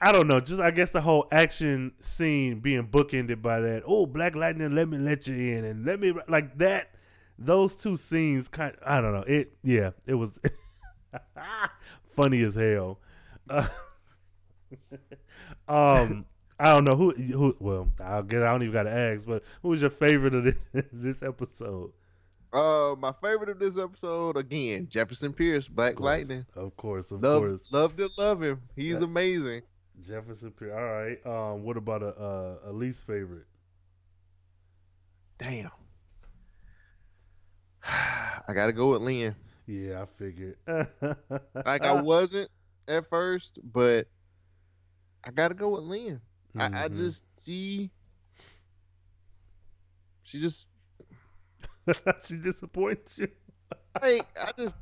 I 0.00 0.12
don't 0.12 0.28
know. 0.28 0.38
Just 0.38 0.60
I 0.60 0.70
guess 0.70 0.90
the 0.90 1.00
whole 1.00 1.26
action 1.32 1.94
scene 1.98 2.60
being 2.60 2.86
bookended 2.86 3.42
by 3.42 3.58
that. 3.60 3.82
Oh, 3.86 4.06
Black 4.06 4.36
Lightning, 4.36 4.72
let 4.74 4.88
me 4.88 4.98
let 4.98 5.26
you 5.26 5.34
in, 5.34 5.64
and 5.64 5.84
let 5.84 5.98
me 5.98 6.14
like 6.28 6.56
that. 6.58 6.90
Those 7.36 7.74
two 7.74 7.96
scenes, 7.96 8.46
kind. 8.46 8.76
I 8.84 9.00
don't 9.00 9.12
know. 9.12 9.24
It 9.26 9.54
yeah, 9.64 9.90
it 10.06 10.14
was 10.14 10.38
funny 12.16 12.42
as 12.42 12.54
hell. 12.54 12.98
Uh, 13.48 13.66
um, 15.68 16.24
I 16.58 16.66
don't 16.66 16.84
know 16.84 16.96
who 16.96 17.12
who. 17.12 17.56
Well, 17.60 17.88
I 18.00 18.20
guess 18.22 18.42
I 18.42 18.50
don't 18.52 18.62
even 18.62 18.72
got 18.72 18.84
to 18.84 18.90
ask. 18.92 19.26
But 19.26 19.42
who 19.62 19.68
was 19.68 19.80
your 19.80 19.90
favorite 19.90 20.34
of 20.34 20.44
this, 20.44 20.56
this 20.92 21.22
episode? 21.22 21.92
Uh, 22.52 22.94
my 22.98 23.12
favorite 23.22 23.50
of 23.50 23.58
this 23.58 23.76
episode 23.78 24.36
again, 24.38 24.86
Jefferson 24.90 25.32
Pierce, 25.34 25.68
Black 25.68 25.94
Of 25.94 26.00
Lightning. 26.00 26.46
of 26.56 26.74
course, 26.76 27.10
of 27.12 27.22
Love, 27.22 27.42
course. 27.42 27.62
love 27.70 27.96
to 27.98 28.08
love 28.16 28.42
him. 28.42 28.62
He's 28.74 28.98
Yeah. 28.98 29.04
amazing. 29.04 29.62
Jefferson 30.06 30.52
Pierce. 30.52 30.72
All 30.72 30.82
right. 30.82 31.26
Um, 31.26 31.62
what 31.64 31.76
about 31.76 32.02
a 32.02 32.08
uh, 32.08 32.58
a 32.66 32.72
least 32.72 33.06
favorite? 33.06 33.44
Damn. 35.38 35.70
I 37.84 38.52
gotta 38.54 38.72
go 38.72 38.92
with 38.92 39.02
Lynn. 39.02 39.34
Yeah, 39.68 40.02
I 40.02 40.06
figured. 40.06 40.56
Like 41.64 41.84
I 41.86 41.92
wasn't 41.92 42.50
at 42.88 43.08
first, 43.10 43.58
but 43.62 44.08
I 45.24 45.30
gotta 45.30 45.54
go 45.54 45.70
with 45.70 45.84
Lynn. 45.84 46.22
I, 46.58 46.70
I 46.86 46.88
Mhm. 46.88 46.90
just 46.90 47.24
she 47.44 47.90
she 50.24 50.40
just 50.40 50.66
she 52.26 52.36
disappoints 52.36 53.18
you. 53.18 53.28
like 54.02 54.28
I 54.40 54.52
just 54.58 54.76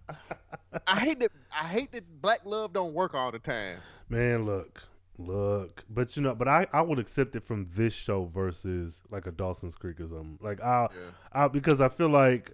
I 0.87 0.97
hate 1.01 1.21
that 1.21 1.33
I 1.53 1.67
hate 1.69 1.93
that 1.93 2.23
black 2.23 2.41
love 2.45 2.73
don't 2.73 2.95
work 2.95 3.15
all 3.15 3.33
the 3.33 3.41
time. 3.41 3.83
Man, 4.09 4.47
look, 4.47 4.85
look. 5.19 5.85
But 5.91 6.17
you 6.17 6.23
know, 6.23 6.35
but 6.35 6.49
I 6.49 6.67
I 6.73 6.83
would 6.83 6.99
accept 6.99 7.37
it 7.37 7.45
from 7.45 7.67
this 7.75 7.93
show 7.93 8.25
versus 8.27 9.03
like 9.11 9.27
a 9.27 9.33
Dawson's 9.33 9.77
Creek 9.77 10.01
or 10.01 10.09
something. 10.09 10.39
Like 10.41 10.61
I, 10.63 10.89
I 11.33 11.49
because 11.49 11.81
I 11.81 11.89
feel 11.89 12.09
like 12.11 12.53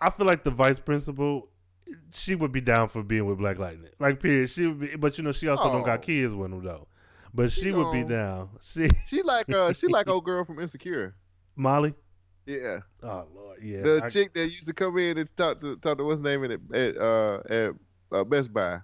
I 0.00 0.10
feel 0.10 0.26
like 0.26 0.44
the 0.44 0.50
vice 0.50 0.78
principal. 0.78 1.48
She 2.12 2.34
would 2.34 2.52
be 2.52 2.60
down 2.60 2.88
for 2.88 3.02
being 3.02 3.24
with 3.26 3.38
Black 3.38 3.58
Lightning. 3.58 3.90
Like, 3.98 4.20
period. 4.20 4.50
She 4.50 4.66
would 4.66 4.78
be, 4.78 4.96
but 4.96 5.16
you 5.16 5.24
know, 5.24 5.32
she 5.32 5.48
also 5.48 5.64
don't 5.72 5.84
got 5.84 6.00
Oh. 6.00 6.02
kids 6.02 6.34
with 6.34 6.52
him 6.52 6.62
though. 6.62 6.86
But 7.32 7.50
she 7.50 7.72
would 7.72 7.92
be 7.92 8.04
down. 8.04 8.50
She 8.60 8.90
She 9.06 9.22
like 9.22 9.48
uh 9.52 9.72
she 9.72 9.86
like 9.86 10.08
old 10.08 10.24
girl 10.24 10.44
from 10.44 10.58
Insecure. 10.58 11.14
Molly. 11.56 11.94
Yeah. 12.46 12.78
Oh 13.02 13.26
Lord, 13.34 13.62
yeah. 13.62 13.82
the 13.82 14.00
I- 14.04 14.08
chick 14.08 14.32
that 14.34 14.48
used 14.48 14.66
to 14.66 14.72
come 14.74 14.96
in 14.98 15.18
and 15.18 15.28
talk 15.36 15.60
to 15.60 15.76
talk 15.76 15.98
to 15.98 16.04
what's 16.04 16.20
name 16.20 16.44
in 16.44 16.52
it 16.52 16.60
at 16.74 16.96
uh 17.00 17.40
at 17.50 17.70
uh, 18.12 18.24
Best 18.24 18.52
Buy. 18.52 18.80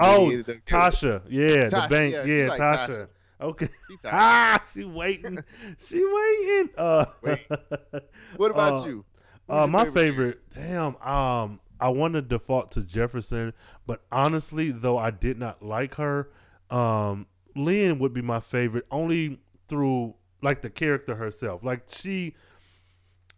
Oh, 0.00 0.26
he 0.28 0.36
ended 0.36 0.40
up 0.40 0.64
getting- 0.64 0.80
Tasha. 0.80 1.22
Yeah, 1.28 1.68
the 1.68 1.86
bank. 1.90 2.14
yeah, 2.14 2.24
Yeah, 2.24 2.48
like 2.48 2.60
Tasha. 2.60 2.88
Tasha. 2.88 3.08
Okay. 3.40 3.68
She 3.88 3.96
Tasha. 4.04 4.10
ah, 4.12 4.64
she 4.74 4.84
waiting. 4.84 5.38
she 5.78 6.04
waiting. 6.04 6.70
Uh, 6.76 7.06
Wait. 7.22 7.46
What 8.36 8.50
about 8.52 8.84
uh, 8.84 8.86
you? 8.88 9.04
Uh, 9.50 9.66
my 9.66 9.84
favorite 9.84 9.94
favorite. 9.94 10.40
Damn. 10.54 10.96
Um, 11.02 11.60
I 11.80 11.88
want 11.88 12.14
to 12.14 12.22
default 12.22 12.72
to 12.72 12.82
Jefferson, 12.82 13.52
but 13.86 14.02
honestly, 14.12 14.70
though 14.70 14.98
I 14.98 15.10
did 15.10 15.38
not 15.38 15.62
like 15.62 15.94
her, 15.94 16.30
um, 16.70 17.26
Lynn 17.56 17.98
would 17.98 18.12
be 18.12 18.22
my 18.22 18.40
favorite 18.40 18.86
only 18.90 19.40
through 19.66 20.14
like 20.42 20.62
the 20.62 20.70
character 20.70 21.14
herself. 21.14 21.64
Like 21.64 21.84
she, 21.88 22.34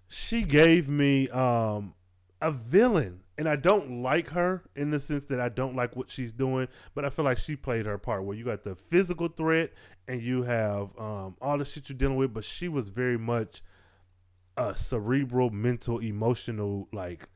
she 0.09 0.43
gave 0.43 0.89
me 0.89 1.29
um 1.31 1.95
a 2.41 2.51
villain, 2.51 3.21
and 3.39 3.49
I 3.49 3.55
don't 3.55 4.03
like 4.03 4.31
her 4.31 4.65
in 4.75 4.91
the 4.91 4.99
sense 4.99 5.25
that 5.27 5.41
I 5.41 5.49
don't 5.49 5.77
like 5.77 5.95
what 5.95 6.11
she's 6.11 6.33
doing, 6.33 6.67
but 6.95 7.05
I 7.05 7.11
feel 7.11 7.25
like 7.25 7.39
she 7.39 7.55
played 7.55 7.87
her 7.87 7.97
part. 7.97 8.25
Where 8.25 8.37
you 8.37 8.45
got 8.45 8.65
the 8.65 8.75
physical 8.75 9.29
threat, 9.29 9.73
and 10.09 10.21
you 10.21 10.43
have 10.43 10.91
um 10.99 11.37
all 11.41 11.57
the 11.57 11.65
shit 11.65 11.89
you're 11.89 11.97
dealing 11.97 12.17
with, 12.17 12.35
but 12.35 12.45
she 12.45 12.69
was 12.69 12.89
very 12.89 13.17
much 13.17 13.63
a 14.57 14.77
cerebral, 14.77 15.51
mental, 15.51 15.99
emotional, 15.99 16.89
like 16.93 17.29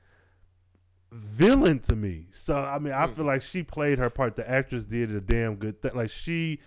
villain 1.12 1.78
to 1.80 1.96
me. 1.96 2.26
So 2.32 2.56
I 2.56 2.78
mean, 2.78 2.92
I 2.92 3.06
feel 3.06 3.24
like 3.24 3.42
she 3.42 3.62
played 3.62 3.98
her 3.98 4.10
part. 4.10 4.36
The 4.36 4.48
actress 4.48 4.84
did 4.84 5.10
a 5.10 5.20
damn 5.20 5.56
good 5.56 5.80
thing. 5.80 5.92
Like 5.94 6.10
she, 6.10 6.60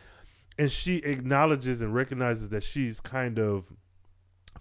and 0.58 0.72
she 0.72 0.98
acknowledges 0.98 1.82
and 1.82 1.94
recognizes 1.94 2.50
that 2.50 2.64
she's 2.64 3.00
kind 3.00 3.40
of 3.40 3.66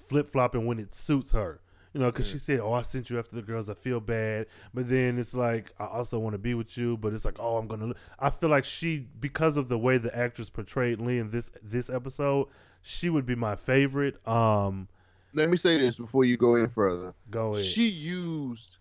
flip 0.06 0.28
flopping 0.28 0.66
when 0.66 0.78
it 0.78 0.94
suits 0.94 1.32
her. 1.32 1.60
You 1.94 2.00
know, 2.00 2.10
because 2.10 2.28
she 2.28 2.38
said, 2.38 2.60
"Oh, 2.60 2.74
I 2.74 2.82
sent 2.82 3.08
you 3.08 3.18
after 3.18 3.34
the 3.34 3.42
girls. 3.42 3.70
I 3.70 3.74
feel 3.74 3.98
bad," 3.98 4.46
but 4.74 4.90
then 4.90 5.18
it's 5.18 5.32
like, 5.32 5.72
"I 5.78 5.86
also 5.86 6.18
want 6.18 6.34
to 6.34 6.38
be 6.38 6.52
with 6.52 6.76
you," 6.76 6.98
but 6.98 7.14
it's 7.14 7.24
like, 7.24 7.38
"Oh, 7.40 7.56
I'm 7.56 7.66
gonna." 7.66 7.94
I 8.18 8.28
feel 8.28 8.50
like 8.50 8.66
she, 8.66 9.06
because 9.18 9.56
of 9.56 9.68
the 9.68 9.78
way 9.78 9.96
the 9.96 10.16
actress 10.16 10.50
portrayed 10.50 11.00
Lee 11.00 11.18
in 11.18 11.30
this 11.30 11.50
this 11.62 11.88
episode, 11.88 12.48
she 12.82 13.08
would 13.08 13.24
be 13.24 13.34
my 13.34 13.56
favorite. 13.56 14.24
Um, 14.28 14.88
Let 15.34 15.48
me 15.50 15.56
say 15.56 15.78
this 15.78 15.96
before 15.96 16.24
you 16.24 16.36
go 16.36 16.54
any 16.54 16.68
further. 16.68 17.14
go 17.30 17.52
ahead. 17.54 17.64
She 17.64 17.88
used 17.88 18.78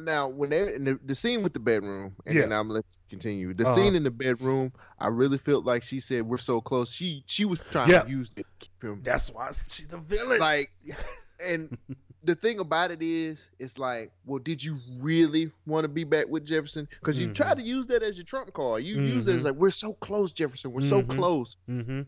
now 0.00 0.28
when 0.28 0.50
they 0.50 0.74
in 0.74 0.84
the, 0.84 0.98
the 1.04 1.14
scene 1.14 1.42
with 1.42 1.52
the 1.52 1.60
bedroom, 1.60 2.14
and 2.26 2.36
then 2.36 2.52
I'm 2.52 2.66
gonna 2.68 2.74
let 2.74 2.84
you 2.84 3.08
continue. 3.10 3.54
The 3.54 3.64
Uh-huh. 3.64 3.74
scene 3.76 3.94
in 3.94 4.02
the 4.02 4.10
bedroom, 4.10 4.72
I 4.98 5.06
really 5.08 5.38
felt 5.38 5.64
like 5.64 5.82
she 5.82 6.00
said 6.00 6.22
we're 6.26 6.36
so 6.38 6.60
close. 6.60 6.90
She 6.90 7.22
she 7.26 7.44
was 7.44 7.60
trying 7.70 7.90
Yeah. 7.90 8.02
to 8.02 8.10
use 8.10 8.30
it 8.36 8.44
to 8.60 8.66
keep 8.66 8.82
him 8.82 9.02
That's 9.04 9.30
why 9.30 9.50
she's 9.52 9.92
a 9.92 9.98
villain. 9.98 10.40
like 10.40 10.72
and 11.40 11.76
the 12.22 12.34
thing 12.34 12.58
about 12.58 12.90
it 12.90 13.02
is 13.02 13.46
it's 13.58 13.78
like 13.78 14.10
well 14.24 14.38
did 14.38 14.62
you 14.64 14.78
really 15.00 15.50
want 15.66 15.84
to 15.84 15.88
be 15.88 16.04
back 16.04 16.26
with 16.28 16.44
jefferson 16.44 16.88
because 17.00 17.20
you 17.20 17.28
Mhm. 17.28 17.34
try 17.34 17.54
to 17.54 17.60
use 17.60 17.86
that 17.88 18.02
as 18.02 18.16
your 18.16 18.24
trump 18.24 18.52
card 18.54 18.82
you 18.84 19.02
use 19.02 19.26
it 19.26 19.34
as 19.36 19.42
Mhm. 19.42 19.44
like 19.46 19.54
we're 19.56 19.70
so 19.70 19.92
close 19.94 20.32
jefferson 20.32 20.72
we're 20.72 20.80
so 20.80 21.02
Mhm. 21.02 21.08
close 21.10 21.56
mm-hmm. 21.68 22.02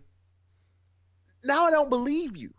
now 1.45 1.67
i 1.67 1.71
don't 1.71 1.91
believe 1.91 2.37
you 2.37 2.51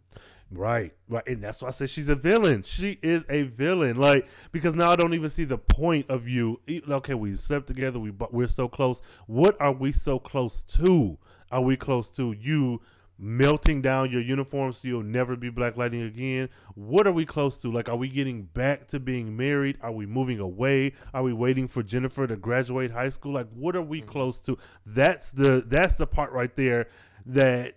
Right, 0.50 0.94
right, 1.10 1.28
and 1.28 1.44
that's 1.44 1.62
why 1.62 1.68
I 1.68 1.72
said 1.72 1.90
she's 1.90 2.08
a 2.08 2.16
villain. 2.16 2.64
She 2.64 3.00
is 3.02 3.26
a 3.30 3.44
villain, 3.44 3.98
like 3.98 4.28
because 4.54 4.76
now 4.76 4.90
I 4.90 4.96
don't 4.96 5.14
even 5.14 5.30
see 5.30 5.44
the 5.44 5.58
point 5.58 6.10
of 6.10 6.28
you. 6.30 6.62
Okay, 6.90 7.14
we 7.14 7.36
slept 7.36 7.68
together. 7.68 8.00
We 8.00 8.14
we're 8.32 8.48
so 8.48 8.70
close. 8.70 9.02
What 9.26 9.60
are 9.60 9.74
we 9.74 9.92
so 9.92 10.20
close 10.20 10.62
to? 10.62 11.18
Are 11.52 11.62
we 11.62 11.76
close 11.76 12.10
to 12.12 12.32
you 12.32 12.82
melting 13.20 13.82
down 13.82 14.12
your 14.12 14.22
uniform 14.22 14.72
so 14.72 14.88
you'll 14.88 15.04
never 15.04 15.36
be 15.36 15.50
Black 15.50 15.76
Lightning 15.76 16.04
again? 16.04 16.48
What 16.76 17.08
are 17.08 17.12
we 17.12 17.26
close 17.26 17.58
to? 17.58 17.72
Like, 17.72 17.90
are 17.90 17.98
we 17.98 18.08
getting 18.08 18.44
back 18.44 18.88
to 18.90 19.02
being 19.02 19.36
married? 19.36 19.78
Are 19.82 19.92
we 19.92 20.06
moving 20.06 20.40
away? 20.40 20.94
Are 21.14 21.24
we 21.24 21.34
waiting 21.34 21.68
for 21.68 21.84
Jennifer 21.84 22.26
to 22.26 22.38
graduate 22.38 22.92
high 22.92 23.10
school? 23.10 23.34
Like, 23.34 23.50
what 23.54 23.76
are 23.76 23.82
we 23.82 24.02
mm. 24.02 24.08
close 24.08 24.38
to? 24.40 24.58
That's 24.86 25.30
the 25.30 25.64
that's 25.68 25.96
the 25.96 26.08
part 26.08 26.32
right 26.32 26.56
there 26.56 26.88
that 27.26 27.76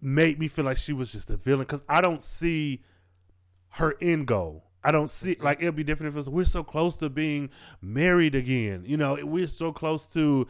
made 0.00 0.38
me 0.38 0.48
feel 0.48 0.64
like 0.64 0.76
she 0.76 0.92
was 0.92 1.10
just 1.10 1.30
a 1.30 1.36
villain 1.36 1.66
because 1.66 1.82
I 1.88 2.00
don't 2.00 2.22
see 2.22 2.82
her 3.70 3.94
end 4.00 4.26
goal. 4.26 4.64
I 4.84 4.92
don't 4.92 5.10
see 5.10 5.34
mm-hmm. 5.34 5.44
like 5.44 5.58
it'll 5.60 5.72
be 5.72 5.84
different 5.84 6.14
if 6.14 6.18
it's 6.18 6.28
we're 6.28 6.44
so 6.44 6.62
close 6.62 6.96
to 6.96 7.08
being 7.08 7.50
married 7.82 8.34
again. 8.34 8.84
You 8.86 8.96
know, 8.96 9.18
we're 9.22 9.48
so 9.48 9.72
close 9.72 10.06
to 10.08 10.46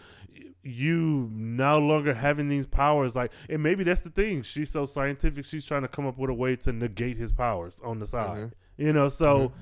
you 0.62 1.30
no 1.32 1.78
longer 1.78 2.12
having 2.12 2.48
these 2.48 2.66
powers. 2.66 3.14
Like, 3.14 3.32
and 3.48 3.62
maybe 3.62 3.84
that's 3.84 4.02
the 4.02 4.10
thing. 4.10 4.42
She's 4.42 4.70
so 4.70 4.84
scientific. 4.84 5.44
She's 5.44 5.64
trying 5.64 5.82
to 5.82 5.88
come 5.88 6.06
up 6.06 6.18
with 6.18 6.28
a 6.28 6.34
way 6.34 6.56
to 6.56 6.72
negate 6.72 7.16
his 7.16 7.32
powers 7.32 7.76
on 7.82 7.98
the 7.98 8.06
side. 8.06 8.38
Mm-hmm. 8.38 8.82
You 8.84 8.92
know, 8.92 9.08
so 9.08 9.52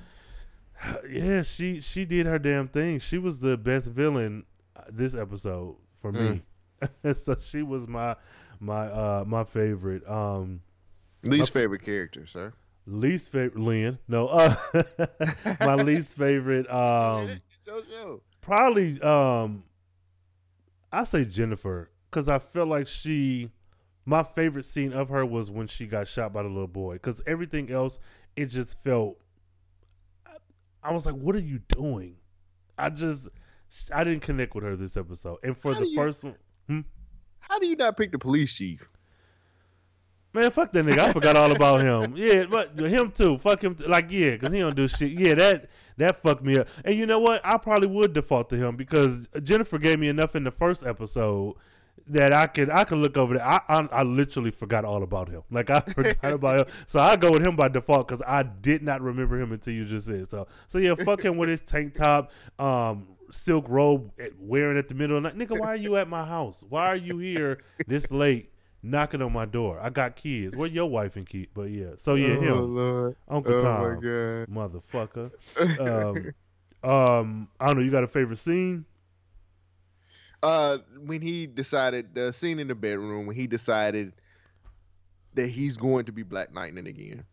mm-hmm. 0.83 1.07
yeah, 1.09 1.41
she 1.41 1.79
she 1.79 2.05
did 2.05 2.25
her 2.25 2.39
damn 2.39 2.67
thing. 2.67 2.99
She 2.99 3.17
was 3.17 3.39
the 3.39 3.57
best 3.57 3.87
villain 3.87 4.43
this 4.89 5.15
episode 5.15 5.75
for 6.01 6.11
me. 6.11 6.41
Mm. 7.03 7.15
so 7.23 7.35
she 7.39 7.61
was 7.63 7.87
my 7.87 8.15
my 8.59 8.87
uh 8.87 9.23
my 9.27 9.43
favorite. 9.43 10.07
Um 10.09 10.61
Least 11.23 11.53
favorite 11.53 11.81
character, 11.83 12.25
sir. 12.27 12.53
least 12.85 13.31
favorite 13.31 13.59
Lynn. 13.59 13.97
No, 14.07 14.27
uh 14.27 14.55
my 15.61 15.75
least 15.75 16.13
favorite 16.13 16.69
um 16.71 17.41
probably 18.41 19.01
um 19.01 19.63
I 20.91 21.03
say 21.03 21.25
Jennifer 21.25 21.89
cuz 22.11 22.29
I 22.29 22.39
felt 22.39 22.67
like 22.69 22.87
she 22.87 23.49
my 24.05 24.21
favorite 24.21 24.65
scene 24.65 24.93
of 24.93 25.09
her 25.09 25.25
was 25.25 25.49
when 25.49 25.65
she 25.67 25.87
got 25.87 26.07
shot 26.07 26.31
by 26.31 26.43
the 26.43 26.49
little 26.49 26.67
boy 26.67 26.99
cuz 26.99 27.21
everything 27.25 27.71
else 27.71 27.97
it 28.35 28.47
just 28.47 28.81
felt 28.83 29.17
I 30.83 30.93
was 30.93 31.05
like 31.05 31.15
what 31.15 31.35
are 31.35 31.39
you 31.39 31.59
doing? 31.69 32.17
I 32.77 32.89
just 32.91 33.29
I 33.93 34.03
didn't 34.03 34.21
connect 34.21 34.53
with 34.53 34.63
her 34.63 34.75
this 34.75 34.95
episode. 34.95 35.39
And 35.43 35.57
for 35.57 35.73
How 35.73 35.79
the 35.79 35.87
you- 35.87 35.95
first 35.95 36.23
one 36.23 36.35
hmm? 36.67 36.79
How 37.49 37.59
do 37.59 37.67
you 37.67 37.75
not 37.75 37.97
pick 37.97 38.11
the 38.11 38.19
police 38.19 38.53
chief? 38.53 38.87
Man, 40.33 40.51
fuck 40.51 40.73
that 40.73 40.85
nigga. 40.85 40.99
I 40.99 41.13
forgot 41.13 41.37
all 41.37 41.51
about 41.51 41.81
him. 41.81 42.15
Yeah, 42.17 42.45
but 42.45 42.77
him 42.77 43.11
too. 43.11 43.37
Fuck 43.37 43.63
him. 43.63 43.75
T- 43.75 43.85
like, 43.85 44.11
yeah, 44.11 44.31
because 44.31 44.51
he 44.51 44.59
don't 44.59 44.75
do 44.75 44.87
shit. 44.87 45.11
Yeah, 45.11 45.33
that 45.35 45.69
that 45.97 46.21
fucked 46.21 46.43
me 46.43 46.57
up. 46.57 46.67
And 46.83 46.95
you 46.95 47.05
know 47.05 47.19
what? 47.19 47.41
I 47.45 47.57
probably 47.57 47.89
would 47.89 48.13
default 48.13 48.49
to 48.49 48.57
him 48.57 48.75
because 48.75 49.27
Jennifer 49.43 49.77
gave 49.77 49.97
me 49.97 50.09
enough 50.09 50.35
in 50.35 50.43
the 50.43 50.51
first 50.51 50.85
episode 50.85 51.55
that 52.07 52.33
I 52.33 52.47
could 52.47 52.69
I 52.69 52.83
could 52.83 52.97
look 52.97 53.17
over 53.17 53.35
there. 53.35 53.45
I, 53.45 53.61
I 53.69 53.87
I 53.91 54.03
literally 54.03 54.51
forgot 54.51 54.83
all 54.85 55.03
about 55.03 55.29
him. 55.29 55.43
Like 55.49 55.69
I 55.69 55.79
forgot 55.95 56.33
about 56.33 56.59
him. 56.59 56.73
So 56.85 56.99
I 56.99 57.15
go 57.15 57.31
with 57.31 57.45
him 57.45 57.55
by 57.55 57.69
default 57.69 58.07
because 58.09 58.21
I 58.27 58.43
did 58.43 58.83
not 58.83 59.01
remember 59.01 59.39
him 59.39 59.51
until 59.51 59.73
you 59.73 59.85
just 59.85 60.05
said 60.05 60.29
so. 60.29 60.47
So 60.67 60.77
yeah, 60.77 60.95
fuck 60.95 61.23
him 61.23 61.37
with 61.37 61.49
his 61.49 61.61
tank 61.61 61.95
top, 61.95 62.31
um, 62.59 63.07
silk 63.31 63.65
robe 63.67 64.11
wearing 64.39 64.77
at 64.77 64.87
the 64.87 64.95
middle 64.95 65.17
of 65.17 65.23
the 65.23 65.29
night. 65.29 65.37
Nigga, 65.37 65.59
why 65.59 65.67
are 65.67 65.75
you 65.75 65.95
at 65.97 66.07
my 66.07 66.25
house? 66.25 66.63
Why 66.67 66.87
are 66.87 66.95
you 66.95 67.17
here 67.17 67.61
this 67.87 68.11
late? 68.11 68.51
Knocking 68.83 69.21
on 69.23 69.33
my 69.33 69.45
door. 69.45 69.79
I 69.81 69.89
got 69.89 70.15
kids. 70.15 70.55
Where 70.55 70.67
your 70.69 70.87
wife 70.87 71.15
and 71.15 71.27
kid? 71.27 71.47
But 71.55 71.71
yeah. 71.71 71.91
So 71.97 72.13
yeah, 72.13 72.35
Oh 72.35 72.41
him. 72.41 72.75
Lord. 72.75 73.15
Uncle 73.27 73.53
oh 73.55 73.61
Tom. 73.61 73.81
my 73.81 73.99
god. 73.99 74.47
Motherfucker. 74.93 75.31
Um, 75.79 76.33
um, 76.87 77.47
I 77.59 77.65
don't 77.67 77.77
know. 77.77 77.81
You 77.83 77.89
got 77.89 78.03
a 78.03 78.07
favorite 78.07 78.37
scene? 78.37 78.85
Uh, 80.43 80.77
when 81.03 81.21
he 81.21 81.47
decided 81.47 82.13
the 82.13 82.31
scene 82.31 82.59
in 82.59 82.67
the 82.67 82.75
bedroom 82.75 83.25
when 83.25 83.35
he 83.35 83.47
decided 83.47 84.13
that 85.33 85.47
he's 85.47 85.77
going 85.77 86.05
to 86.05 86.11
be 86.11 86.21
Black 86.21 86.49
Lightning 86.53 86.85
again. 86.85 87.25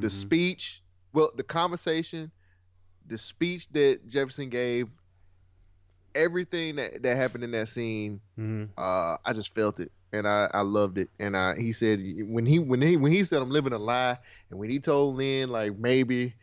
The 0.00 0.06
Mhm. 0.06 0.10
speech, 0.10 0.82
well, 1.12 1.32
the 1.34 1.42
conversation, 1.42 2.30
the 3.08 3.18
speech 3.18 3.68
that 3.72 4.06
Jefferson 4.06 4.48
gave, 4.48 4.88
everything 6.16 6.76
that 6.76 7.02
that 7.02 7.16
happened 7.16 7.44
in 7.44 7.50
that 7.52 7.68
scene, 7.68 8.20
Mhm. 8.38 8.70
uh, 8.76 9.16
I 9.24 9.32
just 9.32 9.54
felt 9.54 9.78
it 9.80 9.92
and 10.12 10.26
I, 10.26 10.48
I 10.52 10.62
loved 10.62 10.98
it. 10.98 11.10
And 11.18 11.36
I 11.36 11.56
he 11.56 11.72
said 11.72 12.00
when 12.26 12.46
he 12.46 12.58
when 12.58 12.80
he 12.82 12.96
when 12.96 13.12
he 13.12 13.22
said 13.24 13.42
I'm 13.42 13.50
living 13.50 13.72
a 13.72 13.78
lie, 13.78 14.18
and 14.50 14.58
when 14.58 14.70
he 14.70 14.78
told 14.80 15.16
Lynn 15.16 15.50
like 15.50 15.76
maybe, 15.78 16.34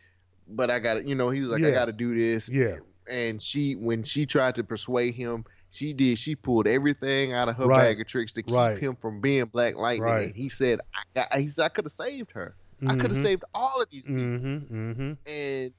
but 0.48 0.70
I 0.70 0.78
got 0.78 0.94
to 0.94 1.06
you 1.06 1.14
know 1.14 1.30
he 1.30 1.40
was 1.40 1.48
like 1.48 1.64
I 1.64 1.70
got 1.70 1.86
to 1.86 1.92
do 1.92 2.14
this. 2.14 2.48
Yeah. 2.48 2.76
And 3.10 3.42
she 3.42 3.74
when 3.74 4.04
she 4.04 4.24
tried 4.26 4.54
to 4.54 4.64
persuade 4.64 5.14
him, 5.14 5.44
she 5.70 5.92
did. 5.92 6.18
She 6.18 6.34
pulled 6.36 6.66
everything 6.66 7.32
out 7.32 7.48
of 7.48 7.56
her 7.56 7.66
Right. 7.66 7.78
bag 7.78 8.00
of 8.00 8.06
tricks 8.06 8.32
to 8.32 8.42
keep 8.42 8.54
Right. 8.54 8.78
him 8.78 8.96
from 8.96 9.20
being 9.20 9.44
Black 9.46 9.76
Lightning. 9.76 10.02
Right. 10.04 10.26
And 10.28 10.34
he 10.36 10.48
said 10.48 10.80
I 10.94 11.02
got. 11.14 11.34
He 11.40 11.48
said 11.48 11.64
I 11.64 11.68
could 11.68 11.84
have 11.84 11.92
saved 11.92 12.30
her. 12.32 12.54
I 12.86 12.96
could 12.96 13.12
have 13.12 13.16
saved 13.22 13.44
all 13.54 13.80
of 13.80 13.88
these 13.90 14.04
people 14.04 14.20
Mm-hmm. 14.22 14.76
Mm-hmm. 14.92 15.12
and 15.26 15.72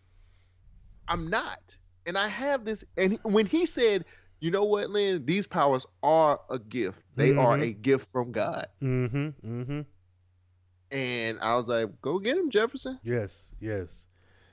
I'm 1.08 1.30
not. 1.30 1.60
And 2.06 2.18
I 2.18 2.28
have 2.28 2.66
this. 2.66 2.84
And 2.98 3.14
he- 3.14 3.20
when 3.24 3.46
he 3.46 3.66
said, 3.66 4.06
"You 4.40 4.52
know 4.52 4.64
what, 4.66 4.90
Lynn? 4.90 5.26
These 5.26 5.48
powers 5.48 5.86
are 6.04 6.40
a 6.50 6.60
gift. 6.60 7.00
They 7.16 7.32
are 7.36 7.58
Mhm. 7.58 7.62
a 7.64 7.74
gift 7.74 8.08
from 8.12 8.32
God." 8.32 8.68
Mm-hmm. 8.82 9.62
Mm-hmm. 9.62 9.82
And 10.92 11.40
I 11.40 11.56
was 11.56 11.68
like, 11.68 12.02
"Go 12.02 12.20
get 12.20 12.38
him, 12.38 12.50
Jefferson." 12.50 13.00
Yes, 13.04 13.54
yes, 13.60 14.06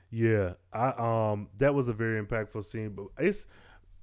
yeah. 0.09 0.53
I 0.73 1.31
um 1.31 1.49
that 1.57 1.73
was 1.73 1.89
a 1.89 1.93
very 1.93 2.21
impactful 2.23 2.65
scene, 2.65 2.89
but 2.89 3.07
it's 3.19 3.47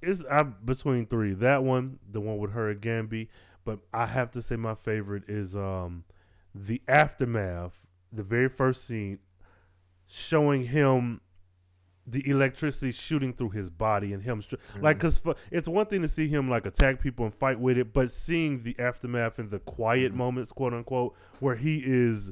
it's 0.01 0.23
I'm 0.29 0.55
between 0.63 1.05
three. 1.05 1.33
That 1.33 1.63
one, 1.63 1.99
the 2.09 2.21
one 2.21 2.37
with 2.37 2.51
her 2.51 2.69
and 2.69 2.81
Gambi, 2.81 3.27
but 3.65 3.79
I 3.93 4.05
have 4.07 4.31
to 4.31 4.41
say 4.41 4.55
my 4.55 4.75
favorite 4.75 5.29
is 5.29 5.55
um 5.55 6.05
the 6.55 6.81
aftermath, 6.87 7.85
the 8.11 8.23
very 8.23 8.49
first 8.49 8.85
scene, 8.85 9.19
showing 10.07 10.65
him 10.65 11.21
the 12.11 12.27
electricity 12.29 12.91
shooting 12.91 13.33
through 13.33 13.49
his 13.49 13.69
body 13.69 14.13
and 14.13 14.21
him 14.23 14.41
str- 14.41 14.55
mm-hmm. 14.55 14.83
like 14.83 14.97
because 14.97 15.21
it's 15.49 15.67
one 15.67 15.85
thing 15.85 16.01
to 16.01 16.07
see 16.07 16.27
him 16.27 16.49
like 16.49 16.65
attack 16.65 17.01
people 17.01 17.25
and 17.25 17.33
fight 17.33 17.59
with 17.59 17.77
it, 17.77 17.93
but 17.93 18.11
seeing 18.11 18.63
the 18.63 18.75
aftermath 18.77 19.39
and 19.39 19.49
the 19.49 19.59
quiet 19.59 20.09
mm-hmm. 20.09 20.17
moments, 20.17 20.51
quote 20.51 20.73
unquote, 20.73 21.15
where 21.39 21.55
he 21.55 21.81
is 21.85 22.31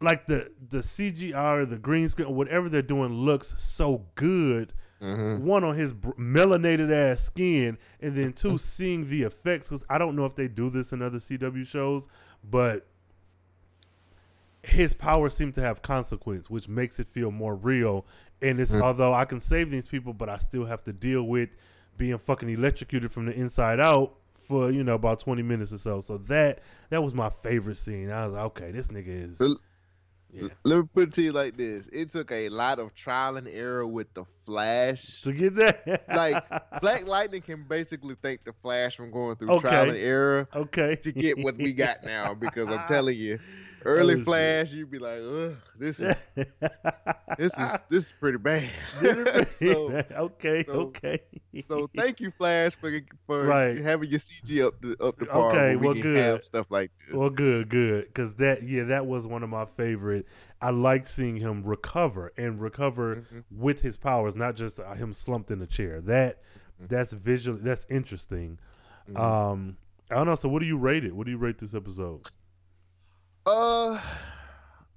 like 0.00 0.26
the 0.26 0.50
the 0.68 0.78
CGI 0.78 1.58
or 1.58 1.66
the 1.66 1.78
green 1.78 2.08
screen 2.08 2.28
or 2.28 2.34
whatever 2.34 2.68
they're 2.68 2.82
doing 2.82 3.12
looks 3.12 3.54
so 3.56 4.06
good. 4.14 4.72
Mm-hmm. 5.00 5.46
One 5.46 5.64
on 5.64 5.76
his 5.76 5.94
br- 5.94 6.10
melanated 6.18 6.92
ass 6.92 7.22
skin, 7.22 7.78
and 8.00 8.14
then 8.14 8.32
two 8.32 8.58
seeing 8.58 9.08
the 9.08 9.22
effects 9.22 9.68
because 9.68 9.84
I 9.88 9.96
don't 9.96 10.16
know 10.16 10.26
if 10.26 10.34
they 10.34 10.48
do 10.48 10.68
this 10.68 10.92
in 10.92 11.00
other 11.00 11.18
CW 11.18 11.66
shows, 11.66 12.06
but 12.44 12.86
his 14.62 14.92
powers 14.92 15.34
seem 15.34 15.52
to 15.52 15.60
have 15.60 15.82
consequence, 15.82 16.50
which 16.50 16.68
makes 16.68 16.98
it 17.00 17.08
feel 17.08 17.30
more 17.30 17.54
real. 17.54 18.06
And 18.42 18.60
it's 18.60 18.72
mm. 18.72 18.82
although 18.82 19.14
I 19.14 19.24
can 19.24 19.40
save 19.40 19.70
these 19.70 19.86
people, 19.86 20.12
but 20.12 20.28
I 20.28 20.38
still 20.38 20.64
have 20.64 20.84
to 20.84 20.92
deal 20.92 21.22
with 21.24 21.50
being 21.96 22.16
fucking 22.18 22.48
electrocuted 22.48 23.12
from 23.12 23.26
the 23.26 23.32
inside 23.32 23.80
out 23.80 24.14
for 24.48 24.70
you 24.70 24.82
know 24.82 24.94
about 24.94 25.20
twenty 25.20 25.42
minutes 25.42 25.72
or 25.72 25.78
so. 25.78 26.00
So 26.00 26.18
that 26.18 26.60
that 26.90 27.02
was 27.02 27.14
my 27.14 27.30
favorite 27.30 27.76
scene. 27.76 28.10
I 28.10 28.26
was 28.26 28.34
like, 28.34 28.44
okay, 28.44 28.70
this 28.70 28.88
nigga 28.88 29.30
is. 29.30 29.58
Yeah. 30.32 30.48
Let 30.62 30.78
me 30.78 30.88
put 30.94 31.08
it 31.08 31.14
to 31.14 31.22
you 31.22 31.32
like 31.32 31.56
this: 31.56 31.88
It 31.92 32.12
took 32.12 32.30
a 32.30 32.48
lot 32.50 32.78
of 32.78 32.94
trial 32.94 33.36
and 33.36 33.48
error 33.48 33.86
with 33.86 34.12
the 34.14 34.24
Flash. 34.46 35.22
To 35.22 35.32
get 35.32 35.56
that, 35.56 36.04
like 36.08 36.44
Black 36.80 37.06
Lightning 37.06 37.42
can 37.42 37.64
basically 37.64 38.16
thank 38.22 38.44
the 38.44 38.52
Flash 38.62 38.96
from 38.96 39.10
going 39.10 39.36
through 39.36 39.50
Okay. 39.50 39.68
trial 39.68 39.88
and 39.88 39.98
error 39.98 40.48
okay, 40.54 40.96
to 40.96 41.12
get 41.12 41.38
what 41.38 41.56
we 41.56 41.72
got 41.72 42.04
now. 42.04 42.34
Because 42.34 42.68
I'm 42.68 42.84
telling 42.88 43.16
you, 43.16 43.40
early 43.84 44.16
Oh. 44.20 44.24
Flash, 44.24 44.72
you'd 44.72 44.90
be 44.90 44.98
like, 44.98 45.20
Ugh, 45.20 45.56
"This 45.78 46.00
is 46.00 46.14
this 47.38 47.54
is 47.58 47.68
this 47.88 48.04
is 48.06 48.12
pretty 48.18 48.38
bad." 48.50 48.68
so, 49.48 50.02
okay, 50.16 50.64
so- 50.66 50.72
okay. 50.72 51.20
so 51.68 51.88
thank 51.96 52.20
you, 52.20 52.30
Flash, 52.30 52.74
for 52.76 52.92
for 53.26 53.44
Right. 53.44 53.78
having 53.78 54.10
your 54.10 54.18
CG 54.20 54.64
up 54.66 54.80
the 54.80 54.96
up 55.02 55.18
the 55.18 55.26
par. 55.26 55.50
Okay, 55.50 55.76
we 55.76 55.84
well, 55.86 55.94
can 55.94 56.02
good. 56.02 56.16
Have 56.16 56.44
stuff 56.44 56.66
like 56.70 56.90
this. 57.06 57.14
Well, 57.16 57.30
good, 57.30 57.68
good, 57.68 58.06
because 58.06 58.34
that 58.36 58.62
yeah, 58.62 58.84
that 58.84 59.06
was 59.06 59.26
one 59.26 59.42
of 59.42 59.50
my 59.50 59.64
favorite. 59.64 60.26
I 60.60 60.70
like 60.70 61.06
seeing 61.08 61.36
him 61.36 61.62
recover 61.64 62.32
and 62.36 62.60
recover 62.60 63.16
Mm-hmm. 63.16 63.38
with 63.50 63.80
his 63.80 63.96
powers, 63.96 64.34
not 64.34 64.56
just 64.56 64.78
uh, 64.78 64.94
him 64.94 65.12
slumped 65.12 65.50
in 65.50 65.60
a 65.62 65.66
chair. 65.66 66.00
That 66.02 66.38
Mm-hmm. 66.80 66.86
that's 66.94 67.12
visual. 67.12 67.58
That's 67.60 67.84
interesting. 67.90 68.58
Um, 69.16 69.76
I 70.10 70.14
don't 70.14 70.26
know. 70.26 70.34
So, 70.34 70.48
what 70.48 70.60
do 70.60 70.66
you 70.66 70.78
rate 70.78 71.04
it? 71.04 71.14
What 71.14 71.24
do 71.26 71.30
you 71.32 71.38
rate 71.38 71.58
this 71.58 71.74
episode? 71.74 72.22
Uh, 73.46 74.00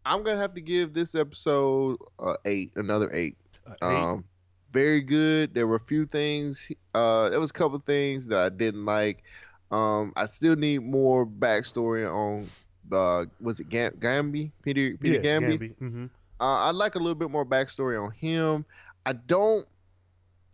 I'm 0.05 0.23
gonna 0.23 0.39
have 0.39 0.53
to 0.55 0.61
give 0.61 0.93
this 0.93 1.15
episode 1.15 1.97
uh, 2.19 2.35
eight, 2.45 2.71
another 2.75 3.11
eight. 3.13 3.37
Uh, 3.67 3.73
eight? 3.83 4.03
Um, 4.03 4.25
very 4.71 5.01
good. 5.01 5.53
There 5.53 5.67
were 5.67 5.75
a 5.75 5.85
few 5.87 6.05
things. 6.05 6.69
Uh, 6.93 7.29
there 7.29 7.39
was 7.39 7.51
a 7.51 7.53
couple 7.53 7.79
things 7.85 8.27
that 8.27 8.39
I 8.39 8.49
didn't 8.49 8.85
like. 8.85 9.23
Um, 9.71 10.13
I 10.15 10.25
still 10.25 10.55
need 10.55 10.79
more 10.79 11.25
backstory 11.25 12.09
on. 12.11 12.47
Uh, 12.91 13.25
was 13.39 13.59
it 13.59 13.69
Gam- 13.69 13.93
Gambi? 13.93 14.51
Peter 14.61 14.97
Peter 14.97 15.21
yeah, 15.23 15.39
Gambi. 15.39 15.75
hmm 15.77 16.05
Uh, 16.39 16.67
I'd 16.67 16.75
like 16.75 16.95
a 16.95 16.99
little 16.99 17.15
bit 17.15 17.31
more 17.31 17.45
backstory 17.45 18.03
on 18.03 18.11
him. 18.11 18.65
I 19.05 19.13
don't. 19.13 19.65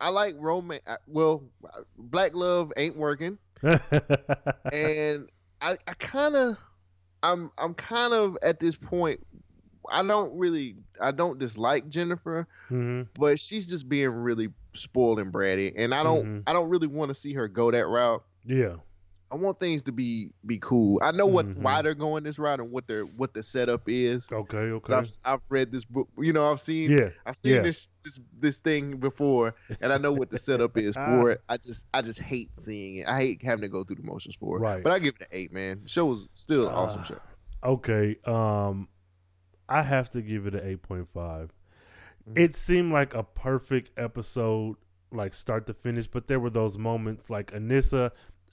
I 0.00 0.08
like 0.08 0.34
romance. 0.38 0.82
Well, 1.06 1.42
Black 1.98 2.34
Love 2.34 2.72
ain't 2.76 2.96
working, 2.96 3.36
and 3.62 5.28
I, 5.60 5.76
I 5.86 5.94
kind 5.98 6.36
of, 6.36 6.56
I'm, 7.22 7.50
I'm 7.58 7.74
kind 7.74 8.12
of 8.12 8.36
at 8.42 8.60
this 8.60 8.76
point. 8.76 9.20
I 9.90 10.02
don't 10.02 10.36
really, 10.36 10.76
I 11.00 11.10
don't 11.10 11.38
dislike 11.38 11.88
Jennifer, 11.88 12.46
hmm 12.68 13.02
but 13.14 13.40
she's 13.40 13.66
just 13.66 13.88
being 13.88 14.10
really 14.10 14.48
spoiled 14.74 15.18
and 15.18 15.32
bratty, 15.32 15.72
and 15.76 15.94
I 15.94 16.02
don't, 16.02 16.24
Mhm. 16.26 16.42
I 16.46 16.52
don't 16.52 16.68
really 16.68 16.86
want 16.86 17.08
to 17.08 17.14
see 17.14 17.32
her 17.34 17.48
go 17.48 17.70
that 17.70 17.86
route. 17.86 18.22
Yeah. 18.44 18.76
I 19.32 19.36
want 19.36 19.60
things 19.60 19.82
to 19.84 19.92
be 19.92 20.30
be 20.44 20.58
cool. 20.58 20.98
I 21.02 21.12
know 21.12 21.26
what 21.26 21.46
Mhm. 21.46 21.58
why 21.62 21.82
they're 21.82 21.94
going 21.94 22.24
this 22.24 22.38
route 22.38 22.58
and 22.58 22.72
what 22.72 22.86
their 22.88 23.04
what 23.04 23.32
the 23.32 23.42
setup 23.42 23.82
is. 23.88 24.26
Okay. 24.32 24.56
Okay. 24.56 24.92
I've, 24.94 25.08
I've 25.24 25.40
read 25.48 25.70
this 25.70 25.84
book. 25.84 26.08
You 26.18 26.32
know, 26.32 26.50
I've 26.50 26.60
seen 26.60 26.90
Yeah. 26.90 27.10
I've 27.26 27.36
seen 27.36 27.54
yeah. 27.54 27.62
this 27.62 27.88
this 28.02 28.18
this 28.40 28.58
thing 28.58 28.96
before, 28.96 29.54
and 29.80 29.92
I 29.92 29.98
know 29.98 30.12
what 30.12 30.30
the 30.30 30.38
setup 30.38 30.76
is 30.76 30.94
for 31.06 31.30
it. 31.30 31.42
I 31.48 31.58
just 31.58 31.86
I 31.94 32.02
just 32.02 32.18
hate 32.18 32.50
seeing 32.58 32.96
it. 32.96 33.06
I 33.06 33.18
hate 33.20 33.42
having 33.42 33.62
to 33.62 33.68
go 33.68 33.84
through 33.84 33.96
the 33.96 34.02
motions 34.02 34.34
for 34.34 34.56
it. 34.56 34.60
Right. 34.60 34.82
But 34.82 34.92
I 34.92 34.98
give 34.98 35.14
it 35.16 35.22
an 35.22 35.28
eight, 35.30 35.52
man. 35.52 35.80
The 35.84 35.88
show 35.88 36.06
was 36.06 36.28
still 36.34 36.66
an 36.68 36.74
awesome 36.74 37.02
Ah. 37.02 37.04
show. 37.04 37.18
Okay. 37.62 38.16
Um, 38.24 38.88
I 39.68 39.82
have 39.82 40.10
to 40.10 40.22
give 40.22 40.46
it 40.46 40.54
an 40.56 40.66
eight 40.66 40.82
point 40.82 41.06
five. 41.08 41.52
Mhm. 42.28 42.36
It 42.38 42.56
seemed 42.56 42.92
like 42.92 43.14
a 43.14 43.22
perfect 43.22 43.92
episode 43.96 44.76
like 45.12 45.34
start 45.34 45.66
to 45.66 45.74
finish, 45.74 46.06
but 46.08 46.26
there 46.28 46.38
were 46.40 46.50
those 46.50 46.76
moments 46.78 47.30
like 47.30 47.52
Anissa. 47.52 48.10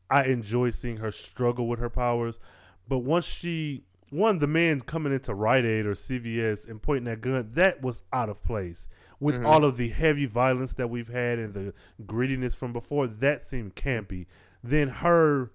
I 0.10 0.24
enjoy 0.26 0.70
seeing 0.72 0.98
her 0.98 1.12
struggle 1.12 1.68
with 1.68 1.80
her 1.80 1.90
powers, 1.90 2.40
but 2.88 3.00
once 3.00 3.26
she 3.26 3.84
one 4.10 4.40
the 4.40 4.48
man 4.48 4.80
coming 4.82 5.12
into 5.12 5.34
Rite 5.34 5.66
Aid 5.66 5.86
or 5.86 5.94
CVS 5.94 6.66
and 6.66 6.82
pointing 6.82 7.04
that 7.06 7.20
gun 7.20 7.50
that 7.56 7.82
was 7.82 8.04
out 8.14 8.30
of 8.30 8.42
place 8.42 8.88
with 9.20 9.36
Mhm. 9.36 9.46
all 9.46 9.66
of 9.66 9.76
the 9.76 9.90
heavy 9.90 10.26
violence 10.26 10.72
that 10.74 10.90
we've 10.90 11.10
had 11.10 11.40
and 11.40 11.54
the 11.54 11.74
grittiness 12.06 12.56
from 12.56 12.72
before. 12.72 13.06
That 13.08 13.46
seemed 13.46 13.76
campy. 13.76 14.26
Then 14.64 14.88
her 14.88 15.52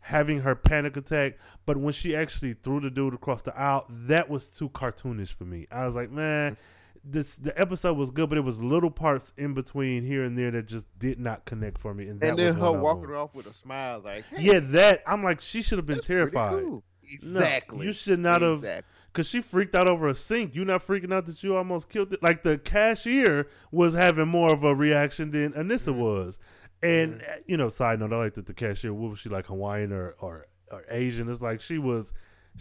having 0.00 0.40
her 0.40 0.54
panic 0.54 0.96
attack, 0.98 1.38
but 1.66 1.76
when 1.78 1.92
she 1.94 2.14
actually 2.14 2.52
threw 2.54 2.80
the 2.80 2.90
dude 2.90 3.14
across 3.14 3.40
the 3.42 3.56
aisle, 3.58 3.86
that 3.88 4.28
was 4.28 4.48
too 4.48 4.68
cartoonish 4.68 5.32
for 5.32 5.44
me. 5.44 5.66
I 5.70 5.86
was 5.86 5.94
like, 5.94 6.10
man, 6.10 6.56
this 7.04 7.34
the 7.36 7.58
episode 7.58 7.96
was 7.96 8.10
good, 8.10 8.28
but 8.28 8.38
it 8.38 8.42
was 8.42 8.60
little 8.60 8.90
parts 8.90 9.32
in 9.36 9.54
between 9.54 10.04
here 10.04 10.24
and 10.24 10.36
there 10.38 10.50
that 10.50 10.66
just 10.66 10.86
did 10.98 11.18
not 11.18 11.44
connect 11.44 11.78
for 11.78 11.94
me. 11.94 12.08
And, 12.08 12.20
that 12.20 12.30
and 12.30 12.38
then 12.38 12.54
her 12.56 12.72
walking 12.72 13.14
off 13.14 13.34
with 13.34 13.46
a 13.46 13.54
smile, 13.54 14.00
like, 14.04 14.24
hey, 14.26 14.42
Yeah, 14.42 14.60
that 14.60 15.02
I'm 15.06 15.22
like, 15.22 15.40
she 15.40 15.62
should 15.62 15.78
have 15.78 15.86
been 15.86 16.00
terrified. 16.00 16.62
cool. 16.62 16.70
No, 16.70 16.82
Exactly. 17.10 17.86
you 17.86 17.92
should 17.94 18.18
not 18.18 18.42
have, 18.42 18.58
Exactly. 18.58 18.92
because 19.12 19.26
she 19.28 19.40
freaked 19.40 19.74
out 19.74 19.88
over 19.88 20.08
a 20.08 20.14
sink. 20.14 20.54
You 20.54 20.64
not 20.66 20.86
freaking 20.86 21.12
out 21.12 21.24
that 21.26 21.42
you 21.42 21.56
almost 21.56 21.88
killed 21.88 22.12
it. 22.12 22.22
Like 22.22 22.42
the 22.42 22.58
cashier 22.58 23.48
was 23.72 23.94
having 23.94 24.28
more 24.28 24.52
of 24.52 24.62
a 24.64 24.74
reaction 24.74 25.30
than 25.30 25.52
Anissa 25.52 25.88
Mm-hmm. 25.92 26.00
was. 26.00 26.38
And 26.82 27.22
uh, 27.22 27.36
you 27.46 27.56
know, 27.56 27.70
side 27.70 27.98
note, 28.00 28.12
I 28.12 28.16
like 28.18 28.34
that 28.34 28.46
the 28.46 28.54
cashier. 28.54 28.92
What 28.92 29.10
was 29.10 29.18
she 29.18 29.28
like, 29.28 29.46
Hawaiian 29.46 29.92
or 29.92 30.14
or, 30.20 30.46
or 30.70 30.84
Asian? 30.90 31.28
It's 31.28 31.40
like 31.40 31.60
she 31.60 31.78
was. 31.78 32.12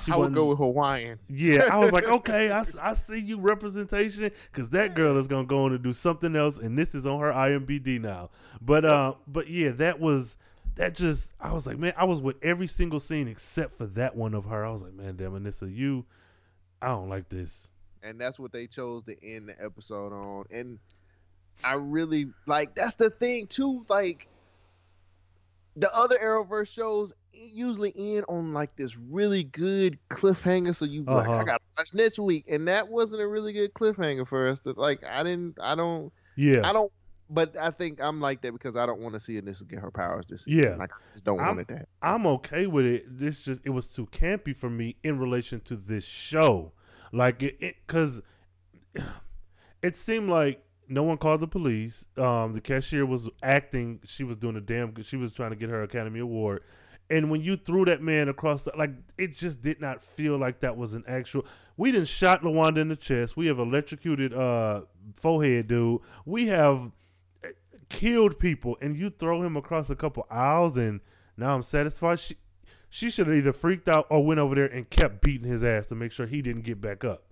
She 0.04 0.12
I 0.12 0.16
would 0.16 0.34
go 0.34 0.46
with 0.46 0.60
Hawaiian. 0.60 1.20
yeah, 1.28 1.70
I 1.72 1.78
was 1.80 1.92
like, 1.92 2.04
okay, 2.18 2.52
I, 2.52 2.64
I 2.82 2.94
see 2.94 3.20
you 3.20 3.40
representation 3.40 4.32
because 4.52 4.70
that 4.70 4.94
girl 4.96 5.18
is 5.18 5.28
gonna 5.28 5.48
go 5.48 5.66
on 5.66 5.74
and 5.74 5.84
do 5.84 5.94
something 5.94 6.36
else, 6.36 6.58
and 6.60 6.78
this 6.78 6.94
is 6.94 7.06
on 7.08 7.20
her 7.20 7.32
IMBD 7.32 8.00
now. 8.02 8.30
But 8.62 8.86
uh, 8.86 9.16
but 9.28 9.50
yeah, 9.50 9.72
that 9.72 10.00
was 10.00 10.38
that 10.76 10.94
just 10.94 11.30
I 11.40 11.52
was 11.52 11.66
like, 11.66 11.78
man, 11.80 11.94
I 11.98 12.06
was 12.06 12.22
with 12.22 12.36
every 12.44 12.68
single 12.68 13.00
scene 13.00 13.28
except 13.28 13.74
for 13.78 13.88
that 13.88 14.16
one 14.16 14.34
of 14.34 14.46
her. 14.46 14.64
I 14.66 14.72
was 14.72 14.84
like, 14.84 14.94
man, 14.94 15.16
damn, 15.16 15.32
Anissa, 15.32 15.74
you, 15.74 16.06
I 16.82 16.88
don't 16.90 17.10
like 17.10 17.30
this. 17.30 17.68
and 18.04 18.20
that's 18.22 18.38
what 18.38 18.52
they 18.52 18.68
chose 18.68 19.04
to 19.06 19.16
end 19.26 19.50
the 19.50 19.64
episode 19.64 20.14
on. 20.14 20.46
And 20.52 20.78
I 21.64 21.74
really 21.74 22.28
like 22.46 22.76
that's 22.76 22.96
the 22.96 23.10
thing 23.10 23.48
too. 23.48 23.84
Like 23.90 24.28
the 25.76 25.94
other 25.96 26.18
Arrowverse 26.18 26.72
shows 26.74 27.14
usually 27.40 27.94
end 27.96 28.26
on 28.30 28.54
like 28.54 28.76
this 28.76 28.98
really 28.98 29.44
good 29.44 29.98
cliffhanger, 30.10 30.76
so 30.76 30.86
you 30.86 31.04
like, 31.04 31.28
Uh-huh. 31.28 31.38
I 31.38 31.44
gotta 31.44 31.64
watch 31.78 31.94
next 31.94 32.20
week, 32.20 32.46
and 32.50 32.68
that 32.68 32.88
wasn't 32.88 33.22
a 33.22 33.28
really 33.28 33.54
good 33.54 33.74
cliffhanger 33.74 34.28
for 34.28 34.48
us. 34.48 34.60
That 34.62 34.78
like 34.78 35.04
I 35.04 35.24
didn't, 35.24 35.58
I 35.62 35.76
don't, 35.76 36.12
Yeah, 36.36 36.68
I 36.68 36.74
don't. 36.74 36.92
But 37.30 37.58
I 37.58 37.72
think 37.72 38.00
I'm 38.02 38.22
like 38.22 38.42
that 38.44 38.54
because 38.54 38.78
I 38.78 38.86
don't 38.86 39.02
want 39.02 39.14
to 39.16 39.20
see 39.20 39.34
Anissa 39.42 39.68
get 39.68 39.80
her 39.80 39.92
powers 39.92 40.26
this 40.30 40.46
season. 40.46 40.64
Yeah. 40.64 40.76
like 40.78 40.92
I 40.94 41.12
just 41.12 41.26
don't 41.26 41.40
I'm- 41.40 41.48
want 41.58 41.60
it 41.60 41.68
that. 41.68 41.90
I'm 42.02 42.26
okay 42.26 42.68
with 42.68 42.86
it. 42.86 43.04
This 43.20 43.40
just 43.40 43.62
it 43.66 43.72
was 43.72 43.88
too 43.88 44.06
campy 44.08 44.56
for 44.56 44.70
me 44.70 44.96
in 45.04 45.20
relation 45.20 45.60
to 45.66 45.76
this 45.76 46.06
show. 46.06 46.72
Like 47.12 47.44
it, 47.44 47.58
it 47.60 47.76
cuz 47.88 48.22
it 49.84 49.98
seemed 49.98 50.30
like 50.30 50.64
no 50.88 51.04
one 51.04 51.18
called 51.18 51.42
the 51.42 51.48
police. 51.48 52.06
Um 52.18 52.54
the 52.54 52.62
cashier 52.62 53.06
was 53.06 53.28
acting, 53.44 54.00
she 54.06 54.24
was 54.24 54.38
doing 54.38 54.56
a 54.56 54.62
damn 54.62 54.92
good. 54.92 55.06
She 55.06 55.18
was 55.18 55.34
trying 55.34 55.50
to 55.50 55.56
get 55.58 55.70
her 55.70 55.84
Academy 55.84 56.20
Award. 56.22 56.64
And 57.10 57.32
when 57.32 57.42
you 57.42 57.56
threw 57.56 57.86
that 57.86 58.02
man 58.02 58.28
across 58.28 58.64
the 58.64 58.72
like 58.78 58.92
it 59.18 59.36
just 59.36 59.62
did 59.62 59.80
not 59.80 60.04
feel 60.04 60.38
like 60.38 60.60
that 60.60 60.76
was 60.76 60.94
an 60.94 61.04
actual 61.08 61.46
we 61.78 61.92
didn't 61.92 62.08
shot 62.08 62.42
LaWanda 62.42 62.78
in 62.78 62.90
the 62.90 62.96
chest. 62.96 63.38
We 63.38 63.48
have 63.48 63.60
electrocuted 63.60 64.34
uh 64.34 64.82
forehead 65.14 65.68
dude. 65.68 66.02
We 66.26 66.48
have 66.48 66.92
eh, 67.44 67.50
killed 67.90 68.40
people 68.40 68.78
and 68.82 68.98
you 68.98 69.10
throw 69.10 69.42
him 69.44 69.56
across 69.56 69.90
a 69.90 69.96
couple 69.96 70.28
aisles 70.30 70.78
and 70.78 71.00
now 71.38 71.56
I'm 71.56 71.64
satisfied. 71.64 72.20
She 72.20 72.36
she 72.90 73.10
should 73.10 73.28
have 73.28 73.36
either 73.36 73.54
freaked 73.54 73.90
out 73.90 74.08
or 74.10 74.26
went 74.26 74.40
over 74.40 74.56
there 74.56 74.66
and 74.66 74.90
kept 74.90 75.22
beating 75.22 75.48
his 75.48 75.64
ass 75.64 75.88
to 75.88 75.96
make 75.96 76.12
sure 76.12 76.26
he 76.26 76.42
didn't 76.42 76.64
get 76.64 76.82
back 76.82 77.04
up. 77.04 77.24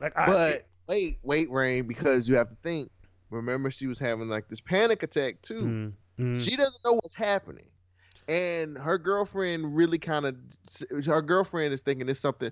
Like 0.00 0.12
I 0.16 0.26
But 0.26 0.62
wait, 0.88 1.18
wait, 1.22 1.50
Rain, 1.50 1.86
because 1.86 2.28
you 2.28 2.36
have 2.36 2.48
to 2.48 2.56
think. 2.56 2.90
Remember, 3.30 3.70
she 3.70 3.86
was 3.86 3.98
having 3.98 4.28
like 4.28 4.48
this 4.48 4.60
panic 4.60 5.02
attack 5.02 5.40
too. 5.40 5.94
Mm, 6.18 6.34
mm, 6.34 6.40
She 6.40 6.54
doesn't 6.56 6.84
know 6.84 6.94
what's 6.94 7.14
happening, 7.14 7.64
and 8.32 8.78
her 8.78 8.98
girlfriend 8.98 9.76
really 9.76 9.98
kind 9.98 10.24
of. 10.24 10.36
Her 11.04 11.20
girlfriend 11.20 11.74
is 11.74 11.82
thinking 11.82 12.08
it's 12.08 12.20
something. 12.20 12.50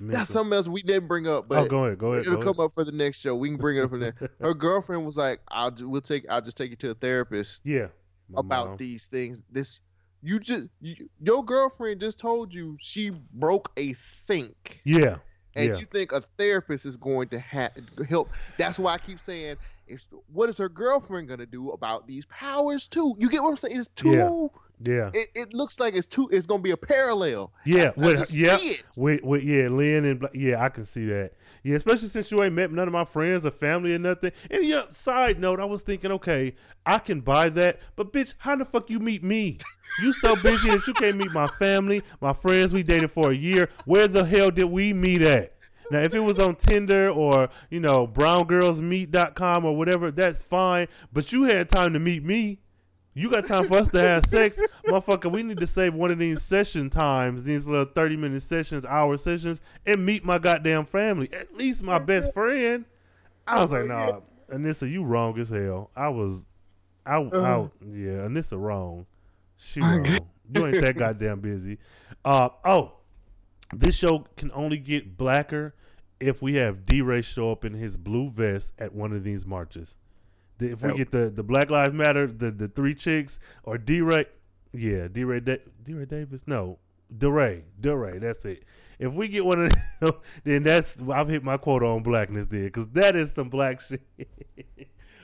That's 0.00 0.30
something 0.30 0.52
else 0.54 0.68
we 0.68 0.82
didn't 0.82 1.06
bring 1.06 1.28
up, 1.28 1.48
but 1.48 1.60
oh, 1.60 1.66
go 1.66 1.84
ahead, 1.84 1.98
go 1.98 2.12
ahead. 2.12 2.26
it'll 2.26 2.36
go 2.36 2.52
come 2.54 2.64
up 2.64 2.72
for 2.72 2.82
the 2.82 2.92
next 2.92 3.20
show. 3.20 3.36
We 3.36 3.48
can 3.50 3.58
bring 3.58 3.76
it 3.76 3.84
up 3.84 3.92
in 3.92 4.00
there. 4.00 4.14
Her 4.40 4.54
girlfriend 4.54 5.04
was 5.04 5.16
like, 5.16 5.40
"I'll 5.48 5.72
we'll 5.80 6.00
take. 6.00 6.24
I'll 6.30 6.40
just 6.40 6.56
take 6.56 6.70
you 6.70 6.76
to 6.76 6.90
a 6.90 6.94
therapist 6.94 7.60
Yeah. 7.64 7.88
About 8.34 8.68
mom. 8.68 8.76
these 8.78 9.06
things. 9.06 9.42
This 9.50 9.80
you 10.22 10.40
just 10.40 10.68
you, 10.80 11.08
your 11.20 11.44
girlfriend 11.44 12.00
just 12.00 12.18
told 12.18 12.54
you 12.54 12.76
she 12.80 13.10
broke 13.34 13.70
a 13.76 13.92
sink." 13.92 14.80
Yeah. 14.84 15.16
and 15.54 15.68
yeah. 15.68 15.76
you 15.76 15.84
think 15.84 16.12
a 16.12 16.22
therapist 16.38 16.86
is 16.86 16.96
going 16.96 17.28
to 17.28 17.40
ha- 17.40 17.70
help. 18.08 18.30
That's 18.56 18.78
why 18.78 18.94
I 18.94 18.98
keep 18.98 19.20
saying, 19.20 19.56
what 20.32 20.48
is 20.48 20.58
her 20.58 20.68
girlfriend 20.68 21.28
going 21.28 21.40
to 21.40 21.46
do 21.46 21.70
about 21.70 22.06
these 22.06 22.26
powers 22.26 22.86
too? 22.86 23.14
You 23.18 23.28
get 23.28 23.42
what 23.42 23.50
I'm 23.50 23.56
saying? 23.56 23.78
It's 23.78 23.88
too. 23.88 24.50
yeah. 24.82 25.10
It, 25.14 25.28
it 25.34 25.54
looks 25.54 25.78
like 25.78 25.94
it's 25.94 26.06
too. 26.06 26.28
It's 26.32 26.46
going 26.46 26.60
to 26.60 26.62
be 26.62 26.70
a 26.70 26.76
parallel. 26.76 27.52
Yeah, 27.64 27.92
I 27.96 28.00
with, 28.00 28.18
just 28.18 28.34
yeah, 28.34 28.56
with, 28.96 29.22
with, 29.22 29.42
yeah, 29.42 29.68
Lynn 29.68 30.04
and 30.04 30.28
yeah, 30.34 30.62
I 30.62 30.68
can 30.68 30.84
see 30.84 31.06
that. 31.06 31.32
Yeah, 31.62 31.76
especially 31.76 32.08
since 32.08 32.30
you 32.30 32.42
ain't 32.42 32.54
met 32.54 32.72
none 32.72 32.88
of 32.88 32.92
my 32.92 33.04
friends 33.04 33.46
or 33.46 33.52
family 33.52 33.94
or 33.94 33.98
nothing. 33.98 34.32
And 34.50 34.64
yeah, 34.64 34.82
side 34.90 35.38
note, 35.38 35.60
I 35.60 35.64
was 35.64 35.82
thinking, 35.82 36.10
okay, 36.12 36.54
I 36.84 36.98
can 36.98 37.20
buy 37.20 37.50
that, 37.50 37.80
but 37.94 38.12
bitch, 38.12 38.34
how 38.38 38.56
the 38.56 38.64
fuck 38.64 38.90
you 38.90 38.98
meet 38.98 39.22
me? 39.22 39.58
You 40.00 40.12
so 40.12 40.34
busy 40.36 40.70
that 40.70 40.86
you 40.86 40.94
can't 40.94 41.18
meet 41.18 41.32
my 41.32 41.48
family, 41.58 42.02
my 42.20 42.32
friends. 42.32 42.72
We 42.72 42.82
dated 42.82 43.12
for 43.12 43.30
a 43.30 43.34
year. 43.34 43.68
Where 43.84 44.08
the 44.08 44.24
hell 44.24 44.50
did 44.50 44.64
we 44.64 44.92
meet 44.92 45.22
at? 45.22 45.51
Now, 45.92 46.00
if 46.00 46.14
it 46.14 46.20
was 46.20 46.38
on 46.38 46.54
Tinder 46.56 47.10
or 47.10 47.50
you 47.68 47.78
know 47.78 48.06
browngirlsmeet.com 48.08 49.64
or 49.66 49.76
whatever, 49.76 50.10
that's 50.10 50.40
fine. 50.40 50.88
But 51.12 51.32
you 51.32 51.44
had 51.44 51.68
time 51.68 51.92
to 51.92 51.98
meet 51.98 52.24
me. 52.24 52.60
You 53.12 53.30
got 53.30 53.46
time 53.46 53.68
for 53.68 53.76
us 53.76 53.88
to 53.88 54.00
have 54.00 54.24
sex, 54.26 54.58
motherfucker. 54.86 55.30
We 55.30 55.42
need 55.42 55.58
to 55.58 55.66
save 55.66 55.92
one 55.92 56.10
of 56.10 56.18
these 56.18 56.40
session 56.40 56.88
times, 56.88 57.44
these 57.44 57.66
little 57.66 57.84
thirty 57.84 58.16
minute 58.16 58.40
sessions, 58.40 58.86
hour 58.86 59.18
sessions, 59.18 59.60
and 59.84 60.06
meet 60.06 60.24
my 60.24 60.38
goddamn 60.38 60.86
family. 60.86 61.30
At 61.30 61.54
least 61.54 61.82
my 61.82 61.98
best 61.98 62.32
friend. 62.32 62.86
I 63.46 63.60
was 63.60 63.72
like, 63.72 63.84
nah, 63.84 64.20
Anissa, 64.50 64.90
you 64.90 65.04
wrong 65.04 65.38
as 65.38 65.50
hell. 65.50 65.90
I 65.94 66.08
was, 66.08 66.46
I, 67.04 67.16
I 67.16 67.68
yeah, 67.82 68.24
Anissa 68.24 68.58
wrong. 68.58 69.04
She 69.58 69.80
wrong. 69.80 70.06
You 70.54 70.66
ain't 70.66 70.80
that 70.80 70.96
goddamn 70.98 71.40
busy. 71.40 71.76
Uh 72.24 72.48
oh, 72.64 72.92
this 73.72 73.94
show 73.96 74.26
can 74.36 74.50
only 74.52 74.76
get 74.78 75.16
blacker 75.16 75.74
if 76.20 76.40
we 76.42 76.54
have 76.54 76.86
DeRay 76.86 77.22
show 77.22 77.50
up 77.52 77.64
in 77.64 77.74
his 77.74 77.96
blue 77.96 78.30
vest 78.30 78.72
at 78.78 78.94
one 78.94 79.12
of 79.12 79.24
these 79.24 79.44
marches. 79.46 79.96
The- 80.58 80.70
If 80.72 80.82
we 80.82 80.94
get 80.94 81.10
the, 81.10 81.30
the 81.30 81.42
Black 81.42 81.70
Lives 81.70 81.94
Matter, 81.94 82.26
the, 82.26 82.50
the 82.50 82.68
three 82.68 82.94
chicks, 82.94 83.40
or 83.64 83.78
DeRay, 83.78 84.26
yeah, 84.72 85.08
DeRay, 85.08 85.40
da- 85.40 85.62
D 85.82 85.94
Ray 85.94 86.04
Davis, 86.04 86.42
no, 86.46 86.78
DeRay, 87.16 87.64
DeRay, 87.80 88.18
that's 88.20 88.44
it. 88.44 88.64
If 88.98 89.12
we 89.14 89.26
get 89.26 89.44
one 89.44 89.64
of 89.66 89.72
them, 90.00 90.12
then 90.44 90.62
that's 90.62 90.96
I've 91.10 91.28
hit 91.28 91.42
my 91.42 91.56
quota 91.56 91.86
on 91.86 92.02
blackness 92.04 92.46
there, 92.46 92.64
because 92.64 92.86
that 92.92 93.16
is 93.16 93.32
some 93.34 93.48
black 93.48 93.80
shit 93.88 94.02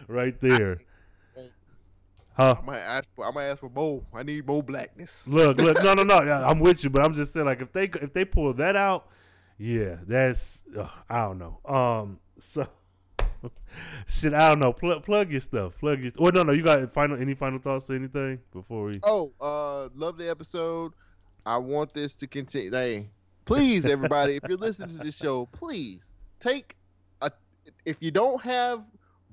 right 0.08 0.40
there. 0.40 0.80
Huh? 2.38 2.54
I 2.62 2.64
might 2.64 2.78
ask. 2.78 3.08
For, 3.16 3.26
I 3.26 3.30
might 3.32 3.46
ask 3.46 3.60
for 3.60 3.70
more. 3.70 4.02
I 4.14 4.22
need 4.22 4.46
more 4.46 4.62
blackness. 4.62 5.24
Look, 5.26 5.58
look, 5.58 5.82
no, 5.82 5.94
no, 5.94 6.04
no. 6.04 6.14
I'm 6.46 6.60
with 6.60 6.84
you, 6.84 6.90
but 6.90 7.04
I'm 7.04 7.14
just 7.14 7.32
saying, 7.32 7.46
like, 7.46 7.62
if 7.62 7.72
they 7.72 7.84
if 7.84 8.12
they 8.12 8.24
pull 8.24 8.54
that 8.54 8.76
out, 8.76 9.08
yeah, 9.58 9.96
that's 10.06 10.62
ugh, 10.78 10.88
I 11.10 11.22
don't 11.22 11.38
know. 11.38 11.58
Um, 11.64 12.20
so 12.38 12.68
shit, 14.06 14.34
I 14.34 14.50
don't 14.50 14.60
know. 14.60 14.72
Plug, 14.72 15.04
plug 15.04 15.32
your 15.32 15.40
stuff. 15.40 15.72
Plug 15.80 16.00
your. 16.00 16.12
Well, 16.16 16.30
no, 16.32 16.44
no. 16.44 16.52
You 16.52 16.62
got 16.62 16.92
final 16.92 17.20
any 17.20 17.34
final 17.34 17.58
thoughts 17.58 17.90
or 17.90 17.94
anything 17.94 18.38
before 18.52 18.86
we? 18.86 19.00
Oh, 19.02 19.32
uh, 19.40 19.88
love 19.96 20.16
the 20.16 20.30
episode. 20.30 20.92
I 21.44 21.56
want 21.56 21.92
this 21.92 22.14
to 22.16 22.28
continue. 22.28 22.70
Hey, 22.70 23.08
please, 23.46 23.84
everybody, 23.84 24.36
if 24.36 24.44
you're 24.48 24.58
listening 24.58 24.96
to 24.98 25.04
this 25.04 25.16
show, 25.16 25.46
please 25.46 26.12
take 26.38 26.76
a. 27.20 27.32
If 27.84 27.96
you 27.98 28.12
don't 28.12 28.40
have 28.42 28.84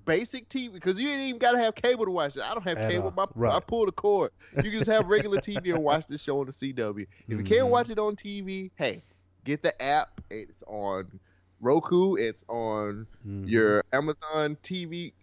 basic 0.05 0.47
TV, 0.49 0.71
because 0.71 0.99
you 0.99 1.09
ain't 1.09 1.21
even 1.21 1.39
gotta 1.39 1.57
have 1.57 1.75
cable 1.75 2.05
to 2.05 2.11
watch 2.11 2.37
it. 2.37 2.43
I 2.43 2.53
don't 2.53 2.63
have 2.63 2.77
At 2.77 2.89
cable. 2.89 3.11
My, 3.11 3.25
I 3.49 3.59
pull 3.59 3.85
the 3.85 3.91
cord. 3.91 4.31
You 4.55 4.63
can 4.63 4.71
just 4.71 4.89
have 4.89 5.05
regular 5.07 5.37
TV 5.37 5.73
and 5.73 5.83
watch 5.83 6.07
this 6.07 6.21
show 6.21 6.39
on 6.39 6.45
the 6.45 6.51
CW. 6.51 7.01
If 7.01 7.07
you 7.27 7.37
Mhm. 7.39 7.45
can't 7.47 7.67
watch 7.69 7.89
it 7.89 7.99
on 7.99 8.15
TV, 8.15 8.71
hey, 8.75 9.03
get 9.43 9.61
the 9.63 9.79
app. 9.81 10.21
It's 10.29 10.61
on 10.67 11.19
Roku. 11.59 12.15
It's 12.15 12.43
on 12.47 13.07
Mhm. 13.27 13.49
your 13.49 13.83
Amazon 13.93 14.57
TV. 14.63 15.13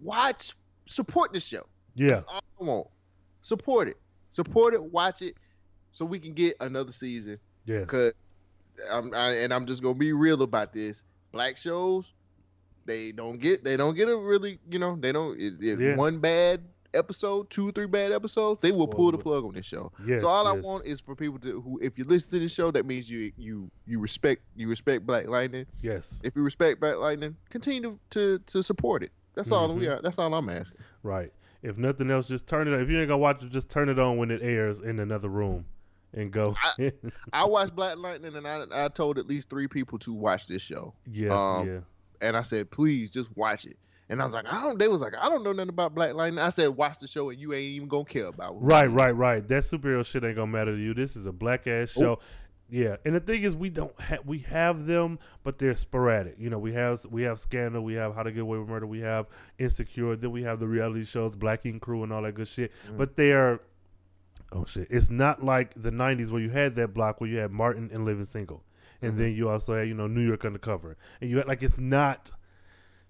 Watch, 0.00 0.54
support 0.86 1.32
the 1.32 1.40
show. 1.40 1.66
yeah, 1.94 2.08
That's 2.08 2.24
all 2.26 2.42
I 2.60 2.64
want. 2.64 2.88
Support 3.42 3.88
it. 3.88 3.96
Support 4.30 4.72
it. 4.74 4.82
Watch 4.82 5.20
it, 5.22 5.36
so 5.92 6.04
we 6.06 6.18
can 6.18 6.32
get 6.32 6.56
another 6.60 6.90
season. 6.92 7.38
yes, 7.66 7.86
Cause 7.86 8.12
I'm 8.90 9.12
I, 9.14 9.32
and 9.32 9.52
I'm 9.52 9.66
just 9.66 9.82
gonna 9.82 9.94
be 9.98 10.12
real 10.12 10.40
about 10.42 10.72
this. 10.72 11.02
Black 11.32 11.56
shows 11.58 12.12
they 12.86 13.12
don't 13.12 13.38
get 13.40 13.64
they 13.64 13.76
don't 13.76 13.94
get 13.94 14.08
a 14.08 14.16
really 14.16 14.58
you 14.70 14.78
know 14.78 14.96
they 14.96 15.12
don't 15.12 15.38
Yeah. 15.60 15.96
one 15.96 16.18
bad 16.18 16.62
episode, 16.94 17.48
two 17.48 17.68
or 17.68 17.72
three 17.72 17.86
bad 17.86 18.12
episodes, 18.12 18.60
they 18.60 18.70
will 18.70 18.86
pull 18.86 19.10
the 19.12 19.16
plug 19.18 19.44
on 19.44 19.54
this 19.54 19.64
show. 19.64 19.90
Yes, 20.06 20.20
so 20.20 20.28
all 20.28 20.46
I 20.46 20.52
want 20.52 20.84
is 20.84 21.00
for 21.00 21.14
people 21.16 21.38
to 21.38 21.60
who 21.62 21.78
if 21.82 21.96
you 21.98 22.04
listen 22.04 22.32
to 22.32 22.38
the 22.40 22.48
show, 22.48 22.70
that 22.70 22.84
means 22.84 23.08
you 23.08 23.32
you 23.38 23.70
you 23.86 23.98
respect 23.98 24.42
you 24.56 24.68
respect 24.68 25.06
Black 25.06 25.26
Lightning. 25.26 25.66
Yes, 25.80 26.20
If 26.24 26.36
you 26.36 26.42
respect 26.42 26.80
Black 26.80 26.96
Lightning, 26.96 27.36
continue 27.50 27.82
to 27.82 27.98
to, 28.10 28.38
to 28.46 28.62
support 28.62 29.02
it. 29.02 29.10
That's 29.34 29.50
all 29.50 29.74
we 29.74 29.86
Mhm. 29.86 29.98
are. 29.98 30.02
That's 30.02 30.18
all 30.18 30.32
I'm 30.34 30.48
asking. 30.50 30.80
right. 31.02 31.32
If 31.62 31.78
nothing 31.78 32.10
else, 32.10 32.26
just 32.26 32.46
turn 32.48 32.66
it. 32.68 32.74
on. 32.74 32.80
If 32.80 32.90
you 32.90 32.98
ain't 32.98 33.06
gonna 33.08 33.18
watch 33.18 33.42
it, 33.42 33.50
just 33.50 33.68
turn 33.70 33.88
it 33.88 33.98
on 33.98 34.16
when 34.18 34.30
it 34.32 34.42
airs 34.42 34.80
in 34.80 34.98
another 34.98 35.28
room, 35.28 35.64
and 36.12 36.30
go. 36.32 36.54
I 37.32 37.44
watched 37.46 37.74
Black 37.76 37.96
Lightning 37.96 38.34
and 38.36 38.46
I 38.46 38.66
I 38.70 38.88
told 38.88 39.16
at 39.16 39.26
least 39.26 39.48
three 39.48 39.68
people 39.68 39.98
to 40.00 40.12
watch 40.12 40.46
this 40.48 40.60
show. 40.60 40.92
yeah, 41.10 41.30
Um, 41.30 41.66
yeah. 41.68 41.80
And 42.22 42.36
I 42.36 42.42
said, 42.42 42.70
please 42.70 43.10
just 43.10 43.28
watch 43.36 43.64
it. 43.66 43.76
And 44.08 44.20
I 44.20 44.24
was 44.26 44.34
like, 44.34 44.52
I 44.52 44.60
don't. 44.62 44.78
They 44.78 44.88
was 44.88 45.00
like, 45.00 45.14
I 45.18 45.28
don't 45.28 45.42
know 45.42 45.52
nothing 45.52 45.70
about 45.70 45.94
Black 45.94 46.14
Lightning. 46.14 46.38
I 46.38 46.50
said, 46.50 46.68
watch 46.68 46.98
the 46.98 47.06
show, 47.08 47.30
and 47.30 47.38
you 47.40 47.52
ain't 47.54 47.62
even 47.64 47.88
gonna 47.88 48.04
care 48.04 48.26
about. 48.26 48.54
it. 48.54 48.58
Right, 48.60 48.90
right, 48.90 49.16
right. 49.16 49.46
That 49.48 49.62
superhero 49.64 50.04
shit 50.04 50.22
ain't 50.24 50.36
gonna 50.36 50.46
matter 50.50 50.74
to 50.74 50.80
you. 50.82 50.92
This 50.92 51.16
is 51.16 51.26
a 51.26 51.32
black 51.32 51.66
ass 51.66 51.92
Oh. 51.96 52.00
show. 52.00 52.18
Yeah, 52.68 52.96
and 53.04 53.14
the 53.14 53.20
thing 53.20 53.42
is, 53.42 53.54
we 53.54 53.68
don't 53.68 53.98
have 54.00 54.20
we 54.24 54.38
have 54.40 54.86
them, 54.86 55.18
but 55.44 55.58
they're 55.58 55.74
sporadic. 55.74 56.36
You 56.38 56.48
know, 56.50 56.58
we 56.58 56.72
have 56.72 57.04
we 57.10 57.22
have 57.22 57.38
Scandal, 57.38 57.82
we 57.84 57.94
have 57.94 58.14
How 58.14 58.22
to 58.22 58.32
Get 58.32 58.40
Away 58.40 58.58
with 58.58 58.68
Murder, 58.68 58.86
we 58.86 59.00
have 59.00 59.26
Insecure, 59.58 60.16
then 60.16 60.30
we 60.30 60.42
have 60.44 60.58
the 60.58 60.66
reality 60.66 61.04
shows, 61.04 61.36
Black 61.36 61.66
Ink 61.66 61.82
Crew, 61.82 62.02
and 62.02 62.12
all 62.12 62.22
that 62.22 62.34
good 62.34 62.48
shit. 62.48 62.72
Mm. 62.90 62.96
But 62.96 63.16
they're 63.16 63.60
oh 64.52 64.64
shit, 64.64 64.88
it's 64.90 65.10
not 65.10 65.42
like 65.44 65.74
the 65.80 65.90
'90s 65.90 66.30
where 66.30 66.40
you 66.40 66.48
had 66.50 66.74
that 66.76 66.94
block 66.94 67.20
where 67.20 67.28
you 67.28 67.38
had 67.38 67.50
Martin 67.50 67.90
and 67.92 68.04
Living 68.06 68.24
Single, 68.24 68.62
and 69.02 69.14
Mm-hmm. 69.14 69.18
then 69.18 69.32
you 69.34 69.48
also 69.50 69.74
had 69.74 69.88
you 69.88 69.94
know 69.94 70.06
New 70.06 70.26
York 70.26 70.44
Undercover, 70.44 70.96
and 71.20 71.30
you 71.30 71.38
had 71.38 71.46
like 71.48 71.62
it's 71.62 71.78
not. 71.78 72.32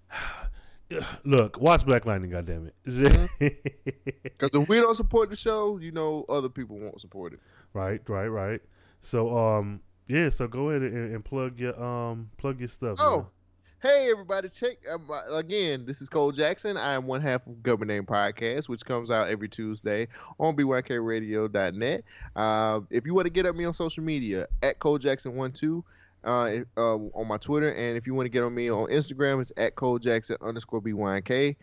Look, 1.23 1.59
watch 1.59 1.85
Black 1.85 2.05
Lightning, 2.05 2.29
goddamn 2.31 2.71
Mm-hmm. 2.85 3.25
it. 3.39 4.37
Because 4.37 4.61
if 4.61 4.69
we 4.69 4.79
don't 4.79 4.95
support 4.95 5.29
the 5.29 5.35
show, 5.35 5.77
you 5.77 5.91
know, 5.91 6.25
other 6.29 6.49
people 6.49 6.77
won't 6.77 7.01
support 7.01 7.33
it. 7.33 7.39
Right, 7.73 8.01
right, 8.07 8.27
right. 8.27 8.61
So 8.99 9.35
um 9.37 9.81
yeah, 10.07 10.29
so 10.29 10.47
go 10.47 10.69
ahead 10.69 10.83
and, 10.83 11.15
and 11.15 11.25
plug 11.25 11.59
your 11.59 11.81
um 11.81 12.29
plug 12.37 12.59
your 12.59 12.69
stuff. 12.69 12.99
Oh, 12.99 13.17
man. 13.17 13.25
Hey 13.83 14.09
everybody! 14.09 14.47
Check 14.47 14.77
um, 14.89 15.11
uh, 15.11 15.35
again. 15.35 15.85
This 15.85 16.01
is 16.01 16.07
Cole 16.07 16.31
Jackson. 16.31 16.77
I 16.77 16.93
am 16.93 17.05
one 17.05 17.19
half 17.19 17.45
of 17.45 17.61
Government 17.61 17.89
Name 17.89 18.05
Podcast, 18.05 18.69
which 18.69 18.85
comes 18.85 19.11
out 19.11 19.27
every 19.27 19.49
Tuesday 19.49 20.07
on 20.39 20.55
bykradio.net. 20.55 22.03
Uh, 22.33 22.79
if 22.89 23.05
you 23.05 23.13
want 23.13 23.25
to 23.25 23.29
get 23.29 23.45
at 23.45 23.53
me 23.57 23.65
on 23.65 23.73
social 23.73 24.01
media, 24.01 24.47
at 24.61 24.79
Cole 24.79 24.97
Jackson 24.97 25.35
one 25.35 25.51
two. 25.51 25.83
Uh, 26.25 26.59
uh, 26.77 26.95
on 26.95 27.27
my 27.27 27.35
Twitter, 27.35 27.73
and 27.73 27.97
if 27.97 28.07
you 28.07 28.13
want 28.13 28.25
to 28.25 28.29
get 28.29 28.43
on 28.43 28.55
me 28.55 28.71
on 28.71 28.87
Instagram, 28.87 29.41
it's 29.41 29.51
at 29.57 29.75
Cole 29.75 29.99
Jackson 29.99 30.37
underscore 30.41 30.81
BYNK. 30.81 31.57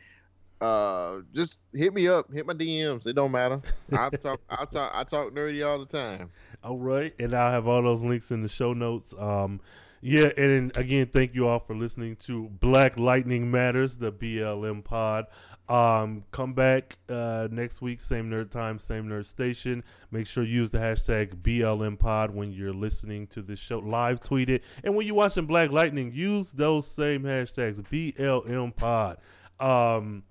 Uh, 0.61 1.21
just 1.33 1.61
hit 1.73 1.95
me 1.95 2.07
up, 2.09 2.31
hit 2.31 2.45
my 2.45 2.53
DMs. 2.53 3.07
It 3.07 3.15
don't 3.15 3.33
matter. 3.33 3.63
I 3.91 4.11
talk, 4.23 4.39
I 4.51 4.67
talk, 4.67 4.93
I 4.95 5.05
talk 5.05 5.33
nerdy 5.33 5.67
all 5.67 5.79
the 5.79 5.87
time. 5.87 6.29
All 6.63 6.77
right, 6.77 7.15
and 7.19 7.33
I'll 7.33 7.51
have 7.51 7.67
all 7.67 7.83
those 7.83 8.03
links 8.03 8.31
in 8.31 8.43
the 8.43 8.49
show 8.49 8.75
notes. 8.75 9.15
Um 9.19 9.63
yeah, 10.01 10.31
and 10.37 10.77
again, 10.77 11.07
thank 11.07 11.35
you 11.35 11.47
all 11.47 11.59
for 11.59 11.75
listening 11.75 12.17
to 12.17 12.49
Black 12.49 12.99
Lightning 12.99 13.51
Matters, 13.51 13.97
the 13.97 14.11
BLM 14.11 14.83
pod. 14.83 15.27
Um, 15.69 16.25
come 16.33 16.53
back 16.53 16.99
uh, 17.09 17.47
next 17.51 17.81
week, 17.81 18.01
same 18.01 18.29
nerd 18.29 18.51
time, 18.51 18.81
same 18.81 19.05
nerd 19.05 19.27
station. 19.27 19.85
Make 20.11 20.27
sure 20.27 20.43
you 20.43 20.55
use 20.63 20.71
the 20.71 20.79
hashtag 20.79 21.43
BLM 21.43 21.97
pod 21.99 22.35
when 22.35 22.51
you're 22.51 22.73
listening 22.73 23.29
to 23.29 23.43
this 23.43 23.61
show. 23.61 23.79
Live 23.79 24.21
tweet 24.21 24.49
it, 24.49 24.65
and 24.83 24.97
when 24.97 25.07
you're 25.07 25.15
watching 25.15 25.47
Black 25.47 25.71
Lightning, 25.71 26.13
use 26.13 26.51
those 26.51 26.89
same 26.89 27.23
hashtags 27.23 27.81
BLM 27.83 28.75
pod. 28.75 29.19
Um, 29.61 30.25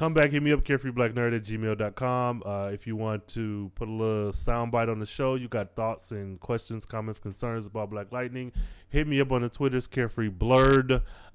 come 0.00 0.14
back, 0.14 0.30
hit 0.30 0.42
me 0.42 0.50
up, 0.50 0.64
carefreeblacknerd 0.64 1.36
at 1.36 1.44
gmail.com. 1.44 2.42
Uh, 2.46 2.70
if 2.72 2.86
you 2.86 2.96
want 2.96 3.28
to 3.28 3.70
put 3.74 3.86
a 3.86 3.90
little 3.90 4.32
soundbite 4.32 4.90
on 4.90 4.98
the 4.98 5.04
show, 5.04 5.34
you 5.34 5.46
got 5.46 5.76
thoughts 5.76 6.10
and 6.10 6.40
questions, 6.40 6.86
comments, 6.86 7.18
concerns 7.18 7.66
about 7.66 7.90
Black 7.90 8.10
Lightning, 8.10 8.50
hit 8.88 9.06
me 9.06 9.20
up 9.20 9.30
on 9.30 9.42
the 9.42 9.50
Twitters, 9.50 9.86
carefree 9.86 10.30
blurred, 10.30 10.90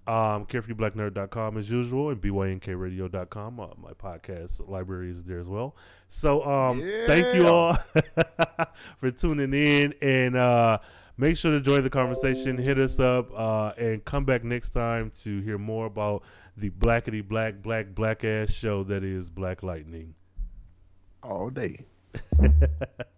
um, 0.07 0.47
carefreeblacknerd.com 0.47 1.59
as 1.59 1.69
usual, 1.69 2.09
and 2.09 2.19
bynkradio.com. 2.19 3.59
Uh, 3.59 3.67
my 3.77 3.91
podcast 3.91 4.67
library 4.67 5.11
is 5.11 5.23
there 5.25 5.39
as 5.39 5.47
well. 5.47 5.75
So 6.07 6.43
um, 6.43 6.81
thank 7.05 7.35
you 7.35 7.47
all 7.47 7.77
for 8.97 9.11
tuning 9.11 9.53
in 9.53 9.93
and 10.01 10.35
uh, 10.35 10.79
make 11.17 11.37
sure 11.37 11.51
to 11.51 11.61
join 11.61 11.83
the 11.83 11.91
conversation. 11.91 12.57
Hit 12.57 12.79
us 12.79 12.99
up 12.99 13.29
uh, 13.37 13.73
and 13.77 14.03
come 14.05 14.25
back 14.25 14.43
next 14.43 14.71
time 14.71 15.11
to 15.21 15.39
hear 15.41 15.59
more 15.59 15.85
about 15.85 16.23
the 16.57 16.69
blackety 16.69 17.27
black 17.27 17.61
black 17.61 17.93
black 17.93 18.23
ass 18.23 18.51
show 18.51 18.83
that 18.83 19.03
is 19.03 19.29
Black 19.29 19.63
Lightning. 19.63 20.15
All 21.23 21.49
day. 21.49 21.85